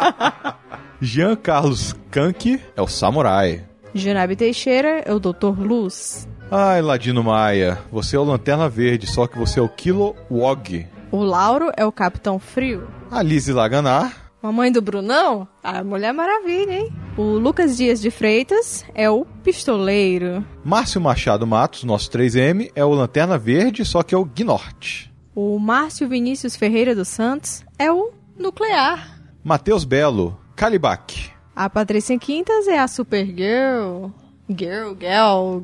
Jean 1.02 1.36
Carlos 1.36 1.94
Kank 2.10 2.58
é 2.74 2.80
o 2.80 2.88
Samurai. 2.88 3.70
Janabe 3.94 4.36
Teixeira 4.36 5.02
é 5.04 5.12
o 5.12 5.18
Dr. 5.20 5.58
Luz. 5.58 6.28
Ai, 6.50 6.82
Ladino 6.82 7.22
Maia, 7.22 7.78
você 7.90 8.16
é 8.16 8.18
o 8.18 8.24
Lanterna 8.24 8.68
Verde, 8.68 9.06
só 9.06 9.26
que 9.26 9.38
você 9.38 9.58
é 9.58 9.62
o 9.62 9.68
Kilo 9.68 10.14
Wog. 10.30 10.86
O 11.10 11.22
Lauro 11.22 11.70
é 11.76 11.84
o 11.84 11.92
Capitão 11.92 12.38
Frio. 12.38 12.88
A 13.10 13.22
Lizzie 13.22 13.54
Laganar. 13.54 14.32
Mamãe 14.42 14.72
do 14.72 14.82
Brunão? 14.82 15.46
A 15.62 15.84
Mulher 15.84 16.12
Maravilha, 16.12 16.72
hein? 16.72 16.92
O 17.16 17.22
Lucas 17.22 17.76
Dias 17.76 18.00
de 18.00 18.10
Freitas 18.10 18.84
é 18.94 19.08
o 19.08 19.24
Pistoleiro. 19.44 20.44
Márcio 20.64 21.00
Machado 21.00 21.46
Matos, 21.46 21.84
nosso 21.84 22.10
3M, 22.10 22.70
é 22.74 22.84
o 22.84 22.90
Lanterna 22.92 23.38
Verde, 23.38 23.84
só 23.84 24.02
que 24.02 24.14
é 24.14 24.18
o 24.18 24.24
Gnorte. 24.24 25.12
O 25.34 25.58
Márcio 25.58 26.08
Vinícius 26.08 26.56
Ferreira 26.56 26.94
dos 26.94 27.08
Santos 27.08 27.64
é 27.78 27.90
o 27.90 28.10
Nuclear. 28.36 29.22
Matheus 29.44 29.84
Belo, 29.84 30.38
Calibac. 30.56 31.31
A 31.54 31.68
Patrícia 31.68 32.18
Quintas 32.18 32.66
é 32.66 32.78
a 32.78 32.88
Supergirl. 32.88 34.08
Girl, 34.48 34.94
girl. 34.98 35.60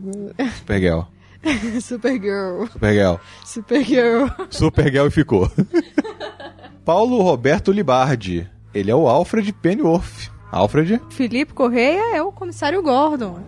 Supergirl. 0.58 1.00
Supergirl. 1.80 2.66
Supergirl. 2.66 3.16
Supergirl. 3.44 4.26
Supergirl 4.50 5.06
e 5.06 5.10
ficou. 5.10 5.50
Paulo 6.84 7.22
Roberto 7.22 7.72
Libardi. 7.72 8.48
Ele 8.74 8.90
é 8.90 8.94
o 8.94 9.08
Alfred 9.08 9.50
Pennyworth. 9.52 10.30
Alfred? 10.52 11.00
Felipe 11.10 11.52
Correia 11.52 12.16
é 12.16 12.22
o 12.22 12.32
comissário 12.32 12.82
Gordon. 12.82 13.40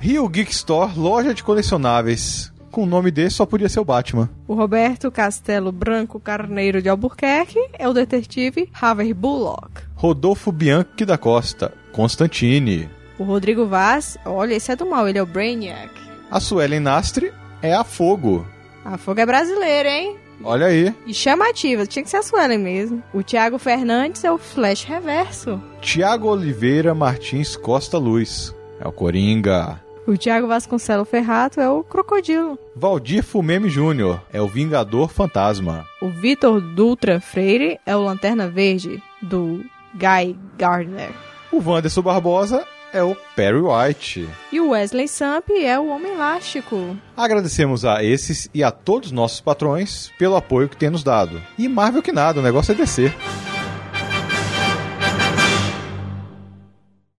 Rio 0.00 0.28
Geek 0.28 0.50
Store, 0.50 0.92
loja 0.98 1.34
de 1.34 1.44
colecionáveis. 1.44 2.50
Com 2.70 2.84
o 2.84 2.86
nome 2.86 3.10
desse 3.10 3.36
só 3.36 3.46
podia 3.46 3.68
ser 3.68 3.80
o 3.80 3.84
Batman. 3.84 4.30
O 4.46 4.54
Roberto 4.54 5.10
Castelo 5.10 5.72
Branco 5.72 6.20
Carneiro 6.20 6.80
de 6.80 6.88
Albuquerque 6.88 7.58
é 7.78 7.88
o 7.88 7.92
detetive 7.92 8.70
Harvey 8.80 9.12
Bullock. 9.12 9.82
Rodolfo 9.94 10.52
Bianchi 10.52 11.04
da 11.04 11.18
Costa, 11.18 11.72
Constantine. 11.92 12.88
O 13.18 13.24
Rodrigo 13.24 13.66
Vaz, 13.66 14.16
olha, 14.24 14.54
esse 14.54 14.70
é 14.70 14.76
do 14.76 14.86
mal, 14.86 15.08
ele 15.08 15.18
é 15.18 15.22
o 15.22 15.26
Brainiac. 15.26 15.90
A 16.30 16.38
Suelen 16.38 16.80
Nastre 16.80 17.32
é 17.60 17.74
a 17.74 17.82
Fogo. 17.82 18.46
A 18.84 18.96
Fogo 18.96 19.20
é 19.20 19.26
brasileira, 19.26 19.88
hein? 19.88 20.16
Olha 20.42 20.66
aí. 20.66 20.94
E 21.06 21.12
chamativa, 21.12 21.86
tinha 21.86 22.02
que 22.02 22.08
ser 22.08 22.16
a 22.18 22.22
Suelen 22.22 22.58
mesmo. 22.58 23.02
O 23.12 23.22
Thiago 23.22 23.58
Fernandes 23.58 24.24
é 24.24 24.32
o 24.32 24.38
Flash 24.38 24.84
Reverso. 24.84 25.60
Tiago 25.82 26.28
Oliveira 26.28 26.94
Martins 26.94 27.56
Costa 27.56 27.98
Luz. 27.98 28.54
É 28.80 28.88
o 28.88 28.92
Coringa. 28.92 29.78
O 30.10 30.18
Thiago 30.18 30.48
Vasconcelo 30.48 31.04
Ferrato 31.04 31.60
é 31.60 31.70
o 31.70 31.84
Crocodilo. 31.84 32.58
Valdir 32.74 33.22
Fumeme 33.22 33.70
Júnior 33.70 34.20
é 34.32 34.42
o 34.42 34.48
Vingador 34.48 35.08
Fantasma. 35.08 35.86
O 36.02 36.08
Vitor 36.08 36.60
Dutra 36.60 37.20
Freire 37.20 37.78
é 37.86 37.94
o 37.94 38.02
Lanterna 38.02 38.48
Verde, 38.48 39.00
do 39.22 39.64
Guy 39.94 40.36
Gardner. 40.58 41.10
O 41.52 41.62
Wanderson 41.62 42.02
Barbosa 42.02 42.66
é 42.92 43.04
o 43.04 43.16
Perry 43.36 43.60
White. 43.60 44.28
E 44.50 44.58
o 44.58 44.70
Wesley 44.70 45.06
Samp 45.06 45.48
é 45.50 45.78
o 45.78 45.86
Homem 45.86 46.14
Elástico. 46.14 46.96
Agradecemos 47.16 47.84
a 47.84 48.02
esses 48.02 48.50
e 48.52 48.64
a 48.64 48.72
todos 48.72 49.10
os 49.10 49.12
nossos 49.12 49.40
patrões 49.40 50.10
pelo 50.18 50.34
apoio 50.34 50.68
que 50.68 50.76
têm 50.76 50.90
nos 50.90 51.04
dado. 51.04 51.40
E 51.56 51.68
Marvel 51.68 52.02
que 52.02 52.10
nada, 52.10 52.40
o 52.40 52.42
negócio 52.42 52.72
é 52.72 52.74
descer. 52.74 53.14